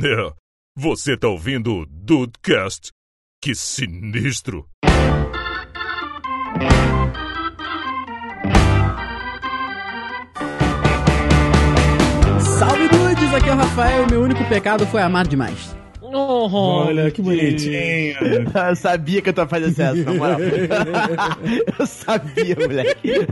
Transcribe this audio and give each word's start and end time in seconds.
É, 0.00 0.32
você 0.76 1.16
tá 1.16 1.26
ouvindo 1.26 1.74
o 1.74 1.86
Dudecast? 1.86 2.92
Que 3.42 3.52
sinistro! 3.52 4.64
Salve 12.40 12.88
dudes, 12.90 13.34
aqui 13.34 13.48
é 13.48 13.52
o 13.52 13.56
Rafael 13.56 14.06
e 14.06 14.10
meu 14.12 14.22
único 14.22 14.44
pecado 14.48 14.86
foi 14.86 15.02
amar 15.02 15.26
demais. 15.26 15.76
Oh, 16.00 16.48
Olha 16.48 17.10
que 17.10 17.20
bonitinho. 17.20 17.74
Eu 18.68 18.76
sabia 18.76 19.20
que 19.20 19.30
eu 19.30 19.34
tava 19.34 19.50
fazendo 19.50 19.80
essa, 19.80 19.94
na 19.94 20.14
moral. 20.14 20.38
Eu 21.76 21.86
sabia, 21.86 22.54
moleque. 22.54 23.26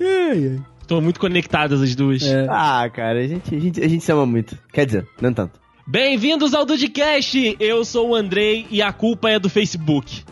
Ai, 0.00 0.50
ai. 0.52 0.75
Tô 0.86 1.00
muito 1.00 1.18
conectadas 1.18 1.82
as 1.82 1.96
duas. 1.96 2.22
É. 2.22 2.46
Ah, 2.48 2.88
cara, 2.88 3.18
a 3.18 3.26
gente, 3.26 3.54
a, 3.54 3.58
gente, 3.58 3.82
a 3.82 3.88
gente 3.88 4.04
se 4.04 4.12
ama 4.12 4.24
muito. 4.24 4.56
Quer 4.72 4.86
dizer, 4.86 5.08
não 5.20 5.32
tanto. 5.32 5.58
Bem-vindos 5.84 6.54
ao 6.54 6.64
Dudcast! 6.64 7.56
Eu 7.58 7.84
sou 7.84 8.10
o 8.10 8.14
Andrei 8.14 8.66
e 8.70 8.80
a 8.80 8.92
culpa 8.92 9.30
é 9.30 9.38
do 9.38 9.48
Facebook. 9.48 10.24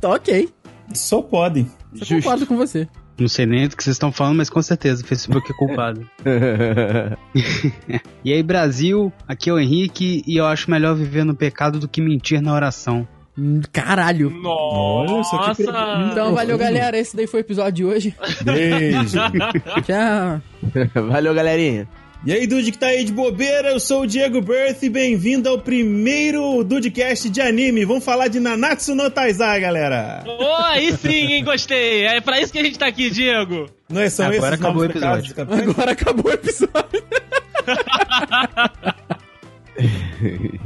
Tá 0.00 0.08
ok, 0.08 0.48
Só 0.92 1.22
podem. 1.22 1.70
eu 1.94 2.06
concordo 2.06 2.46
com 2.46 2.56
você. 2.56 2.88
Não 3.18 3.28
sei 3.28 3.46
nem 3.46 3.68
do 3.68 3.76
que 3.76 3.84
vocês 3.84 3.94
estão 3.94 4.10
falando, 4.10 4.38
mas 4.38 4.48
com 4.48 4.62
certeza 4.62 5.04
o 5.04 5.06
Facebook 5.06 5.52
é 5.52 5.54
culpado. 5.54 6.08
e 8.24 8.32
aí, 8.32 8.42
Brasil, 8.42 9.12
aqui 9.28 9.50
é 9.50 9.52
o 9.52 9.60
Henrique 9.60 10.24
e 10.26 10.36
eu 10.36 10.46
acho 10.46 10.70
melhor 10.70 10.96
viver 10.96 11.24
no 11.24 11.34
pecado 11.34 11.78
do 11.78 11.86
que 11.86 12.00
mentir 12.00 12.40
na 12.40 12.54
oração. 12.54 13.06
Caralho. 13.72 14.30
Só 14.30 14.34
que 14.34 14.42
Nossa! 14.42 15.54
pergunta. 15.54 16.08
Então 16.12 16.34
valeu 16.34 16.58
galera, 16.58 16.98
esse 16.98 17.16
daí 17.16 17.26
foi 17.26 17.40
o 17.40 17.42
episódio 17.42 17.72
de 17.72 17.84
hoje. 17.84 18.16
Beijo. 18.42 19.18
Tchau. 19.84 20.40
Valeu, 21.08 21.34
galerinha. 21.34 21.88
E 22.22 22.34
aí, 22.34 22.46
Dude 22.46 22.70
que 22.70 22.76
tá 22.76 22.88
aí 22.88 23.02
de 23.02 23.12
bobeira, 23.12 23.70
eu 23.70 23.80
sou 23.80 24.02
o 24.02 24.06
Diego 24.06 24.42
Berth 24.42 24.82
e 24.82 24.90
bem-vindo 24.90 25.48
ao 25.48 25.58
primeiro 25.58 26.62
Dudecast 26.62 27.30
de 27.30 27.40
anime. 27.40 27.86
Vamos 27.86 28.04
falar 28.04 28.28
de 28.28 28.38
Nanatsu 28.38 28.94
no 28.94 29.10
Taizai, 29.10 29.58
galera. 29.58 30.22
Oh, 30.26 30.62
aí 30.64 30.92
sim, 30.92 31.32
hein? 31.32 31.42
Gostei. 31.42 32.04
É 32.04 32.20
pra 32.20 32.38
isso 32.38 32.52
que 32.52 32.58
a 32.58 32.62
gente 32.62 32.78
tá 32.78 32.88
aqui, 32.88 33.08
Diego. 33.08 33.70
Não 33.88 34.02
é 34.02 34.10
são 34.10 34.26
Agora 34.26 34.54
esses 34.54 34.60
acabou 34.60 34.82
o 34.82 34.84
episódio. 34.84 35.34
Agora 35.38 35.92
acabou 35.92 36.30
o 36.30 36.34
episódio. 36.34 37.02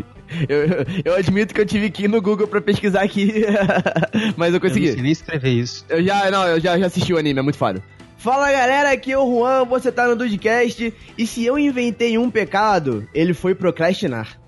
Eu, 0.48 0.84
eu- 1.04 1.14
admito 1.16 1.54
que 1.54 1.60
eu 1.60 1.66
tive 1.66 1.90
que 1.90 2.04
ir 2.04 2.08
no 2.08 2.20
Google 2.20 2.46
pra 2.46 2.60
pesquisar 2.60 3.02
aqui, 3.02 3.32
mas 4.36 4.52
eu 4.52 4.60
Eu 4.60 4.62
não 4.64 4.70
sei 4.74 4.82
consegui. 4.82 5.02
nem 5.02 5.12
escrever 5.12 5.50
isso. 5.50 5.84
Eu 5.88 6.02
já, 6.02 6.30
não, 6.30 6.46
eu 6.46 6.60
já, 6.60 6.78
já 6.78 6.86
assisti 6.86 7.12
o 7.12 7.18
anime, 7.18 7.38
é 7.38 7.42
muito 7.42 7.58
foda. 7.58 7.82
Fala 8.16 8.50
galera, 8.50 8.90
aqui 8.90 9.12
é 9.12 9.18
o 9.18 9.26
Juan, 9.38 9.64
você 9.66 9.92
tá 9.92 10.08
no 10.08 10.16
Dudcast, 10.16 10.92
e 11.18 11.26
se 11.26 11.44
eu 11.44 11.58
inventei 11.58 12.16
um 12.16 12.30
pecado, 12.30 13.06
ele 13.12 13.34
foi 13.34 13.54
procrastinar. 13.54 14.38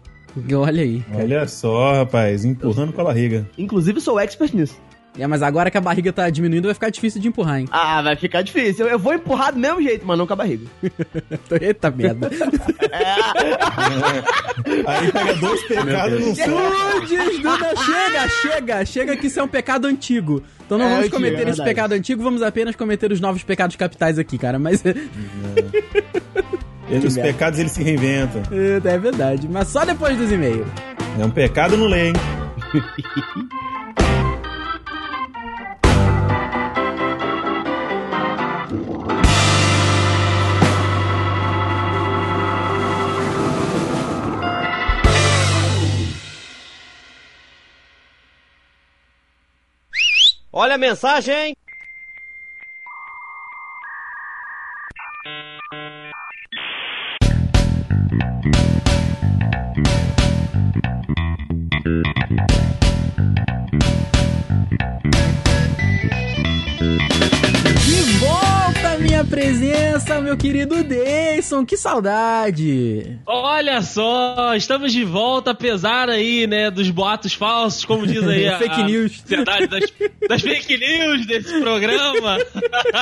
Olha 0.55 0.83
aí. 0.83 1.03
Olha 1.15 1.47
só, 1.49 1.95
rapaz, 1.95 2.45
empurrando 2.45 2.93
com 2.93 3.01
a 3.01 3.05
barriga. 3.05 3.49
Inclusive 3.57 4.01
sou 4.01 4.19
expert 4.21 4.53
nisso. 4.55 4.79
É, 5.19 5.27
mas 5.27 5.43
agora 5.43 5.71
que 5.71 5.79
a 5.79 5.81
barriga 5.81 6.13
tá 6.13 6.29
diminuindo, 6.29 6.67
vai 6.67 6.75
ficar 6.75 6.91
difícil 6.91 7.21
de 7.21 7.29
empurrar, 7.29 7.61
hein? 7.61 7.69
Ah, 7.71 8.03
vai 8.03 8.17
ficar 8.17 8.43
difícil. 8.43 8.85
Eu, 8.87 8.93
eu 8.93 8.99
vou 8.99 9.15
empurrar 9.15 9.53
do 9.53 9.59
mesmo 9.59 9.81
jeito, 9.81 10.07
mas 10.07 10.19
não 10.19 10.27
com 10.27 10.33
a 10.35 10.37
barriga. 10.37 10.67
Eita 11.61 11.91
merda. 11.91 12.31
Aí 14.87 15.13
pega 15.13 15.35
dois 15.37 15.63
pecados 15.65 16.21
num 16.21 16.35
só. 16.35 16.45
Duda, 17.43 17.77
chega, 17.77 18.29
chega, 18.29 18.85
chega 18.85 19.17
que 19.17 19.27
isso 19.29 19.41
é 19.41 19.43
um 19.43 19.49
pecado 19.49 19.87
antigo. 19.87 20.43
Então 20.65 20.77
não 20.77 20.87
É, 20.87 20.97
vamos 20.97 21.09
cometer 21.09 21.47
é 21.47 21.51
esse 21.51 21.63
pecado 21.65 21.93
antigo, 21.93 22.23
vamos 22.23 22.43
apenas 22.43 22.75
cometer 22.77 23.11
os 23.13 23.21
novos 23.21 23.43
pecados 23.43 23.77
capitais 23.77 24.19
aqui, 24.19 24.37
cara. 24.37 24.59
Mas 24.59 24.85
é, 24.87 24.95
Os 27.05 27.15
pecados 27.15 27.59
eles 27.59 27.73
se 27.73 27.83
reinventam. 27.83 28.43
é 28.53 28.99
verdade. 28.99 29.49
Mas 29.49 29.69
só 29.69 29.85
depois 29.85 30.17
dos 30.19 30.31
e-mails. 30.31 30.67
É 31.19 31.25
um 31.25 31.31
pecado 31.31 31.77
no 31.77 31.87
ler, 31.87 32.09
hein? 32.09 32.13
Olha 50.59 50.77
a 50.77 50.79
mensagem! 50.79 51.55
De 67.85 68.03
volta 68.19 68.99
minha 68.99 69.23
presença, 69.27 70.23
meu 70.23 70.39
querido 70.39 70.83
Que 71.65 71.77
saudade. 71.77 73.21
Olha 73.25 73.81
só, 73.81 74.57
estamos 74.57 74.93
de 74.93 75.05
volta, 75.05 75.53
apesar 75.53 76.11
aí, 76.11 76.45
né, 76.45 76.73
dos 76.73 76.91
boatos 76.91 77.35
falsos, 77.35 77.85
como 77.85 78.05
diz 78.05 78.27
aí 78.27 78.49
a, 78.51 78.59
Fake 78.59 78.83
news. 78.83 79.13
sociedade 79.21 79.69
das, 79.69 79.93
das 80.29 80.43
fake 80.43 80.77
news 80.77 81.25
desse 81.25 81.61
programa. 81.61 82.39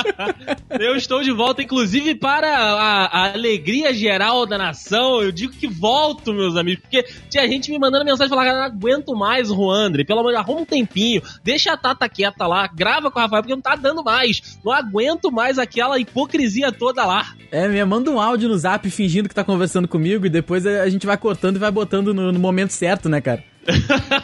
Eu 0.79 0.95
estou 0.95 1.23
de 1.23 1.31
volta, 1.31 1.63
inclusive, 1.63 2.13
para 2.13 2.55
a, 2.55 3.05
a 3.05 3.33
alegria 3.33 3.91
geral 3.91 4.45
da 4.45 4.59
nação. 4.59 5.23
Eu 5.23 5.31
digo 5.31 5.51
que 5.53 5.67
volto, 5.67 6.31
meus 6.31 6.55
amigos, 6.55 6.83
porque 6.83 7.03
tinha 7.29 7.47
gente 7.47 7.71
me 7.71 7.79
mandando 7.79 8.05
mensagem 8.05 8.29
falando, 8.29 8.45
cara, 8.45 8.59
não 8.59 8.65
aguento 8.65 9.15
mais 9.15 9.49
o 9.49 9.55
Juandre, 9.55 10.05
pelo 10.05 10.19
amor 10.19 10.29
de 10.29 10.35
Deus, 10.35 10.45
arruma 10.45 10.61
um 10.61 10.65
tempinho, 10.65 11.23
deixa 11.43 11.73
a 11.73 11.77
Tata 11.77 12.07
quieta 12.07 12.45
lá, 12.45 12.67
grava 12.67 13.09
com 13.09 13.17
o 13.17 13.21
Rafael, 13.23 13.41
porque 13.41 13.55
não 13.55 13.61
tá 13.61 13.75
dando 13.75 14.03
mais. 14.03 14.59
Não 14.63 14.71
aguento 14.71 15.31
mais 15.31 15.57
aquela 15.57 15.99
hipocrisia 15.99 16.71
toda 16.71 17.03
lá. 17.05 17.33
É, 17.51 17.67
me 17.67 17.83
manda 17.85 18.11
um 18.11 18.19
áudio 18.19 18.34
no 18.43 18.57
zap 18.57 18.89
fingindo 18.89 19.29
que 19.29 19.35
tá 19.35 19.43
conversando 19.43 19.87
comigo 19.87 20.25
e 20.25 20.29
depois 20.29 20.65
a 20.65 20.89
gente 20.89 21.05
vai 21.05 21.17
cortando 21.17 21.55
e 21.55 21.59
vai 21.59 21.71
botando 21.71 22.13
no, 22.13 22.31
no 22.31 22.39
momento 22.39 22.71
certo, 22.71 23.07
né, 23.07 23.21
cara? 23.21 23.43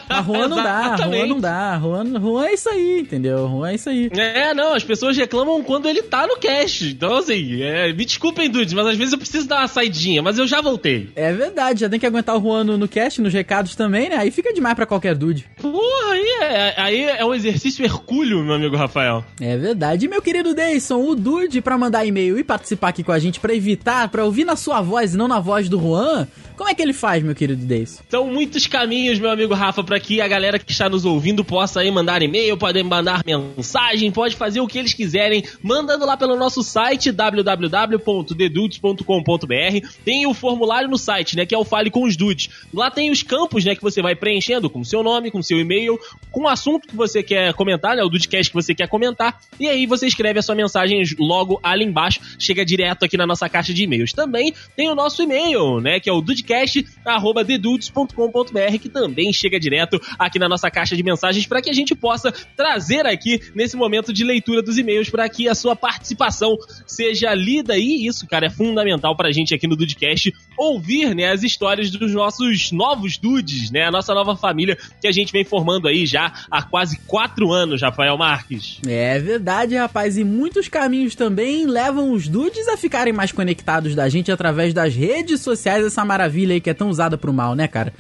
A 0.09 0.22
Juan 0.22 0.47
não 0.47 0.57
dá, 0.57 0.97
Juan 0.97 1.25
não 1.25 1.40
dá. 1.40 1.79
Juan, 1.79 2.19
Juan 2.19 2.46
é 2.46 2.53
isso 2.53 2.69
aí, 2.69 3.00
entendeu? 3.02 3.47
Juan 3.47 3.72
é 3.72 3.75
isso 3.75 3.90
aí. 3.90 4.09
É, 4.12 4.53
não, 4.53 4.74
as 4.74 4.84
pessoas 4.84 5.18
reclamam 5.18 5.63
quando 5.63 5.90
ele 5.90 6.03
tá 6.03 6.28
no 6.28 6.38
cast. 6.38 6.90
Então, 6.90 7.18
assim, 7.18 7.62
é, 7.62 7.91
me 7.94 8.06
desculpem, 8.06 8.50
dudes, 8.50 8.74
mas 8.74 8.88
às 8.88 8.97
vezes 8.97 9.13
eu 9.13 9.19
preciso 9.19 9.47
dar 9.47 9.59
uma 9.59 9.68
saidinha, 9.68 10.22
mas 10.22 10.38
eu 10.38 10.47
já 10.47 10.62
voltei. 10.62 11.09
É 11.16 11.34
verdade, 11.34 11.81
já 11.81 11.90
tem 11.90 12.00
que 12.00 12.06
aguentar 12.06 12.38
o 12.38 12.41
Juan 12.41 12.63
no, 12.63 12.78
no 12.78 12.88
cast, 12.88 13.22
nos 13.22 13.34
recados 13.34 13.75
também, 13.75 14.09
né? 14.09 14.18
Aí 14.18 14.31
fica 14.31 14.53
demais 14.53 14.75
pra 14.75 14.85
qualquer 14.85 15.16
dude. 15.16 15.46
Porra, 15.59 16.12
aí 16.12 16.28
é, 16.41 16.73
aí 16.78 17.03
é 17.03 17.25
um 17.25 17.34
exercício 17.34 17.84
hercúleo, 17.84 18.44
meu 18.44 18.56
amigo 18.56 18.75
Rafael. 18.75 19.23
É 19.40 19.58
verdade. 19.58 20.06
E 20.06 20.09
meu 20.09 20.22
querido 20.22 20.53
Deison, 20.53 21.02
o 21.02 21.16
Dude, 21.16 21.62
pra 21.62 21.78
mandar 21.78 22.06
e-mail 22.06 22.38
e 22.38 22.44
participar 22.44 22.90
aqui 22.90 23.03
com 23.03 23.12
a 23.12 23.19
gente, 23.19 23.40
pra 23.40 23.56
evitar, 23.56 24.08
pra 24.09 24.23
ouvir 24.23 24.46
na 24.46 24.56
sua 24.56 24.81
voz 24.81 25.13
e 25.13 25.18
não 25.18 25.28
na 25.28 25.40
voz 25.40 25.68
do 25.68 25.79
Juan, 25.79 26.28
como 26.56 26.69
é 26.69 26.75
que 26.75 26.81
ele 26.81 26.94
faz, 26.94 27.23
meu 27.23 27.34
querido 27.34 27.66
Deison? 27.66 28.02
São 28.09 28.28
muitos 28.28 28.68
caminhos, 28.68 29.18
meu 29.18 29.31
amigo 29.31 29.53
Rafa, 29.53 29.84
pra 29.84 30.00
que 30.00 30.22
a 30.22 30.28
galera 30.28 30.58
que 30.59 30.72
está 30.72 30.90
nos 30.90 31.06
ouvindo 31.06 31.44
possa 31.44 31.81
aí 31.81 31.92
mandar 31.92 32.22
e-mail, 32.22 32.56
podem 32.58 32.84
mandar 32.84 33.24
mensagem, 33.25 34.12
pode 34.12 34.36
fazer 34.36 34.59
o 34.59 34.68
que 34.68 34.78
eles 34.78 34.94
quiserem, 34.94 35.44
mandando 35.62 36.06
lá 36.06 36.18
pelo 36.18 36.36
nosso 36.36 36.62
site 36.64 37.12
www.dedudes.com.br. 37.12 39.88
Tem 40.03 40.28
o 40.28 40.34
formulário 40.34 40.90
no 40.90 40.97
site, 40.97 41.38
né, 41.38 41.46
que 41.46 41.56
é 41.56 41.58
o 41.58 41.64
Fale 41.64 41.90
com 41.90 42.03
os 42.03 42.18
Dudes. 42.18 42.50
Lá 42.74 42.91
tem 42.91 43.09
os 43.12 43.24
campos, 43.24 43.64
né, 43.64 43.74
que 43.75 43.81
você 43.81 44.02
vai 44.02 44.16
preenchendo 44.16 44.70
com 44.70 44.84
seu 44.84 45.02
nome, 45.03 45.31
com 45.31 45.41
seu 45.41 45.58
e-mail, 45.59 45.97
com 46.31 46.41
o 46.41 46.47
assunto 46.47 46.88
que 46.88 46.96
você 46.96 47.24
quer 47.24 47.53
comentar, 47.53 47.96
né, 47.96 48.03
o 48.03 48.09
Dudecast 48.09 48.50
que 48.50 48.56
você 48.56 48.75
quer 48.75 48.88
comentar, 48.88 49.40
e 49.59 49.68
aí 49.68 49.86
você 49.86 50.08
escreve 50.08 50.40
a 50.40 50.41
sua 50.41 50.56
mensagem 50.56 51.03
logo 51.20 51.59
ali 51.62 51.86
embaixo, 51.86 52.20
chega 52.40 52.66
direto 52.66 53.06
aqui 53.06 53.16
na 53.18 53.28
nossa 53.28 53.47
caixa 53.47 53.72
de 53.74 53.84
e-mails. 53.84 54.14
Também 54.14 54.56
tem 54.75 54.90
o 54.90 54.96
nosso 54.96 55.22
e-mail, 55.22 55.80
né, 55.80 56.00
que 56.00 56.09
é 56.09 56.14
o 56.14 56.22
dudecast@dedudes.com.br, 56.22 58.78
que 58.82 58.90
também 58.90 59.21
chega 59.34 59.59
direto 59.59 60.02
aqui 60.18 60.40
na 60.40 60.47
nossa 60.47 60.72
caixa 60.72 60.96
de 60.96 61.03
mensagens 61.03 61.46
para 61.46 61.62
que 61.62 61.70
a 61.70 61.73
gente 61.73 61.94
possa 61.94 62.32
trazer 62.56 63.06
aqui 63.06 63.41
nesse 63.53 63.76
momento 63.76 64.14
de 64.14 64.23
leitura 64.23 64.62
dos 64.62 64.78
e-mails 64.78 65.09
para 65.09 65.28
que 65.28 65.50
a 65.50 65.56
sua 65.56 65.76
participação 65.76 66.58
seja 66.88 67.34
lida 67.34 67.78
e 67.78 68.08
isso, 68.08 68.26
cara, 68.26 68.46
é 68.46 68.50
fundamental 68.50 69.16
pra 69.18 69.32
gente 69.32 69.53
aqui 69.53 69.68
no 69.68 69.76
Dudecast 69.76 70.34
ouvir, 70.58 71.14
né, 71.14 71.32
as 71.32 71.44
histórias 71.44 71.91
dos 71.91 72.14
nossos 72.14 72.72
novos 72.72 73.18
dudes, 73.18 73.72
né, 73.72 73.84
a 73.84 73.91
nossa 73.91 74.14
nova 74.14 74.35
família 74.35 74.78
que 75.02 75.08
a 75.08 75.12
gente 75.12 75.34
vem 75.34 75.44
formando 75.44 75.88
aí 75.88 76.06
já 76.06 76.32
há 76.50 76.62
quase 76.62 77.00
quatro 77.08 77.52
anos, 77.52 77.82
Rafael 77.82 78.18
Marques. 78.18 78.79
É 78.88 79.20
verdade, 79.20 79.76
rapaz. 79.76 80.18
E 80.18 80.23
muitos 80.23 80.68
caminhos 80.68 81.16
também 81.16 81.66
levam 81.66 82.12
os 82.14 82.28
dudes 82.28 82.68
a 82.68 82.78
ficarem 82.78 83.14
mais 83.14 83.32
conectados 83.32 83.96
da 83.96 84.08
gente 84.08 84.32
através 84.32 84.73
das 84.73 84.96
redes 84.96 85.41
sociais, 85.41 85.85
essa 85.85 86.06
maravilha 86.06 86.53
aí 86.53 86.62
que 86.62 86.70
é 86.70 86.73
tão 86.73 86.90
usada 86.90 87.18
pro 87.18 87.34
mal, 87.34 87.56
né, 87.56 87.68
cara? 87.68 87.94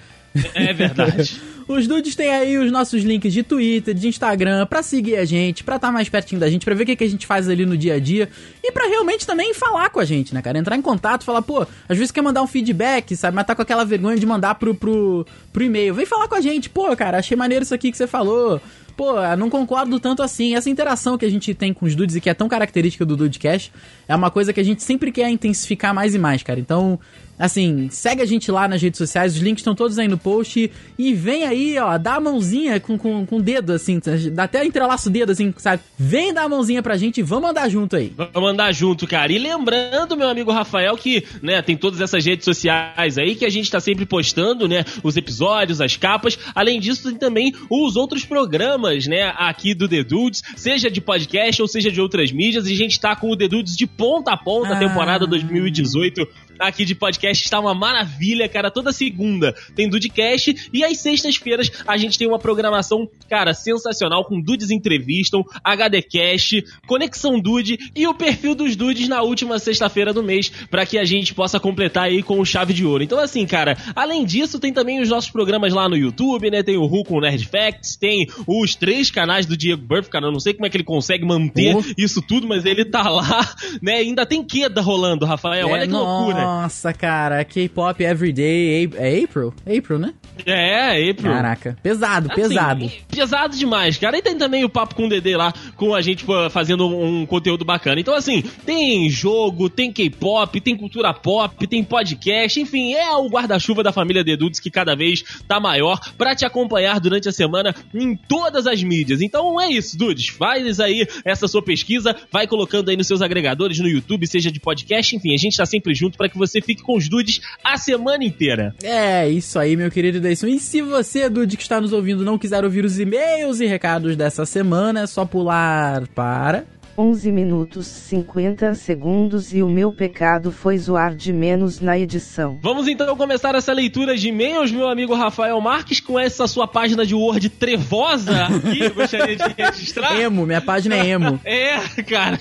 É 0.53 0.73
verdade. 0.73 1.41
Os 1.67 1.87
dudes 1.87 2.15
têm 2.15 2.29
aí 2.29 2.57
os 2.57 2.69
nossos 2.69 3.01
links 3.01 3.31
de 3.31 3.43
Twitter, 3.43 3.93
de 3.93 4.07
Instagram, 4.07 4.65
pra 4.65 4.83
seguir 4.83 5.15
a 5.15 5.23
gente, 5.23 5.63
pra 5.63 5.77
estar 5.77 5.87
tá 5.87 5.91
mais 5.91 6.09
pertinho 6.09 6.41
da 6.41 6.49
gente, 6.49 6.65
pra 6.65 6.75
ver 6.75 6.83
o 6.83 6.85
que, 6.85 6.95
que 6.97 7.03
a 7.03 7.09
gente 7.09 7.25
faz 7.25 7.47
ali 7.47 7.65
no 7.65 7.77
dia 7.77 7.93
a 7.93 7.99
dia 7.99 8.27
e 8.61 8.71
pra 8.73 8.87
realmente 8.87 9.25
também 9.25 9.53
falar 9.53 9.89
com 9.89 9.99
a 10.01 10.05
gente, 10.05 10.33
né, 10.33 10.41
cara? 10.41 10.57
Entrar 10.57 10.75
em 10.75 10.81
contato, 10.81 11.23
falar, 11.23 11.41
pô, 11.41 11.65
às 11.87 11.97
vezes 11.97 12.11
quer 12.11 12.21
mandar 12.21 12.41
um 12.41 12.47
feedback, 12.47 13.15
sabe? 13.15 13.35
Mas 13.35 13.45
tá 13.45 13.55
com 13.55 13.61
aquela 13.61 13.85
vergonha 13.85 14.17
de 14.17 14.25
mandar 14.25 14.55
pro, 14.55 14.75
pro, 14.75 15.25
pro 15.53 15.63
e-mail. 15.63 15.93
Vem 15.93 16.05
falar 16.05 16.27
com 16.27 16.35
a 16.35 16.41
gente, 16.41 16.69
pô, 16.69 16.93
cara, 16.95 17.19
achei 17.19 17.37
maneiro 17.37 17.63
isso 17.63 17.73
aqui 17.73 17.89
que 17.89 17.97
você 17.97 18.07
falou 18.07 18.61
pô, 19.01 19.13
não 19.35 19.49
concordo 19.49 19.99
tanto 19.99 20.21
assim. 20.21 20.53
Essa 20.55 20.69
interação 20.69 21.17
que 21.17 21.25
a 21.25 21.29
gente 21.29 21.55
tem 21.55 21.73
com 21.73 21.87
os 21.87 21.95
dudes 21.95 22.15
e 22.15 22.21
que 22.21 22.29
é 22.29 22.35
tão 22.35 22.47
característica 22.47 23.03
do 23.03 23.17
Dudecast 23.17 23.73
é 24.07 24.15
uma 24.15 24.29
coisa 24.29 24.53
que 24.53 24.59
a 24.59 24.63
gente 24.63 24.83
sempre 24.83 25.11
quer 25.11 25.27
intensificar 25.27 25.91
mais 25.91 26.13
e 26.13 26.19
mais, 26.19 26.43
cara. 26.43 26.59
Então, 26.59 26.99
Assim, 27.41 27.89
segue 27.89 28.21
a 28.21 28.25
gente 28.25 28.51
lá 28.51 28.67
nas 28.67 28.79
redes 28.79 28.99
sociais, 28.99 29.35
os 29.35 29.41
links 29.41 29.61
estão 29.61 29.73
todos 29.73 29.97
aí 29.97 30.07
no 30.07 30.15
post. 30.15 30.71
E 30.95 31.13
vem 31.13 31.43
aí, 31.43 31.75
ó, 31.79 31.97
dá 31.97 32.17
a 32.17 32.19
mãozinha 32.19 32.79
com, 32.79 32.99
com, 32.99 33.25
com 33.25 33.37
o 33.37 33.41
dedo, 33.41 33.73
assim, 33.73 33.99
dá 34.31 34.43
até 34.43 34.63
entrelaço 34.63 35.09
o 35.09 35.11
dedo, 35.11 35.31
assim, 35.31 35.51
sabe? 35.57 35.81
Vem 35.97 36.31
dar 36.31 36.43
a 36.43 36.49
mãozinha 36.49 36.83
pra 36.83 36.95
gente 36.97 37.17
e 37.17 37.23
vamos 37.23 37.49
andar 37.49 37.67
junto 37.67 37.95
aí. 37.95 38.13
Vamos 38.15 38.51
andar 38.51 38.71
junto, 38.71 39.07
cara. 39.07 39.31
E 39.31 39.39
lembrando, 39.39 40.15
meu 40.15 40.29
amigo 40.29 40.51
Rafael, 40.51 40.95
que, 40.95 41.25
né, 41.41 41.63
tem 41.63 41.75
todas 41.75 41.99
essas 41.99 42.23
redes 42.23 42.45
sociais 42.45 43.17
aí 43.17 43.33
que 43.33 43.43
a 43.43 43.49
gente 43.49 43.71
tá 43.71 43.79
sempre 43.79 44.05
postando, 44.05 44.67
né, 44.67 44.85
os 45.01 45.17
episódios, 45.17 45.81
as 45.81 45.97
capas. 45.97 46.37
Além 46.53 46.79
disso, 46.79 47.09
tem 47.09 47.17
também 47.17 47.55
os 47.71 47.95
outros 47.95 48.23
programas, 48.23 48.90
né, 49.07 49.33
aqui 49.37 49.73
do 49.73 49.87
The 49.87 50.03
Dudes, 50.03 50.43
seja 50.55 50.89
de 50.89 51.01
podcast 51.01 51.61
ou 51.61 51.67
seja 51.67 51.91
de 51.91 52.01
outras 52.01 52.31
mídias. 52.31 52.67
E 52.67 52.73
a 52.73 52.77
gente 52.77 52.99
tá 52.99 53.15
com 53.15 53.29
o 53.29 53.37
The 53.37 53.47
Dudes 53.47 53.75
de 53.75 53.87
ponta 53.87 54.31
a 54.31 54.37
ponta, 54.37 54.73
ah. 54.73 54.79
temporada 54.79 55.25
2018 55.27 56.27
aqui 56.61 56.85
de 56.85 56.95
podcast 56.95 57.43
está 57.43 57.59
uma 57.59 57.73
maravilha, 57.73 58.47
cara. 58.47 58.71
Toda 58.71 58.91
segunda 58.91 59.53
tem 59.75 59.89
Dudecast 59.89 60.69
e 60.71 60.83
às 60.83 60.97
sextas-feiras 60.99 61.71
a 61.87 61.97
gente 61.97 62.17
tem 62.17 62.27
uma 62.27 62.39
programação, 62.39 63.09
cara, 63.29 63.53
sensacional 63.53 64.23
com 64.25 64.39
Dudes 64.39 64.69
Entrevistam, 64.69 65.43
HDcast, 65.63 66.63
Conexão 66.87 67.39
Dude 67.39 67.77
e 67.95 68.07
o 68.07 68.13
perfil 68.13 68.55
dos 68.55 68.75
Dudes 68.75 69.07
na 69.07 69.21
última 69.21 69.59
sexta-feira 69.59 70.13
do 70.13 70.23
mês 70.23 70.49
para 70.69 70.85
que 70.85 70.97
a 70.97 71.05
gente 71.05 71.33
possa 71.33 71.59
completar 71.59 72.05
aí 72.05 72.21
com 72.21 72.39
o 72.39 72.45
chave 72.45 72.73
de 72.73 72.85
ouro. 72.85 73.03
Então 73.03 73.19
assim, 73.19 73.45
cara, 73.45 73.77
além 73.95 74.25
disso 74.25 74.59
tem 74.59 74.71
também 74.71 75.01
os 75.01 75.09
nossos 75.09 75.31
programas 75.31 75.73
lá 75.73 75.89
no 75.89 75.97
YouTube, 75.97 76.49
né? 76.51 76.61
Tem 76.63 76.77
o 76.77 76.85
Ru 76.85 77.03
com 77.03 77.19
Nerd 77.19 77.45
Facts, 77.45 77.95
tem 77.95 78.27
os 78.47 78.75
três 78.75 79.09
canais 79.09 79.45
do 79.45 79.57
Diego 79.57 79.81
Burff, 79.81 80.09
cara, 80.09 80.27
eu 80.27 80.31
não 80.31 80.39
sei 80.39 80.53
como 80.53 80.65
é 80.65 80.69
que 80.69 80.77
ele 80.77 80.83
consegue 80.83 81.25
manter 81.25 81.75
uh. 81.75 81.83
isso 81.97 82.21
tudo, 82.21 82.47
mas 82.47 82.65
ele 82.65 82.85
tá 82.85 83.09
lá, 83.09 83.47
né? 83.81 83.95
Ainda 83.95 84.25
tem 84.25 84.43
queda 84.43 84.81
rolando, 84.81 85.25
Rafael. 85.25 85.69
É, 85.69 85.71
Olha 85.71 85.87
que 85.87 85.93
loucura. 85.93 86.50
Nossa, 86.51 86.91
cara, 86.91 87.45
K-pop 87.45 88.03
Everyday. 88.03 88.89
É 88.95 89.23
April? 89.23 89.53
April, 89.65 89.99
né? 89.99 90.13
É, 90.45 91.09
April. 91.09 91.31
Caraca, 91.31 91.77
pesado, 91.81 92.29
assim, 92.31 92.41
pesado. 92.41 92.91
Pesado 93.07 93.55
demais, 93.55 93.97
cara. 93.97 94.17
E 94.17 94.21
tem 94.21 94.37
também 94.37 94.65
o 94.65 94.69
papo 94.69 94.95
com 94.95 95.05
o 95.05 95.09
Dedê 95.09 95.37
lá, 95.37 95.53
com 95.77 95.95
a 95.95 96.01
gente 96.01 96.25
fazendo 96.49 96.87
um 96.87 97.25
conteúdo 97.25 97.63
bacana. 97.63 98.01
Então, 98.01 98.13
assim, 98.13 98.41
tem 98.65 99.09
jogo, 99.09 99.69
tem 99.69 99.93
K-pop, 99.93 100.59
tem 100.59 100.75
cultura 100.75 101.13
pop, 101.13 101.65
tem 101.67 101.83
podcast, 101.83 102.59
enfim, 102.59 102.93
é 102.93 103.15
o 103.15 103.29
guarda-chuva 103.29 103.81
da 103.81 103.93
família 103.93 104.23
Dedudes 104.23 104.59
que 104.59 104.69
cada 104.69 104.95
vez 104.95 105.23
tá 105.47 105.59
maior 105.59 105.99
para 106.17 106.35
te 106.35 106.45
acompanhar 106.45 106.99
durante 106.99 107.29
a 107.29 107.31
semana 107.31 107.73
em 107.93 108.15
todas 108.15 108.67
as 108.67 108.83
mídias. 108.83 109.21
Então 109.21 109.59
é 109.61 109.69
isso, 109.69 109.97
Dudes. 109.97 110.27
Faz 110.27 110.79
aí 110.81 111.07
essa 111.23 111.47
sua 111.47 111.61
pesquisa, 111.61 112.15
vai 112.31 112.45
colocando 112.45 112.89
aí 112.89 112.97
nos 112.97 113.07
seus 113.07 113.21
agregadores, 113.21 113.79
no 113.79 113.87
YouTube, 113.87 114.27
seja 114.27 114.51
de 114.51 114.59
podcast, 114.59 115.15
enfim, 115.15 115.33
a 115.33 115.37
gente 115.37 115.55
tá 115.55 115.65
sempre 115.65 115.93
junto 115.93 116.17
para 116.17 116.27
que 116.27 116.37
você 116.41 116.61
fique 116.61 116.81
com 116.81 116.97
os 116.97 117.07
dudes 117.07 117.41
a 117.63 117.77
semana 117.77 118.23
inteira. 118.23 118.75
É, 118.83 119.29
isso 119.29 119.59
aí, 119.59 119.75
meu 119.75 119.91
querido 119.91 120.19
Deison. 120.19 120.47
E 120.47 120.59
se 120.59 120.81
você, 120.81 121.29
dude, 121.29 121.55
que 121.55 121.63
está 121.63 121.79
nos 121.79 121.93
ouvindo, 121.93 122.25
não 122.25 122.37
quiser 122.37 122.63
ouvir 122.63 122.83
os 122.83 122.99
e-mails 122.99 123.59
e 123.59 123.65
recados 123.65 124.15
dessa 124.15 124.45
semana, 124.45 125.01
é 125.01 125.07
só 125.07 125.25
pular 125.25 126.07
para 126.09 126.65
11 126.97 127.31
minutos 127.31 127.87
50 127.87 128.75
segundos 128.75 129.53
e 129.53 129.63
o 129.63 129.69
meu 129.69 129.91
pecado 129.91 130.51
foi 130.51 130.77
zoar 130.77 131.15
de 131.15 131.31
menos 131.31 131.79
na 131.79 131.97
edição. 131.97 132.59
Vamos 132.61 132.87
então 132.87 133.15
começar 133.15 133.55
essa 133.55 133.71
leitura 133.71 134.17
de 134.17 134.27
e-mails, 134.27 134.71
meu 134.71 134.89
amigo 134.89 135.15
Rafael 135.15 135.59
Marques, 135.61 135.99
com 135.99 136.19
essa 136.19 136.47
sua 136.47 136.67
página 136.67 137.05
de 137.05 137.15
Word 137.15 137.47
trevosa 137.49 138.45
aqui, 138.45 138.89
gostaria 138.89 139.35
de 139.35 139.55
registrar. 139.57 140.19
Emo, 140.19 140.45
minha 140.45 140.61
página 140.61 140.95
é 140.95 141.07
emo. 141.07 141.39
é, 141.45 141.77
cara. 142.03 142.39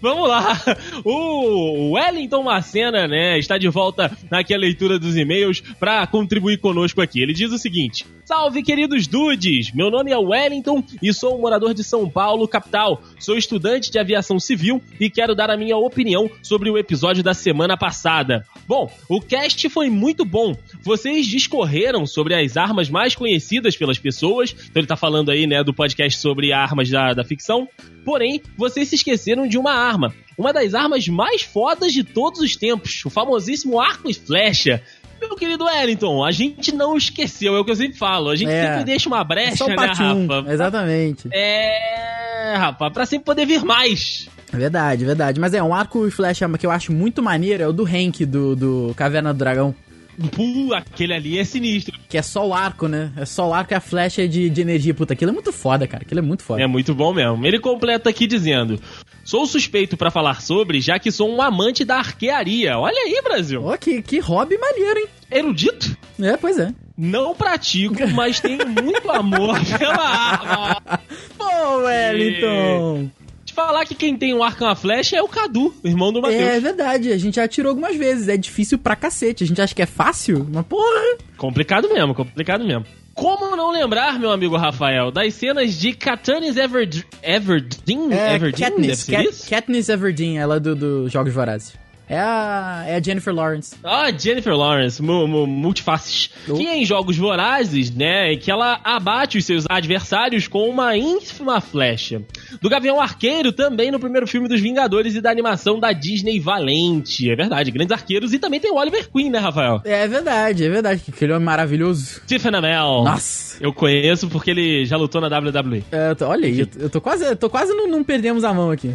Vamos 0.00 0.28
lá. 0.28 0.60
O 1.04 1.92
Wellington 1.92 2.42
Macena, 2.42 3.06
né, 3.06 3.38
está 3.38 3.56
de 3.56 3.68
volta 3.68 4.10
aqui 4.30 4.54
a 4.54 4.58
leitura 4.58 4.98
dos 4.98 5.16
e-mails 5.16 5.60
para 5.78 6.06
contribuir 6.06 6.58
conosco 6.58 7.00
aqui. 7.00 7.22
Ele 7.22 7.32
diz 7.32 7.52
o 7.52 7.58
seguinte: 7.58 8.04
Salve, 8.24 8.62
queridos 8.62 9.06
dudes! 9.06 9.72
Meu 9.72 9.90
nome 9.90 10.10
é 10.10 10.16
Wellington 10.16 10.82
e 11.02 11.12
sou 11.12 11.36
um 11.36 11.40
morador 11.40 11.74
de 11.74 11.84
São 11.84 12.08
Paulo, 12.08 12.48
capital. 12.48 13.02
Sou 13.18 13.36
estudante 13.36 13.91
de 13.92 13.98
aviação 13.98 14.40
civil 14.40 14.82
e 14.98 15.08
quero 15.08 15.34
dar 15.34 15.50
a 15.50 15.56
minha 15.56 15.76
opinião 15.76 16.30
sobre 16.42 16.70
o 16.70 16.78
episódio 16.78 17.22
da 17.22 17.34
semana 17.34 17.76
passada. 17.76 18.44
Bom, 18.66 18.90
o 19.08 19.20
cast 19.20 19.68
foi 19.68 19.90
muito 19.90 20.24
bom. 20.24 20.56
Vocês 20.82 21.26
discorreram 21.26 22.06
sobre 22.06 22.34
as 22.34 22.56
armas 22.56 22.88
mais 22.88 23.14
conhecidas 23.14 23.76
pelas 23.76 23.98
pessoas. 23.98 24.52
Então 24.52 24.80
ele 24.80 24.86
tá 24.86 24.96
falando 24.96 25.30
aí, 25.30 25.46
né, 25.46 25.62
do 25.62 25.74
podcast 25.74 26.18
sobre 26.18 26.52
armas 26.52 26.88
da, 26.88 27.12
da 27.12 27.24
ficção. 27.24 27.68
Porém, 28.04 28.42
vocês 28.56 28.88
se 28.88 28.96
esqueceram 28.96 29.46
de 29.46 29.58
uma 29.58 29.72
arma. 29.72 30.14
Uma 30.36 30.52
das 30.52 30.74
armas 30.74 31.06
mais 31.08 31.42
fodas 31.42 31.92
de 31.92 32.02
todos 32.02 32.40
os 32.40 32.56
tempos. 32.56 33.04
O 33.04 33.10
famosíssimo 33.10 33.80
arco 33.80 34.10
e 34.10 34.14
flecha 34.14 34.82
meu 35.28 35.36
querido 35.36 35.64
Wellington, 35.64 36.24
a 36.24 36.30
gente 36.30 36.74
não 36.74 36.96
esqueceu, 36.96 37.54
é 37.56 37.60
o 37.60 37.64
que 37.64 37.70
eu 37.70 37.76
sempre 37.76 37.98
falo. 37.98 38.30
A 38.30 38.36
gente 38.36 38.50
é. 38.50 38.66
sempre 38.66 38.84
deixa 38.84 39.08
uma 39.08 39.24
brecha, 39.24 39.66
né, 39.66 39.74
Rafa? 39.74 40.52
Exatamente. 40.52 41.28
É, 41.32 42.54
Rafa, 42.56 42.90
pra 42.90 43.06
sempre 43.06 43.24
poder 43.24 43.46
vir 43.46 43.64
mais. 43.64 44.28
Verdade, 44.52 45.04
verdade. 45.04 45.40
Mas 45.40 45.54
é, 45.54 45.62
um 45.62 45.74
arco 45.74 46.06
e 46.06 46.10
flecha 46.10 46.48
que 46.58 46.66
eu 46.66 46.70
acho 46.70 46.92
muito 46.92 47.22
maneiro 47.22 47.62
é 47.62 47.68
o 47.68 47.72
do 47.72 47.84
Hank, 47.84 48.26
do, 48.26 48.54
do 48.54 48.94
Caverna 48.94 49.32
do 49.32 49.38
Dragão. 49.38 49.74
Pô, 50.36 50.74
aquele 50.74 51.14
ali 51.14 51.38
é 51.38 51.44
sinistro. 51.44 51.98
Que 52.08 52.18
é 52.18 52.22
só 52.22 52.46
o 52.46 52.52
arco, 52.52 52.86
né? 52.86 53.10
É 53.16 53.24
só 53.24 53.48
o 53.48 53.54
arco 53.54 53.72
e 53.72 53.76
a 53.76 53.80
flecha 53.80 54.28
de, 54.28 54.50
de 54.50 54.60
energia. 54.60 54.92
Puta, 54.92 55.14
aquilo 55.14 55.30
é 55.30 55.34
muito 55.34 55.52
foda, 55.52 55.86
cara. 55.86 56.02
Aquilo 56.02 56.20
é 56.20 56.22
muito 56.22 56.42
foda. 56.42 56.62
É 56.62 56.66
muito 56.66 56.94
bom 56.94 57.14
mesmo. 57.14 57.44
Ele 57.46 57.58
completa 57.58 58.10
aqui 58.10 58.26
dizendo: 58.26 58.78
Sou 59.24 59.46
suspeito 59.46 59.96
para 59.96 60.10
falar 60.10 60.40
sobre, 60.40 60.80
já 60.80 60.98
que 60.98 61.12
sou 61.12 61.30
um 61.30 61.40
amante 61.40 61.84
da 61.84 61.96
arquearia. 61.96 62.78
Olha 62.78 62.98
aí, 62.98 63.20
Brasil. 63.22 63.64
Ó, 63.64 63.72
oh, 63.72 63.78
que, 63.78 64.02
que 64.02 64.18
hobby 64.18 64.58
maneiro, 64.58 64.98
hein? 64.98 65.06
Erudito? 65.30 65.96
É, 66.20 66.36
pois 66.36 66.58
é. 66.58 66.74
Não 66.96 67.34
pratico, 67.34 68.06
mas 68.14 68.40
tenho 68.40 68.66
muito 68.68 69.10
amor 69.10 69.58
pela 69.78 70.08
arma. 70.08 70.82
Pô, 71.38 71.76
Wellington! 71.78 73.10
E 73.46 73.52
falar 73.52 73.84
que 73.84 73.94
quem 73.94 74.16
tem 74.16 74.34
um 74.34 74.42
arco 74.42 74.64
e 74.64 74.66
uma 74.66 74.74
flecha 74.74 75.16
é 75.16 75.22
o 75.22 75.28
Cadu, 75.28 75.74
irmão 75.84 76.12
do 76.12 76.22
Matheus. 76.22 76.42
É 76.42 76.58
verdade, 76.60 77.12
a 77.12 77.18
gente 77.18 77.36
já 77.36 77.46
tirou 77.46 77.70
algumas 77.70 77.94
vezes. 77.96 78.28
É 78.28 78.36
difícil 78.36 78.78
pra 78.78 78.96
cacete. 78.96 79.44
A 79.44 79.46
gente 79.46 79.60
acha 79.60 79.74
que 79.74 79.82
é 79.82 79.86
fácil, 79.86 80.46
mas 80.50 80.66
porra. 80.66 81.18
Complicado 81.36 81.88
mesmo, 81.92 82.14
complicado 82.14 82.64
mesmo. 82.64 82.84
Como 83.14 83.54
não 83.56 83.70
lembrar, 83.70 84.18
meu 84.18 84.30
amigo 84.30 84.56
Rafael, 84.56 85.10
das 85.10 85.34
cenas 85.34 85.74
de 85.74 85.92
Katniss 85.92 86.56
Everd 86.56 87.06
Everdeen? 87.22 88.12
É, 88.12 88.34
Everdeen? 88.34 88.70
Katniss, 88.70 89.04
Kat 89.04 89.50
Katniss 89.50 89.88
Everdeen, 89.88 90.38
ela 90.38 90.58
do, 90.58 90.74
do 90.74 91.08
Jogos 91.08 91.32
Vorazes. 91.32 91.74
É 92.12 92.18
a, 92.18 92.84
é 92.88 92.96
a 92.96 93.02
Jennifer 93.02 93.34
Lawrence. 93.34 93.74
Ah, 93.82 94.10
Jennifer 94.12 94.54
Lawrence, 94.54 95.00
mu, 95.00 95.26
mu, 95.26 95.46
multifaces. 95.46 96.28
Uh. 96.46 96.58
Que 96.58 96.68
em 96.68 96.84
Jogos 96.84 97.16
Vorazes, 97.16 97.90
né, 97.90 98.36
que 98.36 98.50
ela 98.50 98.78
abate 98.84 99.38
os 99.38 99.46
seus 99.46 99.64
adversários 99.66 100.46
com 100.46 100.68
uma 100.68 100.94
ínfima 100.94 101.58
flecha. 101.62 102.20
Do 102.60 102.68
Gavião 102.68 103.00
Arqueiro 103.00 103.50
também 103.50 103.90
no 103.90 103.98
primeiro 103.98 104.26
filme 104.26 104.46
dos 104.46 104.60
Vingadores 104.60 105.14
e 105.14 105.22
da 105.22 105.30
animação 105.30 105.80
da 105.80 105.90
Disney 105.92 106.38
Valente. 106.38 107.30
É 107.30 107.34
verdade, 107.34 107.70
grandes 107.70 107.92
arqueiros. 107.92 108.34
E 108.34 108.38
também 108.38 108.60
tem 108.60 108.70
o 108.70 108.76
Oliver 108.76 109.10
Queen, 109.10 109.30
né, 109.30 109.38
Rafael? 109.38 109.80
É 109.82 110.06
verdade, 110.06 110.66
é 110.66 110.68
verdade. 110.68 111.02
Aquele 111.08 111.32
homem 111.32 111.46
maravilhoso. 111.46 112.20
Stephen 112.26 112.54
Amell. 112.54 113.04
Nossa. 113.04 113.56
Eu 113.58 113.72
conheço 113.72 114.28
porque 114.28 114.50
ele 114.50 114.84
já 114.84 114.98
lutou 114.98 115.20
na 115.20 115.28
WWE. 115.28 115.82
É, 115.90 116.14
tô, 116.14 116.26
olha 116.26 116.46
aí, 116.46 116.60
eu, 116.60 116.68
eu, 116.78 116.90
tô 116.90 117.00
quase, 117.00 117.24
eu 117.24 117.36
tô 117.36 117.48
quase 117.48 117.72
não, 117.72 117.88
não 117.88 118.04
perdemos 118.04 118.44
a 118.44 118.52
mão 118.52 118.70
aqui. 118.70 118.90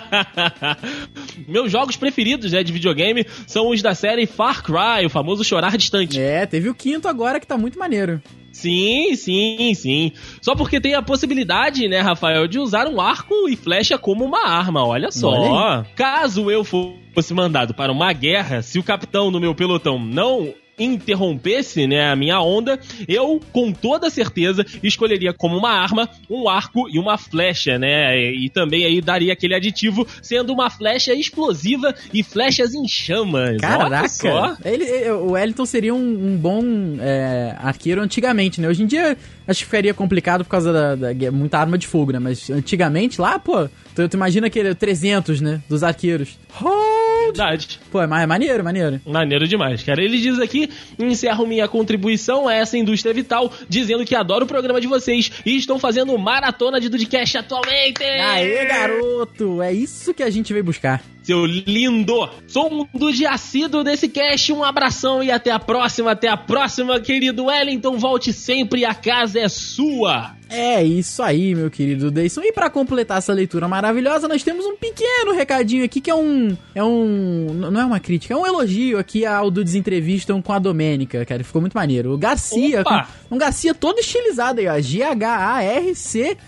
Meus 1.46 1.70
jogos 1.70 1.89
preferidos 1.96 2.52
né, 2.52 2.62
de 2.62 2.72
videogame 2.72 3.26
são 3.46 3.70
os 3.70 3.82
da 3.82 3.94
série 3.94 4.26
Far 4.26 4.62
Cry, 4.62 5.06
o 5.06 5.10
famoso 5.10 5.44
chorar 5.44 5.76
distante. 5.76 6.20
É, 6.20 6.46
teve 6.46 6.68
o 6.68 6.74
quinto 6.74 7.08
agora 7.08 7.40
que 7.40 7.46
tá 7.46 7.56
muito 7.56 7.78
maneiro. 7.78 8.20
Sim, 8.52 9.14
sim, 9.14 9.72
sim. 9.74 10.12
Só 10.42 10.54
porque 10.54 10.80
tem 10.80 10.94
a 10.94 11.02
possibilidade, 11.02 11.88
né, 11.88 12.00
Rafael, 12.00 12.48
de 12.48 12.58
usar 12.58 12.88
um 12.88 13.00
arco 13.00 13.48
e 13.48 13.56
flecha 13.56 13.96
como 13.96 14.24
uma 14.24 14.46
arma. 14.46 14.84
Olha 14.84 15.10
só. 15.10 15.30
Olha 15.30 15.86
Caso 15.94 16.50
eu 16.50 16.64
fosse 16.64 17.32
mandado 17.32 17.74
para 17.74 17.92
uma 17.92 18.12
guerra, 18.12 18.62
se 18.62 18.78
o 18.78 18.82
capitão 18.82 19.30
do 19.30 19.40
meu 19.40 19.54
pelotão 19.54 19.98
não 19.98 20.52
interrompesse, 20.80 21.86
né, 21.86 22.10
a 22.10 22.16
minha 22.16 22.40
onda, 22.40 22.78
eu, 23.06 23.40
com 23.52 23.72
toda 23.72 24.08
certeza, 24.10 24.64
escolheria 24.82 25.32
como 25.32 25.56
uma 25.56 25.70
arma 25.70 26.08
um 26.28 26.48
arco 26.48 26.88
e 26.88 26.98
uma 26.98 27.18
flecha, 27.18 27.78
né? 27.78 28.32
E 28.32 28.48
também 28.48 28.84
aí 28.84 29.00
daria 29.00 29.32
aquele 29.32 29.54
aditivo 29.54 30.06
sendo 30.22 30.52
uma 30.52 30.70
flecha 30.70 31.12
explosiva 31.14 31.94
e 32.12 32.22
flechas 32.22 32.74
em 32.74 32.86
chamas. 32.88 33.56
Caraca! 33.60 34.08
só. 34.08 34.56
Ele, 34.64 34.84
ele- 34.84 35.10
o 35.10 35.32
Wellington 35.32 35.66
seria 35.66 35.94
um, 35.94 35.98
um 35.98 36.36
bom 36.36 36.62
é, 37.00 37.54
arqueiro 37.58 38.00
antigamente, 38.00 38.60
né? 38.60 38.68
Hoje 38.68 38.82
em 38.82 38.86
dia 38.86 39.16
acho 39.46 39.60
que 39.60 39.64
ficaria 39.66 39.92
complicado 39.92 40.44
por 40.44 40.50
causa 40.50 40.72
da, 40.72 40.94
da 40.94 41.12
guerra- 41.12 41.32
muita 41.32 41.58
arma 41.58 41.76
de 41.76 41.86
fogo, 41.86 42.12
né? 42.12 42.18
Mas 42.18 42.48
antigamente 42.50 43.20
lá, 43.20 43.38
pô, 43.38 43.68
tu, 43.94 44.08
tu 44.08 44.14
imagina 44.16 44.46
aquele 44.46 44.74
300, 44.74 45.40
né? 45.40 45.60
Dos 45.68 45.82
arqueiros. 45.82 46.38
Hold! 46.54 46.89
Verdade. 47.30 47.80
Pô, 47.90 48.00
é 48.00 48.04
é 48.04 48.26
maneiro, 48.26 48.64
maneiro. 48.64 49.00
Maneiro 49.06 49.46
demais, 49.48 49.82
cara. 49.82 50.02
Ele 50.02 50.18
diz 50.18 50.38
aqui: 50.38 50.70
encerro 50.98 51.46
minha 51.46 51.66
contribuição 51.68 52.48
a 52.48 52.54
essa 52.54 52.76
indústria 52.76 53.14
vital, 53.14 53.52
dizendo 53.68 54.04
que 54.04 54.14
adoro 54.14 54.44
o 54.44 54.48
programa 54.48 54.80
de 54.80 54.86
vocês 54.86 55.30
e 55.44 55.56
estão 55.56 55.78
fazendo 55.78 56.16
maratona 56.18 56.80
de 56.80 56.88
Dudcast 56.88 57.38
atualmente. 57.38 58.02
Aê, 58.02 58.64
garoto! 58.66 59.62
É 59.62 59.72
isso 59.72 60.12
que 60.12 60.22
a 60.22 60.30
gente 60.30 60.52
veio 60.52 60.64
buscar. 60.64 61.02
Seu 61.22 61.44
lindo! 61.44 62.28
Sou 62.48 62.72
um 62.72 62.86
dude 62.98 63.26
assíduo 63.26 63.84
desse 63.84 64.08
cast, 64.08 64.52
um 64.52 64.64
abração 64.64 65.22
e 65.22 65.30
até 65.30 65.50
a 65.50 65.58
próxima, 65.58 66.12
até 66.12 66.28
a 66.28 66.36
próxima, 66.36 66.98
querido 66.98 67.44
Wellington. 67.44 67.98
Volte 67.98 68.32
sempre, 68.32 68.84
a 68.84 68.94
casa 68.94 69.38
é 69.38 69.48
sua! 69.48 70.34
É 70.48 70.82
isso 70.82 71.22
aí, 71.22 71.54
meu 71.54 71.70
querido 71.70 72.10
Deison. 72.10 72.40
E 72.42 72.52
pra 72.52 72.68
completar 72.68 73.18
essa 73.18 73.32
leitura 73.32 73.68
maravilhosa, 73.68 74.26
nós 74.26 74.42
temos 74.42 74.66
um 74.66 74.74
pequeno 74.76 75.32
recadinho 75.32 75.84
aqui 75.84 76.00
que 76.00 76.10
é 76.10 76.14
um. 76.14 76.56
É 76.74 76.82
um. 76.82 77.46
Não 77.70 77.80
é 77.80 77.84
uma 77.84 78.00
crítica, 78.00 78.34
é 78.34 78.36
um 78.36 78.44
elogio 78.44 78.98
aqui 78.98 79.24
ao 79.24 79.48
Dudes 79.48 79.76
Entrevistam 79.76 80.42
com 80.42 80.52
a 80.52 80.58
Domênica, 80.58 81.24
cara. 81.24 81.44
Ficou 81.44 81.60
muito 81.60 81.74
maneiro. 81.74 82.12
O 82.14 82.18
Garcia, 82.18 82.82
com- 82.82 83.36
um 83.36 83.38
Garcia 83.38 83.72
todo 83.72 84.00
estilizado 84.00 84.58
aí, 84.58 84.66
ó. 84.66 84.80
G-H-A-R-C-Y-A. 84.80 86.38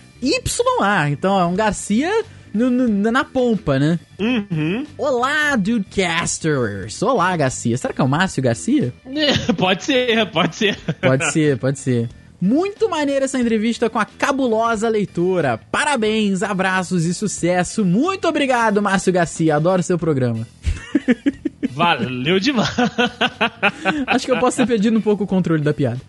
Então 1.11 1.39
é 1.39 1.45
um 1.45 1.55
Garcia 1.55 2.25
no- 2.55 2.71
no- 2.71 3.11
na 3.11 3.25
pompa, 3.25 3.79
né? 3.79 3.99
Uhum. 4.19 4.85
Olá, 4.99 5.57
Dudecasters! 5.57 7.03
Olá, 7.03 7.37
Garcia. 7.37 7.77
Será 7.77 7.93
que 7.95 8.01
é 8.01 8.05
o 8.05 8.09
Márcio 8.09 8.43
Garcia? 8.43 8.93
pode 9.57 9.85
ser, 9.85 10.27
pode 10.31 10.57
ser. 10.57 10.77
Pode 11.01 11.33
ser, 11.33 11.59
pode 11.59 11.79
ser. 11.79 12.09
Muito 12.41 12.89
maneira 12.91 13.25
essa 13.25 13.39
entrevista 13.39 13.89
com 13.89 13.99
a 13.99 14.05
cabulosa 14.05 14.89
leitora. 14.89 15.59
Parabéns, 15.71 16.43
abraços 16.43 17.05
e 17.05 17.15
sucesso. 17.15 17.85
Muito 17.85 18.27
obrigado, 18.27 18.83
Márcio 18.83 19.13
Garcia. 19.13 19.57
Adoro 19.57 19.83
seu 19.83 19.97
programa. 19.99 20.47
Valeu 21.71 22.39
demais. 22.41 22.69
Acho 24.09 24.27
que 24.27 24.33
eu 24.33 24.39
posso 24.41 24.57
ter 24.59 24.67
perdido 24.67 24.99
um 24.99 25.01
pouco 25.01 25.25
o 25.25 25.27
controle 25.27 25.63
da 25.63 25.73
piada. 25.73 26.01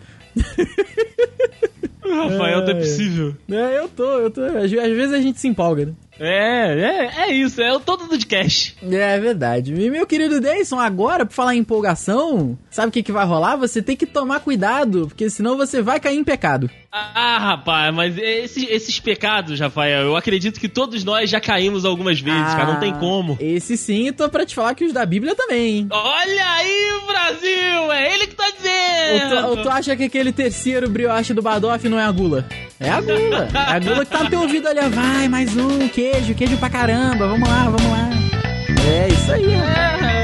Rafael, 2.02 2.60
não 2.62 2.68
é 2.70 2.74
possível. 2.74 3.34
É, 3.50 3.78
eu 3.78 3.88
tô, 3.88 4.04
eu 4.20 4.30
tô. 4.30 4.42
Às, 4.42 4.64
às 4.64 4.70
vezes 4.70 5.12
a 5.12 5.20
gente 5.20 5.40
se 5.40 5.48
empolga, 5.48 5.86
né? 5.86 5.92
É, 6.18 7.10
é, 7.18 7.22
é 7.28 7.32
isso, 7.32 7.60
é 7.60 7.72
o 7.72 7.80
todo 7.80 8.06
do 8.06 8.26
cash. 8.26 8.74
É 8.82 9.18
verdade. 9.18 9.72
E 9.72 9.90
meu 9.90 10.06
querido 10.06 10.40
Deison, 10.40 10.78
agora, 10.78 11.26
por 11.26 11.32
falar 11.34 11.54
em 11.54 11.58
empolgação, 11.58 12.56
sabe 12.70 12.88
o 12.88 12.92
que, 12.92 13.02
que 13.02 13.12
vai 13.12 13.26
rolar? 13.26 13.56
Você 13.56 13.82
tem 13.82 13.96
que 13.96 14.06
tomar 14.06 14.40
cuidado, 14.40 15.08
porque 15.08 15.28
senão 15.28 15.56
você 15.56 15.82
vai 15.82 15.98
cair 15.98 16.18
em 16.18 16.24
pecado. 16.24 16.70
Ah, 16.92 17.38
rapaz, 17.38 17.92
mas 17.92 18.16
esses, 18.16 18.68
esses 18.70 19.00
pecados, 19.00 19.58
Rafael, 19.58 20.02
eu 20.02 20.16
acredito 20.16 20.60
que 20.60 20.68
todos 20.68 21.02
nós 21.02 21.28
já 21.28 21.40
caímos 21.40 21.84
algumas 21.84 22.20
vezes, 22.20 22.54
cara, 22.54 22.72
não 22.72 22.78
tem 22.78 22.94
como. 22.94 23.36
Esse 23.40 23.76
sim, 23.76 24.12
tô 24.12 24.28
pra 24.28 24.46
te 24.46 24.54
falar 24.54 24.74
que 24.76 24.84
os 24.84 24.92
da 24.92 25.04
Bíblia 25.04 25.34
também, 25.34 25.78
hein? 25.78 25.88
Olha 25.90 26.52
aí, 26.52 27.00
Brasil! 27.04 27.92
É 27.92 28.14
ele 28.14 28.28
que 28.28 28.36
tá 28.36 28.44
Ou 28.44 28.52
dizendo! 28.52 29.42
tu, 29.42 29.46
ou 29.48 29.56
tu 29.64 29.68
acha 29.68 29.96
que 29.96 30.04
aquele 30.04 30.30
terceiro 30.30 30.88
brioche 30.88 31.34
do 31.34 31.42
Badoff 31.42 31.88
não 31.88 31.98
é 31.98 32.04
a 32.04 32.12
gula? 32.12 32.46
É 32.80 32.90
a 32.90 33.00
gula. 33.00 33.48
É 33.54 33.72
a 33.72 33.78
gula 33.78 34.04
que 34.04 34.10
tá 34.10 34.24
no 34.24 34.30
teu 34.30 34.40
ouvido 34.40 34.68
ali, 34.68 34.80
ó. 34.80 34.88
Vai, 34.88 35.28
mais 35.28 35.56
um, 35.56 35.88
queijo, 35.88 36.34
queijo 36.34 36.56
pra 36.58 36.68
caramba. 36.68 37.28
Vamos 37.28 37.48
lá, 37.48 37.64
vamos 37.64 37.90
lá. 37.90 38.10
É 38.86 39.08
isso 39.08 39.32
aí, 39.32 39.46
ó. 39.46 40.23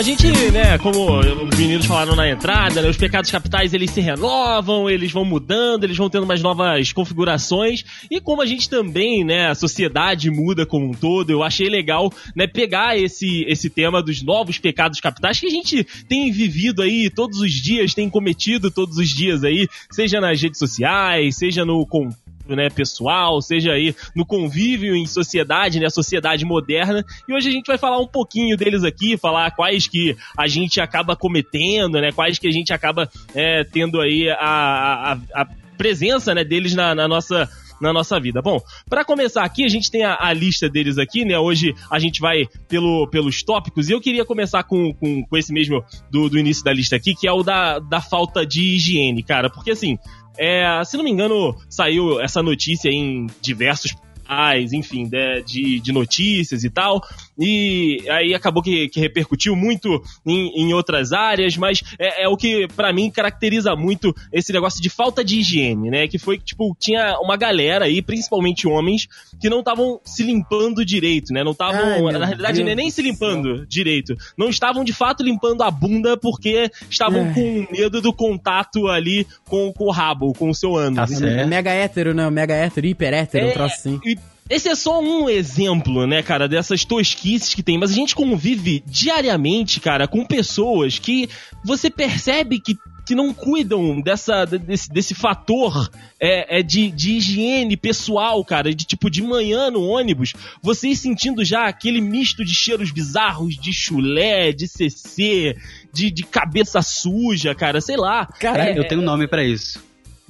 A 0.00 0.02
gente, 0.02 0.26
né, 0.50 0.78
como 0.78 1.18
os 1.18 1.58
meninos 1.58 1.84
falaram 1.84 2.16
na 2.16 2.26
entrada, 2.26 2.80
né, 2.80 2.88
os 2.88 2.96
pecados 2.96 3.30
capitais 3.30 3.74
eles 3.74 3.90
se 3.90 4.00
renovam, 4.00 4.88
eles 4.88 5.12
vão 5.12 5.26
mudando, 5.26 5.84
eles 5.84 5.94
vão 5.98 6.08
tendo 6.08 6.22
umas 6.24 6.40
novas 6.40 6.90
configurações. 6.90 7.84
E 8.10 8.18
como 8.18 8.40
a 8.40 8.46
gente 8.46 8.66
também, 8.70 9.22
né, 9.22 9.48
a 9.50 9.54
sociedade 9.54 10.30
muda 10.30 10.64
como 10.64 10.86
um 10.88 10.94
todo, 10.94 11.28
eu 11.28 11.42
achei 11.42 11.68
legal, 11.68 12.10
né, 12.34 12.46
pegar 12.46 12.96
esse 12.98 13.44
esse 13.46 13.68
tema 13.68 14.02
dos 14.02 14.22
novos 14.22 14.56
pecados 14.58 15.00
capitais 15.00 15.38
que 15.38 15.46
a 15.46 15.50
gente 15.50 15.84
tem 16.08 16.32
vivido 16.32 16.80
aí 16.80 17.10
todos 17.10 17.38
os 17.38 17.52
dias, 17.52 17.92
tem 17.92 18.08
cometido 18.08 18.70
todos 18.70 18.96
os 18.96 19.08
dias 19.10 19.44
aí, 19.44 19.68
seja 19.90 20.18
nas 20.18 20.40
redes 20.40 20.58
sociais, 20.58 21.36
seja 21.36 21.62
no 21.62 21.84
con- 21.84 22.08
né, 22.54 22.68
pessoal, 22.70 23.40
seja 23.40 23.72
aí 23.72 23.94
no 24.14 24.24
convívio 24.24 24.94
em 24.94 25.06
sociedade, 25.06 25.80
né, 25.80 25.88
sociedade 25.90 26.44
moderna. 26.44 27.04
E 27.28 27.34
hoje 27.34 27.48
a 27.48 27.52
gente 27.52 27.66
vai 27.66 27.78
falar 27.78 27.98
um 27.98 28.06
pouquinho 28.06 28.56
deles 28.56 28.84
aqui, 28.84 29.16
falar 29.16 29.50
quais 29.52 29.86
que 29.86 30.16
a 30.36 30.46
gente 30.46 30.80
acaba 30.80 31.16
cometendo, 31.16 32.00
né, 32.00 32.12
quais 32.12 32.38
que 32.38 32.48
a 32.48 32.52
gente 32.52 32.72
acaba 32.72 33.08
é, 33.34 33.64
tendo 33.64 34.00
aí 34.00 34.28
a, 34.30 35.12
a, 35.12 35.42
a 35.42 35.46
presença, 35.76 36.34
né, 36.34 36.44
deles 36.44 36.74
na, 36.74 36.94
na 36.94 37.08
nossa 37.08 37.48
na 37.80 37.92
nossa 37.92 38.20
vida. 38.20 38.42
Bom, 38.42 38.60
para 38.88 39.04
começar 39.04 39.42
aqui, 39.42 39.64
a 39.64 39.68
gente 39.68 39.90
tem 39.90 40.04
a, 40.04 40.16
a 40.20 40.32
lista 40.32 40.68
deles 40.68 40.98
aqui, 40.98 41.24
né? 41.24 41.38
Hoje 41.38 41.74
a 41.90 41.98
gente 41.98 42.20
vai 42.20 42.46
pelo, 42.68 43.08
pelos 43.08 43.42
tópicos 43.42 43.88
e 43.88 43.92
eu 43.92 44.00
queria 44.00 44.24
começar 44.24 44.62
com, 44.64 44.92
com, 44.92 45.24
com 45.24 45.36
esse 45.36 45.52
mesmo 45.52 45.82
do, 46.10 46.28
do 46.28 46.38
início 46.38 46.62
da 46.62 46.72
lista 46.72 46.96
aqui, 46.96 47.14
que 47.14 47.26
é 47.26 47.32
o 47.32 47.42
da, 47.42 47.78
da 47.78 48.00
falta 48.00 48.44
de 48.44 48.76
higiene, 48.76 49.22
cara. 49.22 49.48
Porque 49.48 49.70
assim, 49.70 49.98
é, 50.38 50.82
se 50.84 50.96
não 50.96 51.04
me 51.04 51.10
engano, 51.10 51.56
saiu 51.68 52.20
essa 52.20 52.42
notícia 52.42 52.88
em 52.88 53.26
diversos 53.40 53.92
portais, 53.92 54.72
enfim, 54.72 55.08
de, 55.08 55.42
de, 55.42 55.80
de 55.80 55.92
notícias 55.92 56.62
e 56.64 56.70
tal. 56.70 57.00
E 57.40 58.04
aí 58.10 58.34
acabou 58.34 58.62
que, 58.62 58.88
que 58.90 59.00
repercutiu 59.00 59.56
muito 59.56 60.02
em, 60.26 60.48
em 60.62 60.74
outras 60.74 61.12
áreas, 61.12 61.56
mas 61.56 61.82
é, 61.98 62.24
é 62.24 62.28
o 62.28 62.36
que 62.36 62.68
pra 62.76 62.92
mim 62.92 63.10
caracteriza 63.10 63.74
muito 63.74 64.14
esse 64.30 64.52
negócio 64.52 64.82
de 64.82 64.90
falta 64.90 65.24
de 65.24 65.38
higiene, 65.38 65.90
né? 65.90 66.06
Que 66.06 66.18
foi 66.18 66.36
que, 66.36 66.44
tipo, 66.44 66.76
tinha 66.78 67.18
uma 67.20 67.36
galera 67.36 67.86
aí, 67.86 68.02
principalmente 68.02 68.68
homens, 68.68 69.08
que 69.40 69.48
não 69.48 69.60
estavam 69.60 70.00
se 70.04 70.22
limpando 70.22 70.84
direito, 70.84 71.32
né? 71.32 71.42
Não 71.42 71.52
estavam, 71.52 72.10
na 72.12 72.26
realidade, 72.26 72.62
Deus 72.62 72.76
nem, 72.76 72.90
se 72.90 73.00
limpando 73.00 73.66
direito. 73.66 74.14
Não 74.36 74.50
estavam 74.50 74.84
de 74.84 74.92
fato 74.92 75.22
limpando 75.22 75.62
a 75.62 75.70
bunda 75.70 76.16
porque 76.16 76.70
estavam 76.90 77.22
Ai. 77.22 77.34
com 77.34 77.66
medo 77.72 78.00
do 78.02 78.12
contato 78.12 78.86
ali 78.88 79.26
com, 79.48 79.72
com 79.72 79.84
o 79.84 79.90
rabo, 79.90 80.34
com 80.34 80.50
o 80.50 80.54
seu 80.54 80.76
ânus. 80.76 80.96
Tá 80.96 81.06
certo. 81.06 81.48
Mega 81.48 81.70
hétero, 81.70 82.12
né? 82.12 82.28
Mega 82.28 82.54
hétero, 82.54 82.86
hiper 82.86 83.14
hétero, 83.14 83.46
um 83.46 83.48
É, 83.48 83.52
troço 83.52 83.74
assim. 83.76 84.00
e 84.04 84.18
esse 84.50 84.68
é 84.68 84.74
só 84.74 85.00
um 85.00 85.30
exemplo, 85.30 86.08
né, 86.08 86.24
cara, 86.24 86.48
dessas 86.48 86.84
tosquices 86.84 87.54
que 87.54 87.62
tem. 87.62 87.78
Mas 87.78 87.92
a 87.92 87.94
gente 87.94 88.16
convive 88.16 88.82
diariamente, 88.84 89.78
cara, 89.78 90.08
com 90.08 90.24
pessoas 90.26 90.98
que 90.98 91.30
você 91.64 91.88
percebe 91.88 92.58
que, 92.58 92.76
que 93.06 93.14
não 93.14 93.32
cuidam 93.32 94.00
dessa, 94.00 94.44
desse, 94.44 94.90
desse 94.90 95.14
fator 95.14 95.88
é, 96.18 96.58
é 96.58 96.62
de, 96.64 96.90
de 96.90 97.12
higiene 97.12 97.76
pessoal, 97.76 98.44
cara. 98.44 98.74
De 98.74 98.84
tipo, 98.84 99.08
de 99.08 99.22
manhã 99.22 99.70
no 99.70 99.86
ônibus, 99.86 100.32
vocês 100.60 100.98
sentindo 100.98 101.44
já 101.44 101.68
aquele 101.68 102.00
misto 102.00 102.44
de 102.44 102.52
cheiros 102.52 102.90
bizarros, 102.90 103.54
de 103.54 103.72
chulé, 103.72 104.50
de 104.50 104.66
CC, 104.66 105.56
de, 105.92 106.10
de 106.10 106.24
cabeça 106.24 106.82
suja, 106.82 107.54
cara, 107.54 107.80
sei 107.80 107.96
lá. 107.96 108.26
Caralho, 108.26 108.78
Eu 108.78 108.88
tenho 108.88 109.00
um 109.00 109.04
nome 109.04 109.28
pra 109.28 109.44
isso. 109.44 109.80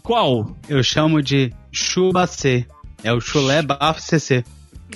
Qual? 0.02 0.54
Eu 0.68 0.82
chamo 0.82 1.22
de 1.22 1.50
chubacê. 1.72 2.66
É 3.02 3.12
o 3.12 3.21
chulé 3.21 3.62
bafo 3.62 4.00
CC. 4.00 4.45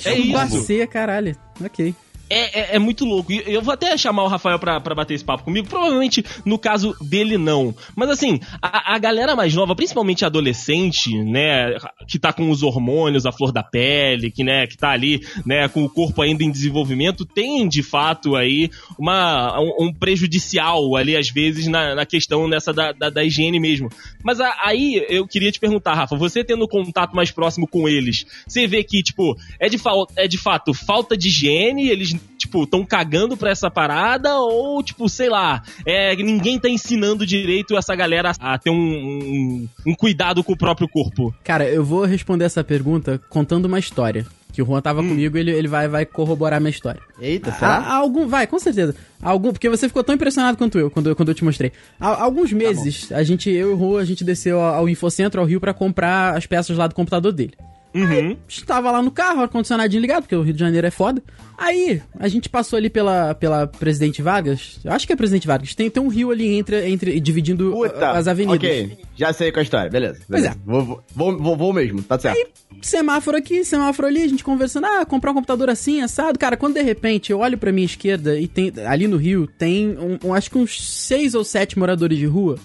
É 0.04 0.18
isso. 0.18 0.32
Bacê, 0.32 0.86
caralho. 0.86 1.36
Ok. 1.64 1.94
É, 2.34 2.60
é, 2.60 2.76
é 2.76 2.78
muito 2.78 3.04
louco. 3.04 3.32
E 3.32 3.42
eu 3.46 3.62
vou 3.62 3.72
até 3.72 3.96
chamar 3.96 4.24
o 4.24 4.28
Rafael 4.28 4.58
pra, 4.58 4.80
bater 4.80 5.14
esse 5.14 5.24
papo 5.24 5.44
comigo. 5.44 5.68
Provavelmente, 5.68 6.24
no 6.44 6.58
caso 6.58 6.96
dele, 7.00 7.38
não. 7.38 7.74
Mas 7.94 8.10
assim, 8.10 8.40
a, 8.60 8.94
a 8.94 8.98
galera 8.98 9.36
mais 9.36 9.54
nova, 9.54 9.74
principalmente 9.76 10.24
adolescente, 10.24 11.16
né? 11.22 11.76
Que 12.08 12.18
tá 12.18 12.32
com 12.32 12.50
os 12.50 12.62
hormônios, 12.62 13.26
a 13.26 13.32
flor 13.32 13.52
da 13.52 13.62
pele, 13.62 14.30
que, 14.30 14.42
né, 14.42 14.66
que 14.66 14.76
tá 14.76 14.90
ali, 14.90 15.20
né, 15.46 15.68
com 15.68 15.84
o 15.84 15.88
corpo 15.88 16.22
ainda 16.22 16.42
em 16.42 16.50
desenvolvimento, 16.50 17.24
tem 17.24 17.68
de 17.68 17.82
fato 17.82 18.34
aí 18.36 18.70
uma, 18.98 19.60
um, 19.60 19.86
um 19.86 19.92
prejudicial 19.92 20.96
ali, 20.96 21.16
às 21.16 21.28
vezes, 21.30 21.66
na, 21.66 21.94
na 21.94 22.06
questão 22.06 22.48
nessa 22.48 22.72
da, 22.72 22.92
da, 22.92 23.10
da 23.10 23.24
higiene 23.24 23.60
mesmo. 23.60 23.88
Mas 24.22 24.40
a- 24.40 24.54
aí 24.64 25.04
eu 25.08 25.26
queria 25.26 25.52
te 25.52 25.60
perguntar, 25.60 25.94
Rafa, 25.94 26.16
você 26.16 26.42
tendo 26.42 26.66
contato 26.66 27.14
mais 27.14 27.30
próximo 27.30 27.66
com 27.68 27.88
eles, 27.88 28.26
você 28.46 28.66
vê 28.66 28.82
que, 28.82 29.02
tipo, 29.02 29.36
é 29.60 29.68
de, 29.68 29.78
é 30.16 30.26
de 30.26 30.38
fato 30.38 30.72
falta 30.74 31.16
de 31.16 31.28
higiene, 31.28 31.88
eles 31.88 32.14
tipo, 32.38 32.66
tão 32.66 32.84
cagando 32.84 33.36
pra 33.36 33.50
essa 33.50 33.70
parada 33.70 34.36
ou, 34.38 34.82
tipo, 34.82 35.08
sei 35.08 35.28
lá, 35.28 35.62
é, 35.86 36.14
ninguém 36.16 36.58
tá 36.58 36.68
ensinando 36.68 37.26
direito 37.26 37.76
essa 37.76 37.94
galera 37.94 38.32
a 38.38 38.58
ter 38.58 38.70
um, 38.70 38.74
um, 38.74 39.68
um 39.86 39.94
cuidado 39.94 40.42
com 40.44 40.52
o 40.52 40.56
próprio 40.58 40.88
corpo? 40.88 41.34
Cara, 41.44 41.68
eu 41.68 41.84
vou 41.84 42.04
responder 42.04 42.44
essa 42.44 42.62
pergunta 42.64 43.20
contando 43.28 43.66
uma 43.66 43.78
história. 43.78 44.26
Que 44.52 44.62
o 44.62 44.64
Juan 44.66 44.80
tava 44.80 45.02
comigo, 45.02 45.36
ele, 45.36 45.50
ele 45.50 45.66
vai, 45.66 45.88
vai 45.88 46.06
corroborar 46.06 46.60
minha 46.60 46.70
história. 46.70 47.00
Eita, 47.20 47.50
será? 47.50 47.78
há 47.78 47.94
algum, 47.96 48.28
vai, 48.28 48.46
com 48.46 48.56
certeza. 48.60 48.94
Algum, 49.20 49.50
porque 49.50 49.68
você 49.68 49.88
ficou 49.88 50.04
tão 50.04 50.14
impressionado 50.14 50.56
quanto 50.56 50.78
eu 50.78 50.88
quando, 50.92 51.08
eu- 51.08 51.16
quando 51.16 51.30
eu 51.30 51.34
te 51.34 51.42
mostrei. 51.42 51.72
Há 51.98 52.22
alguns 52.22 52.52
meses, 52.52 53.10
a 53.10 53.24
gente, 53.24 53.50
eu 53.50 53.72
e 53.72 53.74
o 53.74 53.76
Juan, 53.76 54.00
a 54.00 54.04
gente 54.04 54.22
desceu 54.22 54.60
ao 54.60 54.74
ao 54.76 54.88
Infocentro, 54.88 55.40
ao 55.40 55.46
Rio, 55.46 55.58
pra 55.60 55.74
comprar 55.74 56.36
as 56.36 56.46
peças 56.46 56.76
lá 56.78 56.86
do 56.86 56.94
computador 56.94 57.32
dele. 57.32 57.54
Uhum. 57.94 58.36
Estava 58.48 58.90
lá 58.90 59.00
no 59.00 59.10
carro, 59.10 59.42
ar-condicionadinho 59.42 60.00
ligado, 60.00 60.22
porque 60.22 60.34
o 60.34 60.42
Rio 60.42 60.52
de 60.52 60.58
Janeiro 60.58 60.84
é 60.86 60.90
foda. 60.90 61.22
Aí, 61.56 62.02
a 62.18 62.26
gente 62.26 62.48
passou 62.48 62.76
ali 62.76 62.90
pela, 62.90 63.34
pela 63.36 63.68
Presidente 63.68 64.20
Vargas. 64.20 64.80
Eu 64.84 64.90
acho 64.92 65.06
que 65.06 65.12
é 65.12 65.16
Presidente 65.16 65.46
Vargas. 65.46 65.74
Tem, 65.76 65.88
tem 65.88 66.02
um 66.02 66.08
rio 66.08 66.32
ali 66.32 66.56
entre, 66.56 66.88
entre 66.88 67.20
dividindo 67.20 67.70
Puta, 67.70 68.10
as 68.10 68.26
avenidas. 68.26 68.56
Ok, 68.56 68.98
já 69.16 69.32
sei 69.32 69.52
qual 69.52 69.58
é 69.58 69.60
a 69.60 69.62
história, 69.62 69.90
beleza. 69.90 70.18
Pois 70.28 70.42
beleza. 70.42 70.60
Vou, 70.66 70.84
vou, 71.14 71.38
vou, 71.38 71.56
vou- 71.56 71.72
mesmo, 71.72 72.02
tá 72.02 72.18
certo. 72.18 72.50
semáforo 72.82 73.36
aqui, 73.36 73.64
semáforo 73.64 74.08
ali, 74.08 74.22
a 74.22 74.28
gente 74.28 74.42
conversando, 74.44 74.86
ah, 74.86 75.04
comprar 75.06 75.30
um 75.30 75.34
computador 75.34 75.70
assim, 75.70 76.02
assado. 76.02 76.36
Cara, 76.38 76.56
quando 76.56 76.74
de 76.74 76.82
repente 76.82 77.30
eu 77.30 77.38
olho 77.38 77.56
pra 77.56 77.70
minha 77.72 77.86
esquerda 77.86 78.38
e 78.38 78.48
tem, 78.48 78.72
ali 78.86 79.06
no 79.06 79.16
Rio, 79.16 79.46
tem, 79.46 79.96
um, 79.96 80.18
um- 80.28 80.34
acho 80.34 80.50
que 80.50 80.58
uns 80.58 80.82
seis 80.82 81.34
ou 81.34 81.44
sete 81.44 81.78
moradores 81.78 82.18
de 82.18 82.26
rua 82.26 82.58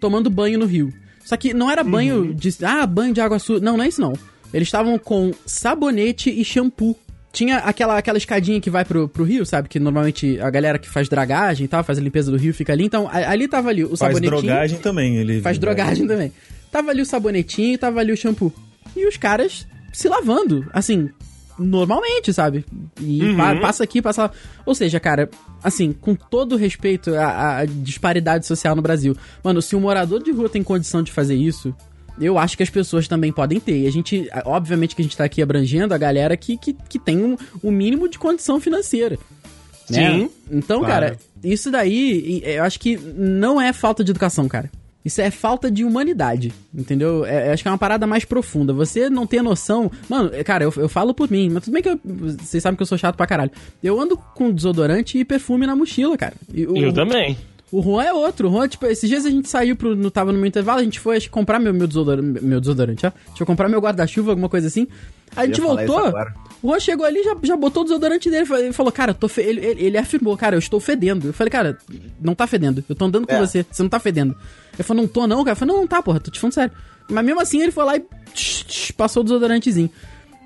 tomando 0.00 0.28
banho 0.28 0.58
no 0.58 0.66
rio. 0.66 0.92
Só 1.24 1.36
que 1.36 1.54
não 1.54 1.70
era 1.70 1.84
banho 1.84 2.34
de, 2.34 2.52
ah, 2.64 2.84
banho 2.84 3.14
de 3.14 3.20
água 3.20 3.38
suja. 3.38 3.60
Não, 3.64 3.76
não 3.76 3.84
é 3.84 3.88
isso 3.88 4.00
não. 4.00 4.12
Eles 4.52 4.68
estavam 4.68 4.98
com 4.98 5.32
sabonete 5.46 6.30
e 6.30 6.44
shampoo. 6.44 6.96
Tinha 7.32 7.58
aquela, 7.58 7.96
aquela 7.96 8.18
escadinha 8.18 8.60
que 8.60 8.68
vai 8.68 8.84
pro, 8.84 9.08
pro 9.08 9.24
rio, 9.24 9.46
sabe? 9.46 9.66
Que 9.68 9.80
normalmente 9.80 10.38
a 10.38 10.50
galera 10.50 10.78
que 10.78 10.88
faz 10.88 11.08
dragagem 11.08 11.64
e 11.64 11.68
tal, 11.68 11.82
faz 11.82 11.98
a 11.98 12.02
limpeza 12.02 12.30
do 12.30 12.36
rio, 12.36 12.52
fica 12.52 12.72
ali. 12.74 12.84
Então, 12.84 13.08
ali 13.10 13.48
tava 13.48 13.70
ali 13.70 13.82
o 13.84 13.96
Faz 13.96 14.12
sabonetinho. 14.14 14.42
drogagem 14.42 14.78
também. 14.80 15.16
Ele 15.16 15.40
Faz 15.40 15.58
drogagem 15.58 16.06
também. 16.06 16.30
Tava 16.70 16.90
ali 16.90 17.00
o 17.00 17.06
sabonetinho 17.06 17.72
e 17.74 17.78
tava 17.78 18.00
ali 18.00 18.12
o 18.12 18.16
shampoo. 18.16 18.52
E 18.94 19.06
os 19.06 19.16
caras 19.16 19.66
se 19.94 20.08
lavando, 20.08 20.66
assim, 20.74 21.08
normalmente, 21.58 22.32
sabe? 22.32 22.64
E 23.00 23.22
Uhum. 23.24 23.36
pa- 23.36 23.56
passa 23.56 23.84
aqui, 23.84 24.02
passa 24.02 24.22
lá. 24.24 24.30
Ou 24.66 24.74
seja, 24.74 24.98
cara, 25.00 25.30
assim, 25.62 25.92
com 25.92 26.14
todo 26.14 26.56
respeito 26.56 27.14
à, 27.14 27.58
à 27.60 27.64
disparidade 27.64 28.46
social 28.46 28.74
no 28.76 28.82
Brasil, 28.82 29.16
mano, 29.42 29.62
se 29.62 29.74
um 29.76 29.80
morador 29.80 30.22
de 30.22 30.30
rua 30.32 30.48
tem 30.48 30.62
condição 30.62 31.02
de 31.02 31.12
fazer 31.12 31.34
isso. 31.34 31.74
Eu 32.20 32.38
acho 32.38 32.56
que 32.56 32.62
as 32.62 32.70
pessoas 32.70 33.08
também 33.08 33.32
podem 33.32 33.58
ter. 33.58 33.80
E 33.82 33.86
a 33.86 33.90
gente, 33.90 34.28
obviamente 34.44 34.94
que 34.94 35.02
a 35.02 35.04
gente 35.04 35.16
tá 35.16 35.24
aqui 35.24 35.40
abrangendo 35.42 35.92
a 35.94 35.98
galera 35.98 36.36
que, 36.36 36.56
que, 36.56 36.72
que 36.88 36.98
tem 36.98 37.18
um, 37.24 37.36
um 37.64 37.70
mínimo 37.70 38.08
de 38.08 38.18
condição 38.18 38.60
financeira. 38.60 39.18
né? 39.90 40.10
Sim. 40.18 40.30
Então, 40.50 40.80
Claro. 40.80 41.06
cara, 41.06 41.18
isso 41.42 41.70
daí, 41.70 42.42
e- 42.44 42.50
eu 42.56 42.62
acho 42.64 42.78
que 42.78 42.96
não 42.96 43.60
é 43.60 43.72
falta 43.72 44.04
de 44.04 44.10
educação, 44.10 44.46
cara. 44.48 44.70
Isso 45.04 45.20
é 45.20 45.32
falta 45.32 45.68
de 45.68 45.84
humanidade, 45.84 46.52
entendeu? 46.72 47.24
É, 47.26 47.48
eu 47.48 47.52
acho 47.52 47.62
que 47.64 47.68
é 47.68 47.72
uma 47.72 47.76
parada 47.78 48.06
mais 48.06 48.24
profunda. 48.24 48.72
Você 48.72 49.10
não 49.10 49.26
ter 49.26 49.42
noção. 49.42 49.90
Mano, 50.08 50.30
é, 50.32 50.44
cara, 50.44 50.62
eu, 50.62 50.72
eu 50.76 50.88
falo 50.88 51.12
por 51.12 51.28
mim, 51.28 51.50
mas 51.50 51.64
tudo 51.64 51.72
bem 51.74 51.82
que 51.82 51.88
eu- 51.88 51.98
vocês 52.04 52.62
sabem 52.62 52.76
que 52.76 52.82
eu 52.82 52.86
sou 52.86 52.96
chato 52.96 53.16
pra 53.16 53.26
caralho. 53.26 53.50
Eu 53.82 54.00
ando 54.00 54.16
com 54.16 54.52
desodorante 54.52 55.18
e 55.18 55.24
perfume 55.24 55.66
na 55.66 55.74
mochila, 55.74 56.16
cara. 56.16 56.34
E 56.54 56.64
o, 56.64 56.76
Eu 56.76 56.92
também. 56.92 57.36
O 57.72 57.82
Juan 57.82 58.04
é 58.04 58.12
outro. 58.12 58.48
O 58.48 58.52
Juan, 58.52 58.68
tipo, 58.68 58.86
esses 58.86 59.08
dias 59.08 59.24
a 59.24 59.30
gente 59.30 59.48
saiu 59.48 59.74
pro. 59.74 59.96
No, 59.96 60.10
tava 60.10 60.30
no 60.30 60.38
meu 60.38 60.46
intervalo, 60.46 60.80
a 60.80 60.84
gente 60.84 61.00
foi 61.00 61.16
acho, 61.16 61.30
comprar 61.30 61.58
meu, 61.58 61.72
meu, 61.72 61.86
desodorante, 61.86 62.44
meu 62.44 62.60
desodorante, 62.60 63.06
ó. 63.06 63.10
Deixa 63.28 63.42
eu 63.42 63.46
comprar 63.46 63.68
meu 63.68 63.80
guarda-chuva, 63.80 64.32
alguma 64.32 64.48
coisa 64.48 64.66
assim. 64.68 64.86
A 65.34 65.46
gente 65.46 65.60
voltou. 65.60 66.12
O 66.62 66.68
Juan 66.68 66.78
chegou 66.78 67.06
ali 67.06 67.22
já, 67.24 67.34
já 67.42 67.56
botou 67.56 67.82
o 67.82 67.84
desodorante 67.84 68.30
dele. 68.30 68.46
Ele 68.58 68.72
falou, 68.72 68.92
cara, 68.92 69.14
tô 69.14 69.26
fe... 69.26 69.40
ele, 69.40 69.64
ele, 69.64 69.84
ele 69.84 69.98
afirmou, 69.98 70.36
cara, 70.36 70.54
eu 70.54 70.58
estou 70.58 70.78
fedendo. 70.78 71.28
Eu 71.28 71.32
falei, 71.32 71.50
cara, 71.50 71.78
não 72.20 72.34
tá 72.34 72.46
fedendo. 72.46 72.84
Eu 72.88 72.94
tô 72.94 73.06
andando 73.06 73.26
com 73.26 73.34
É. 73.34 73.40
você, 73.40 73.64
você 73.68 73.82
não 73.82 73.90
tá 73.90 73.98
fedendo. 73.98 74.36
Ele 74.74 74.82
falou, 74.82 75.02
não 75.02 75.08
tô 75.08 75.26
não, 75.26 75.38
cara. 75.42 75.52
Eu 75.52 75.56
falei, 75.56 75.74
não, 75.74 75.80
não 75.80 75.88
tá, 75.88 76.02
porra, 76.02 76.20
tô 76.20 76.30
te 76.30 76.38
falando 76.38 76.52
sério. 76.54 76.72
Mas 77.08 77.24
mesmo 77.24 77.40
assim 77.40 77.60
ele 77.62 77.72
foi 77.72 77.84
lá 77.84 77.96
e 77.96 78.00
tch, 78.34 78.64
tch, 78.64 78.92
passou 78.92 79.22
o 79.22 79.24
desodorantezinho. 79.24 79.90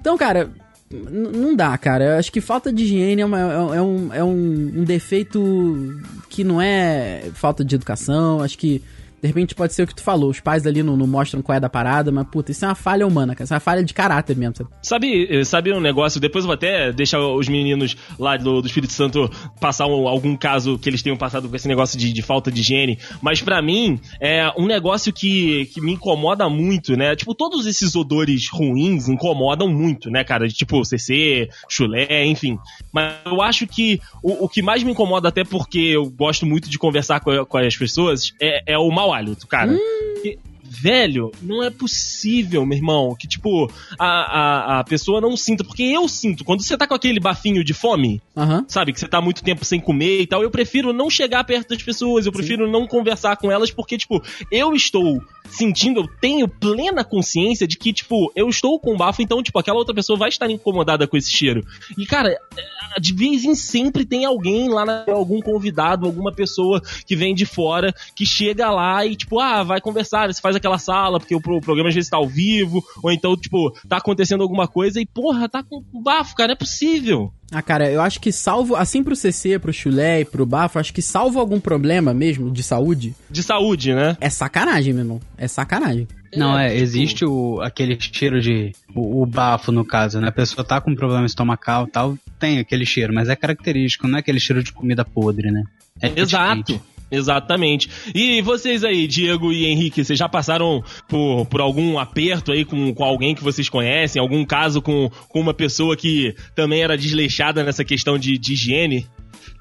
Então, 0.00 0.16
cara, 0.16 0.50
não 0.90 1.54
dá, 1.56 1.76
cara. 1.78 2.04
Eu 2.04 2.18
acho 2.18 2.30
que 2.32 2.40
falta 2.40 2.72
de 2.72 2.84
higiene 2.84 3.22
é, 3.22 3.24
uma- 3.26 3.40
é- 3.40 3.76
é 3.78 3.82
um, 3.82 4.14
é 4.14 4.24
um, 4.24 4.72
um 4.80 4.84
defeito 4.84 6.00
que 6.28 6.44
não 6.44 6.60
é 6.60 7.24
falta 7.34 7.64
de 7.64 7.74
educação. 7.74 8.40
Acho 8.40 8.56
que, 8.58 8.82
de 9.20 9.26
repente, 9.28 9.54
pode 9.54 9.72
ser 9.74 9.82
o 9.82 9.86
que 9.86 9.94
tu 9.94 10.02
falou. 10.02 10.30
Os 10.30 10.40
pais 10.40 10.66
ali 10.66 10.82
não, 10.82 10.96
não 10.96 11.06
mostram 11.06 11.42
qual 11.42 11.56
é 11.56 11.60
da 11.60 11.68
parada, 11.68 12.12
mas, 12.12 12.26
puta, 12.28 12.50
isso 12.52 12.64
é 12.64 12.68
uma 12.68 12.74
falha 12.74 13.06
humana, 13.06 13.34
cara. 13.34 13.44
Isso 13.44 13.54
é 13.54 13.56
uma 13.56 13.60
falha 13.60 13.82
de 13.84 13.94
caráter 13.94 14.36
mesmo, 14.36 14.56
sabe? 14.56 14.70
Sabe, 14.82 15.44
sabe 15.44 15.72
um 15.72 15.80
negócio? 15.80 16.20
Depois 16.20 16.44
eu 16.44 16.46
vou 16.48 16.54
até 16.54 16.92
deixar 16.92 17.20
os 17.20 17.48
meninos 17.48 17.96
lá 18.18 18.36
do, 18.36 18.60
do 18.60 18.66
Espírito 18.66 18.92
Santo 18.92 19.30
passar 19.60 19.86
um- 19.86 20.06
algum 20.06 20.36
caso 20.36 20.78
que 20.78 20.88
eles 20.88 21.02
tenham 21.02 21.16
passado 21.16 21.48
com 21.48 21.56
esse 21.56 21.66
negócio 21.68 21.98
de, 21.98 22.12
de 22.12 22.22
falta 22.22 22.50
de 22.50 22.60
higiene. 22.60 22.98
Mas 23.22 23.40
pra 23.42 23.60
mim, 23.62 23.98
é 24.20 24.50
um 24.56 24.66
negócio 24.66 25.12
que, 25.12 25.66
que 25.66 25.80
me 25.80 25.92
incomoda 25.92 26.48
muito, 26.48 26.96
né? 26.96 27.16
Tipo, 27.16 27.34
todos 27.34 27.66
esses 27.66 27.94
odores 27.96 28.48
ruins 28.50 29.08
incomodam 29.08 29.68
muito, 29.68 30.10
né, 30.10 30.24
cara? 30.24 30.46
Tipo, 30.48 30.84
CC, 30.84 31.48
chulé, 31.68 32.24
enfim. 32.26 32.58
Mas 32.92 33.14
eu 33.24 33.40
acho 33.42 33.66
que 33.66 34.00
o, 34.22 34.44
o 34.44 34.48
que 34.48 34.62
mais 34.62 34.82
me 34.82 34.92
incomoda, 34.92 35.28
até 35.28 35.42
porque 35.44 35.78
eu 35.78 36.06
gosto 36.10 36.46
muito 36.46 36.68
de 36.68 36.78
conversar 36.78 37.20
com, 37.20 37.44
com 37.44 37.58
as 37.58 37.76
pessoas, 37.76 38.32
é, 38.40 38.74
é 38.74 38.78
o 38.78 38.90
mau 38.90 39.05
hálito, 39.12 39.46
cara. 39.46 39.72
Porque, 40.14 40.38
Velho, 40.68 41.30
não 41.40 41.62
é 41.62 41.70
possível, 41.70 42.66
meu 42.66 42.76
irmão, 42.76 43.16
que, 43.18 43.26
tipo, 43.26 43.70
a, 43.98 44.06
a, 44.06 44.80
a 44.80 44.84
pessoa 44.84 45.20
não 45.20 45.36
sinta. 45.36 45.64
Porque 45.64 45.82
eu 45.82 46.08
sinto, 46.08 46.44
quando 46.44 46.62
você 46.62 46.76
tá 46.76 46.86
com 46.86 46.94
aquele 46.94 47.20
bafinho 47.20 47.62
de 47.62 47.72
fome, 47.72 48.20
sabe, 48.68 48.92
que 48.92 49.00
você 49.00 49.08
tá 49.08 49.20
muito 49.20 49.42
tempo 49.42 49.64
sem 49.64 49.80
comer 49.80 50.20
e 50.22 50.26
tal, 50.26 50.42
eu 50.42 50.50
prefiro 50.50 50.92
não 50.92 51.08
chegar 51.08 51.44
perto 51.44 51.68
das 51.68 51.82
pessoas, 51.82 52.26
eu 52.26 52.32
prefiro 52.32 52.70
não 52.70 52.86
conversar 52.86 53.36
com 53.36 53.50
elas, 53.50 53.70
porque, 53.70 53.96
tipo, 53.96 54.22
eu 54.50 54.74
estou 54.74 55.22
sentindo, 55.50 56.00
eu 56.00 56.08
tenho 56.20 56.48
plena 56.48 57.04
consciência 57.04 57.66
de 57.66 57.76
que, 57.78 57.92
tipo, 57.92 58.32
eu 58.34 58.48
estou 58.48 58.78
com 58.78 58.96
bafo, 58.96 59.22
então, 59.22 59.42
tipo, 59.42 59.58
aquela 59.58 59.78
outra 59.78 59.94
pessoa 59.94 60.18
vai 60.18 60.28
estar 60.28 60.50
incomodada 60.50 61.06
com 61.06 61.16
esse 61.16 61.30
cheiro. 61.30 61.64
E, 61.96 62.04
cara, 62.06 62.30
é, 62.30 63.00
de 63.00 63.12
vez 63.14 63.44
em 63.44 63.54
sempre 63.54 64.04
tem 64.04 64.24
alguém 64.24 64.68
lá, 64.68 64.84
na- 64.84 65.04
algum 65.08 65.40
convidado, 65.40 66.06
alguma 66.06 66.32
pessoa 66.32 66.80
que 67.06 67.14
vem 67.16 67.34
de 67.34 67.46
fora, 67.46 67.94
que 68.14 68.24
chega 68.26 68.70
lá 68.70 69.04
e, 69.06 69.16
tipo, 69.16 69.38
ah, 69.40 69.62
vai 69.62 69.80
conversar, 69.80 70.32
você 70.32 70.40
faz 70.40 70.56
aquela 70.56 70.78
sala, 70.78 71.18
porque 71.18 71.34
o 71.34 71.40
pro- 71.40 71.60
programa 71.60 71.88
às 71.88 71.94
vezes 71.94 72.10
tá 72.10 72.16
ao 72.16 72.26
vivo, 72.28 72.84
ou 73.02 73.10
então, 73.10 73.36
tipo, 73.36 73.70
tá 73.88 73.98
acontecendo 73.98 74.42
alguma 74.42 74.66
coisa 74.66 75.00
e, 75.00 75.06
porra, 75.06 75.48
tá 75.48 75.62
com 75.62 75.82
bafo, 76.02 76.34
cara, 76.34 76.48
não 76.48 76.52
é 76.54 76.56
possível. 76.56 77.32
Ah, 77.50 77.62
cara, 77.62 77.90
eu 77.90 78.00
acho 78.02 78.20
que 78.20 78.32
salvo, 78.32 78.74
assim 78.74 79.04
pro 79.04 79.14
CC, 79.14 79.58
pro 79.58 79.72
chulé 79.72 80.20
e 80.20 80.24
pro 80.24 80.44
bafo, 80.44 80.78
acho 80.80 80.92
que 80.92 81.00
salvo 81.00 81.38
algum 81.38 81.60
problema 81.60 82.12
mesmo 82.12 82.50
de 82.50 82.62
saúde, 82.62 83.14
De 83.30 83.42
saúde, 83.42 83.94
né? 83.94 84.16
é 84.20 84.28
sacanagem, 84.28 84.92
meu 84.92 85.02
irmão. 85.04 85.20
É 85.38 85.46
sacanagem. 85.46 86.08
Não, 86.36 86.58
é, 86.58 86.68
tipo- 86.70 86.82
existe 86.82 87.24
o, 87.24 87.60
aquele 87.62 87.96
cheiro 88.00 88.40
de. 88.40 88.72
O, 88.94 89.22
o 89.22 89.26
bafo, 89.26 89.70
no 89.70 89.84
caso, 89.84 90.20
né? 90.20 90.28
A 90.28 90.32
pessoa 90.32 90.64
tá 90.64 90.80
com 90.80 90.94
problema 90.94 91.24
estomacal 91.24 91.86
e 91.86 91.90
tal, 91.90 92.18
tem 92.38 92.58
aquele 92.58 92.84
cheiro, 92.84 93.14
mas 93.14 93.28
é 93.28 93.36
característico, 93.36 94.08
não 94.08 94.16
é 94.16 94.20
aquele 94.20 94.40
cheiro 94.40 94.62
de 94.62 94.72
comida 94.72 95.04
podre, 95.04 95.50
né? 95.50 95.62
É 96.02 96.08
Exato. 96.20 96.62
diferente. 96.62 96.82
Exatamente. 97.10 97.88
E 98.14 98.42
vocês 98.42 98.82
aí, 98.82 99.06
Diego 99.06 99.52
e 99.52 99.66
Henrique, 99.66 100.04
vocês 100.04 100.18
já 100.18 100.28
passaram 100.28 100.82
por, 101.08 101.46
por 101.46 101.60
algum 101.60 101.98
aperto 101.98 102.52
aí 102.52 102.64
com, 102.64 102.92
com 102.92 103.04
alguém 103.04 103.34
que 103.34 103.44
vocês 103.44 103.68
conhecem? 103.68 104.20
Algum 104.20 104.44
caso 104.44 104.82
com, 104.82 105.10
com 105.28 105.40
uma 105.40 105.54
pessoa 105.54 105.96
que 105.96 106.34
também 106.54 106.82
era 106.82 106.96
desleixada 106.96 107.62
nessa 107.62 107.84
questão 107.84 108.18
de, 108.18 108.36
de 108.36 108.54
higiene? 108.54 109.06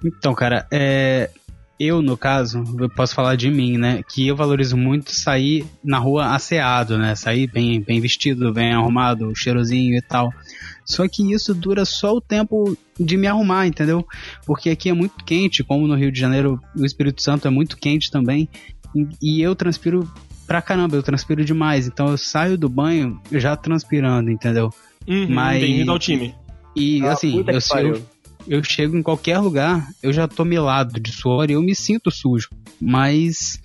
Então, 0.03 0.34
cara, 0.34 0.67
é. 0.71 1.29
Eu, 1.77 2.01
no 2.01 2.15
caso, 2.15 2.63
eu 2.79 2.89
posso 2.89 3.13
falar 3.13 3.36
de 3.36 3.51
mim, 3.51 3.77
né? 3.77 4.01
Que 4.10 4.25
eu 4.25 4.36
valorizo 4.36 4.77
muito 4.77 5.12
sair 5.12 5.65
na 5.84 5.97
rua 5.97 6.34
asseado, 6.34 6.97
né? 6.97 7.15
Sair 7.15 7.51
bem, 7.51 7.81
bem 7.81 7.99
vestido, 7.99 8.53
bem 8.53 8.71
arrumado, 8.71 9.36
cheirosinho 9.36 9.97
e 9.97 10.01
tal. 10.01 10.31
Só 10.85 11.07
que 11.07 11.33
isso 11.33 11.53
dura 11.53 11.83
só 11.83 12.13
o 12.13 12.21
tempo 12.21 12.77
de 12.99 13.17
me 13.17 13.25
arrumar, 13.27 13.65
entendeu? 13.67 14.05
Porque 14.45 14.69
aqui 14.69 14.87
é 14.89 14.93
muito 14.93 15.25
quente, 15.25 15.63
como 15.63 15.87
no 15.87 15.95
Rio 15.95 16.11
de 16.11 16.19
Janeiro, 16.19 16.59
o 16.77 16.85
Espírito 16.85 17.21
Santo 17.21 17.47
é 17.47 17.51
muito 17.51 17.75
quente 17.77 18.11
também. 18.11 18.47
E, 19.21 19.41
eu 19.41 19.55
transpiro 19.55 20.09
pra 20.47 20.61
caramba, 20.61 20.95
eu 20.95 21.03
transpiro 21.03 21.43
demais. 21.43 21.87
Então 21.87 22.07
eu 22.09 22.17
saio 22.17 22.57
do 22.57 22.69
banho 22.69 23.19
já 23.31 23.55
transpirando, 23.55 24.29
entendeu? 24.29 24.69
Uhum, 25.07 25.27
Mas- 25.29 25.59
Bem-vindo 25.61 25.91
ao 25.91 25.99
time. 25.99 26.33
E 26.75 27.01
Ah, 27.01 27.13
assim, 27.13 27.43
eu, 27.47 27.87
eu, 27.87 28.01
eu 28.47 28.63
chego 28.63 28.95
em 28.95 29.01
qualquer 29.01 29.39
lugar, 29.39 29.87
eu 30.03 30.13
já 30.13 30.27
tô 30.27 30.45
melado 30.45 30.99
de 30.99 31.11
suor 31.11 31.49
e 31.49 31.53
eu 31.53 31.61
me 31.63 31.73
sinto 31.73 32.11
sujo. 32.11 32.49
Mas 32.79 33.59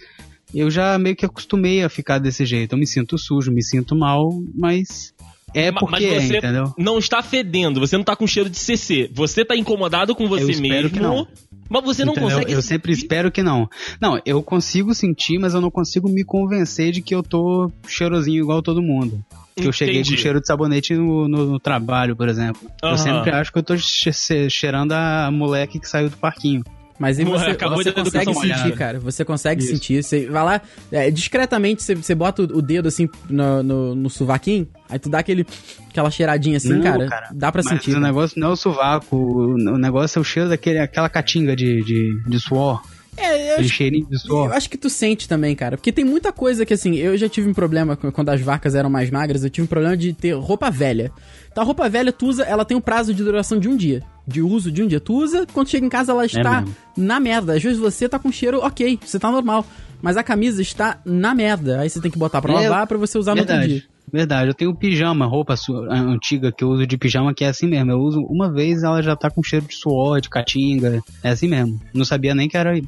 eu 0.55 0.71
já 0.71 0.99
meio 0.99 1.15
que 1.15 1.27
acostumei 1.27 1.83
a 1.85 1.89
ficar 1.89 2.19
desse 2.19 2.45
jeito. 2.47 2.73
Eu 2.75 2.79
me 2.79 2.87
sinto 2.87 3.19
sujo, 3.19 3.53
me 3.53 3.63
sinto 3.63 3.95
mal, 3.95 4.31
mas 4.55 5.13
é 5.55 5.73
porque 5.73 6.07
mas 6.07 6.25
você 6.27 6.35
é, 6.35 6.39
entendeu? 6.39 6.75
não 6.79 6.99
está 6.99 7.23
fedendo, 7.23 7.81
você 7.81 7.97
não 7.97 8.05
tá 8.05 8.15
com 8.17 8.27
cheiro 8.27 8.49
de 8.51 8.59
CC. 8.59 9.11
Você 9.13 9.45
tá 9.45 9.57
incomodado 9.57 10.15
com 10.15 10.29
você 10.29 10.45
Eu 10.45 10.51
espero 10.51 10.73
mesmo. 10.75 10.91
que 10.91 11.01
não. 11.01 11.27
Mas 11.69 11.85
você 11.85 12.05
não 12.05 12.13
Entendeu? 12.15 12.31
consegue. 12.31 12.53
Eu 12.53 12.63
sempre 12.63 12.93
espero 12.93 13.31
que 13.31 13.43
não. 13.45 13.69
Não, 14.01 14.21
eu 14.27 14.43
consigo 14.43 14.93
sentir, 14.93 15.39
mas 15.39 15.55
eu 15.55 15.61
não 15.61 15.71
consigo 15.71 16.09
me 16.09 16.25
convencer 16.25 16.91
de 16.91 17.01
que 17.01 17.15
eu 17.15 17.23
tô 17.23 17.71
cheirosinho 17.87 18.43
igual 18.43 18.61
todo 18.61 18.83
mundo. 18.83 19.21
Que 19.55 19.69
eu 19.69 19.73
cheguei 19.73 19.97
Entendi. 20.01 20.17
com 20.17 20.21
cheiro 20.23 20.41
de 20.41 20.47
sabonete 20.49 20.95
no, 20.95 21.29
no- 21.29 21.47
no 21.53 21.61
trabalho, 21.61 22.17
por 22.17 22.29
exemplo. 22.29 22.61
Aham. 22.83 22.93
Eu 22.95 22.99
sempre 22.99 23.31
acho 23.31 23.53
que 23.53 23.59
eu 23.59 23.63
tô 23.63 23.77
che- 23.77 24.13
che- 24.13 24.51
cheirando 24.51 24.93
a 24.93 25.31
moleque 25.31 25.79
que 25.79 25.89
saiu 25.89 26.11
do 26.11 26.17
parquinho. 26.17 26.65
Mas 27.01 27.19
aí 27.19 27.25
você, 27.25 27.47
acabou 27.47 27.83
você 27.83 27.93
consegue 27.93 28.27
sentir, 28.27 28.49
molhada. 28.49 28.73
cara. 28.73 29.01
Você 29.01 29.25
consegue 29.25 29.63
sentir. 29.63 30.05
Você 30.05 30.27
vai 30.27 30.45
lá, 30.45 30.61
é, 30.93 31.11
discretamente, 31.11 31.83
você, 31.83 31.95
você 31.95 32.15
bota 32.15 32.43
o 32.43 32.61
dedo 32.61 32.89
assim 32.89 33.09
no, 33.27 33.63
no, 33.63 33.95
no 33.95 34.11
sovaquinho, 34.11 34.69
aí 34.87 34.99
tu 34.99 35.09
dá 35.09 35.21
aquele, 35.21 35.47
aquela 35.89 36.11
cheiradinha 36.11 36.59
assim, 36.59 36.75
Não, 36.75 36.83
cara, 36.83 37.09
cara. 37.09 37.29
Dá 37.33 37.51
pra 37.51 37.63
Mas 37.65 37.73
sentir. 37.73 37.97
o 37.97 38.01
negócio 38.01 38.39
não 38.39 38.49
é 38.49 38.53
o 38.53 38.57
sovaco, 38.57 39.17
o, 39.17 39.79
negócio 39.79 40.19
é 40.19 40.21
o 40.21 40.25
cheiro 40.25 40.51
daquele, 40.51 40.79
aquela 40.79 41.09
catinga 41.09 41.57
de, 41.57 41.83
de, 41.83 42.23
de 42.29 42.39
suor. 42.39 42.83
É, 43.17 43.53
eu 43.53 43.61
acho, 43.61 43.69
cheirinho 43.71 44.07
de 44.07 44.15
eu 44.17 44.19
suor. 44.21 44.53
acho 44.53 44.69
que 44.69 44.77
tu 44.77 44.91
sente 44.91 45.27
também, 45.27 45.55
cara. 45.57 45.79
Porque 45.79 45.93
tem 45.93 46.05
muita 46.05 46.33
coisa 46.33 46.67
que, 46.67 46.75
assim, 46.75 46.97
eu 46.97 47.17
já 47.17 47.31
tive 47.31 47.49
um 47.49 47.55
problema 47.55 47.97
quando 47.97 48.29
as 48.29 48.41
vacas 48.43 48.75
eram 48.75 48.91
mais 48.91 49.11
magras, 49.11 49.43
eu 49.43 49.49
tive 49.51 49.65
um 49.65 49.69
problema 49.69 49.97
de 49.97 50.13
ter 50.13 50.33
roupa 50.33 50.71
velha. 50.71 51.11
Então 51.51 51.63
a 51.63 51.67
roupa 51.67 51.89
velha, 51.89 52.13
tu 52.13 52.27
usa, 52.27 52.45
ela 52.45 52.65
tem 52.65 52.77
um 52.77 52.81
prazo 52.81 53.13
de 53.15 53.25
duração 53.25 53.59
de 53.59 53.69
um 53.69 53.77
dia. 53.77 54.03
De 54.31 54.43
uso 54.43 54.71
de 54.71 54.83
um 54.83 54.87
dia. 54.87 55.01
Tu 55.01 55.13
usa, 55.15 55.47
quando 55.53 55.69
chega 55.69 55.85
em 55.85 55.89
casa, 55.89 56.13
ela 56.13 56.25
está 56.25 56.61
mesmo. 56.61 56.77
na 56.97 57.19
merda. 57.21 57.55
Às 57.57 57.63
vezes 57.63 57.79
você 57.79 58.09
tá 58.09 58.19
com 58.19 58.31
cheiro 58.31 58.59
ok, 58.61 58.99
você 59.05 59.19
tá 59.19 59.31
normal. 59.31 59.65
Mas 60.03 60.17
a 60.17 60.23
camisa 60.23 60.63
está 60.63 60.99
na 61.05 61.35
merda. 61.35 61.81
Aí 61.81 61.91
você 61.91 62.01
tem 62.01 62.11
que 62.11 62.19
botar 62.19 62.41
pra 62.41 62.53
É, 62.55 62.69
lavar 62.69 62.87
pra 62.87 62.97
você 62.97 63.19
usar 63.19 63.35
no 63.35 63.41
outro 63.43 63.55
dia. 63.55 63.67
Verdade. 63.67 63.89
Verdade, 64.13 64.49
eu 64.51 64.55
tenho 64.55 64.75
pijama, 64.75 65.25
roupa 65.25 65.55
antiga 65.89 66.51
que 66.51 66.65
eu 66.65 66.69
uso 66.71 66.85
de 66.85 66.99
pijama, 66.99 67.33
que 67.33 67.45
é 67.45 67.49
assim 67.49 67.69
mesmo. 67.69 67.93
Eu 67.93 68.01
uso 68.01 68.21
uma 68.23 68.53
vez, 68.53 68.83
ela 68.83 69.01
já 69.03 69.15
tá 69.15 69.31
com 69.31 69.41
cheiro 69.43 69.67
de 69.67 69.75
suor, 69.77 70.21
de 70.21 70.29
caatinga. 70.29 71.01
É 71.23 71.31
assim 71.31 71.47
mesmo. 71.47 71.81
Não 71.95 72.05
sabia 72.05 72.35
nem 72.35 72.49
que 72.49 72.57
era 72.57 72.81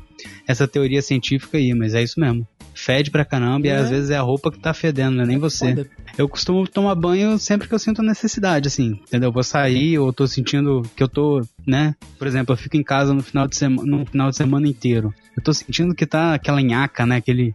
essa 0.48 0.66
teoria 0.66 1.00
científica 1.00 1.58
aí, 1.58 1.72
mas 1.74 1.94
é 1.94 2.02
isso 2.02 2.18
mesmo. 2.18 2.44
Fede 2.74 3.10
pra 3.10 3.24
caramba 3.24 3.66
e 3.66 3.70
É. 3.70 3.76
às 3.76 3.90
vezes 3.90 4.10
é 4.10 4.16
a 4.16 4.22
roupa 4.22 4.50
que 4.50 4.58
tá 4.58 4.74
fedendo, 4.74 5.16
não 5.16 5.22
é 5.22 5.26
nem 5.26 5.38
você. 5.38 5.68
Foda. 5.76 5.90
Eu 6.18 6.28
costumo 6.28 6.66
tomar 6.68 6.94
banho 6.94 7.38
sempre 7.38 7.66
que 7.66 7.74
eu 7.74 7.78
sinto 7.78 8.02
necessidade, 8.02 8.68
assim, 8.68 9.00
entendeu? 9.06 9.28
Eu 9.28 9.32
vou 9.32 9.42
sair 9.42 9.98
ou 9.98 10.12
tô 10.12 10.26
sentindo 10.26 10.82
que 10.94 11.02
eu 11.02 11.08
tô, 11.08 11.40
né? 11.66 11.94
Por 12.18 12.26
exemplo, 12.26 12.52
eu 12.52 12.56
fico 12.56 12.76
em 12.76 12.82
casa 12.82 13.14
no 13.14 13.22
final 13.22 13.48
de 13.48 13.56
semana, 13.56 13.96
no 13.98 14.04
final 14.06 14.30
de 14.30 14.36
semana 14.36 14.68
inteiro. 14.68 15.12
Eu 15.36 15.42
tô 15.42 15.52
sentindo 15.54 15.94
que 15.94 16.04
tá 16.04 16.34
aquela 16.34 16.60
nhaca, 16.60 17.06
né? 17.06 17.16
Aquele 17.16 17.54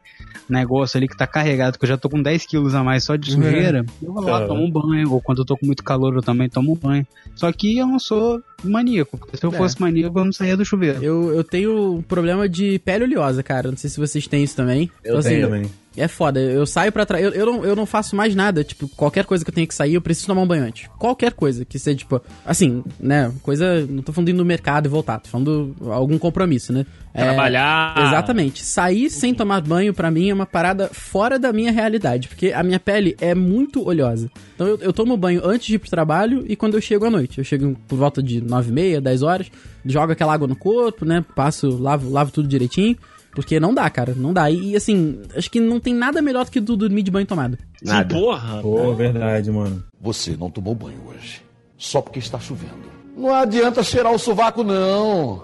negócio 0.50 0.98
ali 0.98 1.08
que 1.08 1.15
tá 1.15 1.28
carregado, 1.28 1.78
que 1.78 1.86
eu 1.86 1.89
já 1.89 1.98
tô 1.98 2.10
com 2.10 2.22
10 2.22 2.46
quilos 2.48 2.74
a 2.74 2.84
mais 2.84 3.04
só 3.04 3.15
de 3.15 3.32
sujeira. 3.32 3.86
Eu 4.02 4.12
vou 4.13 4.24
lá, 4.24 4.39
Tá. 4.41 4.48
tomo 4.48 4.63
um 4.63 4.72
banho. 4.72 5.12
Ou 5.12 5.22
quando 5.22 5.39
eu 5.39 5.46
tô 5.46 5.56
com 5.56 5.65
muito 5.65 5.84
calor, 5.84 6.15
eu 6.15 6.22
também 6.24 6.50
tomo 6.50 6.74
um 6.74 6.76
banho. 6.76 7.06
Só 7.36 7.52
que 7.52 7.78
eu 7.78 7.86
não 7.86 8.00
sou 8.00 8.41
maníaco. 8.63 9.17
porque 9.17 9.38
Se 9.38 9.46
eu 9.46 9.54
É. 9.54 9.58
fosse 9.58 9.80
maníaco, 9.80 10.17
eu 10.17 10.26
não 10.26 10.32
saía 10.34 10.58
do 10.58 10.65
chuveiro. 10.65 11.04
Eu, 11.04 11.32
eu 11.34 11.43
tenho 11.43 11.96
um 11.98 12.02
problema 12.02 12.50
de 12.50 12.80
pele 12.80 13.04
oleosa, 13.04 13.43
cara. 13.43 13.70
Não 13.70 13.78
sei 13.78 13.89
se 13.89 14.00
vocês 14.00 14.26
têm 14.26 14.43
isso 14.43 14.56
também. 14.56 14.89
Eu 15.04 15.20
Então, 15.20 15.30
tenho 15.30 15.46
assim, 15.46 15.54
também. 15.54 15.72
É 15.97 16.07
foda, 16.07 16.39
eu 16.39 16.65
saio 16.65 16.91
pra 16.91 17.05
trás. 17.05 17.23
Eu, 17.23 17.31
eu, 17.31 17.45
não, 17.45 17.65
eu 17.65 17.75
não 17.75 17.86
faço 17.86 18.15
mais 18.15 18.36
nada. 18.36 18.63
Tipo, 18.63 18.88
qualquer 18.89 19.25
coisa 19.25 19.43
que 19.43 19.49
eu 19.49 19.55
tenha 19.55 19.65
que 19.65 19.73
sair, 19.73 19.95
eu 19.95 20.01
preciso 20.01 20.27
tomar 20.27 20.41
um 20.41 20.47
banho 20.47 20.63
antes. 20.63 20.88
Qualquer 20.99 21.33
coisa 21.33 21.65
que 21.65 21.79
seja, 21.79 21.97
tipo, 21.97 22.21
assim, 22.45 22.83
né? 22.99 23.33
Coisa. 23.41 23.86
Não 23.88 24.03
tô 24.03 24.13
falando 24.13 24.27
de 24.27 24.33
ir 24.33 24.36
no 24.36 24.45
mercado 24.45 24.86
e 24.86 24.89
voltar, 24.89 25.19
tô 25.19 25.27
falando 25.29 25.75
algum 25.89 26.17
compromisso, 26.19 26.71
né? 26.71 26.86
É, 27.13 27.23
Trabalhar. 27.23 27.95
Exatamente. 27.97 28.63
Sair 28.63 29.10
sem 29.10 29.33
tomar 29.33 29.60
banho, 29.62 29.91
pra 29.91 30.12
mim, 30.12 30.29
é 30.29 30.33
uma 30.33 30.45
parada 30.45 30.88
fora 30.93 31.39
da 31.39 31.51
minha 31.51 31.71
realidade. 31.71 32.27
Porque 32.27 32.51
a 32.51 32.62
minha 32.62 32.79
pele 32.79 33.17
é 33.19 33.33
muito 33.33 33.88
oleosa. 33.88 34.29
Então 34.53 34.67
eu, 34.67 34.77
eu 34.77 34.93
tomo 34.93 35.17
banho 35.17 35.41
antes 35.43 35.65
de 35.65 35.75
ir 35.75 35.79
pro 35.79 35.89
trabalho 35.89 36.45
e 36.47 36.55
quando 36.55 36.75
eu 36.75 36.81
chego 36.81 37.05
à 37.05 37.10
noite. 37.10 37.39
Eu 37.39 37.43
chego 37.43 37.75
por 37.88 37.97
volta 37.97 38.21
de 38.21 38.39
9 38.39 38.69
e 38.69 38.73
meia, 38.73 39.01
10 39.01 39.23
horas, 39.23 39.47
jogo 39.83 40.12
aquela 40.12 40.33
água 40.33 40.47
no 40.47 40.55
corpo, 40.55 41.05
né? 41.05 41.25
Passo, 41.36 41.69
lavo, 41.69 42.12
lavo 42.12 42.31
tudo 42.31 42.47
direitinho. 42.47 42.95
Porque 43.38 43.60
não 43.60 43.71
dá, 43.71 43.88
cara. 43.88 44.15
Não 44.17 44.34
dá. 44.34 44.50
E 44.50 44.76
assim, 44.76 45.21
acho 45.36 45.52
que 45.52 45.60
não 45.60 45.80
tem 45.80 45.93
nada 45.93 46.23
melhor 46.23 46.43
do 46.43 46.50
que 46.50 46.60
tu 46.60 46.76
dormir 46.76 47.04
de 47.04 47.12
banho 47.12 47.28
tomado. 47.28 47.56
Que 47.78 48.06
porra. 48.06 48.60
Pô, 48.63 48.95
verdade, 48.95 49.52
mano. 49.52 49.84
Você 50.02 50.36
não 50.36 50.50
tomou 50.50 50.73
banho 50.73 50.97
hoje. 51.08 51.43
Só 51.78 52.02
porque 52.02 52.17
está 52.17 52.39
chovendo. 52.39 52.73
Não 53.15 53.32
adianta 53.32 53.84
cheirar 53.84 54.12
o 54.12 54.17
sovaco, 54.17 54.63
não. 54.63 55.43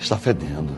Está 0.00 0.16
fedendo. 0.16 0.76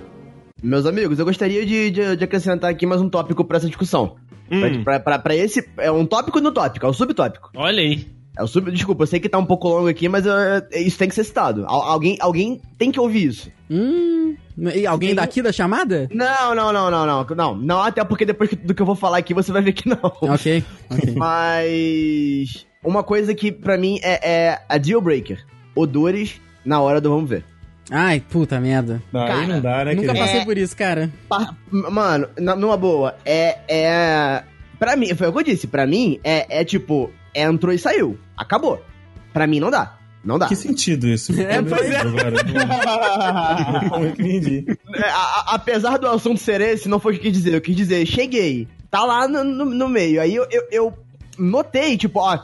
Meus 0.63 0.85
amigos, 0.85 1.19
eu 1.19 1.25
gostaria 1.25 1.65
de, 1.65 1.91
de- 1.91 2.17
de 2.17 2.25
acrescentar 2.25 2.71
aqui 2.71 2.85
mais 2.85 3.01
um 3.01 3.09
tópico 3.09 3.43
pra 3.43 3.57
essa 3.57 3.67
discussão. 3.67 4.17
Hum. 4.51 4.85
Pra, 4.85 5.01
pra, 5.01 5.19
pra 5.19 5.35
esse. 5.35 5.67
É 5.79 5.91
um 5.91 6.05
tópico 6.05 6.41
no 6.43 6.53
tópico, 6.53 6.85
é 6.85 6.89
um 6.91 6.93
subtópico. 6.93 7.51
Olha 7.57 7.81
aí. 7.81 8.07
É 8.37 8.43
o 8.43 8.47
sub. 8.47 8.71
Desculpa, 8.71 9.03
eu 9.05 9.07
sei 9.07 9.19
que 9.19 9.29
tá 9.31 9.39
um 9.39 9.47
pouco 9.47 9.69
longo 9.69 9.89
aqui, 9.89 10.09
mas 10.11 10.27
é- 10.27 10.67
isso 10.79 10.99
tem 10.99 11.09
que 11.09 11.15
ser 11.15 11.25
citado. 11.25 11.65
Al- 11.67 11.83
alguém, 11.83 12.19
alguém 12.21 12.61
tem 12.77 12.91
que 12.93 13.01
ouvir 13.01 13.29
isso. 13.29 13.51
Hum. 13.71 14.22
E 14.57 14.87
alguém 14.87 15.11
Tem- 15.11 15.17
daqui 15.17 15.41
da 15.43 15.51
chamada? 15.53 16.09
Não, 16.13 16.55
não, 16.55 16.73
não, 16.73 16.91
não, 16.91 17.07
não. 17.07 17.25
Não, 17.35 17.55
não 17.57 17.83
até 17.83 18.05
porque 18.05 18.25
depois 18.25 18.51
do 18.55 18.75
que 18.75 18.83
eu 18.83 18.87
vou 18.87 18.95
falar 18.95 19.19
aqui 19.19 19.33
você 19.33 19.51
vai 19.53 19.63
ver 19.63 19.73
que 19.73 19.89
não. 19.89 19.99
Ok. 20.03 20.63
ok. 20.91 21.15
Mas. 21.17 22.67
Uma 22.85 23.03
coisa 23.03 23.35
que 23.35 23.51
pra 23.53 23.79
mim 23.79 23.99
é, 24.03 24.31
é 24.51 24.63
a 24.69 24.77
deal 24.79 25.01
breaker: 25.01 25.45
odores 25.75 26.41
na 26.65 26.81
hora 26.81 27.01
do 27.01 27.11
vamos 27.11 27.31
ver. 27.31 27.45
Ai, 27.91 28.21
puta 28.21 28.61
merda. 28.61 29.03
Não, 29.13 29.23
aí 29.23 29.47
não 29.47 29.61
dá, 29.61 29.85
né, 29.85 29.95
Nunca 29.95 30.09
querido? 30.09 30.19
passei 30.25 30.41
É. 30.41 30.45
por 30.45 30.57
isso, 30.57 30.77
cara. 30.77 31.11
Mano, 31.71 32.29
numa 32.57 32.77
boa, 32.77 33.17
é. 33.25 33.59
é... 33.69 34.43
Pra 34.79 34.97
mim, 34.97 35.15
foi 35.15 35.29
o 35.29 35.33
que 35.33 35.39
eu 35.39 35.45
disse, 35.45 35.67
pra 35.67 35.87
mim 35.87 36.19
é, 36.25 36.61
é 36.61 36.65
tipo, 36.65 37.11
é, 37.35 37.43
entrou 37.43 37.73
e 37.73 37.79
saiu. 37.79 38.19
Acabou. 38.37 38.83
Pra 39.33 39.47
mim 39.47 39.61
não 39.61 39.71
dá. 39.71 39.97
Não 40.25 40.39
dá. 40.39 40.47
Que 40.47 40.55
sentido 40.57 41.09
isso? 41.09 41.33
É, 41.41 41.61
pois 41.63 41.91
é. 41.91 41.97
Agora, 41.99 42.31
não, 43.91 43.91
não 44.01 44.07
entendi. 44.09 44.65
É, 44.95 45.09
a- 45.09 45.45
apesar 45.49 45.99
do 45.99 46.07
assunto 46.09 46.39
ser 46.39 46.61
esse, 46.61 46.89
não 46.89 47.01
foi 47.01 47.13
o 47.13 47.15
que 47.19 47.21
eu 47.29 47.33
quis 47.33 47.39
dizer. 47.43 47.55
Eu 47.55 47.61
quis 47.61 47.75
dizer, 47.77 48.07
cheguei, 48.07 48.69
tá 48.91 49.05
lá 49.05 49.27
no, 49.27 49.43
no, 49.43 49.65
no 49.65 49.89
meio. 49.89 50.21
Aí 50.21 50.35
eu, 50.35 50.47
eu, 50.51 50.63
eu 50.71 50.95
notei, 51.39 51.97
tipo, 51.97 52.21
ó, 52.21 52.39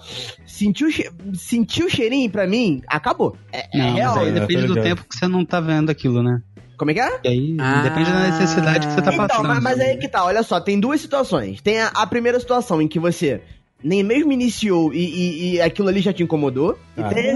senti 0.47 0.85
o, 0.85 0.91
che 0.91 1.09
senti 1.35 1.83
o 1.85 1.91
cheirinho 1.91 2.29
pra 2.31 2.47
mim, 2.47 2.83
acabou. 2.89 3.37
É, 3.53 3.69
é 3.73 3.79
Não, 3.79 3.95
real. 3.95 4.15
mas 4.17 4.25
aí 4.27 4.33
né? 4.33 4.41
depende 4.41 4.67
Tô 4.67 4.75
do 4.75 4.83
tempo 4.83 5.05
que 5.09 5.17
você 5.17 5.29
não 5.29 5.45
tá 5.45 5.61
vendo 5.61 5.91
aquilo, 5.91 6.23
né? 6.23 6.43
Como 6.77 6.91
é 6.93 6.95
que 6.95 7.01
é? 7.01 7.21
E 7.25 7.29
aí 7.29 7.57
Ah. 7.61 7.83
depende 7.83 8.11
da 8.11 8.29
necessidade 8.29 8.87
que 8.87 8.93
você 8.93 9.03
tá 9.03 9.13
Então, 9.13 9.27
passando. 9.27 9.49
mas, 9.49 9.63
mas 9.63 9.81
aí 9.81 9.97
que 9.97 10.09
tá, 10.09 10.25
olha 10.25 10.43
só, 10.45 10.61
tem 10.61 10.79
duas 10.79 11.01
situações. 11.01 11.61
Tem 11.61 11.81
a, 11.81 11.89
a 11.89 12.07
primeira 12.07 12.39
situação 12.39 12.81
em 12.81 12.87
que 12.89 13.01
você 13.01 13.41
nem 13.83 14.03
mesmo 14.03 14.33
iniciou 14.33 14.93
e, 14.93 14.99
e- 14.99 15.55
e 15.55 15.61
aquilo 15.61 15.89
ali 15.89 16.01
já 16.01 16.13
te 16.13 16.23
incomodou. 16.23 16.79
E 16.97 17.03
tem 17.15 17.25
esse, 17.29 17.35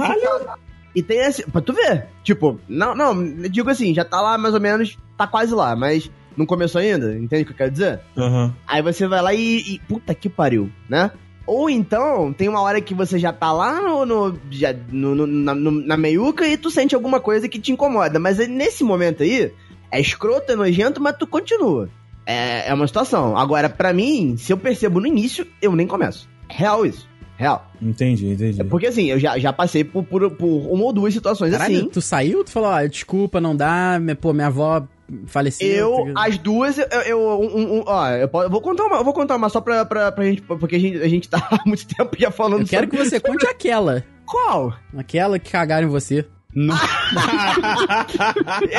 e 0.97 1.03
tem 1.03 1.19
esse. 1.19 1.51
Pra 1.51 1.61
tu 1.61 1.73
ver. 1.73 2.07
Tipo, 2.23 2.59
não, 2.69 2.95
não, 2.95 3.25
digo 3.49 3.71
assim, 3.71 3.95
já 3.95 4.05
tá 4.05 4.21
lá 4.21 4.37
mais 4.39 4.55
ou 4.55 4.61
menos, 4.61 4.99
tá 5.17 5.27
quase 5.27 5.55
lá, 5.55 5.75
mas 5.77 6.11
não 6.37 6.47
começou 6.47 6.81
ainda, 6.81 7.15
entende 7.17 7.43
o 7.43 7.47
que 7.47 7.53
eu 7.53 7.57
quero 7.57 7.71
dizer? 7.71 8.01
Aham. 8.17 8.55
Aí 8.67 8.83
você 8.83 9.07
vai 9.07 9.21
lá 9.23 9.35
e, 9.35 9.59
e- 9.75 9.79
Puta 9.89 10.15
que 10.15 10.29
pariu, 10.29 10.71
né? 10.89 11.11
Ou 11.47 11.69
então, 11.69 12.33
tem 12.33 12.49
uma 12.49 12.61
hora 12.63 12.81
que 12.81 12.95
você 12.95 13.19
já 13.19 13.33
tá 13.33 13.53
lá 13.53 13.81
no, 13.83 14.07
no- 14.07 14.39
já, 14.51 14.73
no- 14.91 15.15
no- 15.15 15.27
na, 15.27 15.55
na 15.55 15.97
meiuca 15.97 16.47
e 16.47 16.57
tu 16.57 16.71
sente 16.71 16.95
alguma 16.95 17.19
coisa 17.21 17.49
que 17.49 17.59
te 17.59 17.73
incomoda. 17.73 18.19
Mas 18.19 18.39
aí, 18.39 18.47
nesse 18.47 18.85
momento 18.85 19.23
aí, 19.25 19.53
é 19.91 20.01
escroto, 20.01 20.53
é 20.53 20.57
nojento, 20.57 21.01
mas 21.03 21.17
tu 21.19 21.27
continua. 21.27 21.89
É, 22.25 22.69
é 22.69 22.75
uma 22.75 22.87
situação. 22.87 23.37
Agora, 23.37 23.69
pra 23.69 23.93
mim, 23.93 24.37
se 24.39 24.53
eu 24.53 24.57
percebo 24.57 25.01
no 25.01 25.07
início, 25.09 25.45
eu 25.61 25.75
nem 25.75 25.87
começo. 25.87 26.29
Real 26.55 26.85
isso. 26.87 27.09
Real. 27.37 27.67
Entendi, 27.81 28.29
entendi. 28.29 28.63
Porque 28.65 28.87
assim, 28.87 29.07
eu 29.07 29.19
já, 29.19 29.39
já 29.39 29.53
passei 29.53 29.83
por, 29.83 30.05
por, 30.05 30.31
por 30.33 30.47
uma 30.47 30.85
ou 30.85 30.93
duas 30.93 31.13
situações 31.13 31.51
Caralho, 31.53 31.77
assim. 31.79 31.89
tu 31.89 32.01
saiu? 32.01 32.45
Tu 32.45 32.51
falou, 32.51 32.69
ó, 32.71 32.87
desculpa, 32.87 33.41
não 33.41 33.57
dá. 33.57 33.99
minha- 34.01 34.15
Pô, 34.15 34.33
minha 34.33 34.47
avó 34.47 34.87
faleceu. 35.27 35.67
Eu, 36.07 36.13
as 36.17 36.39
duas, 36.39 36.79
eu, 36.79 36.87
eu, 37.07 37.19
um- 37.41 37.79
um- 37.79 37.83
ó, 37.87 38.09
eu, 38.11 38.29
vou 38.49 38.61
contar 38.61 38.85
uma, 38.85 39.03
vou 39.03 39.13
contar 39.13 39.37
uma 39.37 39.49
só 39.49 39.61
pra, 39.61 39.85
pra, 39.85 40.13
pra 40.13 40.25
gente, 40.25 40.43
porque 40.43 40.77
a 40.77 40.79
gente, 40.79 40.99
a 40.99 41.09
gente 41.09 41.29
tá 41.29 41.39
há 41.51 41.61
muito 41.67 41.87
tempo 41.87 42.17
já 42.19 42.31
falando 42.31 42.61
Eu 42.63 42.67
quero 42.69 42.87
que 42.89 42.97
você 42.97 43.19
conte 43.19 43.47
aquela. 43.47 44.05
Qual? 44.25 44.73
Aquela 44.97 45.39
que 45.39 45.51
cagaram 45.51 45.89
em 45.89 45.91
você. 45.91 46.25
Não. 46.55 46.77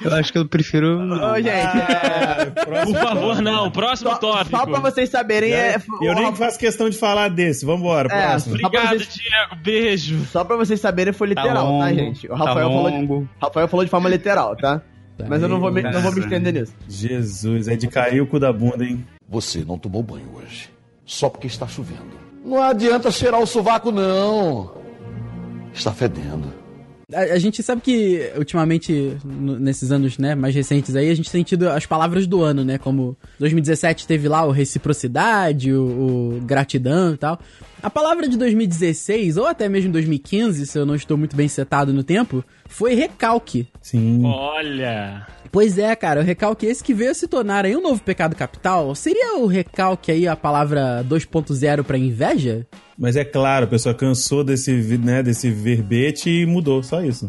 eu 0.00 0.14
acho 0.14 0.32
que 0.32 0.38
eu 0.38 0.46
prefiro. 0.48 0.98
Ô, 1.00 1.36
gente, 1.36 1.48
é, 1.48 2.46
Por 2.84 2.94
favor, 2.94 3.42
não. 3.42 3.70
Próximo 3.70 4.10
só, 4.10 4.16
tópico. 4.16 4.56
só 4.56 4.66
pra 4.66 4.80
vocês 4.80 5.08
saberem, 5.10 5.52
é, 5.52 5.76
Eu 6.00 6.14
nem 6.14 6.34
faço 6.34 6.58
questão 6.58 6.88
de 6.88 6.96
falar 6.96 7.28
desse. 7.28 7.64
Vambora, 7.64 8.08
É, 8.12 8.28
próximo. 8.30 8.54
Obrigado, 8.54 8.88
vocês- 8.98 9.14
Diego. 9.14 9.56
Beijo. 9.62 10.24
só 10.26 10.44
pra 10.44 10.56
vocês 10.56 10.80
saberem, 10.80 11.12
foi 11.12 11.34
Tá 11.34 11.42
literal, 11.42 11.64
tá, 11.64 11.70
longo, 11.70 11.94
gente? 11.94 12.26
O 12.26 12.30
tá 12.30 12.36
Rafael, 12.36 12.68
falou 12.70 12.90
de. 12.90 13.28
Rafael 13.40 13.68
falou 13.68 13.84
de 13.84 13.90
forma 13.90 14.08
literal, 14.08 14.56
tá? 14.56 14.80
Mas 15.28 15.42
eu 15.42 15.48
não 15.48 15.60
vou, 15.60 15.70
me, 15.70 15.82
não 15.82 16.00
vou 16.00 16.12
me 16.12 16.20
estender 16.20 16.52
nisso. 16.52 16.74
Jesus, 16.88 17.68
é 17.68 17.76
de 17.76 17.86
cair 17.86 18.20
o 18.20 18.26
cu 18.26 18.40
da 18.40 18.52
bunda, 18.52 18.84
hein? 18.84 19.06
Você 19.28 19.64
não 19.64 19.78
tomou 19.78 20.02
banho 20.02 20.26
hoje. 20.34 20.68
Só 21.04 21.28
porque 21.28 21.46
está 21.46 21.66
chovendo. 21.68 22.22
Não 22.44 22.60
adianta 22.60 23.10
cheirar 23.10 23.40
o 23.40 23.46
sovaco, 23.46 23.92
não. 23.92 24.81
Está 25.72 25.92
fedendo. 25.92 26.62
A, 27.14 27.34
a 27.34 27.38
gente 27.38 27.62
sabe 27.62 27.80
que, 27.82 28.32
ultimamente, 28.36 29.16
nesses 29.24 29.92
anos 29.92 30.18
né, 30.18 30.34
mais 30.34 30.54
recentes 30.54 30.96
aí, 30.96 31.10
a 31.10 31.14
gente 31.14 31.30
tem 31.30 31.42
tido 31.42 31.68
as 31.68 31.86
palavras 31.86 32.26
do 32.26 32.42
ano, 32.42 32.64
né? 32.64 32.78
Como 32.78 33.16
2017 33.38 34.06
teve 34.06 34.28
lá 34.28 34.44
o 34.44 34.50
reciprocidade, 34.50 35.72
o, 35.72 36.38
o 36.38 36.40
gratidão 36.42 37.14
e 37.14 37.16
tal. 37.16 37.38
A 37.82 37.90
palavra 37.90 38.28
de 38.28 38.36
2016, 38.38 39.36
ou 39.36 39.46
até 39.46 39.68
mesmo 39.68 39.92
2015, 39.92 40.66
se 40.66 40.78
eu 40.78 40.86
não 40.86 40.94
estou 40.94 41.16
muito 41.16 41.36
bem 41.36 41.48
setado 41.48 41.92
no 41.92 42.02
tempo, 42.02 42.44
foi 42.68 42.94
recalque. 42.94 43.66
Sim. 43.80 44.22
Olha. 44.24 45.26
Pois 45.52 45.76
é, 45.76 45.94
cara, 45.94 46.20
o 46.20 46.24
recalque 46.24 46.64
esse 46.64 46.82
que 46.82 46.94
veio 46.94 47.10
a 47.10 47.14
se 47.14 47.28
tornar 47.28 47.66
aí 47.66 47.76
um 47.76 47.82
novo 47.82 48.02
pecado 48.02 48.34
capital. 48.34 48.94
Seria 48.94 49.36
o 49.36 49.46
recalque 49.46 50.10
aí 50.10 50.26
a 50.26 50.34
palavra 50.34 51.04
2.0 51.06 51.84
pra 51.84 51.98
inveja? 51.98 52.66
Mas 52.98 53.16
é 53.16 53.24
claro, 53.24 53.64
a 53.64 53.68
pessoa 53.68 53.94
cansou 53.94 54.44
desse, 54.44 54.70
né, 54.98 55.22
desse 55.22 55.50
verbete 55.50 56.30
e 56.30 56.46
mudou, 56.46 56.82
só 56.82 57.02
isso. 57.02 57.28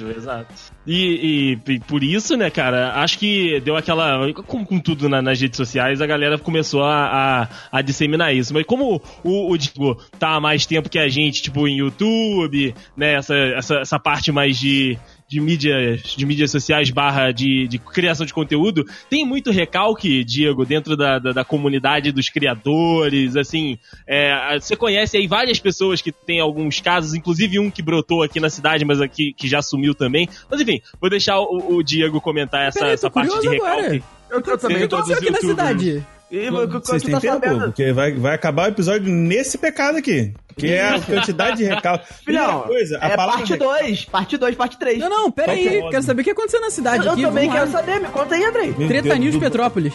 Exato, 0.00 0.08
exato. 0.18 0.54
E, 0.86 1.56
e- 1.66 1.72
e 1.74 1.80
por 1.80 2.02
isso, 2.02 2.36
né, 2.36 2.50
cara, 2.50 2.94
acho 3.02 3.18
que 3.18 3.60
deu 3.60 3.76
aquela. 3.76 4.30
Como 4.46 4.66
com 4.66 4.78
tudo 4.78 5.08
na- 5.08 5.22
nas 5.22 5.40
redes 5.40 5.56
sociais, 5.56 6.00
a 6.02 6.06
galera 6.06 6.38
começou 6.38 6.82
a, 6.82 7.42
a, 7.42 7.48
a 7.78 7.82
disseminar 7.82 8.34
isso. 8.34 8.52
Mas 8.52 8.64
como 8.66 9.00
o, 9.24 9.52
o 9.52 9.56
Diego 9.56 9.96
tá 10.18 10.30
há 10.36 10.40
mais 10.40 10.66
tempo 10.66 10.88
que 10.90 10.98
a 10.98 11.08
gente, 11.08 11.42
tipo, 11.42 11.66
em 11.68 11.78
YouTube, 11.78 12.74
né, 12.96 13.14
essa, 13.14 13.34
essa, 13.34 13.74
essa 13.76 13.98
parte 13.98 14.30
mais 14.32 14.58
de. 14.58 14.98
De 15.28 15.40
mídias, 15.40 16.14
de 16.16 16.24
mídias 16.24 16.52
sociais 16.52 16.88
barra 16.90 17.32
de, 17.32 17.66
de 17.66 17.80
criação 17.80 18.24
de 18.24 18.32
conteúdo, 18.32 18.84
tem 19.10 19.24
muito 19.24 19.50
recalque, 19.50 20.22
Diego, 20.22 20.64
dentro 20.64 20.96
da, 20.96 21.18
da, 21.18 21.32
da 21.32 21.44
comunidade 21.44 22.12
dos 22.12 22.28
criadores, 22.28 23.34
assim, 23.34 23.76
é, 24.06 24.56
você 24.60 24.76
conhece 24.76 25.16
aí 25.16 25.26
várias 25.26 25.58
pessoas 25.58 26.00
que 26.00 26.12
têm 26.12 26.38
alguns 26.38 26.80
casos, 26.80 27.12
inclusive 27.12 27.58
um 27.58 27.70
que 27.70 27.82
brotou 27.82 28.22
aqui 28.22 28.38
na 28.38 28.48
cidade, 28.48 28.84
mas 28.84 29.00
aqui 29.00 29.32
que 29.32 29.48
já 29.48 29.60
sumiu 29.60 29.94
também. 29.96 30.28
Mas 30.48 30.60
enfim, 30.60 30.80
vou 31.00 31.10
deixar 31.10 31.40
o, 31.40 31.76
o 31.76 31.82
Diego 31.82 32.20
comentar 32.20 32.68
essa, 32.68 32.78
Peraí, 32.78 32.94
essa 32.94 33.10
parte 33.10 33.30
de 33.30 33.34
curioso 33.36 33.56
agora. 33.56 33.82
recalque. 33.82 34.04
Eu, 34.30 34.40
eu 34.40 34.58
também 34.58 34.88
tô 34.88 34.96
aqui 34.96 35.10
na 35.10 35.16
youtubers. 35.16 35.40
cidade. 35.40 36.06
E 36.30 36.40
que 36.40 36.50
Vocês 36.50 37.02
têm 37.02 37.12
tá 37.12 37.20
tempo? 37.20 37.34
sabendo? 37.34 37.64
Porque 37.66 37.92
vai, 37.92 38.12
vai 38.12 38.34
acabar 38.34 38.64
o 38.64 38.72
episódio 38.72 39.12
nesse 39.12 39.58
pecado 39.58 39.98
aqui. 39.98 40.32
Que 40.58 40.72
é 40.72 40.88
a 40.88 40.98
quantidade 41.00 41.58
de 41.58 41.64
recalque. 41.64 42.06
Primeira 42.24 42.46
Filhão, 42.48 42.62
coisa, 42.62 42.98
a 43.02 43.08
é 43.08 43.16
palavra 43.16 43.38
parte 43.46 43.56
2, 43.56 44.04
parte 44.06 44.36
2, 44.38 44.54
parte 44.56 44.78
3. 44.78 44.98
Não, 44.98 45.10
não, 45.10 45.30
pera 45.30 45.52
é 45.52 45.54
aí. 45.56 45.78
modo? 45.80 45.90
Quero 45.90 46.02
saber 46.02 46.22
o 46.22 46.24
que 46.24 46.30
aconteceu 46.30 46.62
na 46.62 46.70
cidade 46.70 47.04
Eu 47.06 47.12
aqui. 47.12 47.22
também 47.22 47.46
vamos 47.46 47.60
quero 47.60 47.70
saber, 47.72 48.00
me 48.00 48.08
conta 48.08 48.34
aí, 48.36 48.42
Andrei. 48.44 48.74
Meu 48.76 48.88
Treta 48.88 49.08
Deus 49.08 49.18
News 49.20 49.34
do- 49.34 49.40
Petrópolis. 49.40 49.94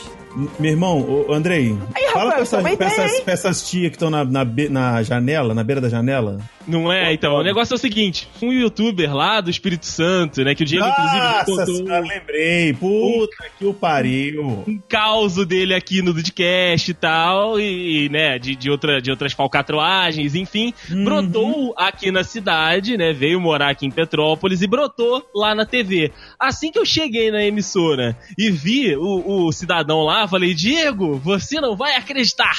Meu 0.60 0.72
irmão, 0.72 1.26
ô, 1.28 1.34
Andrei, 1.34 1.76
Aí, 1.94 2.04
fala 2.14 2.30
rapaz, 2.32 2.34
pra 2.34 2.42
essas, 2.44 2.50
também 2.52 2.78
pra 2.78 2.88
essas, 2.88 3.20
pra 3.20 3.34
essas 3.34 3.70
tias 3.70 3.90
que 3.90 3.96
estão 3.98 4.10
na, 4.10 4.24
na, 4.24 4.46
na 4.70 5.04
janela, 5.04 5.54
na 5.54 5.62
beira 5.62 5.82
da 5.82 5.90
janela. 5.90 6.38
Não 6.66 6.90
é? 6.94 7.12
Então, 7.12 7.34
o 7.34 7.44
negócio 7.44 7.74
é 7.74 7.76
o 7.76 7.78
seguinte: 7.78 8.30
um 8.42 8.50
youtuber 8.54 9.14
lá 9.14 9.42
do 9.42 9.50
Espírito 9.50 9.86
Santo, 9.86 10.42
né? 10.42 10.56
Que 10.56 10.64
o 10.64 10.66
Diego, 10.66 10.88
inclusive, 10.88 11.18
Nossa 11.20 11.46
contou 11.46 11.76
senhora, 11.76 12.00
lembrei. 12.00 12.72
Puta 12.74 13.36
que 13.60 13.66
o 13.66 13.74
pariu. 13.74 14.64
um 14.66 14.80
caos 14.88 15.36
dele 15.46 15.74
aqui 15.74 16.02
no 16.02 16.14
Dudcast 16.14 16.92
e 16.92 16.94
tal, 16.94 17.60
e, 17.60 18.08
né, 18.10 18.40
de, 18.40 18.56
de, 18.56 18.70
outra, 18.72 19.02
de 19.02 19.12
outras 19.12 19.34
falcatruagens, 19.34 20.34
enfim, 20.34 20.51
Uhum. 20.90 21.04
brotou 21.04 21.74
aqui 21.78 22.12
na 22.12 22.24
cidade, 22.24 22.98
né, 22.98 23.14
veio 23.14 23.40
morar 23.40 23.70
aqui 23.70 23.86
em 23.86 23.92
Petrópolis 23.92 24.62
e 24.62 24.68
brotou 24.68 25.24
lá 25.36 25.54
na 25.56 25.66
TV. 25.66 26.12
Assim 26.40 26.72
que 26.72 26.80
eu 26.80 26.86
cheguei 26.86 27.32
na 27.32 27.44
emissora 27.44 28.18
e 28.38 28.50
vi 28.52 28.96
o, 28.96 29.46
o 29.48 29.52
cidadão 29.52 30.02
lá, 30.04 30.28
falei, 30.28 30.54
Diego, 30.54 31.16
você 31.18 31.60
não 31.62 31.76
vai 31.76 31.96
acreditar, 31.96 32.56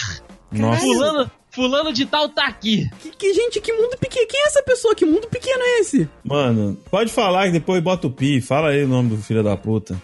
Nossa. 0.51 0.81
fulano, 0.81 1.31
fulano 1.51 1.93
de 1.93 2.07
tal 2.07 2.29
tá 2.29 2.47
aqui. 2.47 2.89
Que, 3.01 3.11
que- 3.11 3.35
gente, 3.35 3.61
que 3.61 3.73
mundo 3.73 3.97
pequeno. 3.99 4.27
Quem 4.27 4.41
é 4.41 4.47
essa 4.47 4.63
pessoa? 4.63 4.95
Que 4.95 5.05
mundo 5.05 5.27
pequeno 5.29 5.61
é 5.63 5.81
esse? 5.81 6.09
Mano, 6.25 6.79
pode 6.91 7.11
falar 7.13 7.47
que 7.47 7.53
depois 7.53 7.83
bota 7.83 8.07
o 8.07 8.11
pi. 8.11 8.41
Fala 8.41 8.69
aí 8.71 8.85
o 8.85 8.89
nome 8.89 9.11
do 9.11 9.19
filho 9.23 9.43
da 9.43 9.57
puta. 9.57 10.01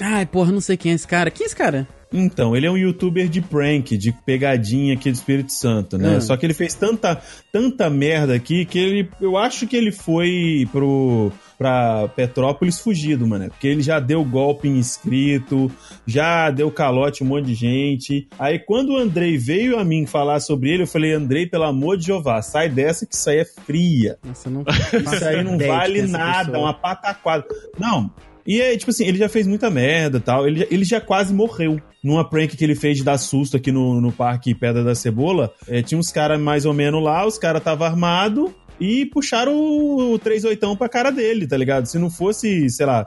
Ai, 0.00 0.26
porra, 0.26 0.50
não 0.50 0.60
sei 0.60 0.76
quem 0.76 0.92
é 0.92 0.94
esse 0.94 1.06
cara. 1.06 1.30
Quem 1.30 1.44
é 1.44 1.46
esse 1.46 1.56
cara? 1.56 1.86
Então, 2.16 2.54
ele 2.54 2.64
é 2.64 2.70
um 2.70 2.76
youtuber 2.76 3.28
de 3.28 3.40
prank, 3.40 3.98
de 3.98 4.12
pegadinha 4.12 4.94
aqui 4.94 5.10
do 5.10 5.14
Espírito 5.14 5.50
Santo, 5.50 5.98
né? 5.98 6.16
Ah. 6.16 6.20
Só 6.20 6.36
que 6.36 6.46
ele 6.46 6.54
fez 6.54 6.72
tanta, 6.72 7.20
tanta 7.50 7.90
merda 7.90 8.36
aqui 8.36 8.64
que 8.64 8.78
ele. 8.78 9.10
Eu 9.20 9.36
acho 9.36 9.66
que 9.66 9.76
ele 9.76 9.90
foi 9.90 10.68
pro. 10.70 11.32
pra 11.58 12.06
Petrópolis 12.14 12.78
fugido, 12.78 13.26
mano. 13.26 13.48
Porque 13.48 13.66
ele 13.66 13.82
já 13.82 13.98
deu 13.98 14.24
golpe 14.24 14.68
em 14.68 14.78
inscrito, 14.78 15.68
já 16.06 16.52
deu 16.52 16.70
calote 16.70 17.24
um 17.24 17.26
monte 17.26 17.46
de 17.46 17.54
gente. 17.54 18.28
Aí 18.38 18.60
quando 18.60 18.90
o 18.90 18.96
Andrei 18.96 19.36
veio 19.36 19.76
a 19.76 19.84
mim 19.84 20.06
falar 20.06 20.38
sobre 20.38 20.70
ele, 20.70 20.84
eu 20.84 20.86
falei, 20.86 21.12
Andrei, 21.12 21.46
pelo 21.46 21.64
amor 21.64 21.96
de 21.96 22.06
Jeová, 22.06 22.40
sai 22.42 22.68
dessa 22.68 23.04
que 23.04 23.14
isso 23.16 23.28
aí 23.28 23.38
é 23.38 23.44
fria. 23.44 24.18
Nossa, 24.24 24.48
não. 24.48 24.62
Isso 24.94 25.24
aí 25.24 25.42
não 25.42 25.58
vale 25.58 26.02
nada, 26.02 26.58
uma 26.58 26.72
pataquada. 26.72 27.44
Não. 27.76 28.10
E 28.46 28.60
aí, 28.60 28.76
tipo 28.76 28.90
assim, 28.90 29.06
ele 29.06 29.16
já 29.18 29.28
fez 29.28 29.46
muita 29.46 29.70
merda 29.70 30.18
e 30.18 30.20
tal. 30.20 30.46
Ele, 30.46 30.60
já- 30.60 30.66
ele 30.70 30.84
já 30.84 31.00
quase 31.00 31.32
morreu. 31.32 31.80
Numa 32.02 32.28
prank 32.28 32.54
que 32.56 32.62
ele 32.64 32.74
fez 32.74 32.98
de 32.98 33.04
dar 33.04 33.16
susto 33.16 33.56
aqui 33.56 33.72
no, 33.72 34.00
no 34.00 34.12
Parque 34.12 34.54
Pedra 34.54 34.84
da 34.84 34.94
Cebola, 34.94 35.52
eh, 35.66 35.80
tinha 35.82 35.98
uns 35.98 36.12
caras 36.12 36.38
mais 36.38 36.66
ou 36.66 36.74
menos 36.74 37.02
lá, 37.02 37.26
os 37.26 37.38
caras 37.38 37.60
estavam 37.60 37.86
armados 37.86 38.50
e 38.78 39.06
puxaram 39.06 39.54
o, 39.56 40.12
o 40.12 40.18
38 40.18 40.76
pra 40.76 40.88
cara 40.88 41.10
dele, 41.10 41.46
tá 41.46 41.56
ligado? 41.56 41.86
Se 41.86 41.98
não 41.98 42.10
fosse, 42.10 42.68
sei 42.68 42.84
lá, 42.84 43.06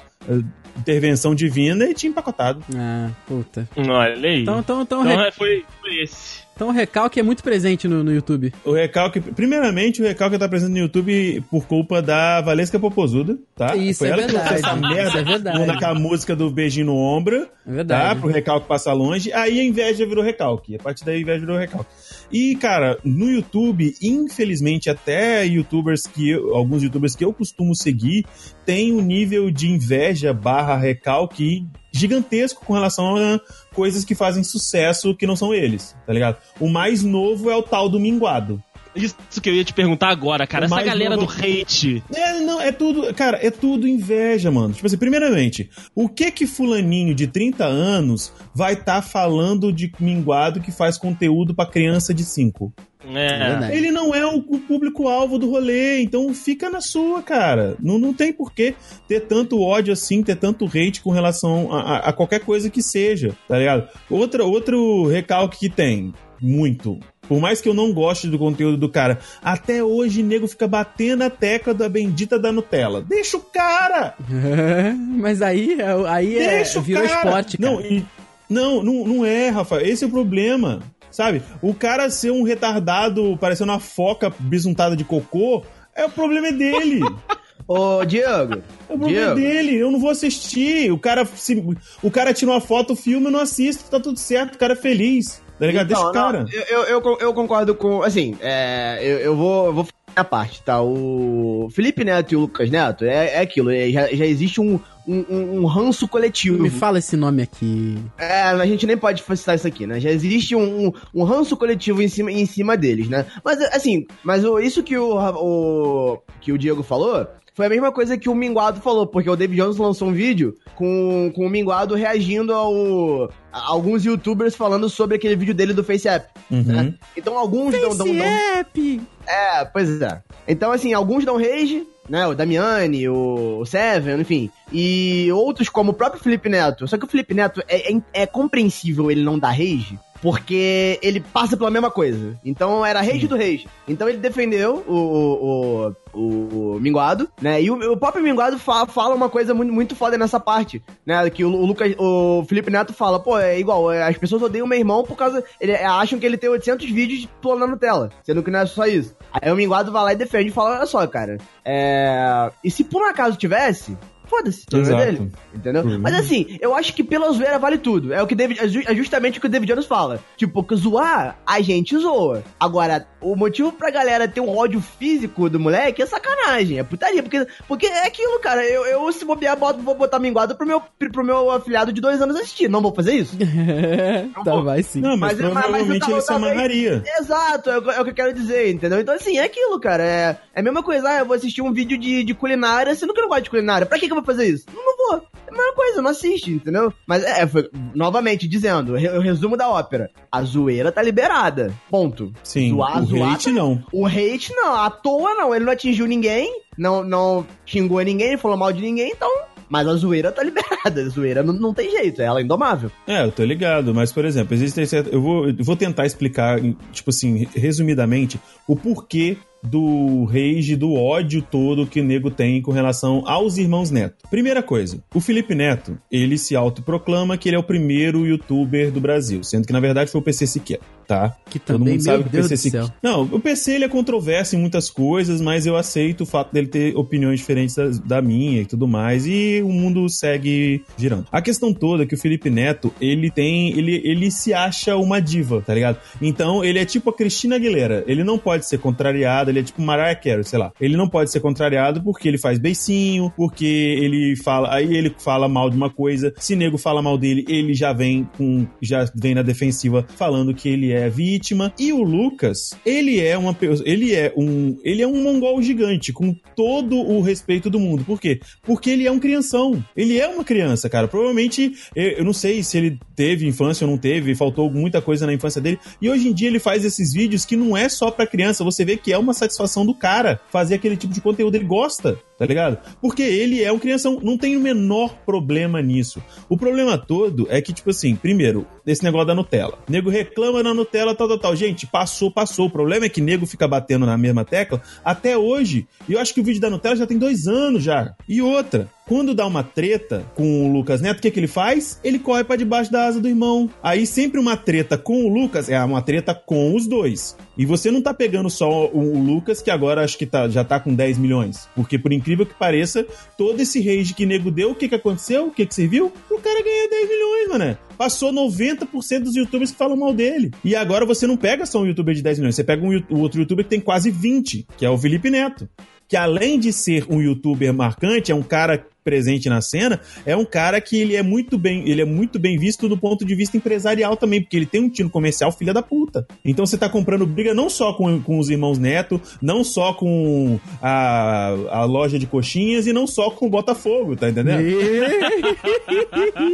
intervenção 0.77 1.35
divina, 1.35 1.83
ele 1.85 1.93
tinha 1.93 2.09
empacotado. 2.09 2.63
Ah, 2.75 3.09
puta. 3.27 3.67
Olha 3.77 4.29
aí. 4.29 4.41
Então, 4.41 4.59
então, 4.59 4.81
então, 4.81 5.01
Então 5.05 5.15
re- 5.17 5.27
é, 5.27 5.31
foi, 5.31 5.63
foi 5.81 6.03
esse. 6.03 6.46
Então 6.57 6.69
o 6.69 6.71
recalque 6.71 7.19
é 7.19 7.23
muito 7.23 7.43
presente 7.43 7.87
no, 7.87 8.03
no 8.03 8.11
YouTube. 8.11 8.51
O 8.65 8.71
recalque, 8.71 9.21
primeiramente, 9.21 10.01
o 10.01 10.03
recalque 10.03 10.39
tá 10.39 10.49
presente 10.49 10.71
no 10.71 10.79
YouTube 10.79 11.43
por 11.51 11.67
culpa 11.67 12.01
da 12.01 12.41
Valesca 12.41 12.79
Popozuda, 12.79 13.37
tá? 13.55 13.75
Isso 13.75 13.99
Foi 13.99 14.07
é 14.07 14.11
ela 14.11 14.21
que 14.23 14.31
verdade, 14.31 14.47
trouxe 14.47 14.65
essa 14.65 14.75
merda 14.75 15.07
isso 15.09 15.17
é 15.19 15.23
verdade. 15.23 15.65
naquela 15.67 15.93
música 15.93 16.35
do 16.35 16.49
beijinho 16.49 16.87
no 16.87 16.95
ombro. 16.95 17.47
É 17.67 17.71
verdade. 17.71 18.15
Tá? 18.15 18.19
Pro 18.19 18.29
recalque 18.31 18.67
passar 18.67 18.93
longe. 18.93 19.31
Aí 19.33 19.59
a 19.59 19.63
inveja 19.63 20.03
virou 20.07 20.23
recalque. 20.23 20.75
A 20.75 20.79
partir 20.79 21.05
daí 21.05 21.17
a 21.17 21.21
inveja 21.21 21.41
virou 21.41 21.59
recalque. 21.59 21.91
E, 22.31 22.55
cara, 22.55 22.97
no 23.03 23.29
YouTube, 23.29 23.93
infelizmente, 24.01 24.89
até 24.89 25.45
youtubers 25.45 26.07
que 26.07 26.31
eu, 26.31 26.55
alguns 26.55 26.81
youtubers 26.81 27.15
que 27.15 27.23
eu 27.23 27.31
costumo 27.31 27.75
seguir, 27.75 28.25
tem 28.65 28.91
um 28.91 29.01
nível 29.01 29.51
de 29.51 29.69
inveja 29.69 30.33
barra 30.33 30.75
recalque 30.75 31.67
gigantesco 31.91 32.65
com 32.65 32.73
relação 32.73 33.15
a 33.15 33.39
coisas 33.73 34.03
que 34.03 34.15
fazem 34.15 34.43
sucesso 34.43 35.15
que 35.15 35.27
não 35.27 35.35
são 35.35 35.53
eles, 35.53 35.95
tá 36.05 36.13
ligado? 36.13 36.37
O 36.59 36.69
mais 36.69 37.03
novo 37.03 37.49
é 37.49 37.55
o 37.55 37.63
tal 37.63 37.89
do 37.89 37.99
Minguado. 37.99 38.61
Isso 38.95 39.15
que 39.41 39.49
eu 39.49 39.53
ia 39.53 39.63
te 39.63 39.73
perguntar 39.73 40.09
agora, 40.09 40.45
cara. 40.47 40.65
Essa 40.65 40.81
galera 40.83 41.15
do 41.17 41.25
hate. 41.25 42.03
É, 42.13 42.39
não, 42.41 42.61
é 42.61 42.71
tudo, 42.71 43.13
cara, 43.13 43.37
é 43.41 43.49
tudo 43.51 43.87
inveja, 43.87 44.49
mano. 44.51 44.73
Tipo 44.73 44.87
assim, 44.87 44.97
primeiramente, 44.97 45.69
o 45.95 46.07
que 46.09 46.31
que 46.31 46.45
fulaninho 46.47 47.13
de 47.15 47.27
30 47.27 47.65
anos 47.65 48.31
vai 48.53 48.73
estar 48.73 49.01
falando 49.01 49.71
de 49.71 49.91
minguado 49.99 50.59
que 50.61 50.71
faz 50.71 50.97
conteúdo 50.97 51.53
pra 51.55 51.65
criança 51.65 52.13
de 52.13 52.23
5? 52.23 52.73
É. 53.09 53.37
verdade. 53.49 53.73
Ele 53.77 53.89
não 53.91 54.13
é 54.13 54.25
o, 54.25 54.37
o 54.39 54.59
público-alvo 54.59 55.37
do 55.39 55.49
rolê, 55.49 56.01
então 56.01 56.33
fica 56.33 56.69
na 56.69 56.81
sua, 56.81 57.21
cara. 57.21 57.77
Não, 57.79 57.97
não 57.97 58.13
tem 58.13 58.33
por 58.33 58.51
que 58.51 58.73
ter 59.07 59.21
tanto 59.21 59.61
ódio 59.61 59.93
assim, 59.93 60.21
ter 60.21 60.35
tanto 60.35 60.65
hate 60.65 61.01
com 61.01 61.11
relação 61.11 61.71
a, 61.71 61.81
a- 61.81 61.97
a 62.09 62.13
qualquer 62.13 62.39
coisa 62.41 62.69
que 62.69 62.81
seja, 62.81 63.33
tá 63.47 63.57
ligado? 63.57 63.87
Outra, 64.09 64.43
outro 64.43 65.05
recalque 65.07 65.57
que 65.59 65.69
tem, 65.69 66.11
muito. 66.41 66.99
Por 67.27 67.39
mais 67.39 67.59
que 67.61 67.67
eu 67.67 67.73
não 67.73 67.91
goste 67.93 68.27
do 68.27 68.37
conteúdo 68.39 68.77
do 68.77 68.89
cara, 68.89 69.19
até 69.43 69.83
hoje 69.83 70.23
nego 70.23 70.47
fica 70.47 70.67
batendo 70.67 71.23
a 71.23 71.29
tecla 71.29 71.73
da 71.73 71.89
bendita 71.89 72.39
da 72.39 72.51
Nutella. 72.51 73.01
Deixa 73.01 73.37
o 73.37 73.41
cara! 73.41 74.15
Mas 75.17 75.41
aí, 75.41 75.77
aí 76.07 76.37
é, 76.37 76.49
Deixa 76.57 76.79
o 76.79 76.81
virou 76.81 77.03
cara! 77.07 77.15
esporte, 77.17 77.57
cara. 77.57 77.71
Não, 77.71 77.81
e- 77.81 78.05
não, 78.49 78.83
não, 78.83 79.07
não 79.07 79.25
é, 79.25 79.49
Rafa. 79.49 79.81
Esse 79.83 80.03
é 80.03 80.07
o 80.07 80.11
problema. 80.11 80.79
Sabe? 81.11 81.41
O 81.61 81.73
cara 81.73 82.09
ser 82.09 82.31
um 82.31 82.43
retardado 82.43 83.37
parecendo 83.39 83.71
uma 83.71 83.79
foca 83.79 84.31
bisuntada 84.39 84.95
de 84.95 85.03
cocô, 85.03 85.63
é 85.95 86.05
o 86.05 86.09
problema 86.09 86.47
é 86.47 86.51
dele. 86.51 86.99
Ô, 87.67 88.05
Diego. 88.05 88.61
É 88.89 88.93
o 88.93 88.97
problema 88.97 89.35
Diego. 89.35 89.35
dele, 89.35 89.75
eu 89.75 89.89
não 89.91 89.99
vou 89.99 90.09
assistir. 90.09 90.91
O 90.91 90.99
cara, 90.99 91.25
se, 91.25 91.61
o 92.03 92.11
cara 92.11 92.33
tira 92.33 92.51
uma 92.51 92.61
foto, 92.61 92.95
filma, 92.95 93.27
eu 93.27 93.31
não 93.31 93.39
assisto, 93.39 93.89
tá 93.89 93.99
tudo 93.99 94.17
certo, 94.19 94.55
o 94.55 94.57
cara 94.57 94.73
é 94.73 94.75
feliz. 94.75 95.41
Tá 95.59 95.65
ligado? 95.65 95.87
Deixa 95.87 96.05
o 96.05 96.09
Então, 96.09 96.31
não, 96.31 96.31
cara. 96.45 96.45
eu, 96.69 96.83
eu, 96.83 97.17
eu, 97.19 97.33
concordo 97.33 97.73
com. 97.75 98.03
Assim, 98.03 98.35
é, 98.41 98.99
eu, 99.01 99.17
eu 99.19 99.35
vou, 99.35 99.65
eu 99.67 99.73
vou 99.73 99.87
a 100.15 100.23
parte, 100.23 100.61
tá? 100.63 100.81
O 100.81 101.67
Felipe 101.71 102.03
Neto 102.03 102.31
e 102.33 102.35
o 102.35 102.39
Lucas 102.41 102.69
Neto 102.71 103.05
é, 103.05 103.35
é 103.35 103.39
aquilo, 103.39 103.69
é, 103.69 103.89
já, 103.91 104.07
já 104.07 104.25
existe 104.25 104.59
um, 104.59 104.79
um, 105.07 105.25
um- 105.29 105.59
um 105.61 105.65
ranço 105.65 106.07
coletivo. 106.07 106.61
Me 106.61 106.71
fala 106.71 106.97
esse 106.97 107.15
nome 107.15 107.43
aqui. 107.43 107.97
É, 108.17 108.41
a 108.41 108.65
gente 108.65 108.87
nem 108.87 108.97
pode 108.97 109.23
citar 109.35 109.55
isso 109.55 109.67
aqui, 109.67 109.85
né? 109.85 109.99
Já 109.99 110.09
existe 110.09 110.55
um, 110.55 110.87
um, 110.87 110.91
um 111.13 111.23
ranço 111.23 111.55
coletivo 111.55 112.01
em 112.01 112.07
cima, 112.07 112.31
em 112.31 112.45
cima 112.47 112.75
deles, 112.75 113.07
né? 113.09 113.25
Mas, 113.43 113.61
assim, 113.73 114.07
mas 114.23 114.43
o, 114.43 114.59
isso 114.59 114.81
que 114.81 114.97
o, 114.97 115.17
o, 115.17 116.17
que 116.41 116.51
o 116.51 116.57
Diego 116.57 116.81
falou 116.81 117.27
foi 117.57 117.65
a 117.65 117.69
mesma 117.69 117.91
coisa 117.91 118.15
que 118.19 118.29
o 118.29 118.35
Minguado 118.35 118.79
falou, 118.81 119.07
porque 119.07 119.27
o 119.27 119.35
David 119.35 119.59
Jones 119.59 119.77
lançou 119.77 120.09
um 120.09 120.13
vídeo 120.13 120.55
com, 120.75 121.31
com 121.35 121.47
o 121.47 121.49
Minguado 121.49 121.95
reagindo 121.95 122.53
ao, 122.53 123.31
a 123.51 123.67
alguns 123.67 124.05
youtubers 124.05 124.55
falando 124.55 124.87
sobre 124.87 125.15
aquele 125.15 125.35
vídeo 125.35 125.55
dele 125.55 125.73
do 125.73 125.83
FaceApp, 125.83 126.27
Uhum. 126.51 126.61
né? 126.63 126.93
Então 127.17 127.35
alguns 127.35 127.71
dão, 127.73 127.97
dão, 127.97 128.05
dão, 128.15 128.23
App. 128.25 129.01
é, 129.25 129.65
pois 129.65 129.99
é. 130.01 130.21
Então, 130.47 130.71
assim, 130.71 130.93
alguns 130.93 131.25
dão 131.25 131.35
rage, 131.35 131.85
né? 132.07 132.25
O 132.27 132.35
Damiani, 132.35 133.09
o 133.09 133.65
Seven, 133.65 134.21
enfim. 134.21 134.49
E 134.71 135.27
outros, 135.33 135.67
como 135.67 135.91
o 135.91 135.93
próprio 135.95 136.21
Felipe 136.21 136.47
Neto. 136.47 136.87
Só 136.87 136.95
que 136.97 137.03
o 137.05 137.07
Felipe 137.07 137.33
Neto 137.33 137.61
é, 137.67 137.91
é, 137.91 138.01
é 138.13 138.25
compreensível 138.25 139.09
ele 139.11 139.23
não 139.23 139.37
dar 139.39 139.49
rage, 139.49 139.97
porque 140.21 140.99
ele 141.01 141.19
passa 141.19 141.55
pela 141.55 141.71
mesma 141.71 141.91
coisa. 141.91 142.39
Então 142.43 142.85
era 142.85 143.01
rage 143.01 143.27
do 143.27 143.37
rage. 143.37 143.67
Então 143.87 144.07
ele 144.07 144.17
defendeu 144.17 144.83
o, 144.87 144.93
o, 144.93 145.95
o, 146.13 146.73
o 146.75 146.79
Minguado, 146.79 147.29
né? 147.41 147.61
E 147.61 147.69
o, 147.69 147.93
o 147.93 147.97
próprio 147.97 148.23
Minguado 148.23 148.57
fala, 148.57 148.87
fala 148.87 149.15
uma 149.15 149.29
coisa 149.29 149.53
muito, 149.53 149.71
muito 149.71 149.95
foda 149.95 150.17
nessa 150.17 150.39
parte, 150.39 150.81
né? 151.05 151.29
Que 151.29 151.43
o, 151.43 151.51
o 151.51 151.65
Lucas, 151.65 151.93
o 151.97 152.43
Felipe 152.47 152.71
Neto 152.71 152.93
fala, 152.93 153.19
pô, 153.19 153.37
é 153.37 153.59
igual, 153.59 153.91
é, 153.91 154.03
as 154.03 154.17
pessoas 154.17 154.41
odeiam 154.41 154.67
meu 154.67 154.77
irmão 154.77 155.03
por 155.03 155.15
causa. 155.15 155.43
Ele, 155.59 155.73
acham 155.73 156.19
que 156.19 156.25
ele 156.25 156.37
tem 156.37 156.49
800 156.49 156.89
vídeos 156.89 157.27
pulando 157.41 157.77
tela, 157.77 158.09
sendo 158.23 158.43
que 158.43 158.51
não 158.51 158.59
é 158.59 158.65
só 158.65 158.85
isso. 158.85 159.15
Aí 159.31 159.51
o 159.51 159.55
Minguado 159.55 159.91
vai 159.91 160.03
lá 160.03 160.13
e 160.13 160.17
defende 160.17 160.49
e 160.49 160.53
fala: 160.53 160.77
olha 160.77 160.85
só, 160.85 161.05
cara, 161.07 161.37
é. 161.63 162.51
E 162.63 162.71
se 162.71 162.83
por 162.83 163.01
um 163.01 163.05
acaso 163.05 163.37
tivesse, 163.37 163.97
Foda-se, 164.29 164.63
o 164.63 164.69
problema 164.69 165.01
é 165.01 165.03
Exato. 165.09 165.17
dele. 165.23 165.31
Entendeu? 165.55 165.83
Uhum. 165.83 165.99
Mas 166.01 166.13
assim, 166.15 166.57
eu 166.61 166.75
acho 166.75 166.93
que 166.93 167.03
pela 167.03 167.31
zoeira 167.31 167.57
vale 167.57 167.77
tudo. 167.77 168.13
É 168.13 168.21
o 168.21 168.27
que 168.27 168.35
David, 168.35 168.59
é 168.59 168.91
é 168.91 168.95
justamente 168.95 169.37
o 169.37 169.41
que 169.41 169.47
o 169.47 169.49
David 169.49 169.71
Jones 169.71 169.85
fala. 169.85 170.19
Tipo, 170.35 170.63
que 170.63 170.75
zoar, 170.75 171.37
a 171.45 171.61
gente 171.61 171.97
zoa. 171.97 172.43
Agora, 172.59 173.07
o 173.21 173.35
motivo 173.35 173.71
pra 173.71 173.89
galera 173.89 174.27
ter 174.27 174.41
um 174.41 174.55
ódio 174.55 174.81
físico 174.81 175.49
do 175.49 175.59
moleque 175.59 176.01
é 176.01 176.05
sacanagem, 176.05 176.77
é 176.79 176.83
putaria. 176.83 177.23
Porque, 177.23 177.47
porque 177.67 177.85
é 177.87 178.05
aquilo, 178.07 178.39
cara. 178.39 178.63
Eu, 178.65 178.85
eu 178.85 179.11
se 179.11 179.23
bobear, 179.25 179.57
boto, 179.57 179.79
vou 179.81 179.95
botar 179.95 180.19
minguado 180.19 180.55
pro 180.55 180.67
meu, 180.67 180.81
pro 181.11 181.23
meu 181.23 181.49
afilhado 181.51 181.91
de 181.93 182.01
dois 182.01 182.21
anos 182.21 182.35
assistir. 182.35 182.69
Não 182.69 182.81
vou 182.81 182.93
fazer 182.93 183.13
isso? 183.13 183.35
tá, 184.43 184.55
vai 184.61 184.83
sim. 184.83 185.01
Não, 185.01 185.17
mas, 185.17 185.37
Mas- 185.39 185.41
mas- 185.41 185.53
mas 185.53 185.63
provavelmente 185.63 185.93
eu 185.95 185.99
tava- 185.99 186.13
ele 186.13 186.21
se 186.21 186.33
amarraria. 186.33 187.03
Exato, 187.19 187.69
é, 187.69 187.77
o 187.77 187.81
que- 187.81 187.89
é 187.89 188.01
o 188.01 188.03
que 188.03 188.09
eu 188.11 188.15
quero 188.15 188.33
dizer, 188.33 188.71
entendeu? 188.71 188.99
Então, 188.99 189.15
assim, 189.15 189.37
é 189.37 189.43
aquilo, 189.43 189.79
cara. 189.79 190.03
É, 190.03 190.37
é 190.53 190.59
a 190.59 190.63
mesma 190.63 190.83
coisa, 190.83 191.09
ah, 191.09 191.19
eu 191.19 191.25
vou 191.25 191.35
assistir 191.35 191.61
um 191.61 191.73
vídeo 191.73 191.97
de, 191.97 192.23
de 192.23 192.33
culinária, 192.33 192.93
sendo 192.95 193.13
que 193.13 193.19
eu 193.19 193.23
não 193.23 193.29
gosto 193.29 193.43
de 193.43 193.49
culinária. 193.49 193.85
Pra 193.85 193.97
que, 193.99 194.07
que 194.07 194.11
eu 194.13 194.16
vou 194.17 194.25
fazer 194.25 194.47
isso? 194.47 194.65
Não, 194.73 194.97
vou. 194.97 195.21
É 195.47 195.49
a 195.49 195.51
mesma 195.51 195.73
coisa, 195.73 196.01
não 196.01 196.09
assiste, 196.11 196.51
entendeu? 196.51 196.93
Mas 197.05 197.23
é, 197.23 197.47
foi, 197.47 197.69
novamente, 197.95 198.47
dizendo, 198.47 198.93
o 198.93 199.21
resumo 199.21 199.55
da 199.55 199.69
ópera. 199.69 200.09
A 200.31 200.41
zoeira 200.43 200.91
tá 200.91 201.01
liberada. 201.01 201.73
Ponto. 201.89 202.33
Sim, 202.43 202.71
Zoar, 202.71 203.01
o 203.01 203.05
zoar, 203.05 203.33
hate 203.33 203.51
não. 203.51 203.83
O 203.93 204.05
hate 204.05 204.53
não, 204.53 204.75
à 204.75 204.89
toa 204.89 205.33
não. 205.35 205.55
Ele 205.55 205.65
não 205.65 205.73
atingiu 205.73 206.05
ninguém, 206.05 206.61
não, 206.77 207.03
não 207.03 207.45
xingou 207.65 208.01
ninguém, 208.01 208.37
falou 208.37 208.57
mal 208.57 208.73
de 208.73 208.81
ninguém, 208.81 209.11
então. 209.11 209.29
Mas 209.69 209.87
a 209.87 209.95
zoeira 209.95 210.31
tá 210.31 210.43
liberada. 210.43 211.01
A 211.01 211.09
zoeira 211.09 211.43
não, 211.43 211.53
não 211.53 211.73
tem 211.73 211.89
jeito, 211.89 212.21
ela 212.21 212.39
é 212.39 212.43
indomável. 212.43 212.91
É, 213.05 213.23
eu 213.23 213.31
tô 213.31 213.43
ligado, 213.43 213.93
mas 213.93 214.11
por 214.11 214.25
exemplo, 214.25 214.53
existem 214.53 214.85
certo, 214.85 215.09
eu 215.09 215.21
vou, 215.21 215.47
eu 215.47 215.63
vou 215.63 215.75
tentar 215.75 216.05
explicar, 216.05 216.59
tipo 216.91 217.09
assim, 217.09 217.47
resumidamente, 217.53 218.39
o 218.67 218.75
porquê 218.75 219.37
do 219.69 220.25
rage, 220.25 220.75
do 220.75 220.93
ódio 220.93 221.41
todo 221.41 221.85
que 221.85 222.01
o 222.01 222.03
nego 222.03 222.31
tem 222.31 222.61
com 222.61 222.71
relação 222.71 223.23
aos 223.25 223.57
irmãos 223.57 223.91
Neto. 223.91 224.27
Primeira 224.29 224.63
coisa, 224.63 225.03
o 225.13 225.19
Felipe 225.19 225.53
Neto, 225.53 225.97
ele 226.11 226.37
se 226.37 226.55
autoproclama 226.55 227.37
que 227.37 227.49
ele 227.49 227.55
é 227.55 227.59
o 227.59 227.63
primeiro 227.63 228.25
youtuber 228.25 228.91
do 228.91 228.99
Brasil, 229.01 229.43
sendo 229.43 229.67
que 229.67 229.73
na 229.73 229.79
verdade 229.79 230.11
foi 230.11 230.21
o 230.21 230.23
PC 230.23 230.47
Siqueira, 230.47 230.83
tá? 231.07 231.35
Que 231.49 231.57
Todo 231.57 231.79
também, 231.79 231.93
mundo 231.93 232.03
meu 232.03 232.13
sabe 232.13 232.23
que 232.23 232.29
o 232.29 232.31
Deus 232.31 232.47
PC 232.49 232.55
do 232.55 232.61
Siqueira... 232.61 232.85
céu. 232.85 232.95
Não, 233.01 233.23
o 233.23 233.39
PC 233.39 233.75
ele 233.75 233.85
é 233.85 233.87
controverso 233.87 234.55
em 234.55 234.59
muitas 234.59 234.89
coisas, 234.89 235.41
mas 235.41 235.65
eu 235.65 235.77
aceito 235.77 236.21
o 236.21 236.25
fato 236.25 236.51
dele 236.53 236.67
ter 236.67 236.95
opiniões 236.95 237.39
diferentes 237.39 237.75
da, 237.75 237.87
da 238.05 238.21
minha 238.21 238.61
e 238.61 238.65
tudo 238.65 238.87
mais, 238.87 239.25
e 239.25 239.61
o 239.63 239.69
mundo 239.69 240.07
segue 240.09 240.83
girando. 240.97 241.25
A 241.31 241.41
questão 241.41 241.73
toda 241.73 242.03
é 242.03 242.05
que 242.05 242.15
o 242.15 242.17
Felipe 242.17 242.49
Neto, 242.49 242.93
ele 242.99 243.31
tem, 243.31 243.71
ele, 243.77 244.01
ele 244.03 244.29
se 244.29 244.53
acha 244.53 244.97
uma 244.97 245.21
diva, 245.21 245.61
tá 245.61 245.73
ligado? 245.73 245.97
Então, 246.21 246.63
ele 246.63 246.79
é 246.79 246.85
tipo 246.85 247.09
a 247.09 247.13
Cristina 247.13 247.55
Aguilera, 247.55 248.03
ele 248.07 248.23
não 248.23 248.37
pode 248.37 248.67
ser 248.67 248.77
contrariado, 248.79 249.49
ele 249.49 249.59
é 249.59 249.63
tipo 249.63 249.81
Mariah 249.81 250.15
Carey, 250.15 250.43
sei 250.43 250.59
lá. 250.59 250.71
Ele 250.79 250.97
não 250.97 251.07
pode 251.07 251.31
ser 251.31 251.39
contrariado 251.39 252.03
porque 252.03 252.27
ele 252.27 252.37
faz 252.37 252.59
beicinho, 252.59 253.31
porque 253.37 253.65
ele 253.65 254.35
fala, 254.35 254.73
aí 254.73 254.93
ele 254.93 255.15
fala 255.17 255.47
mal 255.47 255.69
de 255.69 255.77
uma 255.77 255.89
coisa, 255.89 256.33
se 256.37 256.55
nego 256.55 256.77
fala 256.77 257.01
mal 257.01 257.17
dele, 257.17 257.45
ele 257.47 257.73
já 257.73 257.93
vem 257.93 258.27
com, 258.37 258.67
já 258.81 259.09
vem 259.15 259.33
na 259.33 259.41
defensiva 259.41 260.05
falando 260.15 260.53
que 260.53 260.67
ele 260.67 260.91
é 260.91 260.96
vítima. 261.09 261.73
E 261.77 261.93
o 261.93 262.01
Lucas, 262.01 262.75
ele 262.85 263.19
é 263.19 263.37
uma 263.37 263.55
ele 263.85 264.15
é 264.15 264.33
um, 264.35 264.77
ele 264.83 265.01
é 265.01 265.07
um 265.07 265.21
mongol 265.21 265.61
gigante 265.61 266.11
com 266.11 266.35
todo 266.55 266.97
o 266.97 267.21
respeito 267.21 267.69
do 267.69 267.79
mundo. 267.79 268.03
Por 268.03 268.19
quê? 268.19 268.39
Porque 268.63 268.89
ele 268.89 269.05
é 269.05 269.11
um 269.11 269.19
crianção. 269.19 269.83
Ele 269.95 270.19
é 270.19 270.27
uma 270.27 270.43
criança, 270.43 270.89
cara. 270.89 271.07
Provavelmente, 271.07 271.73
eu, 271.95 272.23
não 272.23 272.33
sei 272.33 272.63
se 272.63 272.77
ele 272.77 272.99
teve 273.15 273.47
infância 273.47 273.85
ou 273.85 273.91
não 273.91 273.97
teve, 273.97 274.35
faltou 274.35 274.69
muita 274.71 275.01
coisa 275.01 275.25
na 275.25 275.33
infância 275.33 275.61
dele. 275.61 275.79
E 276.01 276.09
hoje 276.09 276.27
em 276.27 276.33
dia 276.33 276.47
ele 276.47 276.59
faz 276.59 276.85
esses 276.85 277.13
vídeos 277.13 277.45
que 277.45 277.55
não 277.55 277.75
é 277.75 277.89
só 277.89 278.09
pra 278.11 278.27
criança, 278.27 278.63
você 278.63 278.85
vê 278.85 278.97
que 278.97 279.11
é 279.13 279.17
uma 279.17 279.33
satisfação 279.33 279.85
do 279.85 279.93
cara 279.93 280.39
fazer 280.49 280.75
aquele 280.75 280.97
tipo 280.97 281.13
de 281.13 281.21
conteúdo, 281.21 281.55
ele 281.55 281.65
gosta, 281.65 282.17
tá 282.37 282.45
ligado? 282.45 282.77
Porque 283.01 283.23
ele 283.23 283.63
é 283.63 283.71
um 283.71 283.79
crianção, 283.79 284.19
não 284.21 284.37
tem 284.37 284.55
o 284.55 284.59
menor 284.59 285.15
problema 285.25 285.81
nisso. 285.81 286.21
O 286.47 286.57
problema 286.57 286.97
todo 286.97 287.47
é 287.49 287.61
que, 287.61 287.73
tipo 287.73 287.89
assim, 287.89 288.15
primeiro, 288.15 288.65
esse 288.85 289.03
negócio 289.03 289.27
da 289.27 289.35
Nutella. 289.35 289.79
Nego 289.89 290.09
reclama 290.09 290.63
da 290.63 290.73
Nutella, 290.73 291.15
tal, 291.15 291.27
tal, 291.27 291.39
tal. 291.39 291.55
Gente, 291.55 291.87
passou, 291.87 292.31
passou. 292.31 292.67
O 292.67 292.71
problema 292.71 293.05
é 293.05 293.09
que 293.09 293.21
nego 293.21 293.45
fica 293.45 293.67
batendo 293.67 294.05
na 294.05 294.17
mesma 294.17 294.45
tecla 294.45 294.81
até 295.03 295.37
hoje. 295.37 295.87
E 296.07 296.13
eu 296.13 296.19
acho 296.19 296.33
que 296.33 296.41
o 296.41 296.43
vídeo 296.43 296.61
da 296.61 296.69
Nutella 296.69 296.95
já 296.95 297.07
tem 297.07 297.17
dois 297.17 297.47
anos 297.47 297.83
já. 297.83 298.13
E 298.27 298.41
outra, 298.41 298.89
quando 299.07 299.33
dá 299.33 299.47
uma 299.47 299.63
treta 299.63 300.25
com 300.35 300.67
o 300.67 300.73
Lucas 300.73 300.99
Neto, 301.01 301.19
o 301.19 301.21
que, 301.21 301.31
que 301.31 301.39
ele 301.39 301.47
faz? 301.47 301.99
Ele 302.03 302.19
corre 302.19 302.43
pra 302.43 302.55
debaixo 302.55 302.91
da 302.91 303.05
asa 303.05 303.21
do 303.21 303.27
irmão. 303.27 303.69
Aí 303.81 304.05
sempre 304.05 304.39
uma 304.39 304.57
treta 304.57 304.97
com 304.97 305.25
o 305.25 305.33
Lucas 305.33 305.69
é 305.69 305.81
uma 305.83 306.01
treta 306.01 306.35
com 306.35 306.75
os 306.75 306.85
dois. 306.85 307.35
E 307.57 307.65
você 307.65 307.89
não 307.89 308.01
tá 308.01 308.13
pegando 308.13 308.49
só 308.49 308.87
o, 308.87 309.19
Lucas, 309.19 309.61
que 309.61 309.71
agora 309.71 310.03
acho 310.03 310.17
que 310.17 310.25
tá, 310.25 310.47
já 310.49 310.63
tá 310.63 310.79
com 310.79 310.93
10 310.93 311.17
milhões. 311.17 311.67
Porque, 311.73 311.97
por 311.97 312.13
incrível 312.13 312.45
que 312.45 312.53
pareça, 312.53 313.05
todo 313.37 313.59
esse 313.59 313.79
rage 313.79 314.13
que 314.13 314.25
nego 314.25 314.51
deu, 314.51 314.71
o 314.71 314.75
que, 314.75 314.87
que 314.87 314.95
aconteceu? 314.95 315.47
O 315.47 315.51
que, 315.51 315.65
que 315.65 315.73
serviu? 315.73 316.11
O 316.29 316.39
cara 316.39 316.61
ganha 316.61 316.89
10 316.89 317.09
milhões, 317.09 317.49
mané. 317.49 317.77
Passou 317.97 318.31
90% 318.31 319.21
dos 319.21 319.35
youtubers 319.35 319.71
que 319.71 319.77
falam 319.77 319.97
mal 319.97 320.13
dele. 320.13 320.51
E 320.63 320.75
agora 320.75 321.05
você 321.05 321.25
não 321.25 321.35
pega 321.35 321.65
só 321.65 321.81
um 321.81 321.87
youtuber 321.87 322.13
de 322.13 322.21
10 322.21 322.39
milhões, 322.39 322.55
você 322.55 322.63
pega 322.63 322.85
um, 322.85 323.03
o 323.09 323.19
outro 323.19 323.39
youtuber 323.39 323.65
que 323.65 323.71
tem 323.71 323.79
quase 323.79 324.11
20, 324.11 324.67
que 324.77 324.85
é 324.85 324.89
o 324.89 324.97
Felipe 324.97 325.31
Neto 325.31 325.67
que 326.07 326.15
além 326.15 326.59
de 326.59 326.71
ser 326.71 327.05
um 327.09 327.21
youtuber 327.21 327.73
marcante, 327.73 328.31
é 328.31 328.35
um 328.35 328.43
cara 328.43 328.85
presente 329.03 329.47
na 329.47 329.61
cena, 329.61 330.01
é 330.25 330.35
um 330.35 330.43
cara 330.43 330.81
que 330.81 330.97
ele 330.99 331.15
é 331.15 331.23
muito 331.23 331.57
bem, 331.57 331.87
ele 331.87 332.01
é 332.01 332.05
muito 332.05 332.37
bem 332.37 332.57
visto 332.57 332.89
do 332.89 332.97
ponto 332.97 333.23
de 333.23 333.35
vista 333.35 333.55
empresarial 333.55 334.17
também, 334.17 334.41
porque 334.41 334.57
ele 334.57 334.65
tem 334.65 334.81
um 334.81 334.89
tino 334.89 335.09
comercial 335.09 335.49
filha 335.49 335.73
da 335.73 335.81
puta. 335.81 336.27
Então 336.43 336.65
você 336.65 336.77
tá 336.77 336.89
comprando 336.89 337.25
briga 337.25 337.53
não 337.53 337.69
só 337.69 337.93
com, 337.93 338.21
com 338.21 338.37
os 338.37 338.49
irmãos 338.49 338.77
Neto, 338.77 339.21
não 339.41 339.63
só 339.63 339.93
com 339.93 340.59
a, 340.81 341.53
a 341.71 341.85
loja 341.85 342.19
de 342.19 342.27
coxinhas 342.27 342.85
e 342.85 342.91
não 342.91 343.07
só 343.07 343.29
com 343.31 343.47
o 343.47 343.49
Botafogo, 343.49 344.17
tá 344.17 344.29
entendendo? 344.29 344.61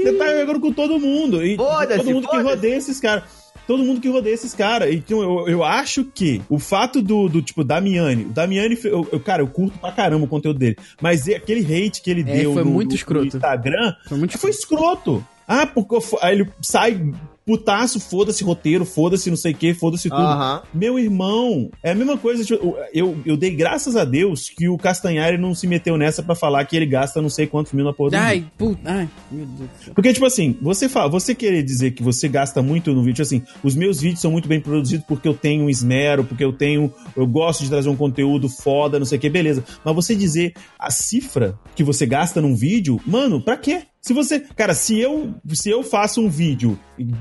Você 0.04 0.14
tá 0.14 0.40
jogando 0.40 0.60
com 0.60 0.72
todo 0.72 1.00
mundo. 1.00 1.44
E 1.44 1.58
todo 1.58 2.14
mundo 2.14 2.28
que 2.28 2.38
rodeia 2.38 2.76
esses 2.76 3.00
caras. 3.00 3.43
Todo 3.68 3.84
mundo 3.84 4.02
que 4.02 4.10
rodeia 4.10 4.34
esses 4.34 4.54
caras. 4.54 4.94
Então 4.94 5.22
eu, 5.22 5.48
eu 5.48 5.64
acho 5.64 6.04
que 6.06 6.42
o 6.50 6.60
fato 6.60 7.02
do, 7.02 7.30
do 7.30 7.42
tipo, 7.42 7.64
Damiani. 7.64 8.26
O 8.26 8.30
Damiani, 8.30 8.78
eu, 8.84 9.08
eu- 9.12 9.20
cara, 9.20 9.42
eu 9.42 9.48
curto 9.48 9.78
pra 9.80 9.92
caramba 9.92 10.26
o 10.26 10.28
conteúdo 10.28 10.60
dele. 10.60 10.76
Mas 11.02 11.28
aquele 11.30 11.62
hate 11.62 12.02
que 12.02 12.10
ele 12.12 12.22
É, 12.22 12.24
deu 12.24 12.54
foi 12.54 12.64
no, 12.64 12.70
muito 12.72 12.90
no- 12.90 12.96
escroto. 12.96 13.22
no 13.26 13.28
Instagram 13.28 13.94
Foi 14.08 14.18
muito 14.18 14.38
foi 14.38 14.50
escroto. 14.50 15.26
Ah, 15.48 15.66
porque 15.68 15.96
aí 16.22 16.36
ele 16.36 16.50
sai 16.62 17.12
putaço, 17.46 18.00
foda-se 18.00 18.44
roteiro, 18.44 18.86
foda-se 18.86 19.30
não 19.30 19.38
sei 19.38 19.52
o 19.52 19.56
que, 19.56 19.74
foda-se 19.74 20.10
tudo. 20.10 20.22
Aham. 20.22 20.62
Meu 20.74 20.98
irmão, 20.98 21.70
é 21.82 21.92
a 21.92 21.96
mesma 21.96 22.18
coisa. 22.18 22.44
tipo, 22.44 22.76
Eu, 22.94 23.18
eu 23.26 23.36
dei 23.36 23.52
graças 23.52 23.96
a 23.96 24.06
Deus 24.06 24.50
que 24.50 24.68
o 24.70 24.78
Castanhari 24.78 25.38
não 25.38 25.54
se 25.54 25.68
meteu 25.68 25.98
nessa 25.98 26.24
pra 26.24 26.36
falar 26.36 26.64
que 26.66 26.76
ele 26.76 26.86
gasta 26.86 27.22
não 27.22 27.30
sei 27.30 27.46
quantos 27.48 27.74
mil 27.74 27.86
na 27.86 27.94
porra 27.94 28.12
do. 28.12 28.16
Ai, 28.18 28.46
puta. 28.58 28.82
Ai, 28.86 29.10
meu 29.32 29.46
Deus 29.46 29.70
do 29.70 29.84
céu. 29.86 29.94
Porque, 29.94 30.14
tipo 30.14 30.26
assim, 30.26 30.58
você 30.62 30.88
fala, 30.88 31.10
você 31.10 31.36
querer 31.36 31.64
dizer 31.64 31.92
que 31.92 32.02
você 32.04 32.28
gasta 32.28 32.62
muito 32.62 32.94
no 32.94 33.04
vídeo, 33.04 33.22
assim, 33.22 33.42
os 33.64 33.76
meus 33.76 34.00
vídeos 34.00 34.22
são 34.22 34.32
muito 34.32 34.48
bem 34.48 34.62
produzidos 34.62 35.06
porque 35.08 35.28
eu 35.28 35.34
tenho 35.34 35.66
um 35.66 35.70
esmero, 35.70 36.24
porque 36.24 36.44
eu 36.44 36.54
tenho. 36.54 36.94
Eu 37.16 37.28
gosto 37.28 37.64
de 37.64 37.70
trazer 37.70 37.90
um 37.90 37.96
conteúdo 37.96 38.48
foda, 38.48 38.98
não 39.00 39.06
sei 39.06 39.18
o 39.18 39.22
que, 39.22 39.30
beleza. 39.30 39.64
Mas 39.84 39.96
você 39.96 40.16
dizer 40.16 40.54
a 40.80 40.90
cifra 40.90 41.60
que 41.76 41.84
você 41.84 42.06
gasta 42.06 42.42
num 42.42 42.56
vídeo, 42.56 43.00
mano, 43.06 43.42
pra 43.42 43.58
quê? 43.58 43.84
Se 44.06 44.14
você. 44.14 44.42
Cara, 44.42 44.74
se 44.74 45.00
eu, 45.00 45.34
se 45.54 45.70
eu 45.70 45.82
faço 45.82 46.20
um 46.22 46.28
vídeo, 46.30 46.78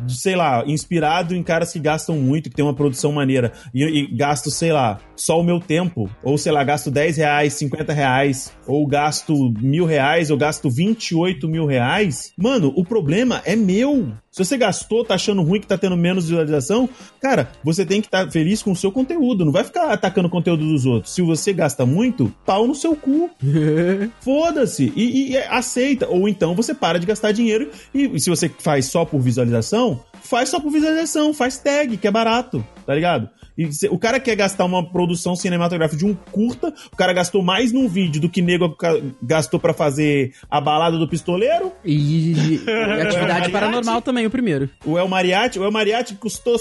sei 0.09 0.35
lá, 0.35 0.65
inspirado 0.67 1.33
em 1.33 1.41
caras 1.43 1.73
que 1.73 1.79
gastam 1.79 2.17
muito, 2.17 2.51
que 2.51 2.57
tem 2.57 2.65
uma 2.65 2.75
produção 2.75 3.13
maneira, 3.13 3.53
e, 3.73 3.85
e 3.85 4.17
gasto, 4.17 4.51
sei 4.51 4.73
lá, 4.73 4.99
só 5.15 5.39
o 5.39 5.45
meu 5.45 5.61
tempo, 5.61 6.11
ou 6.25 6.37
sei 6.37 6.51
lá, 6.51 6.65
gasto 6.65 6.91
10 6.91 7.19
reais, 7.19 7.53
50 7.55 7.93
reais, 7.93 8.53
ou 8.67 8.85
gasto 8.85 9.55
mil 9.61 9.85
reais, 9.85 10.29
ou 10.33 10.37
gasto 10.37 10.69
28 10.69 11.49
mil 11.49 11.67
reais, 11.67 12.33
mano, 12.37 12.73
o 12.75 12.85
problema 12.85 13.41
é 13.45 13.55
meu. 13.55 14.13
Se 14.33 14.43
você 14.45 14.57
gastou, 14.57 15.05
tá 15.05 15.15
achando 15.15 15.43
ruim 15.43 15.61
que 15.61 15.67
tá 15.67 15.77
tendo 15.79 15.97
menos 15.97 16.25
visualização, 16.25 16.89
cara, 17.21 17.51
você 17.63 17.85
tem 17.85 18.01
que 18.01 18.07
estar 18.09 18.29
feliz 18.31 18.63
com 18.63 18.73
o 18.73 18.77
seu 18.77 18.91
conteúdo. 18.91 19.45
Não 19.45 19.53
vai 19.53 19.63
ficar 19.63 19.93
atacando 19.93 20.27
o 20.27 20.31
conteúdo 20.31 20.67
dos 20.67 20.87
outros. 20.87 21.15
Se 21.15 21.21
você 21.21 21.53
gasta 21.53 21.85
muito, 21.85 22.35
pau 22.47 22.67
no 22.67 22.75
seu 22.75 22.97
cu. 22.97 23.29
Foda-se. 24.21 24.91
E- 24.97 25.33
e 25.33 25.37
aceita. 25.37 26.09
Ou 26.09 26.27
então 26.31 26.55
você 26.55 26.72
para 26.75 26.99
de 26.99 27.07
gastar 27.07 27.33
dinheiro. 27.33 27.71
E, 27.95 28.17
e 28.17 28.21
se 28.21 28.31
você 28.31 28.49
faz 28.49 28.87
só 28.87 29.05
por 29.05 29.21
visualização, 29.21 30.01
faz 30.23 30.49
só 30.49 30.61
por 30.61 30.71
visualização, 30.71 31.35
faz 31.35 31.59
tag, 31.59 31.97
que 31.97 32.07
é 32.07 32.11
barato, 32.11 32.65
tá 32.87 32.95
ligado? 32.95 33.29
E 33.57 33.69
o 33.91 33.99
cara 33.99 34.19
quer 34.19 34.35
gastar 34.35 34.65
uma 34.65 34.91
produção 34.91 35.37
cinematográfica 35.37 35.99
de 35.99 36.07
um 36.07 36.15
curta, 36.15 36.73
o 36.91 36.97
cara 36.97 37.13
gastou 37.13 37.43
mais 37.43 37.71
num 37.71 37.87
vídeo 37.87 38.21
do 38.21 38.29
que 38.29 38.41
nego 38.41 38.75
gastou 39.23 39.61
pra 39.61 39.75
fazer 39.75 40.33
a 40.51 40.61
balada 40.61 40.97
do 40.97 41.07
pistoleiro. 41.07 41.71
E, 41.85 42.33
e 42.33 42.55
atividade 43.03 43.19
Mariachi? 43.21 43.51
paranormal 43.51 44.01
também, 44.01 44.27
o 44.27 44.31
primeiro. 44.31 44.71
O 44.85 44.99
El 44.99 45.09
Mariachi, 45.09 45.59
o 45.59 45.65
El 45.65 45.71
Mariachi 45.71 46.15
custou 46.15 46.59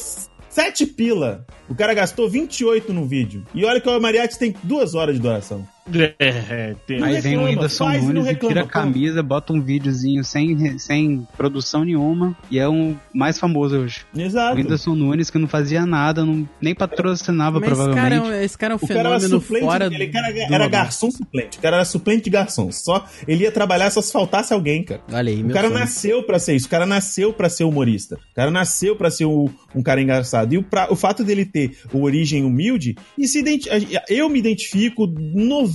7 0.49 0.85
pila. 0.87 1.45
O 1.69 1.75
cara 1.75 1.93
gastou 1.93 2.29
28 2.29 2.91
no 2.91 3.05
vídeo. 3.05 3.43
E 3.55 3.63
olha 3.63 3.79
que 3.79 3.87
o 3.87 3.93
El 3.93 4.01
Mariachi 4.01 4.37
tem 4.37 4.53
duas 4.63 4.93
horas 4.93 5.15
de 5.15 5.21
duração. 5.21 5.65
É, 6.19 6.75
tem- 6.85 7.03
Aí 7.03 7.19
vem 7.21 7.37
o 7.37 7.45
Whindersson 7.45 7.89
Nunes 7.89 8.27
e 8.27 8.35
tira 8.35 8.61
a 8.61 8.67
camisa, 8.67 9.23
bota 9.23 9.51
um 9.51 9.59
videozinho 9.61 10.23
sem, 10.23 10.77
sem 10.77 11.27
produção 11.35 11.83
nenhuma 11.83 12.37
e 12.51 12.59
é 12.59 12.69
um 12.69 12.95
mais 13.13 13.39
famoso 13.39 13.77
hoje. 13.77 14.01
O 14.15 14.19
Exato. 14.21 14.57
Whindersson 14.57 14.93
Nunes 14.95 15.29
que 15.31 15.39
não 15.39 15.47
fazia 15.47 15.85
nada, 15.85 16.23
não, 16.23 16.47
nem 16.61 16.75
patrocinava 16.75 17.59
Mas 17.59 17.69
esse 17.69 17.75
provavelmente. 17.75 18.03
cara, 18.03 18.15
é 18.15 18.21
um- 18.21 18.43
esse 18.43 18.57
cara 18.57 18.73
é 18.73 18.75
um 18.75 18.77
O 18.77 18.87
cara 18.87 18.99
era 18.99 19.09
fenômeno 19.19 19.41
suplente, 19.41 19.65
fora 19.65 19.85
ele 19.85 20.07
cara 20.07 20.31
do 20.31 20.37
era 20.39 20.49
normal. 20.49 20.69
garçom 20.69 21.11
suplente. 21.11 21.57
O 21.57 21.61
cara 21.61 21.75
era 21.77 21.85
suplente 21.85 22.23
de 22.25 22.29
garçom. 22.29 22.71
Só 22.71 23.05
ele 23.27 23.43
ia 23.43 23.51
trabalhar 23.51 23.89
só 23.89 24.01
se 24.01 24.11
faltasse 24.11 24.53
alguém, 24.53 24.83
cara. 24.83 25.01
Olha 25.11 25.31
aí, 25.31 25.41
O 25.41 25.45
meu 25.45 25.53
cara 25.55 25.67
sonho. 25.67 25.79
nasceu 25.79 26.23
pra 26.23 26.37
ser 26.39 26.55
isso. 26.55 26.67
O 26.67 26.69
cara 26.69 26.85
nasceu 26.85 27.33
pra 27.33 27.49
ser 27.49 27.63
humorista. 27.63 28.15
O 28.31 28.35
cara 28.35 28.51
nasceu 28.51 28.95
pra 28.95 29.09
ser 29.09 29.25
o- 29.25 29.49
um 29.75 29.81
cara 29.81 30.01
engraçado. 30.01 30.53
E 30.53 30.57
o, 30.57 30.63
pra- 30.63 30.87
o 30.91 30.95
fato 30.95 31.23
dele 31.23 31.43
ter 31.45 31.75
origem 31.91 32.43
humilde, 32.43 32.95
e 33.17 33.27
se 33.27 33.39
identi- 33.39 33.69
eu 34.07 34.29
me 34.29 34.37
identifico, 34.39 35.07
90% 35.07 35.70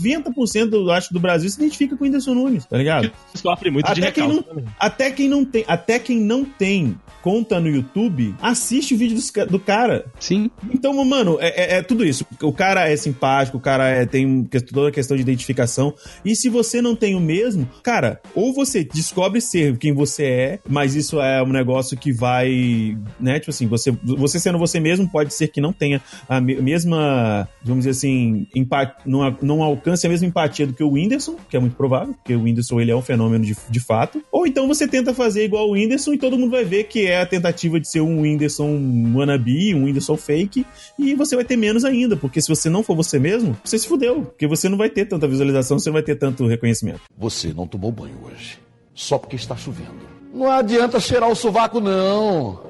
eu 0.77 0.91
acho 0.91 1.13
do 1.13 1.21
Brasil 1.21 1.49
se 1.51 1.59
identifica 1.59 1.97
com 1.97 2.05
o 2.05 2.07
Whindersson 2.07 2.35
Nunes, 2.35 2.65
tá 2.67 2.77
ligado? 2.77 3.11
sofre 3.35 3.71
muito 3.71 3.87
de 3.93 4.01
Até 4.03 4.13
quem, 4.13 4.25
recalque 4.25 4.37
não, 4.49 4.55
também. 4.57 4.65
até 4.79 5.11
quem 5.11 5.29
não 5.29 5.45
tem, 5.45 5.65
até 5.67 5.99
quem 5.99 6.19
não 6.21 6.45
tem 6.45 6.97
conta 7.23 7.59
no 7.59 7.69
YouTube, 7.69 8.35
assiste 8.41 8.95
o 8.95 8.97
vídeo 8.97 9.19
ca- 9.33 9.45
do 9.45 9.59
cara. 9.59 10.05
Sim, 10.21 10.49
Então, 10.73 10.93
mano, 11.05 11.39
é, 11.41 11.75
é- 11.75 11.79
é 11.79 11.83
tudo 11.83 12.05
isso. 12.05 12.25
O 12.41 12.53
cara 12.53 12.89
é 12.89 12.97
simpático, 12.97 13.57
o 13.59 13.61
cara 13.61 13.89
é- 13.89 14.07
tem 14.07 14.45
toda 14.73 14.89
a 14.89 14.93
questão 14.93 15.17
de 15.17 15.23
identificação. 15.25 15.93
E 16.25 16.37
se 16.37 16.49
você 16.49 16.81
não 16.81 16.95
tem 16.95 17.17
o 17.17 17.21
mesmo, 17.21 17.69
cara, 17.83 18.21
ou 18.35 18.53
você 18.55 18.85
descobre 18.85 19.41
ser 19.41 19.77
quem 19.77 19.93
você 19.93 20.25
é, 20.25 20.59
mas 20.69 20.95
isso 20.95 21.21
é 21.21 21.43
um 21.43 21.49
negócio 21.49 21.97
que 21.97 22.13
vai, 22.13 22.97
né? 23.19 23.41
Tipo 23.41 23.51
assim, 23.51 23.67
você, 23.67 23.91
você 24.05 24.39
sendo 24.39 24.59
você 24.59 24.79
mesmo, 24.79 25.09
pode 25.11 25.35
ser 25.35 25.49
que 25.49 25.61
não 25.61 25.73
tenha 25.73 26.01
a 26.29 26.41
me- 26.41 26.61
mesma, 26.63 27.49
vamos 27.65 27.85
dizer 27.85 27.91
assim, 27.91 28.47
empa- 28.55 28.95
não, 29.05 29.37
não 29.43 29.63
alcance 29.65 29.86
a 29.93 30.09
mesma 30.09 30.27
empatia 30.27 30.67
do 30.67 30.73
que 30.73 30.83
o 30.83 30.91
Whindersson, 30.91 31.37
que 31.49 31.57
é 31.57 31.61
muito 31.61 31.77
provável, 31.77 32.15
porque 32.15 32.35
o 32.35 32.43
Whindersson 32.43 32.81
ele 32.81 32.91
é 32.91 32.97
um 32.97 33.03
fenômeno 33.03 33.45
de, 33.45 33.57
de 33.69 33.81
fato. 33.81 34.23
Ou 34.33 34.47
então 34.47 34.67
você 34.67 34.89
tenta 34.89 35.15
fazer 35.15 35.45
igual 35.45 35.69
o 35.69 35.73
Whindersson 35.73 36.15
e 36.15 36.19
todo 36.19 36.39
mundo 36.39 36.51
vai 36.51 36.65
ver 36.65 36.85
que 36.85 37.07
é 37.07 37.21
a 37.21 37.27
tentativa 37.27 37.79
de 37.79 37.89
ser 37.89 38.01
um 38.01 38.21
Whindersson 38.23 38.79
wannabe, 39.15 39.75
um 39.75 39.85
Whindersson 39.85 40.17
fake, 40.17 40.67
e 40.99 41.15
você 41.15 41.37
vai 41.37 41.45
ter 41.45 41.57
menos 41.57 41.85
ainda, 41.85 42.17
porque 42.17 42.41
se 42.41 42.49
você 42.49 42.69
não 42.69 42.83
for 42.83 42.97
você 42.97 43.19
mesmo, 43.19 43.57
você 43.65 43.79
se 43.79 43.87
fudeu, 43.87 44.23
porque 44.23 44.47
você 44.47 44.69
não 44.69 44.79
vai 44.79 44.91
ter 44.91 45.07
tanta 45.07 45.29
visualização, 45.29 45.79
você 45.79 45.89
não 45.89 45.95
vai 45.95 46.03
ter 46.03 46.17
tanto 46.17 46.47
reconhecimento. 46.47 47.01
Você 47.17 47.53
não 47.53 47.67
tomou 47.67 47.93
banho 47.93 48.19
hoje. 48.25 48.59
Só 48.95 49.19
porque 49.19 49.37
está 49.37 49.57
chovendo. 49.57 50.17
Não 50.33 50.51
adianta 50.51 51.01
cheirar 51.01 51.31
o 51.31 51.35
sovaco, 51.35 51.81
não. 51.81 52.61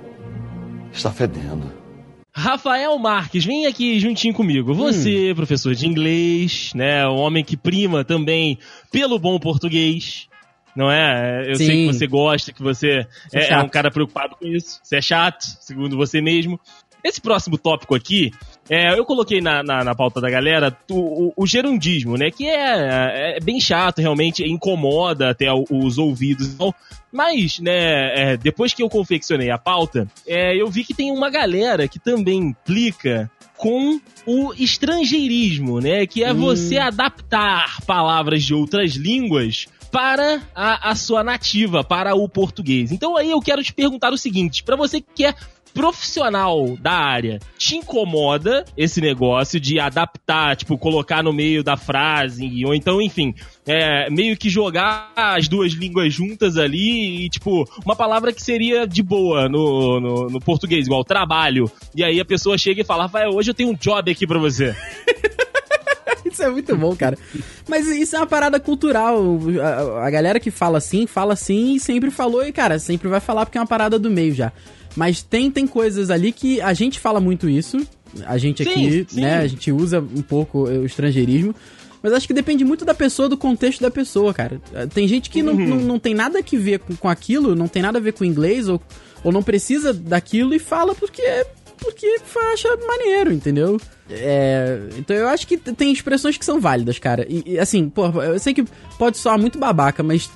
Está 0.93 1.11
fedendo. 1.11 1.76
Rafael 2.39 2.99
Marques, 2.99 3.47
vem 3.47 3.65
aqui 3.65 3.99
juntinho 3.99 4.35
comigo. 4.35 4.75
Você, 4.75 5.33
professor 5.35 5.75
de 5.75 5.87
inglês, 5.87 6.71
né? 6.75 7.09
Um 7.09 7.17
homem 7.17 7.43
que 7.43 7.57
prima 7.57 8.05
também 8.05 8.59
pelo 8.93 9.19
bom 9.19 9.39
português. 9.39 10.29
Não 10.77 10.93
é? 10.93 11.51
Eu 11.51 11.57
sei 11.57 11.67
Sim. 11.67 11.87
que 11.87 11.95
você 11.95 12.07
gosta, 12.07 12.53
que 12.53 12.63
você 12.63 13.07
é, 13.33 13.39
é 13.39 13.41
chato. 13.41 13.65
um 13.65 13.69
cara 13.71 13.91
preocupado 13.91 14.37
com 14.37 14.47
isso. 14.47 14.79
Você 14.83 14.97
é 14.97 15.01
chato, 15.01 15.45
segundo 15.61 15.97
você 15.97 16.21
mesmo. 16.21 16.61
Esse 17.03 17.23
próximo 17.23 17.57
tópico 17.57 17.95
aqui, 17.95 18.31
é, 18.69 18.99
eu 18.99 19.05
coloquei 19.05 19.41
na, 19.41 19.63
na, 19.63 19.85
na 19.85 19.95
pauta 19.95 20.21
da 20.21 20.29
galera 20.31 20.71
tu- 20.71 20.95
o, 20.97 21.33
o 21.37 21.47
gerundismo, 21.47 22.17
né? 22.17 22.31
Que 22.31 22.47
é, 22.49 23.37
é 23.37 23.41
bem 23.41 23.61
chato, 23.61 23.99
realmente 24.01 24.43
incomoda 24.45 25.31
até 25.31 25.53
o- 25.53 25.65
os 25.71 25.99
ouvidos. 25.99 26.49
Então, 26.49 26.75
mas, 27.13 27.59
né, 27.61 28.33
é, 28.33 28.37
depois 28.37 28.75
que 28.75 28.83
eu 28.83 28.89
confeccionei 28.91 29.51
a 29.51 29.57
pauta, 29.59 30.07
é, 30.27 30.55
eu 30.61 30.69
vi 30.69 30.85
que 30.85 30.93
tem 30.95 31.11
uma 31.11 31.31
galera 31.31 31.87
que 31.89 31.99
também 31.99 32.39
implica 32.39 33.31
com 33.57 33.99
o 34.27 34.53
estrangeirismo, 34.59 35.81
né? 35.81 36.07
Que 36.07 36.23
é 36.25 36.33
você 36.35 36.79
adaptar 36.79 37.81
palavras 37.87 38.43
de 38.45 38.53
outras 38.55 38.93
línguas 38.97 39.67
para 39.91 40.43
a, 40.55 40.91
a 40.91 40.95
sua 40.95 41.23
nativa, 41.25 41.83
para 41.83 42.15
o 42.15 42.29
português. 42.29 42.93
Então 42.93 43.17
aí 43.17 43.31
eu 43.31 43.41
quero 43.41 43.63
te 43.63 43.73
perguntar 43.73 44.13
o 44.13 44.19
seguinte, 44.19 44.63
para 44.63 44.77
você 44.77 45.01
que 45.01 45.25
é 45.25 45.35
profissional 45.77 46.75
da 46.81 46.93
área, 46.93 47.39
te 47.59 47.77
incomoda 47.77 48.65
esse 48.79 48.99
negócio 48.99 49.61
de 49.61 49.79
adaptar, 49.79 50.57
tipo, 50.57 50.79
colocar 50.79 51.23
no 51.23 51.35
meio 51.35 51.63
da 51.63 51.77
frase, 51.77 52.65
ou 52.65 52.75
então, 52.75 53.03
enfim, 53.03 53.35
é, 53.67 54.09
meio 54.09 54.39
que 54.39 54.49
jogar 54.49 55.13
as 55.15 55.49
duas 55.49 55.73
línguas 55.75 56.15
juntas 56.15 56.57
ali 56.57 57.27
e, 57.27 57.29
tipo, 57.29 57.69
uma 57.85 57.95
palavra 57.95 58.33
que 58.33 58.43
seria 58.43 58.87
de 58.87 59.03
boa 59.03 59.51
no, 59.51 60.01
no, 60.01 60.31
no 60.31 60.41
português, 60.41 60.87
igual 60.87 61.05
trabalho. 61.05 61.71
E 61.95 62.03
aí 62.03 62.19
a 62.19 62.25
pessoa 62.25 62.57
chega 62.57 62.81
e 62.81 62.85
fala, 62.85 63.03
Rafael, 63.03 63.35
hoje 63.35 63.51
eu 63.51 63.55
tenho 63.55 63.69
um 63.69 63.75
job 63.75 64.11
aqui 64.11 64.27
pra 64.27 64.39
você. 64.39 64.75
Isso 66.25 66.43
é 66.43 66.49
muito 66.49 66.75
bom, 66.75 66.97
cara. 66.97 67.17
Mas 67.69 67.87
isso 67.87 68.15
é 68.17 68.19
uma 68.19 68.27
parada 68.27 68.59
cultural. 68.61 69.39
A, 69.63 70.07
a 70.07 70.11
galera 70.11 70.41
que 70.41 70.51
fala 70.51 70.79
assim, 70.79 71.07
fala 71.07 71.33
assim 71.33 71.75
e 71.75 71.81
sempre 71.81 72.11
falou, 72.11 72.45
e, 72.45 72.53
cara, 72.53 72.79
sempre 72.79 73.09
vai 73.09 73.21
falar 73.21 73.47
porque 73.47 73.57
é 73.57 73.61
uma 73.61 73.67
parada 73.67 73.99
do 73.99 74.11
meio 74.11 74.35
já. 74.35 74.53
Mas 74.97 75.23
tem, 75.23 75.51
tem 75.51 75.67
coisas 75.67 76.11
ali 76.11 76.33
que 76.33 76.61
a 76.61 76.73
gente 76.73 76.99
fala 76.99 77.21
muito 77.21 77.49
isso. 77.49 77.87
A 78.25 78.39
gente 78.39 78.65
Sim, 78.65 78.71
aqui, 78.71 79.07
sim. 79.09 79.21
né? 79.21 79.39
A 79.39 79.47
gente 79.47 79.71
usa 79.71 80.01
um 80.01 80.23
pouco 80.23 80.65
o 80.65 80.87
estrangeirismo. 80.87 81.55
Mas 82.03 82.13
acho 82.13 82.27
que 82.27 82.35
depende 82.35 82.65
muito 82.65 82.85
da 82.85 82.95
pessoa, 82.95 83.29
do 83.29 83.37
contexto 83.37 83.81
da 83.81 83.91
pessoa, 83.91 84.33
cara. 84.33 84.61
Tem 84.95 85.09
gente 85.09 85.29
que 85.29 85.43
não, 85.43 85.55
não, 85.55 85.77
não 85.77 85.99
tem 85.99 86.15
nada 86.15 86.43
que 86.43 86.57
ver 86.57 86.79
com, 86.79 86.95
com 86.95 87.09
aquilo, 87.09 87.55
não 87.55 87.69
tem 87.69 87.83
nada 87.83 87.99
a 87.99 88.01
ver 88.01 88.13
com 88.13 88.25
inglês, 88.25 88.69
ou, 88.69 88.81
ou 89.25 89.33
não 89.33 89.43
precisa 89.43 89.93
daquilo 89.93 90.55
e 90.55 90.59
fala 90.59 90.95
porque, 90.95 91.23
porque 91.79 92.21
acha 92.53 92.69
maneiro, 92.87 93.33
entendeu? 93.33 93.81
É, 94.09 94.79
então 94.99 95.17
eu 95.17 95.27
acho 95.29 95.47
que 95.47 95.57
tem 95.57 95.91
expressões 95.93 96.37
que 96.37 96.45
são 96.45 96.61
válidas, 96.61 96.99
cara. 96.99 97.27
E, 97.29 97.43
e, 97.55 97.59
assim, 97.59 97.89
pô, 97.89 98.07
eu 98.23 98.39
sei 98.39 98.55
que 98.55 98.65
pode 98.99 99.19
soar 99.19 99.39
muito 99.39 99.59
babaca, 99.59 100.03
mas 100.03 100.31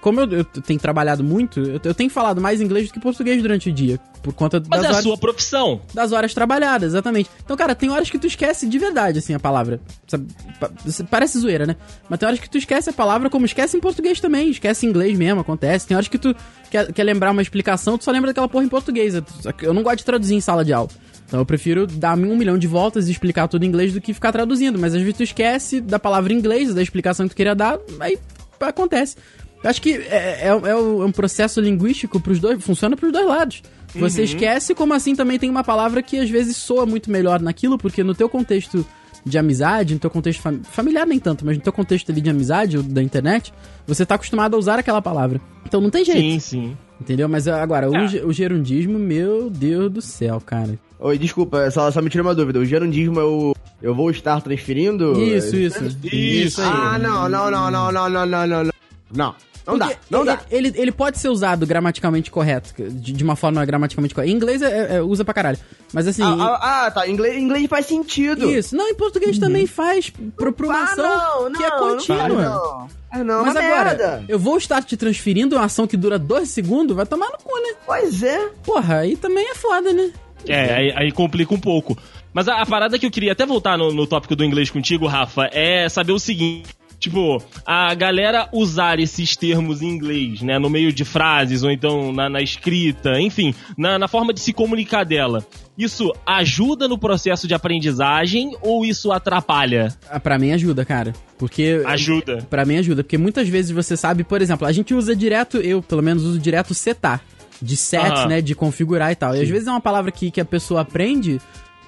como 0.00 0.20
eu, 0.22 0.32
eu 0.38 0.44
tenho 0.44 0.80
trabalhado 0.80 1.22
muito, 1.22 1.60
eu, 1.60 1.80
eu 1.84 1.94
tenho 1.94 2.08
falado 2.08 2.40
mais 2.40 2.60
inglês 2.62 2.88
do 2.88 2.94
que 2.94 3.00
português 3.00 3.42
durante 3.42 3.68
o 3.68 3.72
dia. 3.72 4.00
Por 4.22 4.32
conta 4.32 4.58
Mas 4.70 4.80
das 4.80 4.84
é 4.84 4.86
a 4.86 4.92
horas 4.92 5.02
sua 5.04 5.18
profissão. 5.18 5.82
das 5.92 6.12
horas 6.12 6.32
trabalhadas, 6.32 6.92
exatamente. 6.92 7.28
Então, 7.44 7.54
cara, 7.58 7.74
tem 7.74 7.90
horas 7.90 8.08
que 8.08 8.18
tu 8.18 8.26
esquece 8.26 8.66
de 8.66 8.78
verdade, 8.78 9.18
assim, 9.18 9.34
a 9.34 9.38
palavra. 9.38 9.78
Sabe? 10.08 10.26
Pa- 10.58 10.70
Parece 11.10 11.38
zoeira, 11.38 11.66
né? 11.66 11.76
Mas 12.08 12.18
tem 12.18 12.26
horas 12.26 12.40
que 12.40 12.48
tu 12.48 12.56
esquece 12.56 12.88
a 12.88 12.92
palavra, 12.94 13.28
como 13.28 13.44
esquece 13.44 13.76
em 13.76 13.80
português 13.80 14.18
também. 14.20 14.48
Esquece 14.48 14.86
em 14.86 14.88
inglês 14.88 15.18
mesmo, 15.18 15.40
acontece. 15.42 15.86
Tem 15.86 15.94
horas 15.94 16.08
que 16.08 16.16
tu 16.16 16.34
quer, 16.70 16.90
quer 16.90 17.04
lembrar 17.04 17.32
uma 17.32 17.42
explicação, 17.42 17.98
tu 17.98 18.04
só 18.04 18.10
lembra 18.10 18.30
daquela 18.30 18.48
porra 18.48 18.64
em 18.64 18.68
português. 18.68 19.12
Eu 19.60 19.74
não 19.74 19.82
gosto 19.82 19.98
de 19.98 20.04
traduzir 20.06 20.34
em 20.34 20.40
sala 20.40 20.64
de 20.64 20.72
aula. 20.72 20.88
Então 21.26 21.40
eu 21.40 21.46
prefiro 21.46 21.86
dar 21.86 22.16
um 22.16 22.36
milhão 22.36 22.56
de 22.58 22.66
voltas 22.66 23.08
e 23.08 23.10
explicar 23.10 23.48
tudo 23.48 23.64
em 23.64 23.68
inglês 23.68 23.92
do 23.92 24.00
que 24.00 24.12
ficar 24.14 24.30
traduzindo. 24.32 24.78
Mas 24.78 24.94
às 24.94 25.00
vezes 25.00 25.16
tu 25.16 25.22
esquece 25.22 25.80
da 25.80 25.98
palavra 25.98 26.32
em 26.32 26.36
inglês, 26.36 26.72
da 26.74 26.82
explicação 26.82 27.26
que 27.26 27.34
tu 27.34 27.36
queria 27.36 27.54
dar, 27.54 27.78
aí 28.00 28.18
acontece. 28.60 29.16
Eu 29.62 29.70
acho 29.70 29.80
que 29.80 29.94
é, 29.94 30.40
é, 30.42 30.48
é 30.48 30.76
um 30.76 31.10
processo 31.10 31.60
linguístico 31.60 32.20
pros 32.20 32.38
dois, 32.38 32.62
funciona 32.62 32.96
pros 32.96 33.10
dois 33.12 33.26
lados. 33.26 33.62
Você 33.94 34.22
esquece, 34.24 34.74
como 34.74 34.92
assim 34.92 35.14
também 35.16 35.38
tem 35.38 35.48
uma 35.48 35.64
palavra 35.64 36.02
que 36.02 36.18
às 36.18 36.28
vezes 36.28 36.56
soa 36.56 36.84
muito 36.84 37.10
melhor 37.10 37.40
naquilo, 37.40 37.78
porque 37.78 38.02
no 38.02 38.14
teu 38.14 38.28
contexto 38.28 38.84
de 39.24 39.38
amizade, 39.38 39.94
no 39.94 40.00
teu 40.00 40.10
contexto 40.10 40.42
fam- 40.42 40.60
familiar 40.64 41.06
nem 41.06 41.18
tanto, 41.18 41.46
mas 41.46 41.56
no 41.56 41.62
teu 41.62 41.72
contexto 41.72 42.10
ali 42.12 42.20
de 42.20 42.28
amizade 42.28 42.76
ou 42.76 42.82
da 42.82 43.02
internet, 43.02 43.54
você 43.86 44.04
tá 44.04 44.16
acostumado 44.16 44.54
a 44.54 44.58
usar 44.58 44.78
aquela 44.78 45.00
palavra. 45.00 45.40
Então 45.64 45.80
não 45.80 45.88
tem 45.90 46.04
jeito, 46.04 46.20
Sim, 46.20 46.38
sim. 46.40 46.76
Entendeu? 47.00 47.28
Mas 47.28 47.46
agora, 47.48 47.90
o, 47.90 47.94
É. 47.96 48.08
ge- 48.08 48.22
o 48.24 48.32
gerundismo, 48.32 48.98
meu 48.98 49.48
Deus 49.50 49.90
do 49.92 50.00
céu, 50.02 50.40
cara. 50.44 50.78
Oi, 50.98 51.18
desculpa, 51.18 51.70
só, 51.70 51.90
só 51.90 52.00
me 52.00 52.08
tira 52.08 52.22
uma 52.22 52.34
dúvida. 52.34 52.58
O 52.58 52.64
gerundismo 52.64 53.20
é 53.20 53.24
o. 53.24 53.54
Eu 53.82 53.94
vou 53.94 54.10
estar 54.10 54.40
transferindo? 54.40 55.20
Isso, 55.20 55.54
isso. 55.56 55.84
Isso 56.10 56.60
aí. 56.62 56.66
Ah, 56.70 56.98
não, 56.98 57.28
não, 57.28 57.50
não, 57.50 57.70
não, 57.70 57.92
não, 57.92 58.08
não, 58.10 58.26
não, 58.26 58.46
não. 58.46 58.70
Não, 59.14 59.34
não, 59.66 59.76
não 59.76 59.78
dá, 59.78 59.96
não 60.10 60.20
ele, 60.20 60.26
dá. 60.26 60.40
Ele, 60.50 60.72
ele 60.76 60.92
pode 60.92 61.18
ser 61.18 61.28
usado 61.28 61.66
gramaticalmente 61.66 62.30
correto, 62.30 62.72
de, 62.76 63.12
de 63.12 63.24
uma 63.24 63.36
forma 63.36 63.64
gramaticamente 63.64 64.14
correta. 64.14 64.30
Em 64.32 64.36
inglês 64.36 64.60
é, 64.62 64.66
é- 64.66 64.96
é- 64.96 65.02
usa 65.02 65.24
pra 65.24 65.32
caralho. 65.34 65.58
Mas 65.92 66.06
assim. 66.06 66.22
Ah, 66.22 66.58
ah, 66.60 66.86
ah, 66.86 66.90
tá. 66.90 67.08
Inglês, 67.08 67.36
inglês 67.40 67.66
faz 67.68 67.86
sentido. 67.86 68.50
Isso. 68.50 68.76
Não, 68.76 68.88
em 68.88 68.94
português 68.94 69.38
também 69.38 69.66
faz 69.66 70.10
pro, 70.36 70.52
pro 70.52 70.68
uma 70.68 70.82
ação 70.84 71.04
não, 71.06 71.50
não, 71.50 71.58
que 71.58 71.64
é 71.64 71.70
não 71.70 71.78
contínua. 71.78 72.18
faz, 72.20 72.34
não. 72.34 72.88
Ah, 73.10 73.22
não, 73.24 73.44
Mas 73.44 73.54
uma 73.54 73.64
agora, 73.64 73.84
merda. 73.84 74.24
eu 74.28 74.38
vou 74.38 74.56
estar 74.58 74.82
te 74.82 74.96
transferindo 74.96 75.54
uma 75.54 75.66
ação 75.66 75.86
que 75.86 75.96
dura 75.96 76.18
dois 76.18 76.48
segundos, 76.48 76.96
vai 76.96 77.06
tomar 77.06 77.26
no 77.30 77.38
cu, 77.38 77.56
né? 77.60 77.74
Pois 77.86 78.22
é. 78.24 78.48
Porra, 78.64 78.98
aí 78.98 79.16
também 79.16 79.48
é 79.50 79.54
foda, 79.54 79.92
né? 79.92 80.10
É, 80.48 80.74
aí, 80.74 80.92
aí 80.96 81.12
complica 81.12 81.54
um 81.54 81.60
pouco. 81.60 81.96
Mas 82.32 82.48
a, 82.48 82.60
a 82.60 82.66
parada 82.66 82.98
que 82.98 83.06
eu 83.06 83.10
queria 83.12 83.30
até 83.32 83.46
voltar 83.46 83.78
no, 83.78 83.92
no 83.92 84.04
tópico 84.06 84.34
do 84.34 84.44
inglês 84.44 84.68
contigo, 84.68 85.06
Rafa, 85.06 85.48
é 85.52 85.88
saber 85.88 86.12
o 86.12 86.18
seguinte. 86.18 86.68
Tipo, 87.04 87.36
a 87.66 87.94
galera 87.94 88.48
usar 88.50 88.98
esses 88.98 89.36
termos 89.36 89.82
em 89.82 89.88
inglês, 89.90 90.40
né? 90.40 90.58
No 90.58 90.70
meio 90.70 90.90
de 90.90 91.04
frases, 91.04 91.62
ou 91.62 91.70
então 91.70 92.10
na, 92.14 92.30
na 92.30 92.40
escrita, 92.40 93.20
enfim, 93.20 93.54
na, 93.76 93.98
na 93.98 94.08
forma 94.08 94.32
de 94.32 94.40
se 94.40 94.54
comunicar 94.54 95.04
dela. 95.04 95.46
Isso 95.76 96.14
ajuda 96.24 96.88
no 96.88 96.96
processo 96.96 97.46
de 97.46 97.52
aprendizagem 97.52 98.56
ou 98.62 98.86
isso 98.86 99.12
atrapalha? 99.12 99.94
Ah, 100.08 100.18
Pra 100.18 100.38
mim 100.38 100.52
ajuda, 100.52 100.82
cara. 100.82 101.12
Porque. 101.36 101.82
Ajuda. 101.84 102.38
Pra 102.48 102.64
mim 102.64 102.78
ajuda, 102.78 103.04
porque 103.04 103.18
muitas 103.18 103.50
vezes 103.50 103.70
você 103.70 103.98
sabe, 103.98 104.24
por 104.24 104.40
exemplo, 104.40 104.66
a 104.66 104.72
gente 104.72 104.94
usa 104.94 105.14
direto, 105.14 105.58
eu 105.58 105.82
pelo 105.82 106.02
menos 106.02 106.22
uso 106.22 106.38
direto 106.38 106.72
setar. 106.72 107.20
De 107.60 107.76
set, 107.76 108.10
Aham. 108.12 108.26
né? 108.28 108.40
De 108.40 108.54
configurar 108.54 109.12
e 109.12 109.14
tal. 109.14 109.36
E 109.36 109.42
às 109.42 109.48
vezes 109.50 109.68
é 109.68 109.70
uma 109.70 109.80
palavra 109.80 110.10
que, 110.10 110.30
que 110.30 110.40
a 110.40 110.44
pessoa 110.44 110.80
aprende 110.80 111.38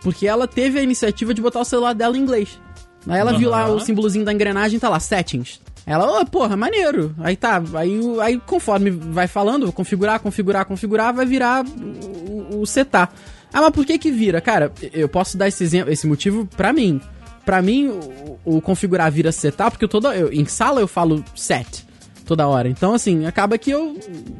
porque 0.02 0.26
ela 0.26 0.46
teve 0.46 0.78
a 0.78 0.82
iniciativa 0.82 1.32
de 1.32 1.40
botar 1.40 1.60
o 1.60 1.64
celular 1.64 1.94
dela 1.94 2.16
em 2.18 2.20
inglês. 2.20 2.60
Aí 3.08 3.20
ela 3.20 3.36
viu 3.36 3.50
lá 3.50 3.68
o 3.68 3.80
símbolozinho 3.80 4.24
da 4.24 4.32
engrenagem, 4.32 4.78
tá 4.78 4.88
lá, 4.88 4.98
settings. 4.98 5.60
Ela, 5.86 6.20
ô, 6.20 6.26
porra, 6.26 6.56
maneiro. 6.56 7.14
Aí 7.18 7.36
tá, 7.36 7.62
aí, 7.74 8.00
aí 8.20 8.40
conforme 8.44 8.90
vai 8.90 9.28
falando, 9.28 9.70
configurar, 9.72 10.18
configurar, 10.18 10.64
configurar, 10.64 11.14
vai 11.14 11.24
virar 11.24 11.64
o, 11.64 12.60
o 12.60 12.66
setar. 12.66 13.12
Ah, 13.52 13.60
mas 13.62 13.70
por 13.70 13.86
que 13.86 13.98
que 13.98 14.10
vira? 14.10 14.40
Cara, 14.40 14.72
eu 14.92 15.08
posso 15.08 15.38
dar 15.38 15.46
esse 15.46 15.62
exemplo, 15.62 15.92
esse 15.92 16.06
motivo 16.06 16.46
pra 16.56 16.72
mim. 16.72 17.00
Pra 17.44 17.62
mim, 17.62 17.88
o, 17.88 18.56
o 18.56 18.60
configurar 18.60 19.10
vira 19.12 19.30
setar, 19.30 19.70
porque 19.70 19.84
eu 19.84 19.88
toda, 19.88 20.16
eu, 20.16 20.32
em 20.32 20.44
sala 20.44 20.80
eu 20.80 20.88
falo 20.88 21.24
set 21.36 21.86
toda 22.26 22.46
hora. 22.46 22.68
Então, 22.68 22.92
assim, 22.92 23.24
acaba 23.24 23.56
que 23.56 23.70
eu. 23.70 23.96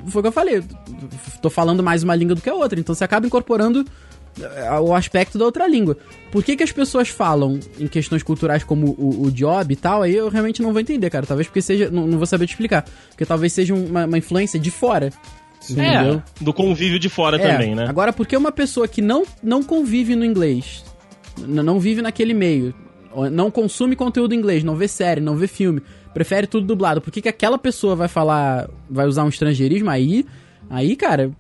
Foi 0.09 0.21
o 0.21 0.23
que 0.23 0.29
eu 0.29 0.33
falei. 0.33 0.63
Tô 1.41 1.49
falando 1.49 1.83
mais 1.83 2.03
uma 2.03 2.15
língua 2.17 2.35
do 2.35 2.43
que 2.43 2.51
a 2.51 2.55
outra. 2.55 2.79
Então 2.79 2.95
você 2.95 3.05
acaba 3.05 3.27
incorporando 3.27 3.87
o 4.83 4.95
aspecto 4.95 5.39
da 5.39 5.45
outra 5.45 5.67
língua. 5.67 5.97
Por 6.31 6.45
que, 6.45 6.57
que 6.57 6.63
as 6.63 6.73
pessoas 6.73 7.09
falam 7.09 7.59
em 7.79 7.87
questões 7.87 8.23
culturais 8.23 8.63
como 8.63 8.95
o, 8.99 9.25
o 9.27 9.31
job 9.31 9.73
e 9.73 9.77
tal? 9.77 10.03
Aí 10.03 10.15
eu 10.15 10.29
realmente 10.29 10.61
não 10.63 10.73
vou 10.73 10.81
entender, 10.81 11.09
cara. 11.11 11.25
Talvez 11.27 11.47
porque 11.47 11.63
seja. 11.63 11.91
Não, 11.91 12.07
não 12.07 12.19
vou 12.19 12.27
saber 12.27 12.47
te 12.47 12.51
explicar. 12.51 12.85
Porque 13.09 13.25
talvez 13.25 13.53
seja 13.53 13.75
uma, 13.75 14.05
uma 14.05 14.19
influência 14.19 14.59
de 14.61 14.71
fora. 14.71 15.11
Entendeu? 15.71 16.23
É, 16.41 16.45
do 16.45 16.53
convívio 16.53 16.99
de 16.99 17.09
fora 17.09 17.37
É, 17.41 17.53
também, 17.53 17.75
né? 17.75 17.87
Agora, 17.89 18.13
porque 18.13 18.37
uma 18.37 18.53
pessoa 18.53 18.87
que 18.87 19.03
não, 19.03 19.25
não 19.43 19.63
convive 19.63 20.15
no 20.15 20.25
inglês, 20.25 20.85
não 21.39 21.81
vive 21.81 22.03
naquele 22.03 22.35
meio, 22.35 22.73
não 23.33 23.51
consome 23.51 23.97
conteúdo 23.97 24.35
em 24.35 24.39
inglês, 24.39 24.63
não 24.63 24.77
vê 24.77 24.87
série, 24.87 25.21
não 25.21 25.37
vê 25.37 25.47
filme, 25.49 25.83
prefere 26.15 26.47
tudo 26.47 26.67
dublado, 26.67 27.01
por 27.01 27.11
que, 27.11 27.21
que 27.21 27.29
aquela 27.29 27.59
pessoa 27.59 27.97
vai 27.97 28.07
falar, 28.07 28.69
vai 28.89 29.07
usar 29.07 29.25
um 29.25 29.29
estrangeirismo? 29.29 29.91
Aí, 29.91 30.25
aí, 30.71 30.95
cara, 30.95 31.33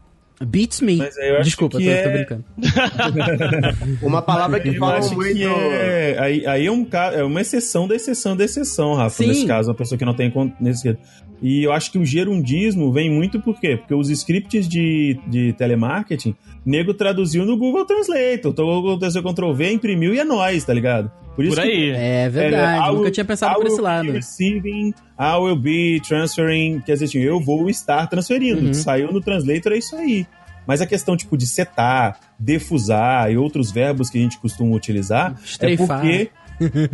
beats 0.44 0.80
me. 0.80 1.00
Desculpa, 1.42 1.78
tô, 1.78 1.84
é- 1.84 2.02
tô 2.02 2.10
brincando. 2.10 2.44
Uma 4.02 4.22
palavra 4.22 4.60
que 4.60 4.68
Eu 4.68 4.74
fala 4.74 4.98
acho 4.98 5.14
muito. 5.14 5.34
que 5.34 5.44
é, 5.44 6.16
aí, 6.18 6.46
aí 6.46 6.66
é, 6.66 6.70
um, 6.70 6.86
é 7.14 7.22
uma 7.22 7.40
exceção 7.40 7.88
da 7.88 7.94
exceção 7.94 8.36
da 8.36 8.44
exceção, 8.44 8.94
Rafa, 8.94 9.16
Sim. 9.22 9.28
nesse 9.28 9.46
caso, 9.46 9.70
uma 9.70 9.74
pessoa 9.74 9.98
que 9.98 10.04
não 10.04 10.14
tem 10.14 10.32
nesse 10.60 10.96
E 11.42 11.62
eu 11.62 11.72
acho 11.72 11.90
que 11.92 11.98
o 11.98 12.04
gerundismo 12.04 12.92
vem 12.92 13.10
muito 13.10 13.40
por 13.40 13.60
quê? 13.60 13.76
Porque 13.76 13.94
os 13.94 14.10
scripts 14.10 14.68
de, 14.68 15.18
de 15.26 15.52
telemarketing, 15.54 16.34
nego 16.66 16.92
traduziu 16.92 17.46
no 17.46 17.56
Google 17.56 17.86
Translate. 17.86 18.48
Então, 18.48 18.98
Ctrl 18.98 19.22
Ctrl 19.22 19.52
V, 19.52 19.72
imprimiu 19.72 20.12
e 20.12 20.18
é 20.18 20.24
nóis, 20.24 20.64
tá 20.64 20.74
ligado? 20.74 21.10
Por 21.36 21.44
isso 21.44 21.54
Por 21.54 21.62
que 21.62 21.68
aí. 21.70 21.90
É 21.90 22.28
verdade, 22.28 22.78
I 22.82 22.88
nunca 22.92 23.00
will- 23.02 23.10
tinha 23.12 23.24
pensado 23.24 23.52
I 23.52 23.56
por 23.58 23.66
esse 23.66 23.80
lado. 23.80 24.10
Receiving, 24.10 24.88
I 25.18 25.38
will 25.38 25.56
be 25.56 26.00
transferring. 26.06 26.80
Quer 26.80 26.94
dizer, 26.94 27.04
assim, 27.04 27.18
eu 27.20 27.38
vou 27.38 27.70
estar 27.70 28.06
transferindo. 28.08 28.66
Uhum. 28.66 28.74
Saiu 28.74 29.12
no 29.12 29.20
translator, 29.20 29.72
é 29.72 29.78
isso 29.78 29.94
aí. 29.94 30.26
Mas 30.66 30.80
a 30.80 30.86
questão, 30.86 31.16
tipo, 31.16 31.36
de 31.36 31.46
setar, 31.46 32.18
defusar 32.38 33.30
e 33.30 33.36
outros 33.36 33.70
verbos 33.70 34.10
que 34.10 34.18
a 34.18 34.20
gente 34.22 34.38
costuma 34.38 34.74
utilizar 34.74 35.38
Estreifar. 35.44 36.04
é 36.04 36.26
porque. 36.26 36.30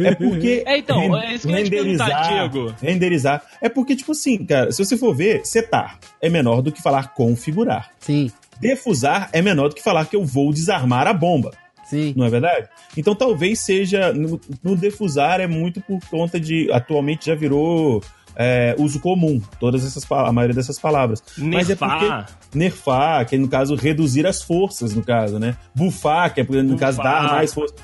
É 0.04 0.14
porque. 0.14 0.62
É, 0.66 0.76
então, 0.78 1.16
é 1.16 1.34
isso 1.36 1.46
que 1.46 1.70
perguntar, 1.70 2.28
Diego. 2.28 2.74
Renderizar. 2.82 3.42
É 3.62 3.68
porque, 3.68 3.94
tipo 3.96 4.10
assim, 4.12 4.44
cara, 4.44 4.72
se 4.72 4.84
você 4.84 4.96
for 4.96 5.14
ver, 5.14 5.46
setar 5.46 5.98
é 6.20 6.28
menor 6.28 6.60
do 6.62 6.72
que 6.72 6.82
falar 6.82 7.14
configurar. 7.14 7.90
Sim, 8.00 8.30
Defusar 8.60 9.28
é 9.32 9.42
menor 9.42 9.68
do 9.68 9.74
que 9.74 9.82
falar 9.82 10.06
que 10.06 10.16
eu 10.16 10.24
vou 10.24 10.52
desarmar 10.52 11.06
a 11.06 11.12
bomba 11.12 11.52
sim. 11.92 12.14
não 12.16 12.24
é 12.24 12.30
verdade? 12.30 12.68
Então 12.96 13.14
talvez 13.14 13.60
seja. 13.60 14.12
No, 14.12 14.40
no 14.62 14.76
defusar 14.76 15.40
é 15.40 15.46
muito 15.46 15.80
por 15.80 16.00
conta 16.08 16.40
de. 16.40 16.70
Atualmente 16.72 17.26
já 17.26 17.34
virou 17.34 18.02
é, 18.34 18.74
uso 18.78 18.98
comum, 18.98 19.40
todas 19.60 19.84
essas 19.84 20.10
a 20.10 20.32
maioria 20.32 20.54
dessas 20.54 20.78
palavras. 20.78 21.22
Mas 21.36 21.68
é 21.68 21.76
porque. 21.76 22.04
Nerfar. 22.04 22.38
Nerfar, 22.54 23.26
que 23.26 23.36
é, 23.36 23.38
no 23.38 23.48
caso 23.48 23.74
reduzir 23.74 24.26
as 24.26 24.42
forças, 24.42 24.94
no 24.94 25.02
caso, 25.02 25.38
né? 25.38 25.56
Bufar, 25.74 26.32
que 26.32 26.40
é 26.40 26.44
no 26.44 26.78
caso 26.78 26.96
Bufar. 26.96 27.22
dar 27.22 27.32
mais 27.32 27.52
força. 27.52 27.74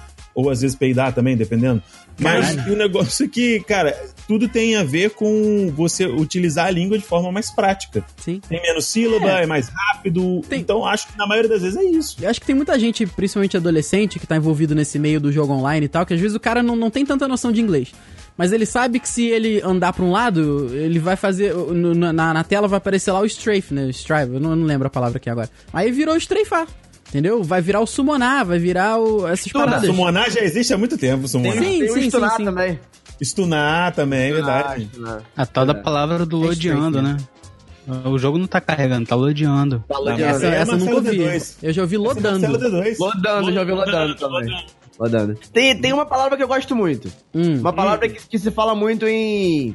Ou 0.40 0.50
às 0.50 0.60
vezes 0.60 0.76
peidar 0.76 1.12
também, 1.12 1.36
dependendo. 1.36 1.82
Mas 2.20 2.54
o 2.68 2.76
negócio 2.76 3.24
é 3.26 3.28
que, 3.28 3.58
cara, 3.60 3.92
tudo 4.28 4.48
tem 4.48 4.76
a 4.76 4.84
ver 4.84 5.10
com 5.10 5.72
você 5.74 6.06
utilizar 6.06 6.66
a 6.66 6.70
língua 6.70 6.96
de 6.96 7.04
forma 7.04 7.32
mais 7.32 7.50
prática. 7.50 8.04
Sim. 8.18 8.40
Tem 8.48 8.62
menos 8.62 8.84
sílaba, 8.86 9.26
é, 9.30 9.46
mais 9.46 9.68
rápido. 9.68 10.40
Tem- 10.48 10.60
Então 10.60 10.86
acho 10.86 11.08
que 11.08 11.18
na 11.18 11.26
maioria 11.26 11.50
das 11.50 11.62
vezes 11.62 11.76
é 11.76 11.82
isso. 11.82 12.16
Eu 12.22 12.30
acho 12.30 12.40
que 12.40 12.46
tem 12.46 12.54
muita 12.54 12.78
gente, 12.78 13.04
principalmente 13.04 13.56
adolescente, 13.56 14.20
que 14.20 14.26
tá 14.28 14.36
envolvido 14.36 14.76
nesse 14.76 14.96
meio 14.96 15.20
do 15.20 15.32
jogo 15.32 15.52
online 15.52 15.86
e 15.86 15.88
tal, 15.88 16.06
que 16.06 16.14
às 16.14 16.20
vezes 16.20 16.36
o 16.36 16.40
cara 16.40 16.62
não, 16.62 16.76
não 16.76 16.88
tem 16.88 17.04
tanta 17.04 17.26
noção 17.26 17.50
de 17.50 17.60
inglês. 17.60 17.92
Mas 18.36 18.52
ele 18.52 18.64
sabe 18.66 19.00
que 19.00 19.08
se 19.08 19.26
ele 19.26 19.60
andar 19.64 19.92
pra 19.92 20.04
um 20.04 20.12
lado, 20.12 20.68
ele 20.72 21.00
vai 21.00 21.16
fazer. 21.16 21.52
no- 21.52 21.94
na, 21.96 22.12
na 22.12 22.44
tela 22.44 22.68
vai 22.68 22.76
aparecer 22.78 23.10
lá 23.10 23.18
o 23.20 23.26
strafe, 23.26 23.74
né? 23.74 23.90
Strive, 23.90 24.34
eu 24.34 24.40
não, 24.40 24.50
eu 24.50 24.56
não 24.56 24.64
lembro 24.66 24.86
a 24.86 24.90
palavra 24.90 25.16
aqui 25.18 25.28
agora. 25.28 25.50
Aí 25.72 25.90
virou 25.90 26.16
strafar. 26.16 26.68
Entendeu? 27.08 27.42
Vai 27.42 27.62
virar 27.62 27.80
o 27.80 27.86
summonar, 27.86 28.44
vai 28.44 28.58
virar 28.58 28.98
o, 28.98 29.26
essas 29.26 29.50
paradas. 29.50 29.86
Summonar 29.86 30.30
já 30.30 30.40
existe 30.40 30.74
há 30.74 30.78
muito 30.78 30.98
tempo, 30.98 31.26
summonar. 31.26 31.56
Sim, 31.62 31.78
Tem 31.80 31.88
sim, 31.88 32.10
sim, 32.10 32.10
sim. 32.10 32.44
também. 32.44 32.78
Stunar 33.22 33.94
também, 33.94 34.28
é 34.30 34.32
verdade. 34.32 34.88
Ah, 34.90 34.94
stunar. 34.94 35.22
A 35.36 35.46
tal 35.46 35.66
da 35.66 35.72
É. 35.72 35.82
palavra 35.82 36.26
do 36.26 36.42
É 36.44 36.46
lodeando, 36.48 36.98
straight, 36.98 37.02
né? 37.02 37.16
O 38.04 38.18
jogo 38.18 38.36
não 38.36 38.46
tá 38.46 38.60
carregando, 38.60 39.08
tá 39.08 39.16
lodeando. 39.16 39.82
Falou 39.88 40.12
de 40.14 40.20
Não, 40.20 40.28
Essa, 40.28 40.46
É 40.46 40.54
essa 40.56 40.72
eu 40.72 40.78
nunca 40.78 40.94
ouvi. 40.96 41.08
D2. 41.16 41.54
Eu 41.62 41.72
já 41.72 41.82
ouvi 41.82 41.96
lodando. 41.96 42.40
Marcelo 42.42 42.58
D2. 42.58 42.96
Lodando, 43.00 43.52
já 43.52 43.60
ouvi 43.60 43.72
lodando 43.72 44.14
também. 44.14 44.66
Lodando. 45.00 45.34
Tem, 45.52 45.80
tem 45.80 45.92
uma 45.94 46.04
palavra 46.04 46.36
que 46.36 46.42
eu 46.42 46.48
gosto 46.48 46.76
muito. 46.76 47.10
Hum, 47.34 47.60
Uma 47.60 47.72
palavra 47.72 48.06
que, 48.10 48.20
que 48.28 48.38
se 48.38 48.50
fala 48.50 48.74
muito 48.74 49.06
em, 49.06 49.74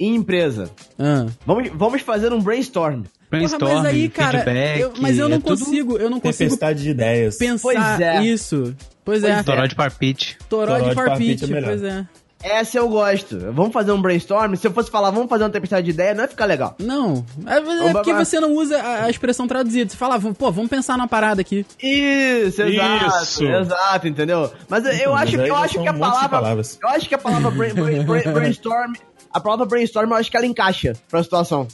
em 0.00 0.14
empresa. 0.14 0.70
ah. 0.98 1.26
Vamos, 1.44 1.68
vamos 1.74 2.00
fazer 2.00 2.32
um 2.32 2.40
brainstorm. 2.40 3.02
Porra, 3.30 3.40
Brainstorm, 3.46 3.74
mas 3.74 3.84
aí, 3.86 4.08
cara, 4.08 4.30
feedback. 4.42 4.80
eu- 4.80 4.92
mas 4.98 5.18
eu 5.18 5.28
não 5.28 5.36
é 5.36 5.40
consigo, 5.40 5.96
eu 5.98 6.10
não 6.10 6.18
consigo 6.18 6.38
Tempestade 6.50 6.82
de 6.82 6.90
ideias. 6.90 7.36
pensar 7.36 7.62
Pois 7.62 8.00
é. 8.00 8.22
isso. 8.24 8.74
Pois 9.04 9.22
é. 9.24 9.34
Pois 9.34 9.44
Toró 9.46 9.66
de 9.66 9.74
parpite. 9.76 10.38
Toró 10.48 10.66
Toró 10.72 10.78
de 10.82 10.88
de 10.90 10.94
parpite, 10.96 11.18
parpite 11.18 11.44
é 11.44 11.46
melhor. 11.54 11.68
pois 11.68 11.82
é. 11.84 12.06
Essa 12.42 12.78
eu 12.78 12.88
gosto. 12.88 13.38
Vamos 13.52 13.70
fazer 13.70 13.92
um 13.92 14.00
brainstorm. 14.00 14.54
Se 14.54 14.66
eu 14.66 14.72
fosse 14.72 14.90
falar, 14.90 15.10
vamos 15.10 15.28
fazer 15.28 15.44
uma 15.44 15.50
tempestade 15.50 15.84
de 15.84 15.90
ideia, 15.90 16.14
não 16.14 16.22
ia 16.22 16.28
ficar 16.28 16.46
legal. 16.46 16.74
Não, 16.80 17.22
é, 17.46 17.58
é 17.88 17.92
porque 17.92 18.14
você 18.14 18.40
não 18.40 18.54
usa 18.54 18.80
a, 18.80 19.04
a 19.04 19.10
expressão 19.10 19.46
traduzida. 19.46 19.90
Você 19.90 19.96
fala, 19.96 20.16
"Vamos- 20.16 20.38
pô, 20.38 20.50
vamos 20.50 20.70
pensar 20.70 20.96
numa 20.96 21.06
parada 21.06 21.42
aqui. 21.42 21.66
Isso, 21.82 22.62
exato. 22.62 23.22
Isso. 23.22 23.44
Exato, 23.44 24.08
entendeu? 24.08 24.50
Mas 24.70 24.86
eu, 24.86 24.92
eu 24.92 25.12
Mas 25.12 25.28
acho, 25.28 25.36
eu 25.36 25.54
acho 25.54 25.80
que 25.82 25.88
a 25.88 25.92
um 25.92 25.98
palavra. 25.98 26.62
Eu 26.82 26.88
acho 26.88 27.08
que 27.08 27.14
a 27.14 27.18
palavra 27.18 27.50
brain- 27.50 27.74
brain- 27.74 28.04
brain- 28.04 28.22
brainstorm. 28.32 28.94
A 29.32 29.38
palavra 29.38 29.66
brainstorm, 29.66 30.10
eu 30.10 30.16
acho 30.16 30.30
que 30.30 30.36
ela 30.36 30.46
encaixa 30.46 30.94
pra 31.10 31.22
situação. 31.22 31.68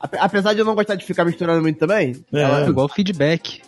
Ape- 0.00 0.18
Apesar 0.20 0.52
de 0.52 0.58
eu 0.60 0.64
não 0.64 0.74
gostar 0.74 0.94
de 0.96 1.04
ficar 1.04 1.24
misturando 1.24 1.62
muito 1.62 1.78
também, 1.78 2.24
É. 2.32 2.40
ela, 2.40 2.64
É 2.64 2.68
igual 2.68 2.88
feedback. 2.88 3.62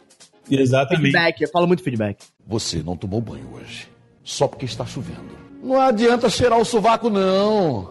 Exatamente. 0.51 1.03
feedback, 1.13 1.41
eu 1.43 1.49
falo 1.49 1.67
muito 1.67 1.83
feedback. 1.83 2.19
Você 2.47 2.83
não 2.85 2.97
tomou 2.97 3.21
banho 3.21 3.49
hoje, 3.55 3.89
só 4.23 4.47
porque 4.47 4.65
está 4.65 4.85
chovendo. 4.87 5.37
Não 5.63 5.81
adianta 5.81 6.29
cheirar 6.31 6.59
o 6.61 6.65
sovaco, 6.65 7.11
não. 7.11 7.91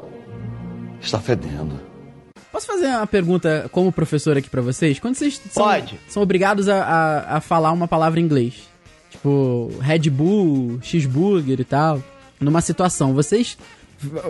Está 1.02 1.20
fedendo. 1.20 1.80
Posso 2.52 2.68
fazer 2.68 2.88
uma 2.88 3.06
pergunta 3.06 3.68
como 3.72 3.92
professor 3.92 4.38
aqui 4.38 4.50
pra 4.50 4.62
vocês? 4.62 4.98
Quando 5.00 5.16
vocês 5.16 5.42
são, 5.52 5.66
Pode. 5.66 6.00
são 6.08 6.24
obrigados 6.24 6.70
a, 6.70 6.84
a, 6.84 7.38
a 7.38 7.42
falar 7.42 7.72
uma 7.74 7.88
palavra 7.88 8.20
em 8.20 8.24
inglês, 8.24 8.54
tipo 9.10 9.70
Red 9.82 10.10
Bull, 10.10 10.80
cheeseburger 10.82 11.60
e 11.60 11.66
tal, 11.66 12.02
numa 12.40 12.62
situação, 12.62 13.14
vocês 13.14 13.58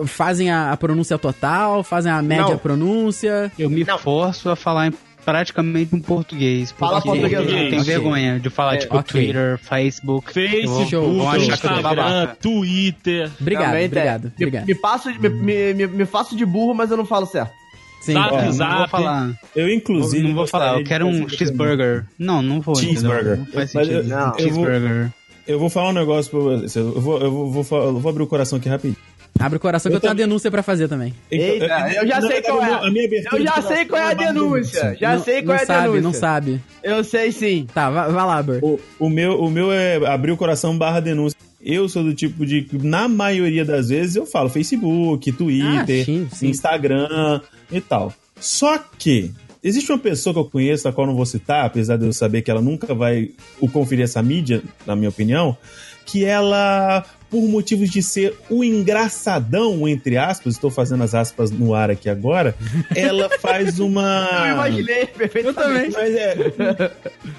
fazem 0.06 0.50
a, 0.50 0.72
a 0.72 0.76
pronúncia 0.76 1.18
total, 1.18 1.82
fazem 1.82 2.10
a 2.12 2.20
média 2.22 2.50
Não. 2.50 2.58
pronúncia? 2.58 3.50
Eu 3.58 3.68
me 3.70 3.84
Não. 3.84 3.98
forço 3.98 4.48
a 4.50 4.56
falar 4.56 4.88
em 4.88 4.92
praticamente 5.24 5.92
um 5.94 6.00
português. 6.00 6.70
Fala 6.70 7.00
porque 7.00 7.18
português, 7.18 7.32
Eu 7.32 7.46
tenho 7.68 7.82
ok. 7.82 7.82
vergonha 7.82 8.38
de 8.38 8.48
falar, 8.48 8.74
É, 8.74 8.78
tipo, 8.78 8.96
ok. 8.96 9.22
Twitter, 9.22 9.58
Facebook. 9.58 10.32
Facebook, 10.32 11.36
Instagram. 11.46 12.28
Twitter. 12.40 13.30
Obrigado, 13.40 13.64
Também 13.66 13.78
tem. 13.80 13.98
obrigado, 13.98 14.22
Me, 14.24 14.30
obrigado. 14.46 14.66
me 14.66 14.74
passo, 14.76 15.08
me, 15.20 15.28
me, 15.28 15.74
me, 15.74 15.86
me 15.88 16.06
faço 16.06 16.36
de 16.36 16.46
burro, 16.46 16.74
mas 16.74 16.90
eu 16.92 16.96
não 16.96 17.04
falo 17.04 17.26
certo. 17.26 17.50
Sim. 18.02 18.12
Zap, 18.12 18.32
Ó, 18.32 18.36
Não 18.36 18.44
vou 18.44 18.52
zap. 18.52 18.90
falar. 18.90 19.30
Eu, 19.56 19.68
inclusive. 19.68 20.28
não 20.28 20.34
vou 20.34 20.46
falar, 20.46 20.78
eu 20.78 20.84
quero 20.84 21.06
um 21.06 21.28
cheeseburger. 21.28 22.04
Não, 22.16 22.40
não 22.40 22.60
vou. 22.60 22.76
Cheeseburger. 22.76 23.38
Não 23.38 23.46
faz 23.46 23.74
Mas 23.74 23.88
sentido. 23.88 24.08
eu- 24.08 24.16
Não. 24.16 24.18
eu 24.26 24.30
vou- 24.30 24.38
Cheeseburger. 24.38 25.12
Eu 25.48 25.58
vou 25.60 25.70
falar 25.70 25.88
um 25.90 25.92
negócio 25.92 26.30
pra 26.30 26.40
você. 26.40 26.78
Eu 26.78 27.00
vou, 27.00 27.18
eu 27.20 27.30
vou, 27.30 27.62
vou, 27.64 28.00
vou 28.00 28.10
abrir 28.10 28.22
o 28.22 28.26
coração 28.28 28.58
aqui 28.58 28.68
rapidinho. 28.68 28.96
Abre 29.38 29.56
o 29.56 29.60
coração 29.60 29.90
que 29.90 29.94
eu 29.94 29.96
Eu 29.96 30.00
tenho 30.00 30.10
uma 30.10 30.14
também- 30.16 30.26
denúncia 30.28 30.50
pra 30.50 30.62
fazer 30.62 30.88
também. 30.88 31.14
Eita, 31.30 31.64
eu 31.94 32.06
já 32.06 32.20
sei 32.22 32.42
qual 32.42 32.62
é. 32.62 32.72
a 32.86 32.90
minha 32.90 33.06
abertura 33.06 33.42
Eu 33.42 33.46
já 33.46 33.62
sei 33.62 33.84
qual 33.84 34.02
é 34.02 34.10
a 34.10 34.14
denúncia. 34.14 34.96
Já 35.00 35.16
não, 35.16 35.22
sei 35.24 35.42
qual 35.42 35.46
não 35.46 35.54
é 35.54 35.62
a 35.62 35.66
sabe, 35.66 35.82
denúncia. 35.86 36.00
não 36.02 36.12
sabe. 36.12 36.60
Eu 36.82 37.04
sei 37.04 37.32
sim. 37.32 37.66
Tá, 37.72 37.90
vai, 37.90 38.10
vai 38.12 38.26
lá, 38.26 38.42
Bert. 38.42 38.62
O, 38.62 38.78
o 38.98 39.08
meu, 39.10 39.40
o 39.40 39.50
meu 39.50 39.70
é 39.72 39.96
abrir 40.06 40.32
o 40.32 40.36
coração 40.36 40.76
barra 40.76 41.00
denúncia. 41.00 41.36
eu 41.62 41.88
sou 41.88 42.02
do 42.02 42.14
tipo 42.14 42.46
de 42.46 42.62
que, 42.62 42.78
na 42.78 43.08
maioria 43.08 43.64
das 43.64 43.88
vezes, 43.88 44.16
eu 44.16 44.24
falo 44.26 44.48
Facebook, 44.48 45.32
Twitter, 45.32 46.02
Ah, 46.02 46.04
sim, 46.04 46.28
sim. 46.32 46.48
Instagram 46.48 47.40
e 47.70 47.80
tal. 47.80 48.12
Só 48.40 48.78
que 48.98 49.32
existe 49.62 49.90
uma 49.90 49.98
pessoa 49.98 50.32
que 50.32 50.38
eu 50.40 50.44
conheço, 50.44 50.86
a 50.88 50.92
qual 50.92 51.06
eu 51.06 51.10
não 51.10 51.16
vou 51.16 51.26
citar, 51.26 51.64
apesar 51.66 51.96
de 51.96 52.06
eu 52.06 52.12
saber 52.12 52.42
que 52.42 52.50
ela 52.50 52.60
nunca 52.62 52.94
vai 52.94 53.30
o 53.60 53.68
conferir 53.68 54.04
essa 54.04 54.22
mídia, 54.22 54.62
na 54.86 54.94
minha 54.94 55.08
opinião, 55.08 55.56
que 56.06 56.24
ela, 56.24 57.04
por 57.28 57.42
motivos 57.42 57.90
de 57.90 58.00
ser 58.02 58.34
o 58.48 58.62
engraçadão, 58.64 59.86
entre 59.88 60.16
aspas, 60.16 60.54
estou 60.54 60.70
fazendo 60.70 61.02
as 61.04 61.14
aspas 61.14 61.50
no 61.50 61.74
ar 61.74 61.90
aqui 61.90 62.08
agora, 62.08 62.54
ela 62.94 63.28
faz 63.40 63.78
uma. 63.78 64.28
Eu 64.46 64.52
imaginei 64.54 65.06
perfeitamente. 65.06 65.92
Mas 65.94 66.14
é. 66.14 66.36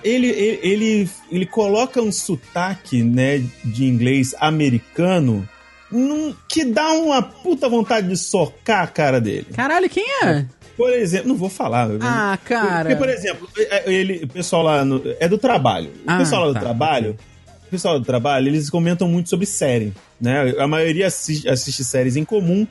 Ele, 0.04 0.28
ele, 0.28 0.60
ele, 0.62 1.10
ele 1.32 1.46
coloca 1.46 2.02
um 2.02 2.12
sotaque, 2.12 3.02
né, 3.04 3.44
de 3.64 3.86
inglês 3.86 4.36
americano 4.40 5.48
num- 5.92 6.36
que 6.50 6.66
dá 6.66 6.92
uma 6.92 7.22
puta 7.22 7.70
vontade 7.70 8.08
de 8.10 8.18
socar 8.18 8.84
a 8.84 8.88
cara 8.88 9.20
dele. 9.22 9.48
Caralho, 9.54 9.90
quem 9.90 10.06
é? 10.24 10.46
Por 10.76 10.92
exemplo, 10.94 11.30
não 11.30 11.36
vou 11.36 11.50
falar. 11.50 11.88
Ah, 12.02 12.38
cara. 12.46 12.82
Porque, 12.82 12.96
por 12.98 13.10
exemplo, 13.10 13.50
é- 13.58 13.92
ele, 13.92 14.26
o 14.26 14.28
pessoal 14.28 14.62
lá 14.64 14.86
no, 14.86 15.02
é 15.20 15.28
do 15.28 15.38
trabalho. 15.38 15.90
O 16.06 16.12
Ah, 16.12 16.18
pessoal 16.20 16.42
lá 16.42 16.48
do 16.50 16.54
tá. 16.54 16.60
trabalho, 16.60 17.18
o 17.68 17.70
pessoal 17.70 18.00
do 18.00 18.06
trabalho, 18.06 18.48
eles 18.48 18.70
comentam 18.70 19.08
muito 19.08 19.30
sobre 19.30 19.46
série, 19.46 19.94
né? 20.20 20.54
A 20.58 20.68
maioria 20.68 21.08
assiste, 21.08 21.48
assiste 21.48 21.84
séries 21.84 22.16
em 22.16 22.24
comum. 22.24 22.66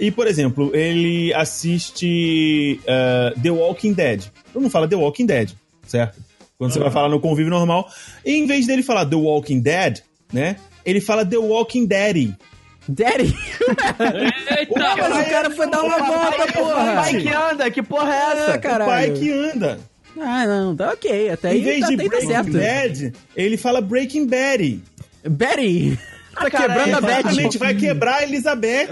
E, 0.00 0.10
por 0.10 0.26
exemplo, 0.26 0.74
ele 0.74 1.32
assiste 1.34 2.80
eh, 2.86 3.34
The 3.42 3.50
Walking 3.50 3.92
Dead. 3.92 4.24
Todo 4.52 4.62
mundo 4.62 4.70
fala 4.70 4.88
The 4.88 4.96
Walking 4.96 5.26
Dead, 5.26 5.50
certo? 5.86 6.18
Quando 6.56 6.72
você 6.72 6.80
vai 6.80 6.90
falar 6.90 7.08
no 7.08 7.20
convívio 7.20 7.50
normal. 7.50 7.88
E 8.24 8.32
em 8.32 8.46
vez 8.46 8.66
dele 8.66 8.82
falar 8.82 9.06
The 9.06 9.16
Walking 9.16 9.60
Dead, 9.60 10.00
né? 10.32 10.56
Ele 10.84 11.00
fala 11.00 11.24
The 11.24 11.36
Walking 11.36 11.86
Daddy. 11.86 12.34
Daddy? 12.88 13.36
Eita, 14.58 14.96
Mas 14.96 15.26
o 15.26 15.30
cara 15.30 15.50
foi 15.50 15.70
dar 15.70 15.82
uma 15.82 15.98
volta, 15.98 16.52
porra. 16.52 16.94
Vai 16.94 17.20
que 17.20 17.28
anda, 17.28 17.70
que 17.70 17.82
porra 17.82 18.14
é 18.14 18.32
essa? 18.32 18.52
Ah, 18.54 18.76
O 18.82 18.86
pai 18.86 19.10
que 19.10 19.30
anda. 19.30 19.78
Ah, 20.20 20.46
não, 20.46 20.76
tá 20.76 20.90
ok. 20.90 21.30
Até 21.30 21.48
aí, 21.50 21.60
em 21.60 21.64
vez 21.64 21.80
tá, 21.80 21.86
de 21.86 21.92
aí 21.92 21.98
tá 21.98 22.08
Breaking 22.08 22.28
certo. 22.28 22.52
Bad, 22.52 23.12
ele 23.36 23.56
fala 23.56 23.80
Breaking 23.80 24.26
Betty. 24.26 24.82
Betty. 25.24 25.98
Tá 26.38 26.50
cara, 26.50 26.68
quebrando 26.68 26.96
a 26.96 27.00
Betty. 27.00 27.18
Exatamente, 27.20 27.58
vai 27.58 27.74
quebrar 27.74 28.14
a 28.16 28.22
Elizabeth. 28.22 28.88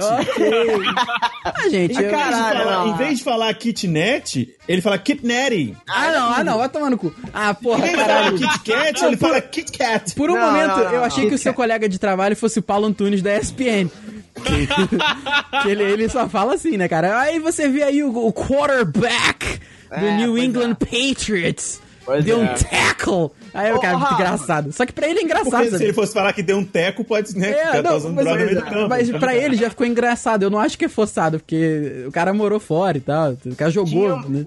Ah, 1.44 1.68
gente, 1.70 1.94
Em 1.94 2.02
eu... 2.02 2.10
vez, 2.10 2.10
de 2.10 2.10
Caralho, 2.10 2.88
em 2.88 2.96
vez 2.96 3.18
de 3.18 3.24
falar 3.24 3.54
kitnet, 3.54 4.54
ele 4.66 4.82
fala 4.82 4.98
kitnetty. 4.98 5.76
Ah, 5.88 6.10
não, 6.10 6.32
ah, 6.32 6.44
não, 6.44 6.58
vai 6.58 6.68
tomar 6.68 6.90
no 6.90 6.98
cu. 6.98 7.14
Ah, 7.32 7.54
porra, 7.54 7.88
caralho. 7.88 8.36
Kit 8.36 8.60
Kat, 8.60 9.04
ele 9.04 9.16
fala 9.16 9.40
Kit 9.40 9.78
Kat. 9.78 10.14
Por 10.14 10.30
um 10.30 10.34
Não, 10.34 10.46
momento, 10.46 10.76
não, 10.76 10.84
não, 10.84 10.92
eu 10.92 11.04
achei 11.04 11.24
não. 11.24 11.30
que 11.30 11.36
o 11.36 11.38
seu 11.38 11.54
colega 11.54 11.88
de 11.88 11.98
trabalho 11.98 12.34
fosse 12.34 12.58
o 12.58 12.62
Paulo 12.62 12.86
Antunes 12.86 13.22
da 13.22 13.36
ESPN. 13.36 13.88
Que, 14.34 14.66
que 15.62 15.68
ele, 15.68 15.84
ele 15.84 16.08
só 16.08 16.28
fala 16.28 16.54
assim, 16.54 16.76
né, 16.76 16.88
cara? 16.88 17.20
Aí 17.20 17.38
você 17.38 17.68
vê 17.68 17.84
aí 17.84 18.02
o, 18.02 18.14
o 18.14 18.32
quarterback 18.32 19.60
do 19.88 20.04
É, 20.06 20.16
New 20.18 20.38
England 20.38 20.74
Patriots. 20.74 21.80
Pois 22.04 22.24
deu 22.24 22.40
é. 22.40 22.44
um 22.44 22.46
tackle. 22.46 23.30
Aí 23.52 23.72
o 23.72 23.80
cara, 23.80 23.98
muito 23.98 24.14
engraçado. 24.14 24.72
Só 24.72 24.86
que 24.86 24.92
pra 24.92 25.08
ele 25.08 25.18
é 25.18 25.22
engraçado. 25.24 25.50
Porque 25.64 25.76
se 25.76 25.82
ele 25.82 25.92
fosse 25.92 26.12
falar 26.12 26.32
que 26.32 26.42
deu 26.42 26.56
um 26.56 26.64
teco, 26.64 27.02
pode, 27.02 27.36
né? 27.36 27.50
É, 27.50 27.64
cara 27.64 27.82
tá 27.82 27.90
não, 27.90 27.96
usando 27.96 28.14
mas, 28.14 28.24
meio 28.36 28.54
do 28.54 28.62
campo. 28.62 28.88
mas 28.88 29.10
pra 29.10 29.34
ele 29.34 29.56
já 29.56 29.68
ficou 29.70 29.84
engraçado. 29.84 30.44
Eu 30.44 30.50
não 30.50 30.60
acho 30.60 30.78
que 30.78 30.84
é 30.84 30.88
forçado, 30.88 31.40
porque 31.40 32.04
o 32.06 32.12
cara 32.12 32.32
morou 32.32 32.60
fora 32.60 32.96
e 32.96 33.00
tal. 33.00 33.32
O 33.44 33.56
cara 33.56 33.72
jogou, 33.72 34.20
Tinha- 34.22 34.28
né? 34.40 34.46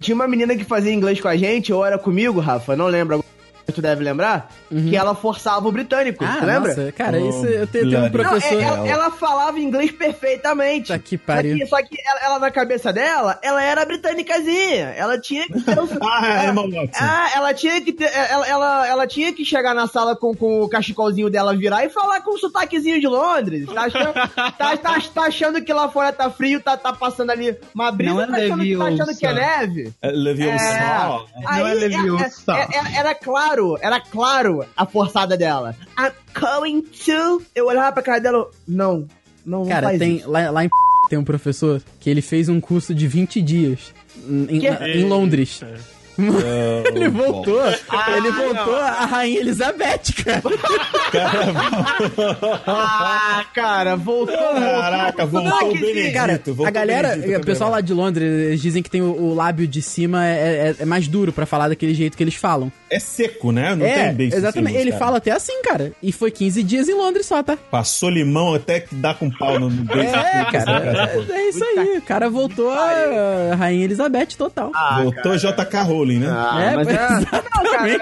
Tinha 0.00 0.14
uma 0.16 0.26
menina 0.26 0.56
que 0.56 0.64
fazia 0.64 0.92
inglês 0.92 1.20
com 1.20 1.28
a 1.28 1.36
gente, 1.36 1.72
ou 1.72 1.84
era 1.84 1.96
comigo, 1.98 2.40
Rafa, 2.40 2.74
não 2.74 2.86
lembro 2.86 3.14
agora, 3.16 3.29
tu 3.72 3.82
deve 3.82 4.02
lembrar, 4.04 4.50
que 4.68 4.96
ela 4.96 5.14
forçava 5.14 5.66
o 5.68 5.72
britânico, 5.72 6.24
Ah, 6.24 6.36
tu 6.40 6.46
lembra? 6.46 6.68
nossa, 6.74 6.92
cara, 6.92 7.18
Oh, 7.20 7.28
isso 7.28 7.46
eu 7.46 7.66
tenho, 7.66 7.86
um 7.98 8.02
Não, 8.02 8.10
professor. 8.10 8.58
é- 8.58 8.62
ela, 8.62 8.88
ela 8.88 9.10
falava 9.10 9.58
inglês 9.60 9.90
perfeitamente. 9.92 10.86
Puta 10.92 10.98
que 10.98 11.18
pariu. 11.18 11.58
Só 11.58 11.64
que, 11.64 11.66
só 11.70 11.82
que 11.82 11.96
ela, 12.06 12.20
ela, 12.24 12.38
na 12.38 12.50
cabeça 12.50 12.92
dela, 12.92 13.38
ela 13.42 13.62
era 13.62 13.84
britânicazinha. 13.84 14.94
Ela 14.96 15.18
tinha 15.20 15.46
que 15.46 15.60
ter 15.60 15.78
um- 15.78 15.88
Ah, 16.02 16.44
é, 16.44 16.52
Watson. 16.52 16.88
Ah, 17.00 17.30
ela 17.34 17.54
tinha 17.54 17.80
que 17.80 17.92
ter. 17.92 18.10
Ela, 18.14 18.46
ela, 18.46 18.86
ela 18.88 19.06
tinha 19.06 19.32
que 19.32 19.44
chegar 19.44 19.74
na 19.74 19.86
sala 19.86 20.16
com, 20.16 20.34
com 20.34 20.62
o 20.62 20.68
cachecolzinho 20.68 21.30
dela 21.30 21.56
virar 21.56 21.84
e 21.84 21.90
falar 21.90 22.20
com 22.22 22.34
o 22.34 22.38
sotaquezinho 22.38 23.00
de 23.00 23.06
Londres. 23.06 23.66
Tá 23.66 23.82
achando, 23.82 24.12
tá, 24.12 24.76
tá- 24.76 25.00
tá 25.14 25.22
achando 25.22 25.62
que 25.62 25.72
lá 25.72 25.88
fora 25.88 26.12
tá 26.12 26.30
frio, 26.30 26.60
tá, 26.60 26.76
tá 26.76 26.92
passando 26.92 27.30
ali 27.30 27.56
uma 27.74 27.90
brisa, 27.90 28.14
Não 28.14 28.22
é 28.22 28.26
tá, 28.26 28.36
achando, 28.36 28.62
que- 28.62 28.76
tá 28.76 28.84
achando 28.84 29.16
que 29.18 29.26
é 29.26 29.30
Leviosa. 29.32 29.58
neve? 29.58 29.92
É, 30.02 30.10
Leviosa. 30.10 30.64
Aí, 31.46 31.60
Não 31.60 31.66
é 31.66 31.74
Leviosa. 31.74 32.52
é- 32.52 32.52
é- 32.60 32.94
é- 32.96 32.98
era 32.98 33.14
claro, 33.14 33.59
era 33.80 34.00
claro 34.00 34.64
a 34.76 34.86
forçada 34.86 35.36
dela. 35.36 35.76
I'm 35.98 36.12
going 36.38 36.82
to. 36.82 37.42
Eu 37.54 37.66
olhava 37.66 37.92
pra 37.92 38.02
cara 38.02 38.18
dela, 38.20 38.50
não, 38.66 39.06
não, 39.44 39.60
não 39.60 39.66
Cara, 39.66 39.88
faz 39.88 39.98
tem, 39.98 40.16
isso. 40.16 40.30
lá, 40.30 40.50
lá 40.50 40.64
em 40.64 40.68
tem 41.08 41.18
um 41.18 41.24
professor 41.24 41.82
que 41.98 42.08
ele 42.08 42.22
fez 42.22 42.48
um 42.48 42.60
curso 42.60 42.94
de 42.94 43.08
20 43.08 43.42
dias 43.42 43.92
em, 44.48 44.60
Que? 44.60 44.68
em 44.68 45.04
Londres. 45.08 45.60
Ele 46.18 47.08
voltou, 47.08 47.60
Ah, 47.88 48.16
ele 48.16 48.30
voltou 48.30 48.76
a 48.76 49.04
Rainha 49.06 49.40
Elizabeth, 49.40 50.12
cara. 50.24 50.42
Ah, 52.66 53.44
cara, 53.54 53.96
voltou. 53.96 54.36
Caraca, 54.36 55.26
voltou 55.26 55.70
o 55.70 55.72
que- 55.72 55.78
Benedito. 55.80 56.12
Cara, 56.14 56.40
voltou 56.46 56.66
a 56.66 56.70
galera, 56.70 57.08
Benedito 57.16 57.40
o 57.40 57.44
pessoal 57.46 57.70
né? 57.70 57.76
lá 57.76 57.80
de 57.80 57.94
Londres, 57.94 58.28
eles 58.28 58.60
dizem 58.62 58.82
que 58.82 58.90
tem 58.90 59.02
o, 59.02 59.10
o 59.12 59.34
lábio 59.34 59.66
de 59.66 59.80
cima 59.82 60.26
é, 60.26 60.74
é- 60.78 60.82
é 60.82 60.84
mais 60.84 61.08
duro 61.08 61.32
pra 61.32 61.46
falar 61.46 61.68
daquele 61.68 61.94
jeito 61.94 62.16
que 62.16 62.22
eles 62.22 62.34
falam. 62.34 62.70
É 62.88 62.98
seco, 62.98 63.52
né? 63.52 63.74
Não 63.74 63.86
é, 63.86 64.06
tem 64.06 64.14
bem 64.14 64.26
exatamente. 64.28 64.76
Ele 64.76 64.90
cara. 64.90 65.04
fala 65.04 65.16
até 65.18 65.30
assim, 65.30 65.62
cara. 65.62 65.92
E 66.02 66.12
foi 66.12 66.30
15 66.30 66.62
dias 66.62 66.88
em 66.88 66.94
Londres 66.94 67.26
só, 67.26 67.42
tá? 67.42 67.56
Passou 67.70 68.10
limão 68.10 68.54
até 68.54 68.80
que 68.80 68.94
dá 68.94 69.14
com 69.14 69.30
pau 69.30 69.58
no 69.58 69.70
beijo. 69.70 70.02
É, 70.14 70.44
cara. 70.50 71.10
É, 71.30 71.32
é 71.32 71.48
isso 71.48 71.64
aí. 71.64 71.98
O 71.98 72.02
cara 72.02 72.28
voltou 72.28 72.70
a 72.70 73.54
Rainha 73.56 73.84
Elizabeth 73.84 74.28
total. 74.36 74.72
Voltou 75.02 75.36
JK 75.36 75.76
Rowling, 76.00 76.18
né? 76.18 76.28
Ah, 76.30 76.62
é, 76.62 76.76
mas 76.76 76.88
pois- 77.54 78.00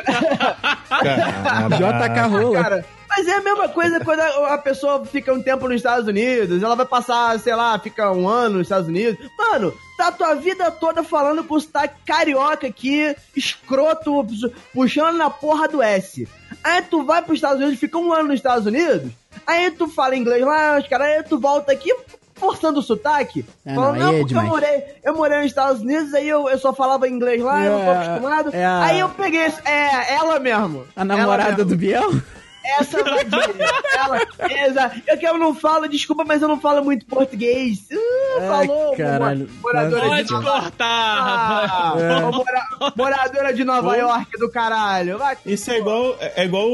Cara, 0.89 1.69
JK. 1.77 2.53
Cara, 2.63 2.85
mas 3.09 3.27
é 3.27 3.35
a 3.35 3.41
mesma 3.41 3.69
coisa 3.69 4.01
quando 4.05 4.21
a, 4.21 4.55
a 4.55 4.59
pessoa 4.59 5.05
fica 5.05 5.33
um 5.33 5.43
tempo 5.43 5.67
nos 5.67 5.77
Estados 5.77 6.07
Unidos, 6.07 6.63
ela 6.63 6.75
vai 6.77 6.87
passar, 6.87 7.39
sei 7.39 7.55
lá, 7.55 7.79
fica 7.79 8.11
um 8.13 8.29
ano 8.29 8.59
nos 8.59 8.67
Estados 8.67 8.89
Unidos. 8.89 9.19
Mano, 9.37 9.73
tá 9.97 10.09
a 10.09 10.13
tua 10.13 10.35
vida 10.35 10.71
toda 10.71 11.03
falando 11.03 11.43
com 11.45 11.59
sotaque 11.59 11.97
carioca 12.07 12.67
aqui, 12.67 13.15
escroto, 13.37 14.27
puxando 14.73 15.17
na 15.17 15.31
porra 15.31 15.69
do 15.69 15.83
S. 15.83 16.29
Aí 16.63 16.83
tu 16.83 17.05
vai 17.05 17.23
pros 17.23 17.37
Estados 17.39 17.59
Unidos, 17.61 17.79
fica 17.81 17.99
um 17.99 18.13
ano 18.13 18.29
nos 18.29 18.37
Estados 18.37 18.67
Unidos, 18.67 19.11
aí 19.47 19.71
tu 19.71 19.89
fala 19.89 20.17
inglês 20.17 20.45
lá, 20.45 20.79
os 20.79 20.87
caras, 20.89 21.07
aí 21.09 21.23
tu 21.23 21.39
volta 21.39 21.73
aqui 21.73 21.95
forçando 22.39 22.81
o 22.81 22.83
sotaque. 22.83 23.45
Ah, 23.67 23.75
falando, 23.75 23.97
não, 23.99 24.07
não, 24.07 24.09
é 24.15 24.19
porque 24.21 24.23
eu 24.35 24.41
demais. 24.41 24.49
morei, 24.49 24.85
eu 25.05 25.15
morei 25.17 25.39
nos 25.39 25.47
Estados 25.49 25.83
Unidos, 25.83 26.15
aí 26.15 26.29
eu, 26.29 26.49
eu 26.49 26.59
só 26.59 26.73
falava 26.73 27.09
inglês 27.09 27.43
lá, 27.43 27.65
eu 27.65 27.73
não 27.73 27.85
tô 27.85 27.91
É, 27.91 28.07
acostumado. 28.07 28.51
é 28.55 28.65
a- 28.65 28.83
Aí 28.85 28.99
eu 29.01 29.09
peguei, 29.11 29.41
é, 29.65 30.15
ela 30.15 30.39
mesmo. 30.39 30.85
A 30.97 31.05
namorada 31.05 31.51
mesmo. 31.51 31.65
do 31.67 31.77
Biel? 31.77 32.11
Essa. 32.81 32.99
Ela, 33.01 34.21
exato. 34.67 35.01
Eu 35.07 35.17
que 35.17 35.27
eu 35.27 35.39
não 35.39 35.55
falo, 35.55 35.89
desculpa, 35.89 36.23
mas 36.27 36.43
eu 36.43 36.49
não 36.49 36.61
falo 36.61 36.85
muito 36.85 37.07
português. 37.07 37.79
Uh, 37.91 38.41
Ai, 38.41 38.67
falou, 38.67 38.95
caralho. 38.97 39.49
moradora 39.63 40.07
Pode 40.09 40.25
de 40.25 40.29
cortar, 40.35 40.77
Ah, 40.79 41.95
ô, 42.29 42.33
mora- 42.33 42.93
moradora 42.95 43.55
de 43.55 43.65
Nova 43.65 43.97
York 43.97 44.39
do 44.39 44.51
caralho. 44.51 45.17
Vai. 45.17 45.39
Isso 45.47 45.71
é 45.71 45.79
igual, 45.79 46.15
é 46.21 46.45
igual 46.45 46.67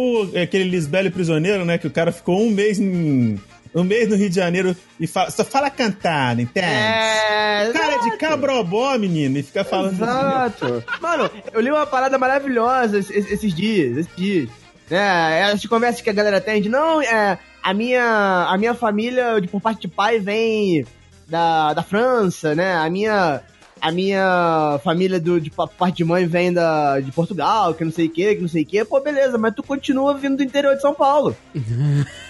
aquele 0.42 0.64
Lisbelo 0.64 1.10
prisioneiro, 1.12 1.64
né? 1.64 1.78
Que 1.78 1.86
o 1.86 1.90
cara 1.92 2.10
ficou 2.10 2.40
um 2.40 2.50
mês 2.50 2.80
em. 2.80 3.40
Um 3.74 3.82
mês 3.82 4.08
no 4.08 4.14
Rio 4.14 4.28
de 4.28 4.36
Janeiro 4.36 4.76
e 5.00 5.06
fala, 5.06 5.30
só 5.30 5.44
fala 5.44 5.68
cantar, 5.68 6.38
entende? 6.38 6.66
É, 6.66 7.70
Cara 7.72 7.96
de 7.98 8.16
cabrobó, 8.16 8.96
menino, 8.96 9.38
e 9.38 9.42
fica 9.42 9.64
falando. 9.64 9.94
Exato. 9.94 10.84
Mano, 11.00 11.28
eu 11.52 11.60
li 11.60 11.70
uma 11.70 11.86
parada 11.86 12.16
maravilhosa 12.16 12.98
esses, 12.98 13.30
esses 13.30 13.52
dias, 13.52 13.98
esses 13.98 14.16
dias. 14.16 14.48
É, 14.90 15.40
essas 15.40 15.66
conversas 15.66 16.00
que 16.00 16.10
a 16.10 16.12
galera 16.12 16.40
tem 16.40 16.62
de, 16.62 16.68
não, 16.68 17.00
é, 17.02 17.38
a 17.62 17.74
minha, 17.74 18.46
a 18.48 18.56
minha 18.58 18.74
família, 18.74 19.40
de, 19.40 19.48
por 19.48 19.60
parte 19.60 19.82
de 19.82 19.88
pai, 19.88 20.20
vem 20.20 20.86
da, 21.26 21.72
da 21.72 21.82
França, 21.82 22.54
né? 22.54 22.76
A 22.76 22.88
minha, 22.90 23.40
a 23.80 23.92
minha 23.92 24.80
família 24.82 25.20
do, 25.20 25.40
de 25.40 25.50
pa- 25.50 25.66
parte 25.66 25.96
de 25.98 26.04
mãe 26.04 26.26
vem 26.26 26.52
da, 26.52 27.00
de 27.00 27.12
Portugal, 27.12 27.74
que 27.74 27.84
não 27.84 27.92
sei 27.92 28.06
o 28.06 28.10
que, 28.10 28.34
que 28.36 28.40
não 28.40 28.48
sei 28.48 28.62
o 28.62 28.66
que. 28.66 28.84
Pô, 28.84 29.00
beleza, 29.00 29.36
mas 29.36 29.54
tu 29.54 29.62
continua 29.62 30.14
vindo 30.14 30.36
do 30.38 30.42
interior 30.42 30.74
de 30.74 30.80
São 30.80 30.94
Paulo. 30.94 31.36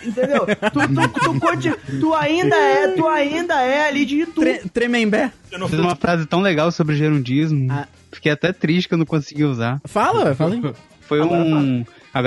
Entendeu? 0.05 0.47
Tu, 0.47 0.80
tu, 1.11 1.40
tu, 1.40 2.01
tu 2.01 2.14
ainda 2.14 2.57
é, 2.57 2.88
tu 2.88 3.07
ainda 3.09 3.62
é 3.62 3.88
ali 3.88 4.05
de 4.05 4.20
Itu. 4.22 4.40
Tre 4.40 4.59
Tremembé. 4.72 5.32
Fiz 5.68 5.78
uma 5.78 5.97
frase 5.97 6.26
tão 6.26 6.40
legal 6.40 6.70
sobre 6.72 6.97
gerundismo. 6.97 7.70
Ah. 7.70 7.86
Fiquei 8.12 8.32
até 8.32 8.53
triste 8.53 8.88
que 8.88 8.95
eu 8.95 8.99
não 8.99 9.07
consegui 9.07 9.45
usar. 9.45 9.80
Fala, 9.84 10.34
fala 10.34 10.55
aí. 10.55 10.74
Foi 11.01 11.20
um. 11.20 11.24
Agora 11.24 11.84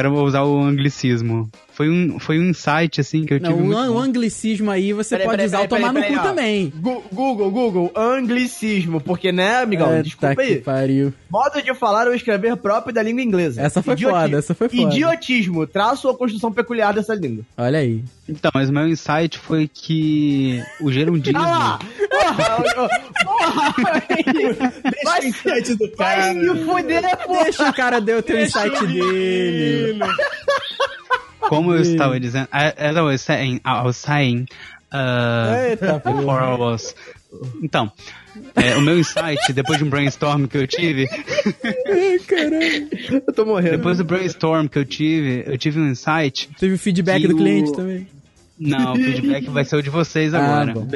eu 0.07 0.11
vou 0.11 0.25
usar 0.25 0.43
o 0.43 0.59
anglicismo. 0.61 1.49
Foi 1.71 1.89
um, 1.89 2.19
foi 2.19 2.39
um 2.39 2.49
insight, 2.49 2.99
assim, 2.99 3.23
que 3.23 3.35
eu 3.35 3.39
tive. 3.39 3.53
Não, 3.53 3.59
o, 3.59 3.65
muito 3.65 3.93
o 3.93 3.99
anglicismo 3.99 4.71
aí 4.71 4.93
você 4.93 5.15
Peraí, 5.15 5.25
pode 5.27 5.37
peraí, 5.37 5.47
usar 5.47 5.57
peraí, 5.59 5.67
o 5.67 5.69
tomar 5.69 5.93
peraí, 5.93 6.11
no 6.11 6.17
cu 6.17 6.25
ó. 6.25 6.29
também. 6.29 6.73
Google, 6.75 7.51
Google, 7.51 7.91
anglicismo, 7.95 8.99
porque, 8.99 9.31
né, 9.31 9.57
amigão? 9.57 9.91
Eita 9.91 10.03
Desculpa 10.03 10.35
que 10.35 10.41
aí. 10.41 10.55
pariu. 10.61 11.13
Modo 11.29 11.61
de 11.61 11.73
falar 11.75 12.07
ou 12.07 12.15
escrever 12.15 12.57
próprio 12.57 12.91
da 12.93 13.03
língua 13.03 13.21
inglesa. 13.21 13.61
Essa 13.61 13.83
foi 13.83 13.95
foda, 13.95 14.37
essa 14.39 14.55
foi 14.55 14.67
foda. 14.69 14.81
Idiotismo, 14.81 15.67
traço 15.67 16.07
ou 16.07 16.15
construção 16.15 16.51
peculiar 16.51 16.93
dessa 16.93 17.13
língua. 17.13 17.43
Olha 17.55 17.77
aí. 17.77 18.03
Então, 18.27 18.51
mas 18.53 18.69
o 18.69 18.73
meu 18.73 18.87
insight 18.87 19.37
foi 19.37 19.69
que 19.71 20.61
o 20.81 20.91
gerundismo. 20.91 21.39
Ah 21.39 21.47
lá! 21.47 21.79
Porra! 22.09 22.63
Porra! 23.23 23.75
Vai, 25.03 25.21
Deixa 25.21 25.21
o 25.21 25.25
insight 25.25 25.75
do 25.75 25.95
vai 25.95 26.15
cara. 26.15 26.33
se 26.33 26.65
fuder, 26.65 27.17
porra! 27.25 27.43
Deixa 27.43 27.69
o 27.69 27.73
cara 27.73 28.01
deu 28.01 28.17
o 28.17 28.23
teu 28.23 28.41
insight 28.41 28.85
dele. 28.87 29.76
Como 31.49 31.73
eu 31.73 31.81
estava 31.81 32.19
dizendo, 32.19 32.47
as 32.51 32.95
I 32.95 32.99
was 33.01 33.21
saying, 33.21 33.61
I 33.65 33.81
was 33.85 33.95
saying, 33.97 34.45
uh, 34.91 35.69
Eita, 35.69 35.99
for 36.01 36.41
I 36.43 36.55
was- 36.57 36.93
Então, 37.63 37.91
é, 38.55 38.75
o 38.75 38.81
meu 38.81 38.99
insight, 38.99 39.53
depois 39.53 39.77
de 39.77 39.83
um 39.85 39.89
brainstorm 39.89 40.45
que 40.47 40.57
eu 40.57 40.67
tive, 40.67 41.07
Eu 43.27 43.33
tô 43.33 43.45
morrendo. 43.45 43.77
depois 43.77 43.97
do 43.97 44.03
brainstorm 44.03 44.67
que 44.67 44.77
eu 44.79 44.85
tive, 44.85 45.43
eu 45.45 45.57
tive 45.57 45.79
um 45.79 45.87
insight. 45.89 46.49
Teve 46.59 46.75
o 46.75 46.79
feedback 46.79 47.27
do 47.27 47.33
o- 47.35 47.37
cliente 47.37 47.71
também. 47.73 48.07
Não, 48.59 48.93
o 48.93 48.95
feedback 48.95 49.49
vai 49.49 49.63
ser 49.63 49.75
o 49.77 49.83
de 49.83 49.89
vocês 49.89 50.33
Ah, 50.33 50.39
agora. 50.39 50.73
bom. 50.73 50.87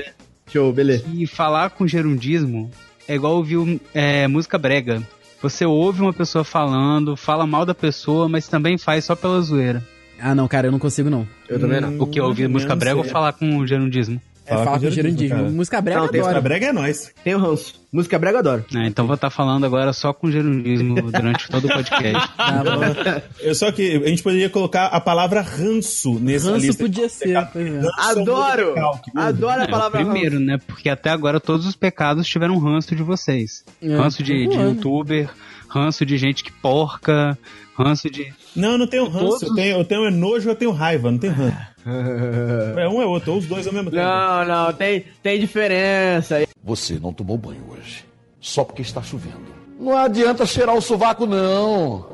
Show, 0.51 0.73
beleza. 0.73 1.05
E 1.13 1.25
falar 1.27 1.69
com 1.69 1.88
gerundismo 1.88 2.69
é 3.07 3.15
igual 3.15 3.36
ouvir 3.36 3.79
é, 3.93 4.27
música 4.27 4.57
brega. 4.57 5.01
Você 5.41 5.65
ouve 5.65 6.01
uma 6.01 6.13
pessoa 6.13 6.43
falando, 6.43 7.17
fala 7.17 7.47
mal 7.47 7.65
da 7.65 7.73
pessoa, 7.73 8.29
mas 8.29 8.47
também 8.47 8.77
faz 8.77 9.05
só 9.05 9.15
pela 9.15 9.41
zoeira. 9.41 9.83
Ah, 10.19 10.35
não, 10.35 10.47
cara, 10.47 10.67
eu 10.67 10.71
não 10.71 10.77
consigo 10.77 11.09
não. 11.09 11.27
Eu 11.49 11.59
também 11.59 11.81
não. 11.81 11.99
O 11.99 12.05
que 12.05 12.21
ouvir 12.21 12.47
música 12.47 12.75
brega 12.75 12.97
ou 12.97 13.05
é. 13.05 13.07
falar 13.07 13.33
com 13.33 13.65
gerundismo? 13.65 14.21
É 14.45 14.55
falar 14.55 14.79
com 14.79 14.89
gerundismo. 14.91 15.37
cara. 15.37 15.49
Música 15.49 15.81
brega 15.81 16.01
Não, 16.01 16.07
tem 16.07 16.19
adoro. 16.19 16.35
Música 16.35 16.41
brega 16.41 16.65
é 16.67 16.71
nós. 16.71 17.11
Tem 17.23 17.33
o 17.33 17.39
ranço. 17.39 17.80
Música 17.91 18.17
brega 18.17 18.37
eu 18.37 18.39
adoro. 18.39 18.65
É, 18.73 18.87
então 18.87 19.05
vou 19.05 19.15
estar 19.15 19.29
falando 19.29 19.65
agora 19.65 19.91
só 19.91 20.13
com 20.13 20.31
gerundismo 20.31 20.95
durante 21.11 21.49
todo 21.49 21.65
o 21.65 21.67
podcast. 21.67 22.29
Tá 22.37 22.63
bom. 22.63 23.21
Eu 23.41 23.53
só 23.53 23.69
que 23.71 23.97
a 23.97 24.07
gente 24.07 24.23
poderia 24.23 24.49
colocar 24.49 24.85
a 24.85 25.01
palavra 25.01 25.41
ranço 25.41 26.17
nessa 26.19 26.51
Ranço 26.51 26.65
lista. 26.67 26.83
podia 26.83 27.09
ser. 27.09 27.31
é. 27.31 27.39
Ranço 27.39 27.57
é 27.57 28.21
Adoro! 28.21 28.73
Adoro 29.13 29.61
a 29.61 29.63
É, 29.65 29.67
palavra 29.67 30.03
primeiro, 30.05 30.39
né? 30.39 30.57
Porque 30.65 30.87
até 30.89 31.09
agora 31.09 31.39
todos 31.39 31.65
os 31.65 31.75
pecados 31.75 32.25
tiveram 32.27 32.57
ranço 32.59 32.95
de 32.95 33.03
vocês. 33.03 33.63
É, 33.81 33.93
ranço 33.95 34.23
de, 34.23 34.47
tá 34.47 34.55
de 34.55 34.61
youtuber, 34.61 35.29
ranço 35.67 36.05
de 36.05 36.17
gente 36.17 36.45
que 36.45 36.51
porca, 36.51 37.37
ranço 37.77 38.09
de. 38.09 38.31
Não, 38.55 38.71
eu 38.73 38.77
não 38.77 38.87
tenho 38.87 39.09
ranço. 39.09 39.25
Todos- 39.25 39.41
Eu 39.49 39.55
tenho, 39.55 39.77
eu 39.79 39.83
tenho 39.85 40.11
nojo, 40.11 40.49
eu 40.49 40.55
tenho 40.55 40.71
raiva. 40.71 41.11
Não 41.11 41.17
tenho 41.17 41.33
ranço. 41.33 41.57
É 42.77 42.87
um 42.87 43.01
é 43.01 43.05
outro, 43.07 43.31
ou 43.31 43.39
os 43.39 43.47
dois 43.47 43.65
ao 43.65 43.73
mesmo 43.73 43.89
tempo. 43.89 44.03
Não, 44.03 44.45
não, 44.45 44.71
tem, 44.73 45.03
tem 45.23 45.39
diferença. 45.39 46.47
Você 46.64 46.99
não 46.99 47.12
tomou 47.14 47.38
banho 47.38 47.64
hoje. 47.72 48.05
Só 48.39 48.64
porque 48.64 48.82
está 48.82 49.01
chovendo. 49.01 49.62
Não 49.80 49.97
adianta 49.97 50.45
cheirar 50.45 50.76
o 50.76 50.82
sovaco, 50.82 51.26
não. 51.26 52.05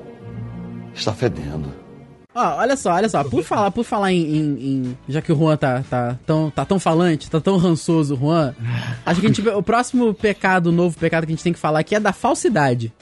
Está 0.93 1.14
fedendo. 1.14 1.74
Ó, 2.34 2.58
olha 2.58 2.78
só, 2.78 2.93
olha 2.93 3.10
só. 3.10 3.24
Por 3.24 3.43
falar, 3.43 3.72
por 3.72 3.84
falar 3.84 4.14
em, 4.14 4.22
em- 4.22 4.60
em- 4.60 4.98
Já 5.10 5.22
que 5.22 5.32
o 5.32 5.36
Juan 5.38 5.58
tá, 5.58 5.84
tá, 5.89 6.18
tão, 6.26 6.50
tá 6.52 6.64
tão 6.66 6.80
falante, 6.80 7.30
tá 7.30 7.41
tão 7.41 7.58
rançoso, 7.58 8.16
Juan. 8.16 8.54
Acho 9.06 9.20
que 9.20 9.26
a 9.28 9.30
gente, 9.30 9.48
o 9.50 9.64
próximo 9.64 10.14
pecado, 10.14 10.68
o 10.68 10.72
novo 10.72 10.98
pecado 10.98 11.26
que 11.26 11.32
a 11.32 11.36
gente 11.36 11.43
tem 11.43 11.54
que 11.54 11.60
falar 11.60 11.80
aqui 11.80 11.95
é 11.95 12.00
da 12.00 12.14
falsidade. 12.14 12.93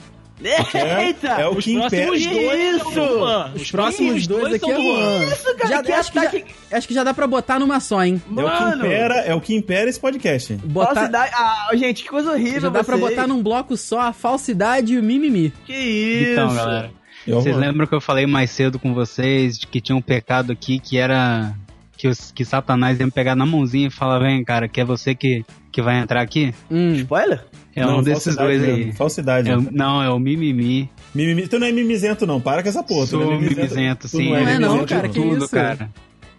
Eita! 0.42 1.28
É 1.28 1.48
o 1.48 1.56
Os 1.56 1.64
que 1.64 1.72
impera. 1.72 2.06
próximos 2.06 2.26
dois 2.36 2.76
Isso! 2.76 2.92
são 2.92 3.08
Juan. 3.18 3.52
Os 3.54 3.70
próximos 3.70 4.26
dois, 4.26 4.54
aqui 4.54 4.70
é 4.70 4.74
Juan. 4.74 5.24
Isso, 5.24 5.56
cara, 5.56 5.68
Já, 5.68 5.82
que 5.82 5.92
acho, 5.92 6.12
que 6.12 6.20
já, 6.20 6.76
acho 6.76 6.88
que 6.88 6.94
já 6.94 7.04
dá 7.04 7.14
pra 7.14 7.26
botar 7.26 7.58
numa 7.58 7.80
só, 7.80 8.04
hein? 8.04 8.20
É 8.26 8.30
o 8.32 8.34
que 8.34 8.42
Mano. 8.42 8.86
impera, 8.86 9.14
é 9.20 9.34
o 9.34 9.40
que 9.40 9.54
impera 9.54 9.88
esse 9.88 9.98
podcast. 9.98 10.52
Botar, 10.64 10.94
Falsidade. 10.94 11.32
Ah, 11.34 11.70
gente, 11.74 12.02
que 12.02 12.08
coisa 12.08 12.32
horrível. 12.32 12.60
já 12.60 12.68
dá 12.68 12.84
pra 12.84 12.96
vocês. 12.96 13.10
botar 13.16 13.26
num 13.26 13.42
bloco 13.42 13.76
só 13.76 14.00
a 14.00 14.12
falsidade 14.12 14.92
e 14.94 14.98
o 14.98 15.02
mimimi. 15.02 15.52
Que 15.64 15.72
isso? 15.74 16.32
Então, 16.32 16.54
galera. 16.54 16.90
Eu 17.26 17.40
Vocês 17.40 17.56
vou. 17.56 17.64
lembram 17.64 17.86
que 17.88 17.94
eu 17.94 18.00
falei 18.00 18.24
mais 18.24 18.50
cedo 18.50 18.78
com 18.78 18.94
vocês 18.94 19.58
de 19.58 19.66
que 19.66 19.80
tinha 19.80 19.96
um 19.96 20.02
pecado 20.02 20.52
aqui 20.52 20.78
que 20.78 20.96
era. 20.96 21.52
Que, 21.96 22.08
os, 22.08 22.30
que 22.30 22.44
Satanás 22.44 23.00
ia 23.00 23.06
me 23.06 23.12
pegar 23.12 23.34
na 23.34 23.46
mãozinha 23.46 23.88
e 23.88 23.90
falar: 23.90 24.18
vem, 24.18 24.44
cara, 24.44 24.68
que 24.68 24.80
é 24.80 24.84
você 24.84 25.14
que, 25.14 25.44
que 25.72 25.80
vai 25.80 25.98
entrar 25.98 26.20
aqui? 26.20 26.54
Hum. 26.70 26.92
Spoiler? 26.94 27.44
É 27.74 27.82
Não, 27.84 27.98
um 27.98 28.02
desses 28.02 28.34
dois 28.36 28.62
aí. 28.62 28.76
mesmo, 28.76 28.92
Falsidade. 28.94 29.50
É 29.50 29.56
não, 29.70 30.02
é 30.02 30.08
o 30.10 30.18
mimimi. 30.18 30.90
Mimimi. 31.14 31.46
Tu 31.46 31.58
não 31.58 31.66
é 31.66 31.72
mimizento, 31.72 32.26
não. 32.26 32.40
Para 32.40 32.62
com 32.62 32.68
essa 32.70 32.82
porra. 32.82 33.04
Tu 33.06 33.10
Sou 33.10 33.20
não 33.24 33.32
é 33.34 33.38
mimizento, 33.38 34.08
Tu 34.08 34.16
sim. 34.16 34.30
Não 34.30 34.36
é 34.36 34.58
não, 34.58 34.68
mimizento, 34.76 34.94
cara, 34.94 35.08
que 35.08 35.20
tudo, 35.20 35.44
isso? 35.44 35.50
cara. 35.54 35.90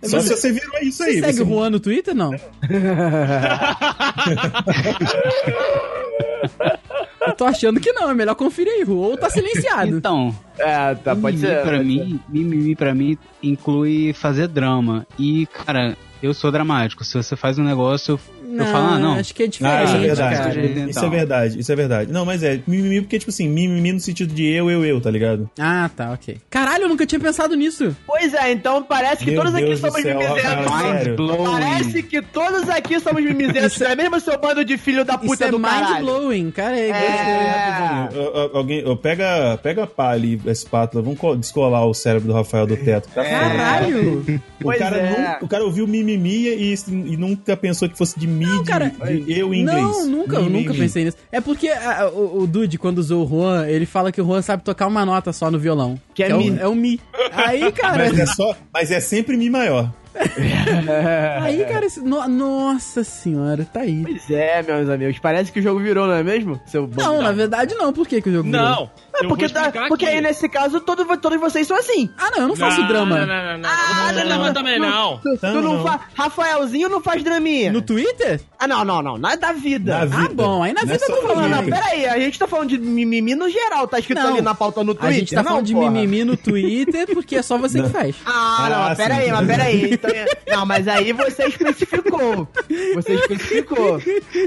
Só 0.03 0.19
se 0.19 0.29
você 0.29 0.51
virou 0.51 0.79
isso 0.81 1.01
aí. 1.03 1.13
Você 1.15 1.21
segue 1.21 1.33
você- 1.37 1.43
o 1.43 1.47
Juan 1.47 1.69
no 1.71 1.79
Twitter, 1.79 2.13
não? 2.15 2.31
Eu 7.29 7.35
tô 7.35 7.45
achando 7.45 7.79
que 7.79 7.91
não, 7.91 8.09
é 8.09 8.13
melhor 8.13 8.35
conferir 8.35 8.73
aí, 8.73 8.83
Ru. 8.83 8.97
Ou 8.97 9.17
tá 9.17 9.29
silenciado. 9.29 9.95
Então, 9.97 10.35
É, 10.57 10.95
tá, 10.95 11.15
pode 11.15 11.37
mimimi 11.37 11.55
ser. 11.55 11.61
pra 11.63 11.83
mim, 11.83 12.19
mimimi 12.29 12.75
pra 12.75 12.93
mim 12.95 13.17
inclui 13.41 14.13
fazer 14.13 14.47
drama. 14.47 15.05
E, 15.19 15.45
cara, 15.47 15.95
eu 16.21 16.33
sou 16.33 16.51
dramático. 16.51 17.03
Se 17.03 17.13
você 17.15 17.35
faz 17.35 17.57
um 17.59 17.63
negócio, 17.63 18.19
eu, 18.43 18.57
eu 18.59 18.65
falo, 18.65 18.87
ah, 18.87 18.99
não. 18.99 19.13
Acho 19.13 19.33
que 19.35 19.43
é 19.43 19.45
Ah, 19.45 19.49
diferente, 19.49 19.85
isso 19.85 19.95
é 19.95 19.99
verdade. 19.99 20.35
cara. 20.37 20.65
Então. 20.65 20.89
Isso 20.89 21.05
é 21.05 21.09
verdade, 21.09 21.59
isso 21.59 21.71
é 21.71 21.75
verdade. 21.75 22.11
Não, 22.11 22.25
mas 22.25 22.41
é, 22.43 22.59
mimimi 22.65 23.01
porque, 23.01 23.19
tipo 23.19 23.29
assim, 23.29 23.47
mimimi 23.47 23.91
no 23.93 23.99
sentido 23.99 24.33
de 24.33 24.45
eu, 24.45 24.69
eu, 24.71 24.83
eu, 24.85 24.99
tá 25.01 25.11
ligado? 25.11 25.49
Ah, 25.59 25.89
tá, 25.95 26.11
ok. 26.11 26.37
Caralho, 26.49 26.85
eu 26.85 26.89
nunca 26.89 27.05
tinha 27.05 27.19
pensado 27.19 27.55
nisso. 27.55 27.95
Pois 28.07 28.33
é, 28.33 28.51
então 28.51 28.81
parece 28.83 29.23
que 29.23 29.31
Meu 29.31 29.41
todos 29.43 29.53
Deus 29.53 29.71
aqui 29.71 29.81
somos 29.81 30.01
céu. 30.01 30.19
Parece 31.51 32.03
que 32.03 32.21
todos 32.21 32.69
aqui 32.69 32.99
somos 32.99 33.23
mimizentos, 33.23 33.73
Isso 33.73 33.83
é- 33.83 33.87
não 33.87 33.91
é 33.93 33.95
mesmo 33.95 34.19
seu 34.19 34.39
bando 34.39 34.63
de 34.65 34.77
filho 34.77 35.03
da 35.05 35.13
Isso 35.15 35.23
puta 35.25 35.45
é 35.45 35.51
do 35.51 35.59
caralho? 35.59 35.95
mind-blowing, 35.95 36.51
cara. 36.51 36.77
É, 36.79 36.89
É. 36.89 37.16
Ó, 37.17 38.57
Alguém, 38.57 38.83
ó, 38.85 38.95
pega, 38.95 39.57
pega 39.61 39.83
a 39.83 39.87
pá 39.87 40.11
ali, 40.11 40.39
a 40.47 40.51
espátula, 40.51 41.03
vamos 41.03 41.19
co- 41.19 41.35
descolar 41.35 41.85
o 41.85 41.93
cérebro 41.93 42.27
do 42.27 42.33
Rafael 42.33 42.65
do 42.65 42.77
teto. 42.77 43.09
Tá 43.09 43.23
Caralho! 43.23 44.25
O 44.63 44.77
cara, 44.77 44.97
é. 44.97 45.09
nunca, 45.09 45.45
o 45.45 45.47
cara 45.47 45.63
ouviu 45.63 45.87
mimimi 45.87 46.47
e, 46.47 46.73
e 46.89 47.17
nunca 47.17 47.55
pensou 47.55 47.87
que 47.89 47.97
fosse 47.97 48.19
de 48.19 48.27
mim, 48.27 48.45
de, 48.59 48.63
cara, 48.63 48.89
de 48.89 49.39
eu 49.39 49.53
em 49.53 49.61
inglês. 49.61 49.81
Não, 49.81 50.07
nunca, 50.07 50.35
eu 50.37 50.43
Mimimi. 50.43 50.65
nunca 50.65 50.73
pensei 50.77 51.03
nisso. 51.05 51.17
É 51.31 51.39
porque 51.41 51.69
ah, 51.69 52.09
o, 52.13 52.41
o 52.43 52.47
Dude, 52.47 52.77
quando 52.77 52.97
usou 52.99 53.25
o 53.25 53.29
Juan, 53.29 53.67
ele 53.67 53.85
fala 53.85 54.11
que 54.11 54.21
o 54.21 54.25
Juan 54.25 54.41
sabe 54.41 54.63
tocar 54.63 54.87
uma 54.87 55.05
nota 55.05 55.31
só 55.33 55.51
no 55.51 55.59
violão. 55.59 55.99
Que 56.13 56.23
é 56.23 56.33
o, 56.33 56.37
mi. 56.37 56.57
é 56.59 56.67
o 56.67 56.75
Mi. 56.75 56.99
Aí, 57.31 57.71
cara. 57.73 58.09
Mas 58.09 58.19
é, 58.19 58.25
só, 58.25 58.55
mas 58.73 58.91
é 58.91 58.99
sempre 58.99 59.37
mi 59.37 59.49
maior. 59.49 59.91
Aí, 61.41 61.65
cara, 61.65 61.85
esse, 61.85 61.99
no- 62.01 62.27
nossa 62.27 63.03
senhora, 63.03 63.65
tá 63.71 63.81
aí. 63.81 64.01
Pois 64.03 64.29
é, 64.29 64.61
meus 64.63 64.89
amigos, 64.89 65.19
parece 65.19 65.51
que 65.51 65.59
o 65.59 65.63
jogo 65.63 65.79
virou, 65.79 66.07
não 66.07 66.13
é 66.15 66.23
mesmo? 66.23 66.59
Seu 66.65 66.87
Não, 66.87 67.21
na 67.21 67.31
verdade 67.31 67.75
não. 67.75 67.93
Por 67.93 68.07
que, 68.07 68.21
que 68.21 68.29
o 68.29 68.33
jogo 68.33 68.49
virou? 68.49 68.61
Não. 68.65 68.89
É 69.19 69.25
eu 69.25 69.29
porque, 69.29 69.47
vou 69.47 69.53
tá, 69.63 69.71
porque 69.87 70.05
aqui. 70.05 70.15
aí 70.15 70.21
nesse 70.21 70.47
caso 70.47 70.79
todos, 70.79 71.05
todos 71.19 71.39
vocês 71.39 71.65
são 71.67 71.77
assim. 71.77 72.09
Ah, 72.17 72.29
não, 72.35 72.43
eu 72.43 72.47
não 72.49 72.55
faço 72.55 72.81
Não, 72.81 72.87
drama. 72.87 73.19
Não, 73.19 73.25
não, 73.27 73.43
não, 73.53 73.57
não. 73.59 73.69
Ah, 73.69 74.11
não, 74.13 74.25
não, 74.29 74.45
não, 74.45 74.53
também, 74.53 74.79
não. 74.79 75.17
Tu, 75.17 75.37
tu 75.37 75.61
Não, 75.61 75.83
faz. 75.83 76.01
Rafaelzinho 76.13 76.89
não 76.89 77.01
faz 77.01 77.23
draminha. 77.23 77.71
No 77.71 77.81
Twitter? 77.81 78.41
Ah, 78.59 78.67
não, 78.67 78.83
não, 78.85 79.01
não. 79.01 79.17
Não 79.17 79.29
é 79.29 79.37
da 79.37 79.51
vida. 79.53 79.99
Na 79.99 80.05
vida. 80.05 80.29
Ah, 80.31 80.33
bom, 80.33 80.63
aí 80.63 80.73
na 80.73 80.81
é 80.81 80.85
vida 80.85 81.03
eu 81.09 81.15
tô 81.15 81.27
falando. 81.27 81.49
Não, 81.49 81.61
vida. 81.63 81.75
não, 81.75 81.81
pera 81.83 81.93
aí, 81.95 82.05
a 82.05 82.19
gente 82.19 82.37
tá 82.37 82.47
falando 82.47 82.69
de 82.69 82.77
mimimi 82.77 83.33
no 83.35 83.49
geral, 83.49 83.87
tá 83.87 83.99
escrito 83.99 84.21
Não. 84.21 84.33
ali 84.33 84.41
na 84.41 84.53
pauta 84.53 84.83
no 84.83 84.93
Twitter. 84.93 85.09
A 85.09 85.19
gente 85.19 85.33
tá 85.35 85.41
não, 85.43 85.49
falando 85.49 85.65
de 85.65 85.75
mimimi 85.75 86.23
no 86.23 86.37
Twitter 86.37 87.07
porque 87.13 87.35
é 87.37 87.41
só 87.41 87.57
você 87.57 87.81
que 87.81 87.89
faz. 87.89 88.15
Ah, 88.25 88.67
não, 88.69 88.77
Ah, 88.77 88.85
mas 88.89 88.97
pera 88.97 89.15
sim. 89.15 89.21
aí, 89.21 89.31
mas 89.31 89.47
pera 89.47 89.63
aí. 89.63 89.93
Então, 89.93 90.11
é- 90.11 90.25
não, 90.55 90.65
mas 90.65 90.87
aí 90.87 91.11
você 91.13 91.43
especificou. 91.47 92.47
Você 92.95 93.13
especificou. 93.15 93.99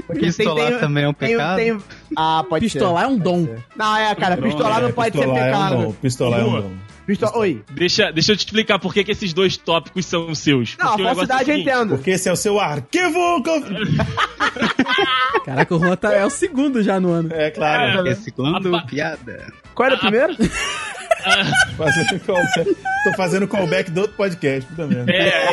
Porque 0.07 0.19
Pistolar 0.25 0.79
também 0.79 1.03
é 1.03 1.09
um 1.09 1.13
tem- 1.13 1.29
pecado? 1.29 1.55
tem- 1.57 1.77
Ah, 2.15 2.43
pode 2.47 2.65
Pistolar 2.65 3.05
é 3.05 3.07
um 3.07 3.17
dom. 3.17 3.45
ser. 3.45 3.63
Não, 3.75 3.95
é, 3.95 4.13
cara, 4.15 4.35
pistolar 4.37 4.60
não 4.69 4.89
É, 4.89 4.91
pode 4.91 5.17
ser 5.17 5.19
pistolar 5.19 5.37
É 5.37 5.41
um 5.41 5.51
pecado. 5.79 5.97
pistolar 6.01 6.39
é 6.39 6.43
um 6.43 6.49
Boa. 6.49 6.61
dom. 6.61 6.71
Pistola... 7.05 7.37
Oi. 7.39 7.63
Deixa, 7.71 8.11
deixa 8.11 8.31
eu 8.31 8.37
te 8.37 8.45
explicar 8.45 8.79
por 8.79 8.93
que, 8.93 9.03
que 9.03 9.11
esses 9.11 9.33
dois 9.33 9.57
tópicos 9.57 10.05
são 10.05 10.33
seus. 10.35 10.77
Não, 10.77 10.85
a 10.85 10.89
Porque 10.91 11.03
negócio 11.03 11.23
é 11.23 11.27
falsidade 11.27 11.51
eu 11.51 11.57
entendo. 11.57 11.89
Porque 11.95 12.11
esse 12.11 12.29
é 12.29 12.31
o 12.31 12.35
seu 12.35 12.59
arquivo. 12.59 13.41
Caraca, 15.45 15.75
o 15.75 15.79
Juan 15.79 15.95
tá, 15.95 16.13
é 16.13 16.25
o 16.25 16.29
segundo 16.29 16.83
já 16.83 16.99
no 16.99 17.11
ano. 17.11 17.29
É 17.33 17.49
claro. 17.49 18.03
Reciclando 18.03 18.75
Apa- 18.75 18.87
piada. 18.87 19.51
Qual 19.73 19.87
era 19.87 19.95
o 19.95 19.99
primeiro? 19.99 20.35
Fazendo 21.77 22.19
callback. 22.19 22.77
Tô 23.03 23.13
fazendo 23.13 23.47
callback 23.47 23.91
do 23.91 24.01
outro 24.01 24.15
podcast. 24.15 24.69
Merda. 24.77 25.11
É, 25.11 25.47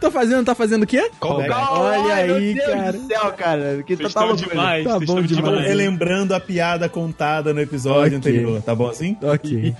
Tô 0.00 0.10
fazendo, 0.10 0.44
tá 0.44 0.54
fazendo 0.54 0.82
o 0.82 0.86
quê? 0.86 1.08
Callback. 1.20 1.50
Olha 1.70 2.14
Ai, 2.14 2.30
aí, 2.30 2.54
Deus 2.54 2.66
cara. 2.66 2.92
do 2.92 3.06
céu, 3.06 3.32
cara. 3.32 3.82
Que 3.86 3.94
vocês 3.96 4.08
estão 4.08 4.26
loucura. 4.26 4.48
demais. 4.50 4.84
Tá 4.84 4.98
bom 4.98 5.20
estão 5.20 5.22
demais. 5.22 5.66
Relembrando 5.66 6.34
a 6.34 6.40
piada 6.40 6.88
contada 6.88 7.54
no 7.54 7.60
episódio 7.60 8.18
Ok. 8.18 8.32
anterior, 8.32 8.62
tá 8.62 8.74
bom 8.74 8.88
assim? 8.88 9.16
Ok. 9.22 9.74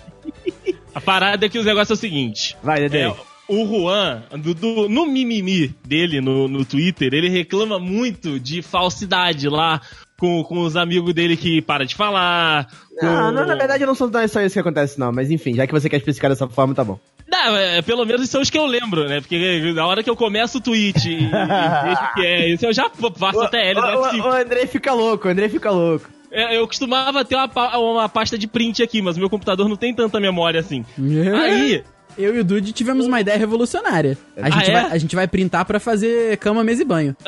A 0.94 1.00
parada 1.00 1.46
é 1.46 1.48
que 1.48 1.58
o 1.58 1.64
negócio 1.64 1.92
é 1.92 1.94
o 1.94 1.98
seguinte. 1.98 2.56
Vai, 2.62 2.80
Dedé. 2.80 3.02
É, 3.08 3.14
o 3.48 3.66
Juan, 3.66 4.22
do- 4.38 4.54
do- 4.54 4.88
no 4.88 5.04
mimimi 5.06 5.74
dele 5.84 6.20
no, 6.20 6.46
no 6.46 6.64
Twitter, 6.64 7.12
ele 7.12 7.28
reclama 7.28 7.78
muito 7.80 8.38
de 8.38 8.62
falsidade 8.62 9.48
lá 9.48 9.80
com, 10.22 10.44
com 10.44 10.60
os 10.60 10.76
amigos 10.76 11.12
dele 11.12 11.36
que 11.36 11.60
para 11.60 11.84
de 11.84 11.96
falar. 11.96 12.68
Com... 12.96 13.06
Não, 13.06 13.32
não, 13.32 13.44
na 13.44 13.56
verdade 13.56 13.84
não 13.84 13.92
são 13.96 14.08
só 14.28 14.40
isso 14.40 14.52
que 14.52 14.60
acontece, 14.60 14.96
não. 14.96 15.10
Mas 15.10 15.32
enfim, 15.32 15.52
já 15.54 15.66
que 15.66 15.72
você 15.72 15.88
quer 15.88 15.96
especificar 15.96 16.30
dessa 16.30 16.46
forma, 16.46 16.72
tá 16.76 16.84
bom. 16.84 16.96
Não, 17.28 17.56
é, 17.56 17.82
pelo 17.82 18.04
menos 18.04 18.30
são 18.30 18.40
os 18.40 18.48
que 18.48 18.56
eu 18.56 18.64
lembro, 18.64 19.08
né? 19.08 19.20
Porque 19.20 19.72
na 19.74 19.84
hora 19.84 20.00
que 20.00 20.08
eu 20.08 20.14
começo 20.14 20.58
o 20.58 20.60
tweet 20.60 21.08
e, 21.08 21.24
e 21.24 21.28
vejo 21.28 22.14
que 22.14 22.20
é 22.24 22.48
isso, 22.50 22.64
eu 22.64 22.72
já 22.72 22.88
passo 23.18 23.40
até 23.40 23.68
ele, 23.70 23.80
o, 23.80 23.84
o, 23.84 24.28
o 24.28 24.30
André 24.30 24.66
fica 24.66 24.92
louco, 24.92 25.26
o 25.26 25.30
André 25.30 25.48
fica 25.48 25.72
louco. 25.72 26.08
É, 26.30 26.56
Eu 26.56 26.66
costumava 26.68 27.24
ter 27.24 27.34
uma, 27.34 27.78
uma 27.78 28.08
pasta 28.08 28.38
de 28.38 28.46
print 28.46 28.80
aqui, 28.80 29.02
mas 29.02 29.18
meu 29.18 29.28
computador 29.28 29.68
não 29.68 29.76
tem 29.76 29.92
tanta 29.92 30.20
memória 30.20 30.60
assim. 30.60 30.84
Aí, 31.42 31.82
Eu 32.18 32.34
e 32.34 32.40
o 32.40 32.44
Dude 32.44 32.72
tivemos 32.72 33.06
uma 33.06 33.20
ideia 33.20 33.38
revolucionária. 33.38 34.18
A 34.36 34.50
gente, 34.50 34.70
Ah, 34.70 34.74
é? 34.74 34.82
vai, 34.82 34.92
a 34.92 34.98
gente 34.98 35.14
vai 35.16 35.26
printar 35.28 35.64
pra 35.64 35.78
fazer 35.80 36.36
cama, 36.38 36.62
mesa 36.64 36.82
e 36.82 36.84
banho. 36.84 37.16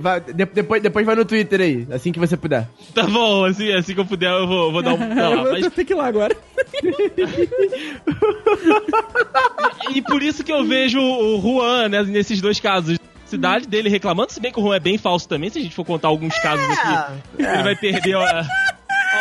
Vai- 0.00 0.20
de- 0.20 0.44
depois, 0.46 0.80
depois 0.80 1.04
vai 1.04 1.16
no 1.16 1.24
Twitter 1.24 1.60
aí, 1.60 1.84
assim 1.90 2.12
que 2.12 2.18
você 2.20 2.36
puder. 2.36 2.68
tá 2.94 3.02
bom, 3.02 3.44
assim, 3.44 3.72
assim 3.72 3.92
que 3.92 3.98
eu 4.00 4.06
puder, 4.06 4.30
eu 4.30 4.46
vou, 4.46 4.70
vou 4.70 4.80
dar 4.82 4.94
um. 4.94 4.98
Não, 4.98 5.32
eu 5.46 5.52
mas- 5.52 5.60
vou 5.62 5.70
ter 5.72 5.84
que 5.84 5.92
ir 5.92 5.96
lá 5.96 6.06
agora. 6.06 6.36
e 9.94 10.02
por 10.02 10.22
isso 10.22 10.44
que 10.44 10.52
eu 10.52 10.64
vejo 10.64 11.00
o 11.00 11.40
Juan, 11.40 11.88
né, 11.88 12.02
nesses 12.04 12.40
dois 12.40 12.60
casos. 12.60 12.98
Cidade 13.26 13.66
dele 13.66 13.90
reclamando, 13.90 14.32
se 14.32 14.40
bem 14.40 14.50
que 14.50 14.58
o 14.58 14.62
Juan 14.62 14.76
é 14.76 14.80
bem 14.80 14.96
falso 14.96 15.28
também, 15.28 15.50
se 15.50 15.58
a 15.58 15.62
gente 15.62 15.74
for 15.74 15.84
contar 15.84 16.08
alguns 16.08 16.34
casos 16.38 16.64
aqui, 16.78 17.12
ele 17.38 17.62
vai 17.62 17.76
perder 17.76 18.14
ó, 18.14 18.24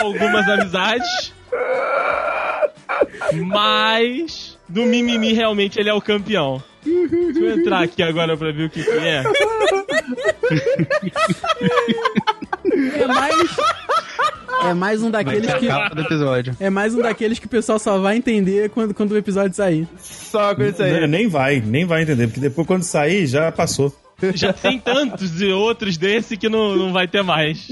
algumas 0.01 0.47
amizades. 0.47 1.33
Mas 3.45 4.57
do 4.67 4.83
mimimi 4.83 5.33
realmente 5.33 5.79
ele 5.79 5.89
é 5.89 5.93
o 5.93 6.01
campeão. 6.01 6.61
Deixa 6.83 7.39
eu 7.39 7.59
entrar 7.59 7.83
aqui 7.83 8.01
agora 8.01 8.37
pra 8.37 8.51
ver 8.51 8.65
o 8.65 8.69
que, 8.69 8.83
que 8.83 8.89
é. 8.89 9.23
É 13.01 13.07
mais. 13.07 13.57
É 14.65 14.73
mais 14.73 15.03
um 15.03 15.11
daqueles 15.11 15.53
que. 15.55 15.67
capa 15.67 15.95
do 15.95 16.01
episódio. 16.01 16.55
É 16.59 16.69
mais 16.69 16.95
um 16.95 17.01
daqueles 17.01 17.39
que 17.39 17.45
o 17.45 17.49
pessoal 17.49 17.77
só 17.77 17.97
vai 17.99 18.17
entender 18.17 18.69
quando, 18.69 18.93
quando 18.93 19.11
o 19.11 19.17
episódio 19.17 19.55
sair. 19.55 19.87
Só 19.99 20.55
com 20.55 20.63
isso 20.63 20.81
aí. 20.81 21.01
Não, 21.01 21.07
nem 21.07 21.27
vai, 21.27 21.61
nem 21.61 21.85
vai 21.85 22.03
entender, 22.03 22.27
porque 22.27 22.39
depois 22.39 22.65
quando 22.67 22.83
sair 22.83 23.27
já 23.27 23.51
passou. 23.51 23.93
Já 24.33 24.51
tem 24.51 24.79
tantos 24.79 25.41
e 25.41 25.47
outros 25.51 25.97
desse 25.97 26.35
que 26.37 26.49
não, 26.49 26.75
não 26.75 26.91
vai 26.91 27.07
ter 27.07 27.21
mais. 27.21 27.67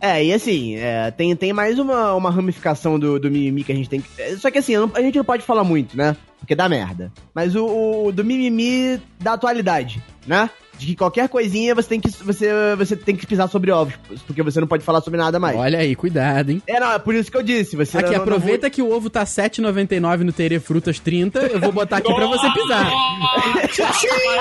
É, 0.00 0.24
e 0.24 0.32
assim, 0.32 0.76
é, 0.76 1.10
tem, 1.10 1.34
tem 1.36 1.52
mais 1.52 1.78
uma, 1.78 2.14
uma 2.14 2.30
ramificação 2.30 2.98
do, 2.98 3.18
do 3.18 3.30
mimimi 3.30 3.62
que 3.62 3.72
a 3.72 3.74
gente 3.74 3.88
tem 3.88 4.00
que. 4.00 4.36
Só 4.36 4.50
que 4.50 4.58
assim, 4.58 4.74
a 4.76 5.00
gente 5.00 5.16
não 5.16 5.24
pode 5.24 5.42
falar 5.42 5.64
muito, 5.64 5.96
né? 5.96 6.16
Porque 6.38 6.54
dá 6.54 6.68
merda. 6.68 7.12
Mas 7.34 7.54
o, 7.54 8.06
o 8.06 8.12
do 8.12 8.24
mimimi 8.24 9.00
da 9.18 9.34
atualidade, 9.34 10.02
né? 10.26 10.50
De 10.76 10.86
que 10.86 10.96
qualquer 10.96 11.28
coisinha 11.28 11.72
você 11.72 11.88
tem 11.88 12.00
que, 12.00 12.10
você, 12.10 12.48
você 12.76 12.96
tem 12.96 13.14
que 13.14 13.24
pisar 13.26 13.48
sobre 13.48 13.70
ovos, 13.70 13.94
porque 14.26 14.42
você 14.42 14.58
não 14.60 14.66
pode 14.66 14.82
falar 14.82 15.00
sobre 15.02 15.20
nada 15.20 15.38
mais. 15.38 15.56
Olha 15.56 15.78
aí, 15.78 15.94
cuidado, 15.94 16.50
hein? 16.50 16.60
É, 16.66 16.80
não, 16.80 16.90
é 16.92 16.98
por 16.98 17.14
isso 17.14 17.30
que 17.30 17.36
eu 17.36 17.44
disse. 17.44 17.76
Você 17.76 17.96
Aqui, 17.96 18.06
não- 18.08 18.14
não- 18.16 18.22
aproveita 18.22 18.68
que 18.68 18.82
o 18.82 18.90
ovo 18.92 19.08
tá 19.08 19.24
7,99 19.24 20.24
no 20.24 20.32
Terê 20.32 20.58
Frutas 20.58 20.98
30. 20.98 21.38
Eu 21.46 21.60
vou 21.60 21.70
botar 21.70 21.98
aqui 21.98 22.12
pra 22.12 22.26
você 22.26 22.50
pisar. 22.52 22.90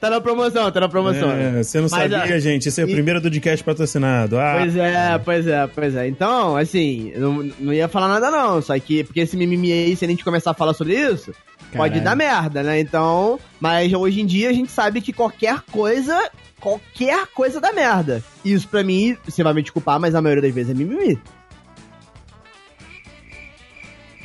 Tá 0.00 0.10
na 0.10 0.20
promoção, 0.20 0.70
tá 0.70 0.80
na 0.80 0.88
promoção. 0.88 1.30
É, 1.30 1.62
você 1.62 1.78
não 1.78 1.88
Mas, 1.90 2.10
sabia, 2.10 2.22
ah, 2.22 2.38
gente. 2.40 2.68
Esse 2.68 2.80
é 2.80 2.84
o 2.84 2.88
e- 2.88 2.92
primeiro 2.92 3.20
podcast 3.22 3.64
patrocinado. 3.64 4.38
Ah, 4.38 4.56
Pois 4.58 4.76
é, 4.76 5.18
pois 5.18 5.46
é, 5.46 5.66
pois 5.66 5.94
é. 5.96 6.08
Então, 6.08 6.56
assim, 6.56 7.10
eu 7.14 7.20
não, 7.20 7.50
não 7.60 7.72
ia 7.72 7.88
falar 7.88 8.08
nada 8.08 8.30
não, 8.30 8.60
só 8.60 8.78
que, 8.78 9.04
porque 9.04 9.20
esse 9.20 9.36
mimimi 9.36 9.72
aí, 9.72 9.96
se 9.96 10.04
a 10.04 10.08
gente 10.08 10.24
começar 10.24 10.50
a 10.50 10.54
falar 10.54 10.74
sobre 10.74 10.94
isso, 10.94 11.32
pode 11.76 12.00
dar 12.00 12.16
merda, 12.16 12.62
né? 12.62 12.80
Então, 12.80 13.38
mas 13.60 13.92
hoje 13.92 14.20
em 14.20 14.26
dia 14.26 14.50
a 14.50 14.52
gente 14.52 14.70
sabe 14.70 15.00
que 15.00 15.12
qualquer 15.12 15.60
coisa, 15.70 16.30
qualquer 16.60 17.26
coisa 17.28 17.60
dá 17.60 17.72
merda. 17.72 18.22
Isso 18.44 18.68
pra 18.68 18.82
mim, 18.82 19.16
você 19.24 19.42
vai 19.42 19.52
me 19.54 19.62
desculpar, 19.62 20.00
mas 20.00 20.14
a 20.14 20.22
maioria 20.22 20.42
das 20.42 20.54
vezes 20.54 20.70
é 20.70 20.74
mimimi. 20.74 21.18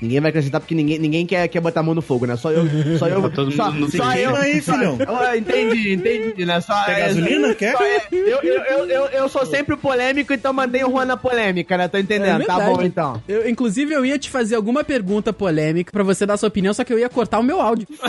Ninguém 0.02 0.20
vai 0.20 0.30
acrescentar 0.30 0.60
porque 0.60 0.74
ninguém, 0.74 0.97
ninguém 0.97 1.26
quer, 1.26 1.47
quer 1.47 1.60
botar 1.62 1.82
a 1.82 1.84
mão 1.84 1.93
no 1.93 2.02
fogo, 2.02 2.26
né? 2.26 2.36
Só 2.36 2.52
eu. 2.52 2.66
Só 2.97 3.08
eu. 3.08 3.30
todo 3.32 3.52
só, 3.52 3.72
mundo 3.72 3.91
só 3.95 4.04
fogo. 4.04 4.18
eu. 4.18 4.36
Aí, 4.36 4.62
só- 4.62 4.74
filhão. 4.74 4.97
Ah, 5.08 5.38
entendi, 5.38 5.93
entendi, 5.93 6.45
né? 6.45 6.60
Só, 6.62 6.74
Quer 6.86 6.91
é, 6.97 6.99
gasolina? 7.08 7.54
Quer? 7.56 7.78
só 7.78 7.84
é- 7.84 8.02
eu, 8.12 8.39
eu, 8.41 8.62
eu, 8.64 8.86
eu, 8.89 9.06
eu 9.08 9.30
sou 9.30 9.45
sempre 9.45 9.76
o 9.76 9.78
polêmico, 9.78 10.34
então 10.34 10.52
mandei 10.54 10.84
o 10.84 10.89
Juan 10.89 11.06
na 11.06 11.16
polêmica, 11.18 11.78
né? 11.78 11.88
Tô 11.88 11.97
entendendo. 11.97 12.41
É 12.41 12.45
tá 12.45 12.60
bom, 12.60 12.82
então. 12.82 13.22
Eu, 13.28 13.47
inclusive, 13.47 13.93
eu 13.93 14.04
ia 14.06 14.18
te 14.18 14.30
fazer 14.30 14.56
alguma 14.56 14.84
pergunta 14.84 15.32
polêmica 15.32 15.91
pra 15.91 16.04
você 16.04 16.26
dar 16.26 16.36
sua 16.38 16.47
opinião, 16.49 16.74
só 16.74 16.84
que 16.84 16.91
eu 16.91 16.97
ia 16.99 17.10
cortar 17.10 17.39
o 17.39 17.43
meu 17.43 17.62
áudio. 17.62 17.88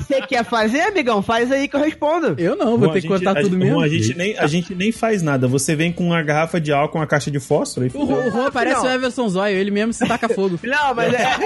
Você 0.00 0.20
quer 0.22 0.44
fazer, 0.44 0.80
amigão? 0.80 1.22
Faz 1.22 1.50
aí 1.52 1.68
que 1.68 1.76
eu 1.76 1.80
respondo. 1.80 2.34
Eu 2.38 2.56
não, 2.56 2.76
vou 2.78 2.88
Bom, 2.88 2.92
ter 2.92 2.98
a 2.98 3.02
que 3.02 3.08
cortar 3.08 3.30
a 3.32 3.34
tudo 3.36 3.50
gente- 3.50 3.56
mesmo. 3.58 3.74
bom, 3.76 3.82
a, 3.82 3.88
gente 3.88 4.16
nem, 4.16 4.38
a 4.38 4.46
gente 4.46 4.74
nem 4.74 4.92
faz 4.92 5.22
nada. 5.22 5.46
Você 5.48 5.74
vem 5.74 5.92
com 5.92 6.04
uma 6.06 6.22
garrafa 6.22 6.60
de 6.60 6.72
álcool, 6.72 6.98
uma 6.98 7.06
caixa 7.06 7.30
de 7.30 7.38
fósforo 7.40 7.86
e 7.86 7.90
O, 7.94 8.02
o 8.04 8.30
Juan 8.30 8.50
parece 8.50 8.76
Não. 8.82 8.84
o 8.90 8.90
Everson 8.94 9.28
Zóio, 9.28 9.56
ele 9.56 9.70
mesmo 9.70 9.92
se 9.92 10.06
taca 10.18 10.34
fogo. 10.34 10.58
Não, 10.62 10.94
mas 10.94 11.14
é. 11.14 11.26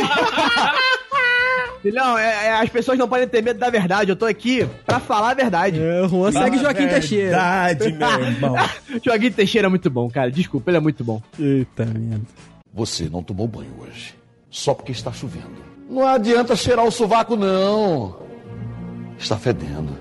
Não, 1.93 2.17
é, 2.19 2.47
é- 2.47 2.53
as 2.62 2.71
pessoas 2.71 2.97
não 2.99 3.07
podem 3.07 3.29
ter 3.29 3.43
medo 3.43 3.59
da 3.59 3.69
verdade. 3.69 4.11
Eu 4.11 4.17
tô 4.17 4.25
aqui 4.25 4.67
pra 4.87 4.99
falar 4.99 5.33
a 5.33 5.35
verdade. 5.35 5.79
É, 5.79 6.01
o 6.01 6.09
Juan 6.09 6.33
segue 6.33 6.57
Joaquim 6.59 6.89
Teixeira. 6.89 7.37
Verdade, 7.77 7.93
meu 7.93 8.09
irmão. 8.25 8.55
Joaquim 9.05 9.31
Teixeira 9.31 9.67
é 9.67 9.69
muito 9.69 9.91
bom, 9.91 10.09
cara. 10.09 10.31
Desculpa, 10.31 10.71
ele 10.71 10.79
é 10.79 10.81
muito 10.81 11.05
bom. 11.05 11.21
Eita 11.39 11.85
merda. 11.85 12.25
Você 12.73 13.07
não 13.11 13.23
tomou 13.23 13.47
banho 13.47 13.71
hoje. 13.81 14.15
Só 14.51 14.73
porque 14.73 14.93
está 14.93 15.12
chovendo. 15.12 15.62
Não 15.91 16.07
adianta 16.07 16.57
cheirar 16.57 16.87
o 16.87 16.91
sovaco, 16.91 17.37
não. 17.37 18.17
Está 19.19 19.37
fedendo. 19.37 19.99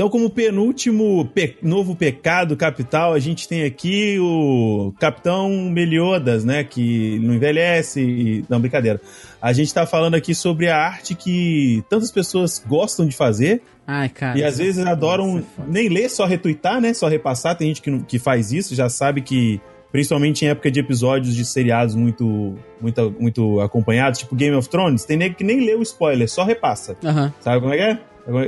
Então, 0.00 0.08
como 0.08 0.30
penúltimo 0.30 1.26
pe- 1.26 1.58
novo 1.62 1.94
pecado 1.94 2.56
capital, 2.56 3.12
a 3.12 3.18
gente 3.18 3.46
tem 3.46 3.64
aqui 3.64 4.16
o 4.18 4.94
Capitão 4.98 5.50
Meliodas, 5.70 6.42
né? 6.42 6.64
Que 6.64 7.18
não 7.18 7.34
envelhece. 7.34 8.00
e- 8.00 8.44
Não, 8.48 8.58
brincadeira. 8.58 8.98
A 9.42 9.52
gente 9.52 9.74
tá 9.74 9.84
falando 9.84 10.14
aqui 10.14 10.34
sobre 10.34 10.70
a 10.70 10.78
arte 10.78 11.14
que 11.14 11.84
tantas 11.90 12.10
pessoas 12.10 12.64
gostam 12.66 13.06
de 13.06 13.14
fazer 13.14 13.60
Ai, 13.86 14.08
cara. 14.08 14.38
e 14.38 14.42
às 14.42 14.56
vezes 14.56 14.86
adoram 14.86 15.40
é 15.40 15.42
nem 15.68 15.90
ler, 15.90 16.08
só 16.08 16.24
retweetar, 16.24 16.80
né? 16.80 16.94
Só 16.94 17.06
repassar. 17.06 17.54
Tem 17.54 17.68
gente 17.68 17.82
que, 17.82 17.90
não- 17.90 18.00
que 18.00 18.18
faz 18.18 18.52
isso, 18.52 18.74
já 18.74 18.88
sabe 18.88 19.20
que. 19.20 19.60
Principalmente 19.92 20.44
em 20.44 20.48
época 20.48 20.70
de 20.70 20.78
episódios 20.80 21.34
de 21.34 21.44
seriados 21.44 21.96
muito, 21.96 22.54
muito, 22.80 23.14
muito 23.18 23.60
acompanhados, 23.60 24.20
tipo 24.20 24.36
Game 24.36 24.56
of 24.56 24.68
Thrones, 24.68 25.04
tem 25.04 25.16
nego 25.16 25.34
que 25.34 25.42
nem 25.42 25.60
lê 25.66 25.74
o 25.74 25.82
spoiler, 25.82 26.30
só 26.30 26.44
repassa. 26.44 26.96
Aham. 27.04 27.34
Sabe 27.40 27.60
como 27.60 27.74
é 27.74 27.76
que 27.76 27.82
é? 27.82 27.98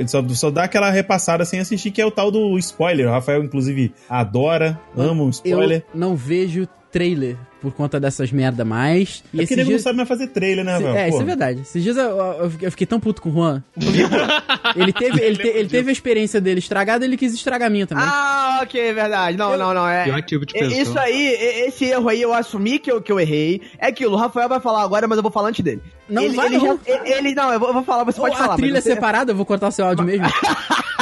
Só, 0.07 0.27
só 0.29 0.51
dá 0.51 0.63
aquela 0.63 0.89
repassada 0.89 1.45
sem 1.45 1.59
assistir, 1.59 1.91
que 1.91 2.01
é 2.01 2.05
o 2.05 2.11
tal 2.11 2.31
do 2.31 2.57
spoiler. 2.57 3.07
O 3.07 3.11
Rafael, 3.11 3.43
inclusive, 3.43 3.93
adora, 4.09 4.79
ama 4.97 5.23
o 5.23 5.29
spoiler. 5.29 5.85
Eu 5.93 5.99
não 5.99 6.15
vejo 6.15 6.67
trailer 6.93 7.35
por 7.59 7.73
conta 7.73 7.99
dessas 7.99 8.31
merda 8.31 8.63
mais. 8.63 9.23
É 9.33 9.37
porque 9.37 9.55
nego 9.55 9.71
não 9.71 9.79
sabe 9.79 9.97
mais 9.97 10.07
fazer 10.07 10.27
trailer, 10.27 10.63
né, 10.65 10.73
Rafael? 10.73 10.95
É, 10.95 11.09
isso 11.09 11.21
é 11.21 11.25
verdade. 11.25 11.61
Esses 11.61 11.81
dias 11.83 11.97
eu, 11.97 12.03
eu- 12.03 12.51
eu 12.61 12.71
fiquei 12.71 12.85
tão 12.85 12.99
puto 12.99 13.21
com 13.21 13.29
o 13.29 13.33
Juan. 13.33 13.63
ele, 14.75 14.93
teve, 14.93 15.21
ele, 15.21 15.37
te- 15.37 15.47
ele 15.47 15.69
teve 15.69 15.89
a 15.89 15.93
experiência 15.93 16.39
dele 16.39 16.59
estragada, 16.59 17.03
ele 17.05 17.17
quis 17.17 17.33
estragar 17.33 17.67
a 17.67 17.71
minha 17.71 17.87
também. 17.87 18.03
Ah, 18.07 18.59
ok, 18.63 18.79
é 18.79 18.93
verdade. 18.93 19.37
Não, 19.37 19.57
não, 19.57 19.73
não. 19.73 19.87
É, 19.87 20.21
tipo 20.21 20.45
de 20.45 20.55
é- 20.57 20.59
pessoa. 20.59 20.81
Isso 20.81 20.99
aí, 20.99 21.27
e- 21.29 21.67
esse 21.67 21.85
erro 21.85 22.09
aí 22.09 22.21
eu 22.21 22.33
assumi 22.33 22.77
que 22.79 22.91
eu, 22.91 23.01
que 23.01 23.11
eu 23.11 23.19
errei. 23.19 23.61
É 23.79 23.87
aquilo, 23.87 24.13
o 24.13 24.17
Rafael 24.17 24.49
vai 24.49 24.59
falar 24.59 24.83
agora, 24.83 25.07
mas 25.07 25.17
eu 25.17 25.23
vou 25.23 25.31
falar 25.31 25.49
antes 25.49 25.63
dele. 25.63 25.81
Não 26.09 26.23
ele, 26.23 26.35
vai 26.35 26.47
ele 26.47 26.57
não. 26.57 26.65
já- 26.65 26.77
ele- 26.85 27.13
ele- 27.13 27.35
não, 27.35 27.51
eu 27.53 27.59
vou, 27.59 27.69
eu 27.69 27.73
vou 27.73 27.83
falar, 27.83 28.03
você 28.03 28.19
Ou 28.19 28.27
pode 28.27 28.37
falar. 28.37 28.53
a 28.53 28.57
trilha 28.57 28.73
mas 28.73 28.83
você- 28.83 28.93
separada, 28.93 29.31
eu 29.31 29.35
vou 29.37 29.45
cortar 29.45 29.69
o 29.69 29.71
seu 29.71 29.85
áudio 29.85 30.03
mesmo. 30.05 30.25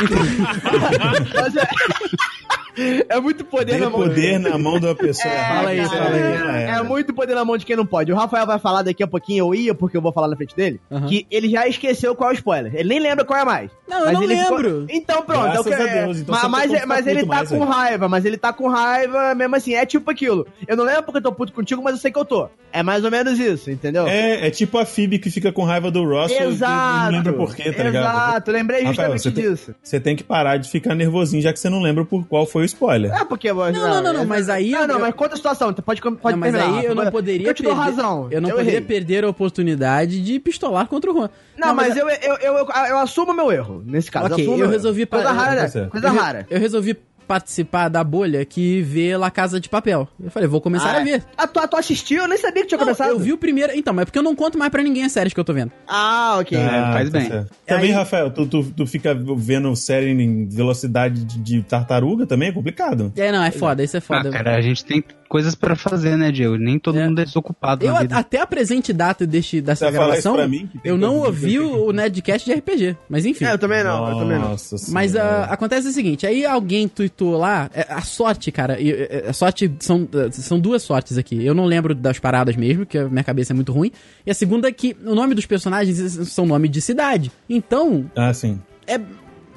É, 2.78 3.18
é 3.18 3.20
muito 3.20 3.44
poder 3.44 3.74
Tem 3.74 3.82
na 3.82 3.90
mão 3.90 4.02
poder 4.02 4.40
na 4.40 4.58
mão 4.58 4.80
de 4.80 4.86
uma 4.86 4.96
pessoa. 4.96 5.34
É, 5.34 5.38
Fala 5.48 5.70
aí, 5.70 5.78
cara, 5.78 5.90
fala 5.90 6.16
aí. 6.16 6.64
É, 6.64 6.70
é 6.78 6.84
muito 6.84 7.14
poder 7.14 7.36
na 7.36 7.44
mão 7.46 7.58
de 7.58 7.66
quem 7.66 7.76
não 7.76 7.86
pode. 7.86 8.12
O 8.12 8.16
Rafael 8.16 8.46
vai 8.46 8.60
falar 8.60 8.82
daqui 8.82 9.04
a 9.04 9.08
pouquinho, 9.08 9.46
eu 9.48 9.56
ia, 9.56 9.74
porque 9.76 9.98
eu 9.98 10.02
vou 10.02 10.12
falar 10.14 10.28
na 10.28 10.36
frente 10.36 10.56
dele, 10.56 10.80
Aham. 10.92 11.08
que 11.08 11.26
ele 11.30 11.50
já 11.50 11.68
esqueceu 11.68 12.16
qual 12.16 12.30
é 12.30 12.34
o 12.34 12.36
spoiler. 12.36 12.74
Ele 12.76 12.90
nem 12.90 13.00
lembra 13.00 13.26
qual 13.26 13.40
é 13.40 13.46
mais. 13.46 13.72
Não, 13.88 14.06
eu 14.06 14.14
não 14.14 14.24
ele 14.24 14.36
lembro. 14.36 14.86
Então 14.90 15.22
pronto, 15.24 15.44
Graças 15.44 15.66
é 15.68 15.70
o 15.70 15.76
que 15.78 15.82
a 15.84 15.88
é. 15.88 16.06
Deus, 16.06 16.20
então 16.20 16.34
mas, 16.34 16.42
você 16.72 16.78
mas, 16.78 16.86
mas 16.88 17.08
ele 17.08 17.22
tá 17.22 17.26
mais, 17.28 17.50
com 17.50 17.60
raiva, 17.64 18.10
mas 18.10 18.26
ele 18.26 18.38
tá 18.38 18.54
com 18.54 18.68
raiva 18.70 19.36
mesmo 19.36 19.56
assim. 19.56 19.74
É 19.74 19.86
tipo 19.86 20.10
aquilo. 20.10 20.48
Eu 20.68 20.78
não 20.78 20.84
lembro 20.86 21.04
porque 21.04 21.18
eu 21.18 21.22
tô 21.24 21.32
puto 21.32 21.52
contigo, 21.54 21.82
mas 21.84 21.94
eu 21.96 22.00
sei 22.00 22.12
que 22.12 22.20
eu 22.20 22.26
tô. 22.26 22.48
É 22.74 22.82
mais 22.82 23.04
ou 23.04 23.12
menos 23.12 23.38
isso, 23.38 23.70
entendeu? 23.70 24.08
É, 24.08 24.48
é 24.48 24.50
tipo 24.52 24.78
a 24.78 24.86
Phoebe 24.86 25.20
que 25.20 25.30
fica 25.30 25.52
com 25.52 25.64
raiva 25.64 25.92
do 25.92 26.04
Russell 26.06 26.50
Exato. 26.52 27.10
e 27.10 27.12
não 27.12 27.18
lembra 27.18 27.34
por 27.34 27.54
quê, 27.56 27.72
tá 27.72 27.84
ligado? 27.84 28.06
Exato, 28.30 28.52
lembrei 28.52 28.84
Rafael, 28.84 29.12
justamente 29.12 29.22
você 29.24 29.32
tem- 29.32 29.52
disso. 29.52 29.76
Você 29.84 30.00
tem 30.00 30.16
que 30.16 30.24
parar 30.24 30.56
de 30.58 30.70
ficar 30.70 30.96
nervosinho, 30.96 31.42
já 31.44 31.52
que 31.52 31.60
você 31.60 31.70
não 31.70 31.82
lembra 31.82 32.06
por 32.06 32.26
qual 32.26 32.46
foi 32.46 32.61
o 32.62 32.66
spoiler. 32.66 33.12
É 33.14 33.26
porque. 33.26 33.52
Não, 33.52 33.72
não, 33.72 34.02
não, 34.02 34.14
não, 34.14 34.26
mas 34.26 34.50
aí 34.50 34.72
Não, 34.72 34.82
eu- 34.82 34.88
não, 34.88 35.00
mas 35.00 35.14
conta 35.14 35.34
a 35.34 35.38
situação, 35.38 35.74
tu 35.74 35.82
pode, 35.82 36.02
pode 36.02 36.14
não, 36.14 36.38
mas 36.38 36.54
terminar, 36.54 36.80
aí 36.80 36.86
eu 36.86 36.96
não 36.96 37.12
poderia 37.12 37.48
Eu 37.48 37.54
te 37.54 37.64
dou 37.64 37.76
perder- 37.76 37.90
razão. 37.92 38.28
Eu 38.32 38.42
não 38.42 38.50
poderia 38.50 38.72
errei. 38.72 38.82
perder 38.82 39.24
a 39.24 39.30
oportunidade 39.30 40.22
de 40.22 40.40
pistolar 40.40 40.88
contra 40.88 41.12
o 41.12 41.14
Juan. 41.14 41.30
Não, 41.58 41.76
mas, 41.76 41.96
eu, 41.96 42.10
eu, 42.10 42.36
eu, 42.38 42.54
eu, 42.58 42.68
eu 42.90 42.98
assumo 43.00 43.34
meu 43.34 43.52
erro, 43.52 43.84
nesse 43.86 44.10
caso. 44.10 44.34
Ok, 44.34 44.46
eu 44.48 44.58
meu 44.58 44.70
resolvi 44.70 45.02
erro. 45.02 45.10
Coisa 45.12 45.32
rara, 45.32 45.90
coisa 45.90 46.10
rara. 46.10 46.48
eu 46.50 46.60
resolvi 46.60 46.98
participar 47.36 47.88
da 47.88 48.04
bolha 48.04 48.44
que 48.44 48.82
vê 48.82 49.16
La 49.16 49.32
Casa 49.32 49.58
de 49.58 49.70
Papel. 49.70 50.06
Eu 50.22 50.30
falei, 50.30 50.50
vou 50.50 50.60
começar 50.60 50.94
Ah, 50.96 51.00
a 51.00 51.04
ver. 51.04 51.24
Ah, 51.38 51.48
tu, 51.48 51.66
tu 51.66 51.78
assistiu? 51.78 52.24
Eu 52.24 52.28
nem 52.28 52.38
sabia 52.38 52.64
que 52.64 52.68
tinha 52.68 52.78
Não, 52.78 52.84
começado. 52.84 53.10
eu 53.12 53.18
vi 53.20 53.32
o 53.32 53.38
primeiro. 53.38 53.72
Então, 53.74 53.94
mas 53.94 54.02
é 54.02 54.06
porque 54.06 54.20
eu 54.20 54.24
não 54.24 54.36
conto 54.36 54.58
mais 54.58 54.70
pra 54.70 54.84
ninguém 54.84 55.06
as 55.06 55.14
séries 55.14 55.34
que 55.34 55.40
eu 55.40 55.46
tô 55.46 55.54
vendo. 55.54 55.72
Ah, 55.88 56.38
ok. 56.42 56.58
Ah, 56.58 56.92
faz 56.92 57.10
tá 57.10 57.20
bem. 57.20 57.28
certo. 57.30 57.52
Também, 57.66 57.86
Aí- 57.86 57.92
Rafael, 57.92 58.30
tu, 58.32 58.46
tu, 58.46 58.64
tu 58.76 58.86
fica 58.86 59.14
vendo 59.38 59.74
série 59.78 60.10
em 60.12 60.46
velocidade 60.46 61.24
de, 61.24 61.40
de 61.40 61.64
tartaruga 61.64 62.26
também 62.26 62.50
é 62.50 62.52
complicado. 62.52 63.14
É, 63.16 63.32
não, 63.32 63.42
é 63.44 63.52
foda, 63.52 63.82
isso 63.82 63.96
é 63.96 64.02
foda. 64.02 64.28
Ah, 64.28 64.32
cara, 64.34 64.58
a 64.58 64.62
gente 64.62 64.84
tem 64.84 65.02
coisas 65.30 65.56
pra 65.56 65.78
fazer, 65.78 66.18
né, 66.18 66.30
Diego? 66.32 66.58
Nem 66.58 66.78
todo 66.78 67.00
É. 67.00 67.08
mundo 67.08 67.22
é 67.22 67.24
desocupado 67.26 67.86
Eu, 67.86 67.94
na 67.94 68.00
a- 68.00 68.02
vida. 68.02 68.18
até 68.18 68.42
a 68.42 68.46
presente 68.46 68.92
data 68.92 69.26
deste, 69.26 69.62
dessa 69.62 69.86
Você 69.86 69.92
gravação, 69.94 70.36
mim, 70.50 70.70
eu 70.84 70.98
não 70.98 71.20
ouvi 71.20 71.58
o, 71.58 71.86
o 71.88 71.94
Nedcast 71.94 72.46
de 72.50 72.54
RPG. 72.54 72.98
Mas 73.08 73.26
enfim. 73.26 73.46
É, 73.46 73.54
eu 73.54 73.58
também 73.58 73.82
não, 73.86 74.10
eu 74.10 74.18
também 74.18 74.38
não. 74.38 74.50
Nossa 74.50 74.76
Mas 74.92 75.12
Senhora. 75.12 75.46
ah, 75.50 75.54
acontece 75.54 75.88
o 75.88 75.92
seguinte, 75.94 76.28
aí 76.28 76.46
alguém 76.46 76.86
tweetou 76.90 77.21
lá, 77.30 77.70
é, 77.74 77.86
a 77.90 78.02
sorte, 78.02 78.52
cara, 78.52 78.80
e, 78.80 78.92
é, 78.92 79.26
a 79.30 79.34
sorte 79.34 79.72
são, 79.80 80.08
são 80.32 80.60
duas 80.60 80.82
sortes 80.82 81.18
aqui. 81.18 81.46
Eu 81.46 81.54
não 81.54 81.66
lembro 81.66 81.94
das 81.94 82.18
paradas 82.20 82.56
mesmo, 82.56 82.86
que 82.86 82.98
a 82.98 83.08
minha 83.08 83.24
cabeça 83.24 83.54
é 83.54 83.56
muito 83.56 83.72
ruim. 83.72 83.92
E 84.26 84.32
a 84.32 84.34
segunda 84.34 84.68
é 84.68 84.72
que 84.72 84.96
o 85.06 85.14
nome 85.14 85.36
dos 85.36 85.46
personagens 85.46 85.98
são 86.30 86.46
nome 86.46 86.68
de 86.68 86.82
cidade. 86.82 87.32
Então, 87.50 88.10
Ah, 88.16 88.34
sim. 88.34 88.60
é. 88.88 89.00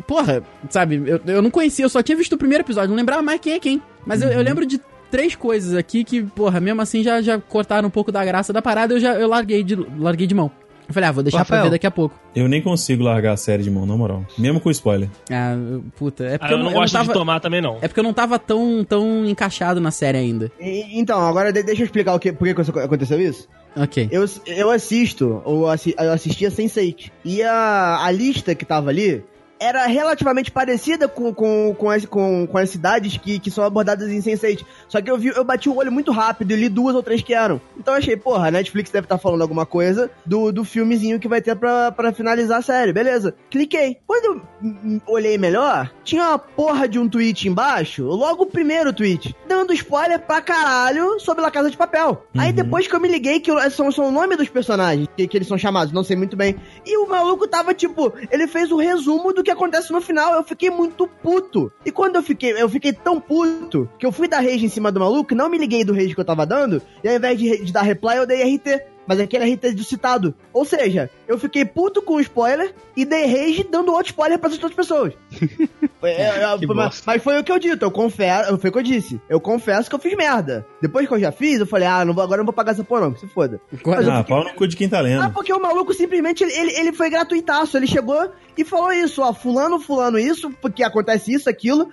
Porra, 0.08 0.42
sabe, 0.68 1.02
eu, 1.06 1.20
eu 1.24 1.40
não 1.40 1.50
conhecia, 1.50 1.84
eu 1.84 1.88
só 1.88 2.02
tinha 2.02 2.16
visto 2.18 2.32
o 2.32 2.36
primeiro 2.38 2.62
episódio, 2.64 2.90
não 2.90 2.96
lembrava 2.96 3.22
mais 3.22 3.40
quem 3.40 3.52
é 3.54 3.60
quem. 3.60 3.80
Mas 4.04 4.20
eu, 4.20 4.28
eu 4.28 4.42
lembro 4.42 4.66
de 4.66 4.80
três 5.10 5.36
coisas 5.36 5.74
aqui 5.74 6.02
que, 6.02 6.20
porra, 6.22 6.58
mesmo 6.60 6.82
assim 6.82 7.02
já, 7.02 7.22
já 7.22 7.38
cortaram 7.38 7.86
um 7.86 7.90
pouco 7.90 8.10
da 8.10 8.24
graça 8.24 8.52
da 8.52 8.60
parada, 8.60 8.92
eu 8.92 8.98
já 9.00 9.14
eu 9.14 9.28
larguei 9.28 9.62
de, 9.62 9.76
larguei 9.98 10.26
de 10.26 10.34
mão. 10.34 10.50
Eu 10.87 10.93
falei, 10.95 11.09
ah, 11.09 11.12
vou 11.12 11.22
deixar 11.22 11.39
pra 11.45 11.57
Rafael. 11.57 11.64
ver 11.64 11.70
daqui 11.70 11.87
a 11.87 11.91
pouco. 11.91 12.14
Eu 12.37 12.47
nem 12.49 12.61
consigo 12.61 13.03
largar 13.03 13.32
a 13.32 13.37
série 13.37 13.62
de 13.62 13.70
mão, 13.70 13.87
na 13.87 13.97
moral. 13.97 14.24
Mesmo 14.39 14.61
com 14.61 14.70
spoiler. 14.70 15.09
Ah, 15.30 15.55
eu- 15.55 15.82
puta, 15.97 16.24
é 16.24 16.35
Ah, 16.35 16.39
porque 16.39 16.55
eu 16.55 16.59
não 16.59 16.72
gosto 16.72 16.93
tava, 16.93 17.07
de 17.09 17.12
tomar 17.14 17.41
também, 17.41 17.61
não. 17.62 17.78
É 17.80 17.89
porque 17.89 18.01
eu 18.01 18.05
não 18.05 18.12
tava 18.12 18.39
tão, 18.39 18.85
tão 18.85 19.24
encaixado 19.24 19.80
na 19.80 19.91
série 19.91 20.18
ainda. 20.18 20.53
E- 20.61 20.99
Então, 20.99 21.18
agora 21.20 21.53
de- 21.53 21.62
deixa 21.62 21.82
eu 21.82 21.87
explicar 21.87 22.14
o 22.14 22.18
que, 22.18 22.32
por 22.32 22.47
que 22.47 22.61
aconteceu 22.80 23.20
isso. 23.20 23.49
Ok. 23.76 24.09
Eu, 24.11 24.24
eu 24.47 24.70
assisto, 24.70 25.43
ou 25.45 25.68
assi, 25.68 25.95
eu 25.99 26.12
assistia 26.12 26.49
Sense8. 26.51 27.11
E 27.24 27.43
a, 27.43 28.05
a 28.05 28.11
lista 28.12 28.55
que 28.55 28.64
tava 28.64 28.91
ali 28.91 29.24
era 29.64 29.86
relativamente 29.86 30.50
parecida 30.50 31.08
com, 31.08 31.32
com, 31.32 31.74
com, 31.78 31.90
as, 31.90 32.04
com, 32.04 32.46
com 32.46 32.58
as 32.58 32.70
cidades 32.70 33.16
que, 33.16 33.38
que 33.38 33.50
são 33.50 33.64
abordadas 33.64 34.08
em 34.10 34.20
Sense8. 34.20 34.64
Só 34.88 35.00
que 35.00 35.10
eu 35.10 35.16
vi, 35.18 35.28
eu 35.28 35.44
bati 35.44 35.68
o 35.68 35.76
olho 35.76 35.90
muito 35.92 36.12
rápido 36.12 36.52
e 36.52 36.56
li 36.56 36.68
duas 36.68 36.94
ou 36.94 37.02
três 37.02 37.22
que 37.22 37.34
eram. 37.34 37.60
Então 37.78 37.94
eu 37.94 37.98
achei, 37.98 38.16
porra, 38.16 38.48
a 38.48 38.50
Netflix 38.50 38.90
deve 38.90 39.06
estar 39.06 39.18
falando 39.18 39.42
alguma 39.42 39.64
coisa 39.66 40.10
do, 40.24 40.52
do 40.52 40.64
filmezinho 40.64 41.18
que 41.18 41.28
vai 41.28 41.40
ter 41.40 41.54
pra, 41.56 41.90
pra 41.92 42.12
finalizar 42.12 42.58
a 42.58 42.62
série. 42.62 42.92
Beleza. 42.92 43.34
Cliquei. 43.50 43.98
Quando 44.06 44.24
eu 44.24 45.00
olhei 45.06 45.38
melhor, 45.38 45.90
tinha 46.04 46.22
uma 46.28 46.38
porra 46.38 46.88
de 46.88 46.98
um 46.98 47.08
tweet 47.08 47.48
embaixo, 47.48 48.04
logo 48.04 48.44
o 48.44 48.46
primeiro 48.46 48.92
tweet, 48.92 49.34
dando 49.48 49.72
spoiler 49.72 50.18
pra 50.20 50.40
caralho 50.40 51.18
sobre 51.20 51.42
La 51.42 51.50
Casa 51.50 51.70
de 51.70 51.76
Papel. 51.76 52.24
Aí 52.36 52.52
depois 52.52 52.86
que 52.86 52.94
eu 52.94 53.00
me 53.00 53.08
liguei 53.08 53.40
que 53.40 53.50
eu- 53.50 53.70
são, 53.70 53.90
são 53.90 54.08
o 54.08 54.12
nome 54.12 54.36
dos 54.36 54.48
personagens, 54.48 55.08
que, 55.16 55.26
que 55.26 55.36
eles 55.36 55.48
são 55.48 55.56
chamados, 55.58 55.92
não 55.92 56.04
sei 56.04 56.16
muito 56.16 56.36
bem. 56.36 56.56
E 56.84 56.96
o 56.98 57.08
maluco 57.08 57.46
tava 57.48 57.72
tipo, 57.74 58.12
ele 58.30 58.46
fez 58.46 58.70
o 58.70 58.76
resumo 58.76 59.32
do 59.32 59.42
que 59.42 59.50
acontece 59.55 59.92
no 59.92 60.00
final. 60.00 60.34
Eu 60.34 60.44
fiquei 60.44 60.70
muito 60.70 61.07
puto. 61.07 61.72
E 61.84 61.90
quando 61.90 62.16
eu 62.16 62.22
fiquei, 62.22 62.52
eu 62.52 62.68
fiquei 62.68 62.92
tão 62.92 63.20
puto 63.20 63.88
que 63.98 64.07
eu 64.07 64.12
fui 64.12 64.28
dar 64.28 64.40
rage 64.40 64.64
em 64.64 64.68
cima 64.68 64.92
do 64.92 65.00
maluco, 65.00 65.34
não 65.34 65.48
me 65.48 65.59
liguei 65.59 65.84
do 65.84 65.94
rage 65.94 66.14
que 66.14 66.20
eu 66.20 66.24
tava 66.24 66.44
dando, 66.44 66.82
e 67.02 67.09
ao 67.09 67.14
invés 67.14 67.38
de, 67.38 67.64
de 67.64 67.72
dar 67.72 67.82
reply, 67.82 68.16
eu 68.16 68.26
dei 68.26 68.42
RT. 68.42 68.93
Mas 69.07 69.20
aquele 69.20 69.52
RT 69.55 69.72
do 69.74 69.84
citado. 69.84 70.34
Ou 70.52 70.64
seja, 70.64 71.11
eu 71.28 71.38
fiquei 71.38 71.64
puto 71.64 72.00
com 72.02 72.14
o 72.14 72.20
spoiler 72.20 72.74
e 72.96 73.05
dei 73.05 73.26
rage 73.26 73.64
dando 73.70 73.92
outro 73.92 74.07
spoiler 74.07 74.38
para 74.38 74.48
as 74.48 74.55
outras 74.55 74.74
pessoas. 74.74 75.12
É, 76.07 76.42
é, 76.42 76.66
mas, 76.66 77.02
mas 77.07 77.22
foi 77.22 77.40
o 77.40 77.42
que 77.42 77.50
eu 77.50 77.59
dito, 77.59 77.82
eu 77.82 77.90
confesso, 77.90 78.59
foi 78.59 78.68
o 78.68 78.72
que 78.74 78.78
eu 78.78 78.82
disse. 78.82 79.18
Eu 79.26 79.40
confesso 79.40 79.88
que 79.88 79.94
eu 79.94 79.98
fiz 79.98 80.14
merda. 80.14 80.66
Depois 80.78 81.09
que 81.09 81.14
eu 81.14 81.18
já 81.18 81.32
fiz, 81.32 81.61
eu 81.61 81.66
falei, 81.66 81.88
ah, 81.88 82.05
não 82.05 82.12
vou, 82.12 82.22
agora 82.22 82.40
eu 82.40 82.42
não 82.42 82.46
vou 82.46 82.52
pagar 82.52 82.72
essa 82.72 82.84
porra 82.84 83.02
não, 83.02 83.12
que 83.14 83.20
se 83.20 83.26
foda. 83.26 83.59
Mas 83.86 84.07
Ah, 84.07 84.18
fiquei- 84.18 84.36
pau 84.36 84.44
no 84.44 84.52
cu 84.52 84.68
de 84.68 84.76
quem 84.76 84.86
tá 84.86 84.98
ah, 84.98 85.00
lendo. 85.00 85.32
porque 85.32 85.50
o 85.50 85.59
maluco 85.59 85.94
simplesmente, 85.94 86.44
ele, 86.44 86.78
ele, 86.78 86.92
foi 86.92 87.09
gratuitaço, 87.09 87.78
ele 87.78 87.86
chegou 87.86 88.30
e 88.55 88.64
falou 88.66 88.92
isso, 88.92 89.22
ó, 89.22 89.32
fulano, 89.32 89.80
fulano 89.80 90.18
isso, 90.18 90.50
porque 90.61 90.82
acontece 90.82 91.32
isso, 91.32 91.48
aquilo, 91.48 91.88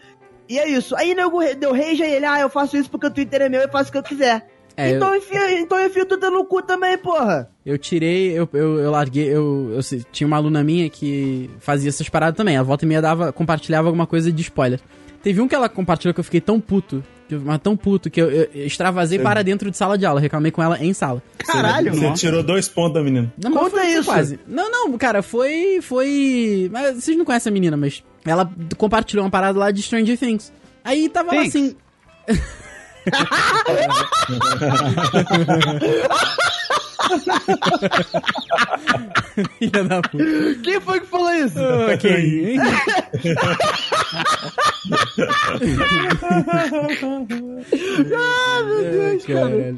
e 0.49 0.59
é 0.59 0.67
isso. 0.67 0.93
Aí 0.97 1.15
nego 1.15 1.39
deu 1.57 1.71
rage 1.71 2.03
aí 2.03 2.13
ele, 2.13 2.25
ah, 2.25 2.41
eu 2.41 2.49
faço 2.49 2.75
isso 2.75 2.91
porque 2.91 3.07
o 3.07 3.11
Twitter 3.11 3.43
é 3.43 3.47
meu, 3.47 3.61
eu 3.61 3.69
faço 3.69 3.87
o 3.89 3.91
que 3.93 3.97
eu 3.97 4.03
quiser. 4.03 4.45
É, 4.87 4.91
então, 4.91 5.15
enfia, 5.15 5.59
então 5.59 5.85
enfia 5.85 6.05
tudo 6.05 6.29
no 6.31 6.45
cu 6.45 6.61
também, 6.61 6.97
porra. 6.97 7.49
Eu 7.65 7.77
tirei, 7.77 8.31
eu, 8.37 8.47
eu, 8.53 8.79
eu 8.79 8.91
larguei, 8.91 9.27
eu, 9.27 9.71
eu 9.75 10.03
tinha 10.11 10.27
uma 10.27 10.37
aluna 10.37 10.63
minha 10.63 10.89
que 10.89 11.49
fazia 11.59 11.89
essas 11.89 12.09
paradas 12.09 12.35
também. 12.37 12.57
A 12.57 12.63
volta 12.63 12.85
e 12.85 12.87
meia 12.87 13.01
dava, 13.01 13.31
compartilhava 13.31 13.87
alguma 13.87 14.07
coisa 14.07 14.31
de 14.31 14.41
spoiler. 14.41 14.79
Teve 15.23 15.39
um 15.41 15.47
que 15.47 15.53
ela 15.53 15.69
compartilhou 15.69 16.13
que 16.13 16.19
eu 16.19 16.23
fiquei 16.23 16.41
tão 16.41 16.59
puto, 16.59 17.03
que 17.29 17.35
eu- 17.35 17.41
mas 17.45 17.59
tão 17.61 17.77
puto, 17.77 18.09
que 18.09 18.19
eu, 18.19 18.31
eu 18.31 18.49
extravasei 18.65 19.19
para 19.19 19.43
dentro 19.43 19.69
de 19.69 19.77
sala 19.77 19.95
de 19.97 20.03
aula, 20.05 20.19
reclamei 20.19 20.51
com 20.51 20.63
ela 20.63 20.83
em 20.83 20.93
sala. 20.93 21.21
Caralho, 21.37 21.93
Você 21.93 22.13
tirou 22.13 22.41
dois 22.41 22.67
pontos 22.67 22.95
da 22.95 23.03
menina. 23.03 23.31
Não, 23.41 23.51
Conta 23.51 23.69
foi- 23.69 23.85
isso. 23.91 24.05
Quase. 24.05 24.39
Não, 24.47 24.71
não, 24.71 24.97
cara, 24.97 25.21
foi. 25.21 25.79
Foi. 25.81 26.67
Mas 26.73 26.95
vocês 27.03 27.15
não 27.15 27.23
conhecem 27.23 27.51
a 27.51 27.53
menina, 27.53 27.77
mas. 27.77 28.03
Ela 28.25 28.51
compartilhou 28.77 29.23
uma 29.23 29.31
parada 29.31 29.59
lá 29.59 29.69
de 29.69 29.81
Stranger 29.83 30.17
Things. 30.17 30.51
Aí 30.83 31.07
tava 31.07 31.27
lá 31.35 31.41
Thanks. 31.43 31.55
assim. 31.55 31.75
Filha 39.57 39.83
da 39.83 40.01
puta. 40.01 40.23
Quem 40.63 40.79
foi 40.81 40.99
que 40.99 41.07
falou 41.07 41.33
isso? 41.33 41.59
Ok. 41.93 42.57
ah, 48.15 48.63
meu 48.63 48.81
Deus, 48.91 49.25
caralho. 49.25 49.61
É, 49.61 49.73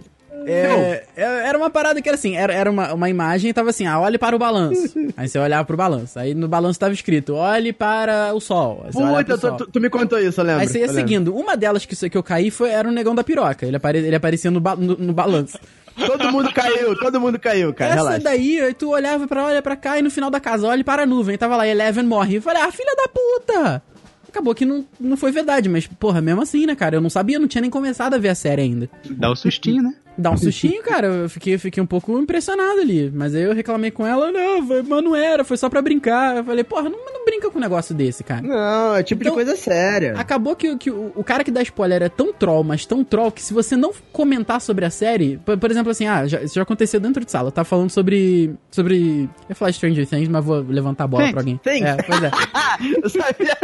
é- 0.47 1.03
era 1.47 1.57
uma 1.57 1.69
parada 1.69 2.01
que 2.01 2.07
era 2.09 2.15
assim, 2.15 2.35
era, 2.35 2.53
era 2.53 2.69
uma, 2.69 2.93
uma 2.93 3.09
imagem 3.09 3.49
e 3.49 3.53
tava 3.53 3.69
assim, 3.69 3.85
ah, 3.85 3.99
olhe 3.99 4.17
para 4.17 4.35
o 4.35 4.39
balanço. 4.39 4.93
Aí 5.17 5.27
você 5.27 5.37
olhava 5.39 5.65
pro 5.65 5.77
balanço. 5.77 6.17
Aí 6.19 6.33
no 6.33 6.47
balanço 6.47 6.79
tava 6.79 6.93
escrito, 6.93 7.35
olhe 7.35 7.71
para 7.73 8.33
o 8.33 8.39
sol. 8.39 8.85
Puta, 8.91 9.37
sol. 9.37 9.57
tu, 9.57 9.65
tu- 9.65 9.71
tu 9.73 9.79
me 9.81 9.89
contou 9.89 10.19
isso, 10.19 10.39
eu 10.41 10.45
lembro. 10.45 10.61
Aí 10.61 10.67
você 10.67 10.79
ia 10.79 10.85
lembro. 10.87 11.01
seguindo. 11.01 11.35
Uma 11.35 11.55
delas 11.57 11.85
que, 11.85 12.09
que 12.09 12.17
eu 12.17 12.23
caí 12.23 12.49
foi, 12.51 12.69
era 12.69 12.87
o 12.87 12.91
negão 12.91 13.15
da 13.15 13.23
piroca. 13.23 13.65
Ele, 13.65 13.75
apare, 13.77 13.99
ele 13.99 14.15
aparecia 14.15 14.51
no, 14.51 14.59
ba- 14.59 14.75
no, 14.75 14.95
no 14.97 15.13
balanço. 15.13 15.57
Todo 15.95 16.31
mundo 16.31 16.51
caiu, 16.51 16.97
todo 16.97 17.19
mundo 17.21 17.37
caiu, 17.37 17.71
cara, 17.71 17.91
Essa 17.91 17.99
relaxa. 18.03 18.19
daí, 18.23 18.59
aí 18.59 18.73
tu 18.73 18.89
olhava 18.89 19.27
pra 19.27 19.43
lá, 19.43 19.49
olha 19.49 19.61
pra 19.61 19.75
cá 19.75 19.99
e 19.99 20.01
no 20.01 20.09
final 20.09 20.31
da 20.31 20.39
casa, 20.39 20.65
olha 20.67 20.83
para 20.83 21.03
a 21.03 21.05
nuvem. 21.05 21.37
Tava 21.37 21.55
lá, 21.55 21.67
Eleven 21.67 22.03
morre. 22.03 22.37
Eu 22.37 22.41
falei, 22.41 22.63
ah, 22.63 22.71
filha 22.71 22.95
da 22.95 23.07
puta! 23.07 23.83
Acabou 24.27 24.55
que 24.55 24.65
não, 24.65 24.83
não 24.99 25.15
foi 25.15 25.31
verdade, 25.31 25.69
mas, 25.69 25.85
porra, 25.85 26.19
mesmo 26.19 26.41
assim, 26.41 26.65
né, 26.65 26.73
cara? 26.75 26.95
Eu 26.95 27.01
não 27.01 27.11
sabia, 27.11 27.37
não 27.37 27.47
tinha 27.47 27.61
nem 27.61 27.69
começado 27.69 28.15
a 28.15 28.17
ver 28.17 28.29
a 28.29 28.33
série 28.35 28.63
ainda. 28.63 28.89
Dá 29.11 29.29
o 29.29 29.35
sustinho, 29.35 29.83
né? 29.83 29.93
Dá 30.17 30.31
um 30.31 30.37
sustinho, 30.37 30.81
cara. 30.83 31.07
Eu 31.07 31.29
fiquei, 31.29 31.57
fiquei 31.57 31.81
um 31.81 31.85
pouco 31.85 32.17
impressionado 32.19 32.79
ali. 32.81 33.11
Mas 33.13 33.33
aí 33.35 33.43
eu 33.43 33.53
reclamei 33.53 33.89
com 33.91 34.05
ela, 34.05 34.31
não, 34.31 34.65
foi, 34.67 34.83
mas 34.83 35.03
não 35.03 35.15
era, 35.15 35.43
foi 35.43 35.57
só 35.57 35.69
pra 35.69 35.81
brincar. 35.81 36.37
Eu 36.37 36.43
falei, 36.43 36.63
porra, 36.63 36.83
não, 36.89 36.99
não 37.13 37.25
brinca 37.25 37.49
com 37.49 37.57
um 37.57 37.61
negócio 37.61 37.95
desse, 37.95 38.23
cara. 38.23 38.41
Não, 38.41 38.95
é 38.95 39.03
tipo 39.03 39.21
Então- 39.23 39.31
de 39.35 39.43
coisa 39.43 39.55
séria. 39.55 40.13
Acabou 40.17 40.55
que, 40.55 40.75
que 40.77 40.91
o, 40.91 41.11
o 41.15 41.23
cara 41.23 41.43
que 41.43 41.51
dá 41.51 41.61
spoiler 41.61 42.01
é 42.03 42.09
tão 42.09 42.31
troll, 42.33 42.63
mas 42.63 42.85
tão 42.85 43.03
troll, 43.03 43.31
que 43.31 43.41
se 43.41 43.53
você 43.53 43.75
não 43.75 43.91
comentar 44.11 44.61
sobre 44.61 44.85
a 44.85 44.89
série, 44.89 45.39
por, 45.45 45.57
por 45.57 45.71
exemplo, 45.71 45.91
assim, 45.91 46.05
ah, 46.07 46.27
já, 46.27 46.41
isso 46.41 46.55
já 46.55 46.61
aconteceu 46.61 46.99
dentro 46.99 47.23
de 47.25 47.31
sala, 47.31 47.51
tá 47.51 47.63
falando 47.63 47.89
sobre. 47.89 48.53
sobre. 48.69 49.23
Eu 49.23 49.29
ia 49.49 49.55
falar 49.55 49.71
Stranger 49.71 50.05
Things, 50.07 50.27
mas 50.29 50.43
vou 50.45 50.59
levantar 50.67 51.05
a 51.05 51.07
bola 51.07 51.23
Thanks, 51.23 51.33
pra 51.33 51.41
alguém. 51.41 51.57
thanks. 51.63 51.89
É, 51.89 52.03
pois 52.03 52.23
é, 52.23 52.31
Eu 53.03 53.09
sabia. 53.09 53.57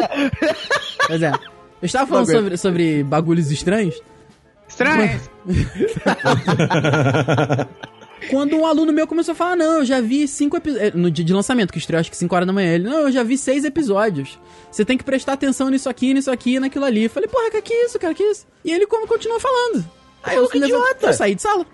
pois 1.08 1.22
é. 1.22 1.32
Eu 1.82 1.86
estava 1.86 2.08
falando 2.08 2.26
sobre, 2.30 2.58
sobre 2.58 3.04
bagulhos 3.04 3.52
estranhos. 3.52 4.02
Estranho. 4.70 5.20
Quando 8.30 8.56
um 8.58 8.66
aluno 8.66 8.92
meu 8.92 9.08
começou 9.08 9.32
a 9.32 9.36
falar, 9.36 9.56
não, 9.56 9.80
eu 9.80 9.86
já 9.86 10.02
vi 10.02 10.28
cinco 10.28 10.58
episódios. 10.58 10.94
No 10.94 11.10
dia 11.10 11.24
de 11.26 11.34
lançamento, 11.34 11.72
que 11.72 11.80
estreou 11.80 12.00
acho 12.00 12.12
que 12.12 12.18
5 12.18 12.36
horas 12.36 12.46
da 12.46 12.54
manhã. 12.54 12.76
Ele, 12.76 12.84
não, 12.84 13.00
eu 13.02 13.12
já 13.12 13.24
vi 13.24 13.38
seis 13.38 13.64
episódios. 13.64 14.38
Você 14.70 14.84
tem 14.86 14.98
que 14.98 15.04
prestar 15.04 15.34
atenção 15.34 15.70
nisso 15.70 15.90
aqui, 15.90 16.14
nisso 16.14 16.30
aqui, 16.30 16.60
naquilo 16.60 16.86
ali. 16.86 17.06
Eu 17.06 17.10
falei, 17.10 17.28
porra, 17.30 17.50
que 17.50 17.62
que 17.62 17.74
é 17.74 17.86
isso, 17.86 17.98
cara, 17.98 18.14
que 18.14 18.24
isso? 18.24 18.46
E 18.64 18.72
ele 18.72 18.86
como 18.86 19.08
continuou 19.08 19.40
falando. 19.40 19.86
Aí 20.22 20.36
eu, 20.36 20.48
que 20.50 20.60
levant- 20.60 20.82
idiota. 20.82 21.08
eu 21.08 21.14
saí 21.14 21.34
de 21.34 21.42
sala. 21.42 21.66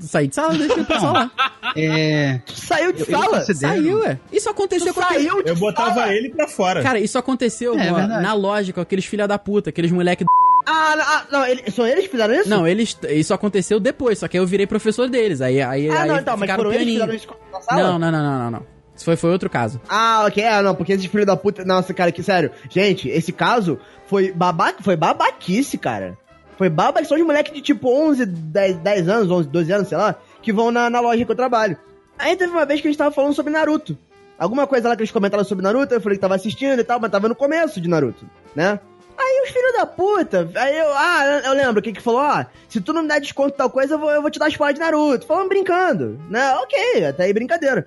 Saí 0.00 0.26
de 0.26 0.34
sala, 0.34 0.54
deixei 0.54 0.82
o 0.82 0.86
pessoal 0.86 1.12
lá. 1.12 1.30
É. 1.76 2.38
Tu 2.44 2.60
saiu 2.60 2.92
de 2.92 3.00
Eu 3.00 3.06
sala? 3.06 3.38
considero- 3.40 3.74
Saiu, 3.74 3.98
ué. 4.00 4.18
Isso 4.32 4.50
aconteceu 4.50 4.92
Tu 4.92 4.94
com 4.94 5.00
aquele- 5.00 5.28
saiu 5.28 5.42
de 5.42 5.50
Eu 5.50 5.56
botava 5.56 5.94
sala? 5.94 6.12
ele 6.12 6.28
pra 6.30 6.46
fora. 6.48 6.82
Cara, 6.82 7.00
isso 7.00 7.18
aconteceu 7.18 7.78
É, 7.78 7.90
ó, 7.90 7.94
verdade. 7.94 8.22
na 8.22 8.34
loja 8.34 8.72
com 8.72 8.80
aqueles 8.80 9.04
filha 9.06 9.26
da 9.26 9.38
puta, 9.38 9.70
aqueles 9.70 9.90
moleque. 9.90 10.24
Ah, 10.66 10.96
não, 10.96 11.04
ah, 11.04 11.24
não 11.30 11.46
ele, 11.46 11.70
são 11.70 11.86
eles 11.86 12.04
que 12.04 12.10
fizeram 12.10 12.34
isso? 12.34 12.48
Não, 12.48 12.66
eles. 12.66 12.96
Isso 13.10 13.34
aconteceu 13.34 13.78
depois, 13.78 14.18
só 14.18 14.28
que 14.28 14.36
aí 14.36 14.42
eu 14.42 14.46
virei 14.46 14.66
professor 14.66 15.08
deles. 15.08 15.40
Aí, 15.40 15.60
aí, 15.60 15.90
Ah, 15.90 16.02
aí 16.02 16.08
não, 16.08 16.18
então, 16.18 16.36
mas 16.36 16.50
foram 16.50 16.72
eles 16.72 16.78
que 16.78 16.84
pianinho. 16.94 17.00
fizeram 17.00 17.14
isso 17.14 17.28
na 17.52 17.60
sala? 17.60 17.82
Não, 17.82 17.98
não, 17.98 18.10
não, 18.10 18.22
não, 18.22 18.38
não, 18.38 18.50
não. 18.52 18.66
Isso 18.96 19.04
foi, 19.04 19.16
foi 19.16 19.30
outro 19.30 19.50
caso. 19.50 19.80
Ah, 19.88 20.24
ok, 20.26 20.44
ah, 20.44 20.62
não, 20.62 20.74
porque 20.74 20.92
esses 20.92 21.06
filhos 21.06 21.26
da 21.26 21.36
puta. 21.36 21.64
Nossa, 21.64 21.92
cara, 21.92 22.12
que 22.12 22.22
sério. 22.22 22.50
Gente, 22.70 23.08
esse 23.08 23.32
caso 23.32 23.78
foi, 24.06 24.32
babaca, 24.32 24.82
foi 24.82 24.96
babaquice, 24.96 25.76
cara. 25.76 26.16
Foi 26.56 26.68
babaquice. 26.68 27.08
São 27.08 27.18
de 27.18 27.24
moleque 27.24 27.52
de 27.52 27.60
tipo 27.60 27.88
11, 27.90 28.24
10, 28.24 28.76
10 28.76 29.08
anos, 29.08 29.30
11, 29.30 29.48
12 29.48 29.72
anos, 29.72 29.88
sei 29.88 29.98
lá, 29.98 30.14
que 30.40 30.52
vão 30.52 30.70
na, 30.70 30.88
na 30.88 31.00
loja 31.00 31.24
que 31.24 31.30
eu 31.30 31.36
trabalho. 31.36 31.76
Aí 32.18 32.36
teve 32.36 32.52
uma 32.52 32.64
vez 32.64 32.80
que 32.80 32.86
a 32.86 32.90
gente 32.90 32.98
tava 32.98 33.10
falando 33.14 33.34
sobre 33.34 33.52
Naruto. 33.52 33.98
Alguma 34.38 34.66
coisa 34.66 34.88
lá 34.88 34.96
que 34.96 35.02
eles 35.02 35.10
comentaram 35.10 35.44
sobre 35.44 35.64
Naruto, 35.64 35.92
eu 35.94 36.00
falei 36.00 36.16
que 36.16 36.22
tava 36.22 36.36
assistindo 36.36 36.78
e 36.78 36.84
tal, 36.84 37.00
mas 37.00 37.10
tava 37.10 37.28
no 37.28 37.34
começo 37.34 37.80
de 37.80 37.88
Naruto, 37.88 38.24
né? 38.54 38.78
Aí 39.16 39.42
os 39.44 39.50
filhos 39.50 39.72
da 39.74 39.86
puta, 39.86 40.50
aí 40.56 40.76
eu, 40.76 40.88
ah, 40.92 41.42
eu 41.44 41.52
lembro 41.54 41.78
o 41.78 41.82
que 41.82 41.92
que 41.92 42.00
falou, 42.02 42.20
ó, 42.20 42.44
se 42.68 42.80
tu 42.80 42.92
não 42.92 43.02
me 43.02 43.08
dá 43.08 43.18
desconto 43.18 43.56
tal 43.56 43.70
coisa, 43.70 43.94
eu 43.94 43.98
vou, 43.98 44.10
eu 44.10 44.20
vou 44.20 44.30
te 44.30 44.38
dar 44.38 44.48
spoiler 44.48 44.74
de 44.74 44.80
Naruto. 44.80 45.26
Falando 45.26 45.48
brincando, 45.48 46.20
né? 46.28 46.52
Ok, 46.56 47.04
até 47.04 47.24
aí 47.24 47.32
brincadeira. 47.32 47.86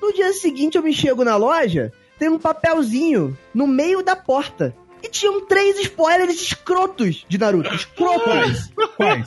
No 0.00 0.12
dia 0.12 0.32
seguinte 0.32 0.76
eu 0.76 0.82
me 0.82 0.92
chego 0.92 1.24
na 1.24 1.36
loja, 1.36 1.92
tem 2.18 2.28
um 2.28 2.38
papelzinho 2.38 3.36
no 3.52 3.66
meio 3.66 4.02
da 4.02 4.14
porta. 4.14 4.74
E 5.02 5.08
tinham 5.08 5.44
três 5.46 5.78
spoilers 5.80 6.40
escrotos 6.40 7.24
de 7.28 7.38
Naruto. 7.38 7.72
Escrotos. 7.74 8.70
Quais? 8.96 9.24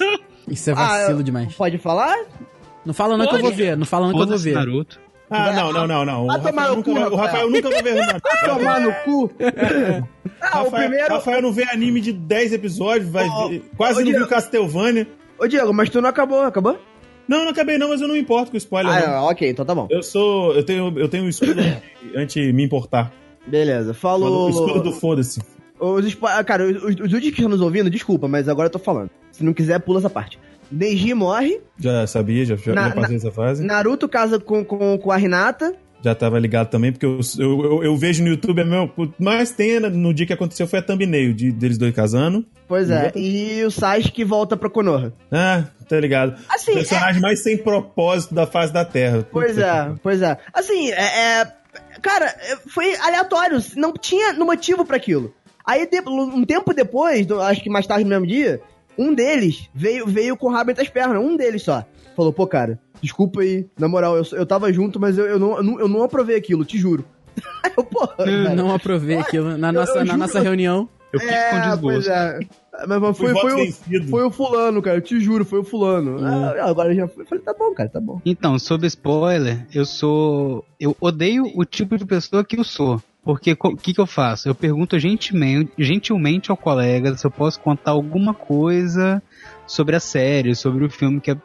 Isso 0.47 0.69
é 0.69 0.73
vacilo 0.73 1.19
Ah, 1.19 1.23
demais. 1.23 1.53
Pode 1.53 1.77
falar? 1.77 2.17
Não 2.85 2.93
fala 2.93 3.17
não 3.17 3.27
que 3.27 3.35
eu 3.35 3.39
vou 3.41 3.51
ver, 3.51 3.77
não 3.77 3.85
fala 3.85 4.07
não 4.07 4.13
que 4.13 4.21
eu 4.21 4.27
vou 4.27 4.37
ver. 4.37 4.53
Naruto. 4.53 4.99
Ah, 5.31 5.53
não, 5.53 5.71
não, 5.71 5.87
não, 5.87 6.05
não. 6.05 6.23
O 6.25 6.27
Vai 6.27 6.41
tomar 6.41 6.61
Rafael, 6.63 6.69
no 6.69 6.75
nunca, 6.75 6.91
cu, 6.91 6.99
vai- 6.99 7.09
o 7.09 7.15
Rafael. 7.15 7.49
Nunca 7.49 7.69
vai 7.69 7.81
ver 7.83 7.93
Renato. 7.93 8.21
Tomar 8.45 8.79
no 8.81 8.93
cu. 9.05 9.31
ah, 10.41 10.45
Rafael, 10.47 10.67
o 10.67 10.71
primeiro. 10.71 11.13
Rafael 11.13 11.41
não 11.41 11.53
vê 11.53 11.63
anime 11.63 12.01
de 12.01 12.11
10 12.11 12.53
episódios, 12.53 13.09
vai 13.09 13.27
ver- 13.49 13.61
quase 13.77 13.93
ô, 13.93 13.97
não 13.99 14.03
Diego. 14.03 14.19
viu 14.19 14.27
Castlevania. 14.27 15.07
Ô, 15.39 15.47
Diego, 15.47 15.73
mas 15.73 15.89
tu 15.89 16.01
não 16.01 16.09
acabou, 16.09 16.41
acabou? 16.43 16.77
Não, 17.27 17.43
não 17.45 17.51
acabei 17.51 17.77
não, 17.77 17.89
mas 17.89 18.01
eu 18.01 18.07
não 18.07 18.15
me 18.15 18.21
importo 18.21 18.51
com 18.51 18.57
spoiler. 18.57 18.91
não. 19.07 19.13
Ah, 19.15 19.23
ok, 19.29 19.49
então 19.49 19.63
tá 19.65 19.73
bom. 19.73 19.87
Eu 19.89 20.03
sou. 20.03 20.53
Eu 20.53 20.63
tenho, 20.65 20.93
eu 20.99 21.07
tenho 21.07 21.23
um 21.23 21.29
escudo 21.29 21.61
anti 22.15 22.51
me 22.51 22.63
importar. 22.63 23.11
Beleza, 23.47 23.91
O 23.91 23.93
falou. 23.93 24.49
escudo 24.49 24.81
do 24.83 24.91
foda-se. 24.91 25.41
Os 25.79 26.17
ah, 26.23 26.43
Cara, 26.43 26.63
os, 26.65 26.83
os 26.83 26.89
últimos 26.99 27.21
que 27.21 27.27
estão 27.29 27.49
nos 27.49 27.61
ouvindo, 27.61 27.89
desculpa, 27.89 28.27
mas 28.27 28.47
agora 28.49 28.67
eu 28.67 28.71
tô 28.71 28.77
falando. 28.79 29.09
Se 29.31 29.43
não 29.43 29.53
quiser, 29.53 29.79
pula 29.79 29.99
essa 29.99 30.09
parte. 30.09 30.37
Neji 30.71 31.13
morre, 31.13 31.59
Já 31.79 32.05
sabia, 32.07 32.45
já, 32.45 32.55
já, 32.55 32.73
Na- 32.73 32.89
já 32.89 32.95
passei 32.95 33.15
essa 33.17 33.31
fase. 33.31 33.63
Naruto 33.63 34.07
casa 34.07 34.39
com, 34.39 34.63
com, 34.63 34.97
com 34.97 35.11
a 35.11 35.19
Hinata. 35.19 35.73
Já 36.03 36.15
tava 36.15 36.39
ligado 36.39 36.69
também, 36.69 36.91
porque 36.91 37.05
eu, 37.05 37.19
eu, 37.37 37.63
eu, 37.63 37.83
eu 37.83 37.95
vejo 37.97 38.23
no 38.23 38.29
YouTube, 38.29 38.61
é 38.61 38.63
meu, 38.65 38.89
mais 39.19 39.51
tem 39.51 39.79
no 39.79 40.11
dia 40.11 40.25
que 40.25 40.33
aconteceu 40.33 40.65
foi 40.67 40.79
a 40.79 40.81
thumbnail 40.81 41.31
de, 41.31 41.51
deles 41.51 41.77
dois 41.77 41.93
casando. 41.93 42.43
Pois 42.67 42.89
é, 42.89 43.11
e 43.15 43.63
o 43.63 43.69
Sasuke 43.69 44.23
volta 44.23 44.57
pra 44.57 44.67
Konoha. 44.67 45.13
Ah, 45.31 45.65
tá 45.87 45.99
ligado. 45.99 46.41
Assim, 46.49 46.73
Personagem 46.73 47.21
mais 47.21 47.43
sem 47.43 47.55
propósito 47.55 48.33
da 48.33 48.47
face 48.47 48.73
da 48.73 48.83
Terra. 48.83 49.27
Pois 49.31 49.53
Puta 49.53 49.65
é, 49.67 49.89
que- 49.93 49.99
pois 50.01 50.21
é. 50.23 50.37
Assim, 50.53 50.89
é, 50.91 51.41
é- 51.41 51.53
Cara, 52.01 52.25
é, 52.25 52.57
foi 52.67 52.95
aleatório, 52.95 53.59
não 53.75 53.93
tinha 53.93 54.33
no 54.33 54.45
motivo 54.45 54.83
pra 54.83 54.97
aquilo. 54.97 55.31
Aí, 55.63 55.87
um 56.07 56.43
tempo 56.43 56.73
depois, 56.73 57.29
acho 57.29 57.61
que 57.61 57.69
mais 57.69 57.85
tarde 57.85 58.03
no 58.03 58.09
mesmo 58.09 58.25
dia, 58.25 58.59
um 58.97 59.13
deles 59.13 59.69
veio, 59.73 60.05
veio 60.07 60.35
com 60.37 60.47
o 60.47 60.51
rabo 60.51 60.71
entre 60.71 60.83
as 60.83 60.89
pernas, 60.89 61.21
um 61.23 61.35
deles 61.37 61.63
só. 61.63 61.85
Falou, 62.15 62.33
pô, 62.33 62.45
cara, 62.45 62.79
desculpa 63.01 63.41
aí, 63.41 63.65
na 63.79 63.87
moral, 63.87 64.17
eu, 64.17 64.23
eu 64.33 64.45
tava 64.45 64.71
junto, 64.73 64.99
mas 64.99 65.17
eu, 65.17 65.25
eu, 65.25 65.39
não, 65.39 65.57
eu, 65.57 65.63
não, 65.63 65.79
eu 65.79 65.87
não 65.87 66.03
aprovei 66.03 66.35
aquilo, 66.35 66.65
te 66.65 66.77
juro. 66.77 67.05
Eu, 67.77 67.83
porra, 67.85 68.15
Eu 68.19 68.43
cara. 68.43 68.55
não 68.55 68.73
aprovei 68.73 69.17
aquilo 69.17 69.57
na 69.57 69.71
nossa, 69.71 69.91
eu 69.93 69.99
na 69.99 70.05
juro- 70.05 70.17
nossa 70.17 70.39
reunião. 70.41 70.89
Eu 71.13 71.19
fico 71.19 71.31
com 71.31 71.79
pois 71.79 72.03
desgosto. 72.03 72.11
é. 72.11 72.39
Mas, 72.87 72.99
mas 73.01 73.17
Fui 73.17 73.25
foi, 73.27 73.33
voto 73.33 73.49
foi, 73.49 73.97
o, 73.99 74.07
foi 74.09 74.23
o 74.25 74.31
fulano, 74.31 74.81
cara, 74.81 74.97
eu 74.97 75.01
te 75.01 75.19
juro, 75.19 75.45
foi 75.45 75.59
o 75.59 75.63
fulano. 75.63 76.17
Ah, 76.25 76.69
agora 76.69 76.91
eu 76.91 76.95
já 76.95 77.07
fui. 77.07 77.23
Falei, 77.25 77.41
tá 77.43 77.53
bom, 77.57 77.73
cara, 77.73 77.87
tá 77.89 78.01
bom. 78.01 78.19
Então, 78.25 78.57
sobre 78.59 78.87
spoiler, 78.87 79.65
eu 79.73 79.85
sou. 79.85 80.65
Eu 80.79 80.95
odeio 80.99 81.45
o 81.55 81.63
tipo 81.63 81.97
de 81.97 82.05
pessoa 82.05 82.43
que 82.43 82.57
eu 82.59 82.63
sou. 82.65 83.01
Porque 83.23 83.55
o 83.59 83.77
que, 83.77 83.93
que 83.93 84.01
eu 84.01 84.07
faço? 84.07 84.49
Eu 84.49 84.55
pergunto 84.55 84.97
gentilmente, 84.97 85.71
gentilmente 85.77 86.49
ao 86.49 86.57
colega 86.57 87.15
se 87.15 87.25
eu 87.25 87.31
posso 87.31 87.59
contar 87.59 87.91
alguma 87.91 88.33
coisa 88.33 89.21
sobre 89.67 89.95
a 89.95 89.99
série, 89.99 90.55
sobre 90.55 90.85
o 90.85 90.89
filme 90.89 91.21
que, 91.21 91.35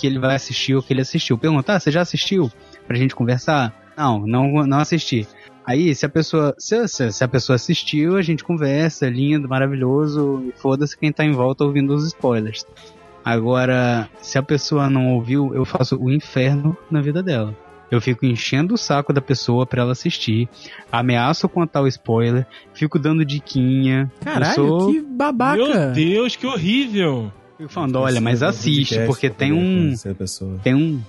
que 0.00 0.06
ele 0.06 0.18
vai 0.18 0.34
assistir 0.34 0.74
ou 0.74 0.82
que 0.82 0.92
ele 0.94 1.02
assistiu. 1.02 1.36
Perguntar, 1.36 1.74
ah, 1.74 1.80
você 1.80 1.90
já 1.90 2.00
assistiu? 2.00 2.50
Pra 2.86 2.96
gente 2.96 3.14
conversar? 3.14 3.74
Não, 3.96 4.26
não, 4.26 4.66
não 4.66 4.78
assisti. 4.78 5.26
Aí, 5.66 5.94
se 5.94 6.06
a 6.06 6.08
pessoa. 6.08 6.54
Se, 6.58 6.86
se, 6.86 7.10
se 7.10 7.24
a 7.24 7.28
pessoa 7.28 7.56
assistiu, 7.56 8.16
a 8.16 8.22
gente 8.22 8.44
conversa, 8.44 9.08
lindo, 9.08 9.48
maravilhoso, 9.48 10.44
e 10.46 10.52
foda-se 10.52 10.96
quem 10.96 11.12
tá 11.12 11.24
em 11.24 11.32
volta 11.32 11.64
ouvindo 11.64 11.92
os 11.92 12.06
spoilers. 12.06 12.64
Agora, 13.24 14.08
se 14.22 14.38
a 14.38 14.42
pessoa 14.42 14.88
não 14.88 15.14
ouviu, 15.14 15.52
eu 15.52 15.64
faço 15.64 15.98
o 16.00 16.10
inferno 16.12 16.76
na 16.88 17.00
vida 17.00 17.20
dela. 17.22 17.52
Eu 17.90 18.00
fico 18.00 18.26
enchendo 18.26 18.74
o 18.74 18.78
saco 18.78 19.12
da 19.12 19.20
pessoa 19.20 19.64
pra 19.64 19.82
ela 19.82 19.92
assistir, 19.92 20.48
ameaço 20.90 21.48
contar 21.48 21.82
o 21.82 21.86
spoiler, 21.86 22.46
fico 22.74 22.98
dando 22.98 23.24
diquinha. 23.24 24.10
eu 24.20 24.24
Caralho, 24.24 24.54
sou... 24.54 24.92
que 24.92 25.00
babaca. 25.00 25.56
Meu 25.56 25.92
Deus, 25.92 26.34
que 26.34 26.46
horrível. 26.46 27.32
Fico 27.56 27.70
falando, 27.70 27.96
olha, 27.96 28.20
mas 28.20 28.42
assiste, 28.42 28.96
Podcast 28.96 29.06
porque 29.06 29.30
tem 29.30 29.52
um. 29.52 29.94
Tem 30.62 30.74
um. 30.74 31.00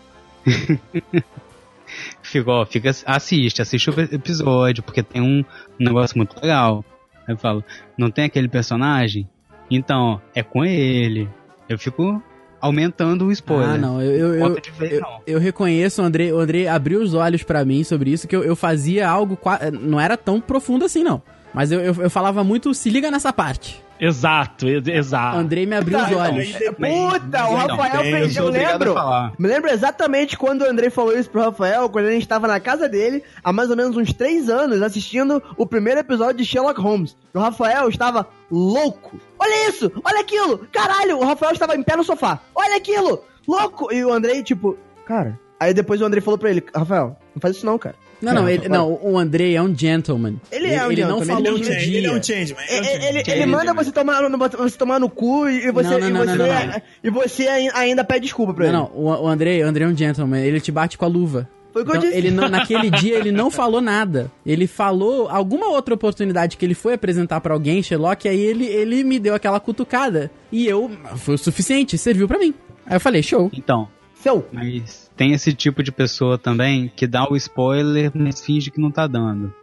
fica, 2.21 2.51
ó, 2.51 2.65
fica, 2.65 2.91
assiste, 3.05 3.61
assiste 3.61 3.89
o 3.89 3.99
episódio, 3.99 4.83
porque 4.83 5.03
tem 5.03 5.21
um, 5.21 5.39
um 5.79 5.83
negócio 5.83 6.17
muito 6.17 6.39
legal. 6.41 6.85
Aí 7.27 7.33
eu 7.33 7.37
falo, 7.37 7.63
não 7.97 8.09
tem 8.09 8.25
aquele 8.25 8.47
personagem? 8.47 9.27
Então, 9.69 9.99
ó, 9.99 10.19
é 10.33 10.41
com 10.41 10.63
ele. 10.63 11.29
Eu 11.67 11.77
fico 11.77 12.23
aumentando 12.59 13.25
o 13.25 13.31
spoiler. 13.31 13.75
Ah, 13.75 13.77
não, 13.77 14.01
eu, 14.01 14.11
eu, 14.11 14.35
eu, 14.35 14.61
vez, 14.77 14.93
eu, 14.93 15.01
não. 15.01 15.21
eu 15.25 15.39
reconheço, 15.39 16.01
o 16.01 16.05
André, 16.05 16.31
o 16.33 16.39
André 16.39 16.67
abriu 16.67 17.01
os 17.01 17.13
olhos 17.13 17.43
pra 17.43 17.63
mim 17.63 17.83
sobre 17.83 18.11
isso, 18.11 18.27
que 18.27 18.35
eu, 18.35 18.43
eu 18.43 18.55
fazia 18.55 19.07
algo, 19.07 19.37
não 19.81 19.99
era 19.99 20.17
tão 20.17 20.41
profundo 20.41 20.85
assim, 20.85 21.03
não. 21.03 21.21
Mas 21.53 21.71
eu, 21.71 21.79
eu, 21.79 21.95
eu 21.95 22.09
falava 22.09 22.43
muito, 22.43 22.73
se 22.73 22.89
liga 22.89 23.09
nessa 23.09 23.31
parte. 23.31 23.83
Exato, 23.99 24.67
ex- 24.67 24.87
exato. 24.87 25.37
Andrei 25.37 25.65
me 25.65 25.75
abriu 25.75 25.97
os 25.97 26.09
Tá, 26.09 26.17
olhos. 26.17 26.51
Puta, 26.53 27.47
o 27.47 27.55
Rafael 27.55 28.01
bem, 28.03 28.11
fez. 28.13 28.35
eu 28.37 28.47
lembro. 28.49 28.95
Me 29.37 29.47
lembro 29.47 29.69
exatamente 29.69 30.37
quando 30.37 30.61
o 30.61 30.69
Andrei 30.69 30.89
falou 30.89 31.17
isso 31.17 31.29
pro 31.29 31.41
Rafael, 31.41 31.89
quando 31.89 32.05
a 32.05 32.11
gente 32.11 32.27
tava 32.27 32.47
na 32.47 32.59
casa 32.59 32.87
dele, 32.87 33.23
há 33.43 33.51
mais 33.51 33.69
ou 33.69 33.75
menos 33.75 33.97
uns 33.97 34.13
três 34.13 34.49
anos, 34.49 34.81
assistindo 34.81 35.41
o 35.57 35.65
primeiro 35.65 35.99
episódio 35.99 36.37
de 36.37 36.45
Sherlock 36.45 36.79
Holmes. 36.79 37.15
O 37.33 37.39
Rafael 37.39 37.89
estava 37.89 38.27
louco. 38.51 39.19
Olha 39.39 39.69
isso! 39.69 39.91
Olha 40.03 40.19
aquilo! 40.21 40.59
Caralho! 40.71 41.17
O 41.19 41.25
Rafael 41.25 41.51
estava 41.53 41.75
em 41.75 41.83
pé 41.83 41.95
no 41.95 42.03
sofá. 42.03 42.39
Olha 42.55 42.77
aquilo! 42.77 43.23
Louco! 43.47 43.91
E 43.93 44.03
o 44.03 44.11
Andrei, 44.11 44.43
tipo, 44.43 44.77
cara. 45.05 45.39
Aí 45.59 45.73
depois 45.73 46.01
o 46.01 46.05
Andrei 46.05 46.21
falou 46.21 46.37
pra 46.37 46.49
ele, 46.51 46.63
Rafael, 46.75 47.15
não 47.33 47.41
faz 47.41 47.55
isso 47.55 47.65
não, 47.65 47.77
cara. 47.79 47.95
Não, 48.21 48.33
não, 48.33 48.49
ele, 48.49 48.67
não, 48.67 48.99
o 49.01 49.17
Andrei 49.17 49.55
é 49.55 49.61
um 49.61 49.75
gentleman. 49.75 50.35
Ele 50.51 50.67
é 50.73 50.85
um 50.87 50.91
Ele 50.91 51.01
não 51.05 51.19
gentleman, 51.19 51.25
falou 51.27 51.39
ele 51.39 51.47
é 51.47 51.51
um 51.51 51.63
change, 51.63 51.85
dia. 51.89 51.97
Ele 51.99 52.07
é 52.07 52.11
um 52.11 52.23
changeman. 52.23 52.63
ele 52.69 52.77
é 52.77 52.81
um 52.81 52.85
Ele, 52.95 53.05
ele, 53.19 53.31
ele 53.31 53.45
manda 53.45 53.73
você 53.73 53.91
tomar, 53.91 54.21
no- 54.29 54.37
você 54.37 54.77
tomar 54.77 54.99
no 54.99 55.09
cu 55.09 55.47
e 55.47 55.71
você, 55.71 55.89
Não, 55.89 55.99
não, 55.99 56.07
e 56.09 56.11
não, 56.11 56.19
você, 56.21 56.25
não, 56.35 56.37
não, 56.47 56.67
não. 56.67 56.81
e 57.03 57.09
você 57.11 57.47
ai- 57.47 57.69
ainda 57.73 58.03
pede 58.03 58.21
desculpa 58.21 58.53
pra 58.53 58.71
Não, 58.71 58.85
ele. 58.85 58.93
não, 58.95 59.01
o, 59.03 59.23
o 59.23 59.27
Andrei, 59.27 59.63
o 59.63 59.67
Andrei 59.67 59.87
é 59.87 59.89
um 59.91 59.95
gentleman, 59.95 60.41
ele 60.43 60.59
te 60.59 60.71
bate 60.71 60.97
com 60.97 61.05
a 61.05 61.07
luva. 61.07 61.47
Foi 61.71 61.83
o 61.83 61.85
que 61.85 61.91
eu 61.91 61.95
Então, 61.95 62.07
disse. 62.09 62.17
ele 62.17 62.31
não- 62.31 62.49
naquele 62.49 62.89
dia 62.89 63.17
ele 63.19 63.31
não 63.31 63.51
falou 63.51 63.79
nada. 63.81 64.31
Ele 64.43 64.65
falou 64.65 65.27
alguma 65.29 65.67
outra 65.67 65.93
oportunidade 65.93 66.57
que 66.57 66.65
ele 66.65 66.73
foi 66.73 66.93
apresentar 66.93 67.39
pra 67.39 67.53
alguém, 67.53 67.83
Sherlock, 67.83 68.27
aí 68.27 68.39
ele, 68.39 68.65
ele 68.65 69.03
me 69.03 69.19
deu 69.19 69.35
aquela 69.35 69.59
cutucada. 69.59 70.31
E 70.51 70.65
eu, 70.67 70.89
foi 71.17 71.35
o 71.35 71.37
suficiente, 71.37 71.97
serviu 71.99 72.27
pra 72.27 72.39
mim. 72.39 72.53
Aí 72.85 72.95
eu 72.95 72.99
falei, 72.99 73.21
show. 73.21 73.51
Então, 73.53 73.87
Seu. 74.15 74.43
Mas 74.51 75.06
tem 75.17 75.33
esse 75.33 75.51
tipo 75.53 75.81
de 75.83 75.91
pessoa 75.91 76.37
também 76.37 76.91
que 76.95 77.07
dá 77.07 77.27
o 77.29 77.35
spoiler, 77.35 78.11
mas 78.13 78.39
finge 78.45 78.69
que 78.71 78.79
não 78.79 78.91
tá 78.91 79.07
dando. 79.07 79.53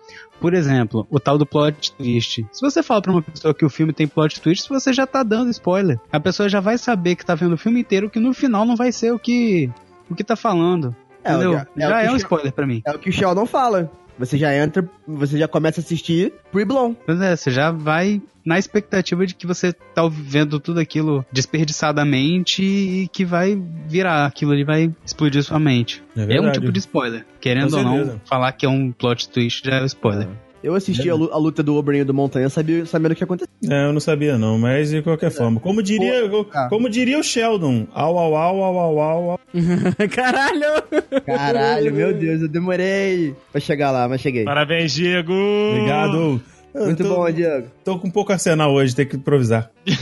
Por 0.41 0.53
exemplo, 0.53 1.07
o 1.09 1.19
tal 1.21 1.39
do 1.39 1.47
plot 1.47 1.93
twist. 1.93 2.45
Se 2.53 2.61
você 2.61 2.83
fala 2.83 3.01
pra 3.01 3.13
uma 3.13 3.23
pessoa 3.23 3.55
que 3.55 3.65
o 3.65 3.71
filme 3.71 3.93
tem 3.93 4.07
plot 4.07 4.41
twist, 4.41 4.69
você 4.69 4.93
já 4.93 5.07
tá 5.07 5.23
dando 5.23 5.51
spoiler. 5.51 5.99
A 6.13 6.19
pessoa 6.21 6.49
já 6.49 6.61
vai 6.61 6.77
saber 6.77 7.15
que 7.15 7.25
tá 7.25 7.35
vendo 7.35 7.53
o 7.55 7.59
filme 7.59 7.81
inteiro 7.81 8.11
que 8.11 8.19
no 8.19 8.35
final 8.35 8.65
não 8.67 8.77
vai 8.77 8.91
ser 8.93 9.13
o 9.13 9.19
que 9.19 9.71
o 10.11 10.15
que 10.15 10.25
tá 10.25 10.37
falando. 10.37 10.95
É, 11.23 11.31
entendeu? 11.33 11.53
o 11.53 11.65
que- 11.65 11.83
é 11.83 11.89
já 11.89 12.01
que 12.01 12.07
é 12.07 12.13
um 12.13 12.17
spoiler 12.17 12.53
pra 12.53 12.67
mim. 12.67 12.83
É 12.85 12.91
o 12.91 12.99
que 12.99 13.09
o 13.09 13.13
Sheldon 13.13 13.47
fala. 13.47 13.91
Você 14.19 14.39
já 14.39 14.55
entra, 14.55 14.89
você 15.07 15.39
já 15.39 15.49
começa 15.49 15.81
a 15.81 15.83
assistir 15.83 16.33
pre-blown. 16.53 16.95
Pois 17.07 17.21
é, 17.21 17.35
você 17.35 17.51
já 17.51 17.71
vai 17.71 18.23
na 18.45 18.59
expectativa 18.59 19.27
de 19.27 19.35
que 19.35 19.47
você 19.47 19.73
tá 19.73 20.07
vendo 20.09 20.61
tudo 20.61 20.79
aquilo 20.79 21.25
desperdiçadamente 21.33 22.63
e 22.63 23.09
que 23.09 23.25
vai 23.25 23.61
virar, 23.89 24.27
aquilo 24.27 24.53
ali 24.53 24.65
vai 24.65 24.93
explodir 25.05 25.43
sua 25.43 25.59
mente. 25.59 26.03
É 26.17 26.37
É, 26.37 26.41
um 26.41 26.53
tipo 26.53 26.71
de 26.71 26.79
spoiler. 26.79 27.25
Querendo 27.41 27.77
ou 27.77 27.83
não, 27.83 28.21
falar 28.25 28.53
que 28.53 28.67
é 28.67 28.69
um 28.69 28.93
plot 28.93 29.29
twist 29.29 29.65
já 29.65 29.81
é 29.81 29.85
spoiler. 29.87 30.29
Eu 30.65 30.75
assisti 30.75 31.11
a, 31.11 31.15
lu- 31.15 31.29
a 31.31 31.37
luta 31.37 31.63
do 31.63 31.77
Oberyn 31.77 32.01
e 32.01 32.05
do 32.05 32.15
Montanha 32.15 32.49
sabia, 32.49 32.87
sabendo 32.87 33.13
o 33.13 33.15
que 33.15 33.23
aconteceu. 33.23 33.53
É, 33.71 33.85
eu 33.85 33.93
não 33.93 34.01
sabia 34.01 34.39
não, 34.39 34.59
mas 34.59 34.89
de 34.89 35.03
qualquer 35.03 35.31
forma. 35.31 35.61
Como 35.61 35.83
diria, 35.83 36.23
ah. 36.55 36.69
como 36.71 36.89
diria 36.89 37.19
o 37.19 37.23
Sheldon, 37.23 37.87
au 37.93 38.17
au 38.17 38.35
au 38.35 38.63
au 38.63 38.77
au 38.79 38.99
au. 38.99 39.31
au. 39.33 39.41
Caralho! 40.09 40.83
Caralho, 41.27 41.93
meu 41.93 42.15
Deus, 42.15 42.41
eu 42.41 42.49
demorei 42.49 43.35
pra 43.53 43.61
chegar 43.61 43.91
lá, 43.91 44.09
mas 44.09 44.23
cheguei. 44.23 44.45
Parabéns, 44.45 44.95
Diego. 44.95 45.35
Obrigado. 45.35 46.41
Eu 46.75 46.85
Muito 46.87 47.03
tô, 47.03 47.15
bom, 47.15 47.31
Diego. 47.31 47.67
Tô 47.85 47.99
com 47.99 48.11
pouco 48.11 48.33
arsenal 48.33 48.73
hoje, 48.73 48.97
tem 48.97 49.07
que 49.07 49.17
improvisar. 49.17 49.71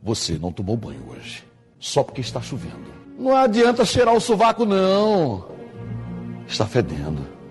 Você 0.00 0.38
não 0.40 0.52
tomou 0.52 0.76
banho 0.76 1.02
hoje. 1.10 1.42
Só 1.80 2.04
porque 2.04 2.20
está 2.20 2.40
chovendo. 2.40 2.92
Não 3.18 3.36
adianta 3.36 3.84
cheirar 3.84 4.14
o 4.14 4.20
sovaco, 4.20 4.64
não. 4.64 5.44
Está 6.46 6.66
fedendo. 6.66 7.41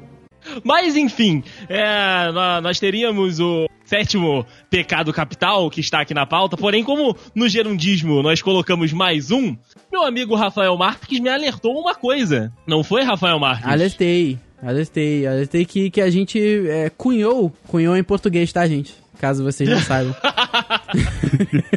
Mas 0.64 0.96
enfim, 0.96 1.44
é, 1.70 2.32
nó- 2.32 2.62
nós 2.62 2.80
teríamos 2.80 3.40
o 3.40 3.68
sétimo 3.86 4.46
pecado 4.70 5.12
capital 5.12 5.70
que 5.70 5.82
está 5.82 6.02
aqui 6.02 6.14
na 6.14 6.26
pauta, 6.26 6.56
porém, 6.56 6.84
como 6.84 7.16
no 7.36 7.50
gerundismo 7.50 8.22
nós 8.24 8.42
colocamos 8.42 8.94
mais 8.94 9.32
um, 9.32 9.56
meu 9.92 10.04
amigo 10.04 10.36
Rafael 10.36 10.78
Marques 10.78 11.20
me 11.20 11.30
alertou 11.30 11.78
uma 11.78 11.94
coisa. 11.94 12.52
Não 12.66 12.84
foi, 12.84 13.04
Rafael 13.04 13.38
Marques? 13.40 13.68
Alertei. 13.68 14.40
Alertei, 14.64 15.26
alertei 15.26 15.66
que, 15.66 15.90
que 15.90 16.00
a 16.00 16.10
gente 16.10 16.40
é, 16.68 16.90
cunhou, 16.90 17.52
cunhou 17.68 17.98
em 17.98 18.04
português, 18.04 18.54
tá, 18.54 18.66
gente? 18.68 18.94
Caso 19.20 19.44
vocês 19.44 19.68
não 19.68 19.80
saibam. 19.80 20.16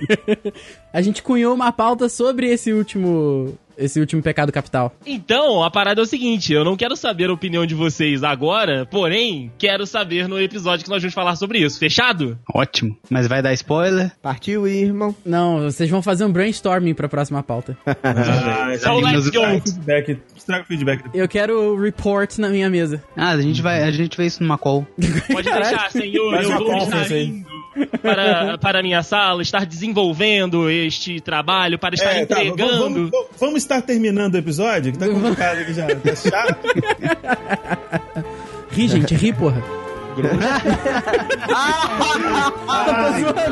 a 0.93 1.03
gente 1.03 1.23
cunhou 1.23 1.55
uma 1.55 1.73
pauta 1.73 2.09
sobre 2.09 2.47
esse 2.49 2.73
último 2.73 3.57
esse 3.77 3.99
último 4.01 4.23
pecado 4.23 4.51
capital. 4.53 4.95
Então, 5.07 5.63
a 5.63 5.71
parada 5.71 6.01
é 6.01 6.05
o 6.05 6.07
seguinte: 6.07 6.53
eu 6.53 6.65
não 6.65 6.77
quero 6.77 6.97
saber 6.97 7.31
a 7.31 7.33
opinião 7.33 7.65
de 7.67 7.75
vocês 7.75 8.23
agora, 8.23 8.87
porém, 8.87 9.51
quero 9.59 9.87
saber 9.87 10.29
no 10.29 10.41
episódio 10.41 10.85
que 10.85 10.91
nós 10.91 11.03
vamos 11.03 11.15
falar 11.15 11.37
sobre 11.37 11.59
isso. 11.59 11.79
Fechado? 11.79 12.39
Ótimo. 12.55 12.97
Mas 13.11 13.27
vai 13.27 13.43
dar 13.43 13.53
spoiler? 13.53 14.13
Partiu, 14.23 14.67
irmão. 14.67 15.15
Não, 15.25 15.63
vocês 15.63 15.89
vão 15.91 16.03
fazer 16.03 16.25
um 16.25 16.33
brainstorming 16.33 16.95
pra 16.95 17.09
próxima 17.09 17.43
pauta. 17.43 17.77
Ah, 18.05 18.73
Então, 18.75 18.99
let's 19.01 19.29
go. 19.31 19.41
Feedback. 19.65 20.19
Estraga 20.37 20.65
o 20.65 20.67
feedback. 20.67 21.05
Eu 21.15 21.29
quero 21.29 21.77
report 21.81 22.39
na 22.39 22.49
minha 22.49 22.69
mesa. 22.71 23.03
Ah, 23.17 23.31
a 23.31 23.41
gente 23.41 23.61
vai, 23.63 23.83
a 23.83 23.91
gente 23.91 24.17
vê 24.17 24.27
isso 24.27 24.43
numa 24.43 24.59
call. 24.59 24.87
Pode 25.31 25.51
deixar, 25.51 25.91
senhor. 25.91 26.33
Faz 26.35 26.49
Eu 26.51 26.59
vou 26.59 26.77
estar 26.79 27.11
indo 27.17 27.45
para, 28.01 28.59
para 28.59 28.79
a 28.81 28.83
minha 28.83 29.03
sala, 29.03 29.43
estar 29.43 29.65
desenvolvendo 29.67 30.71
este 30.71 31.21
trabalho, 31.21 31.79
para 31.79 31.95
estar 31.95 32.11
É, 32.15 32.25
tá, 32.27 32.37
vamos, 32.37 32.51
entregando. 32.53 32.79
vamos- 33.11 33.11
vamos- 33.41 33.64
estar 33.65 33.83
terminando 33.83 34.35
o 34.35 34.39
episódio, 34.39 34.93
que 34.93 34.99
tá 34.99 35.09
complicado 35.09 35.59
aqui 35.59 35.75
já. 35.75 35.87
Tá 35.87 36.15
chato. 36.17 36.59
Ri, 38.71 38.89
gente, 38.89 39.15
ri, 39.15 39.33
porra. 39.33 39.63
Tá 42.67 43.11
zoando. 43.19 43.45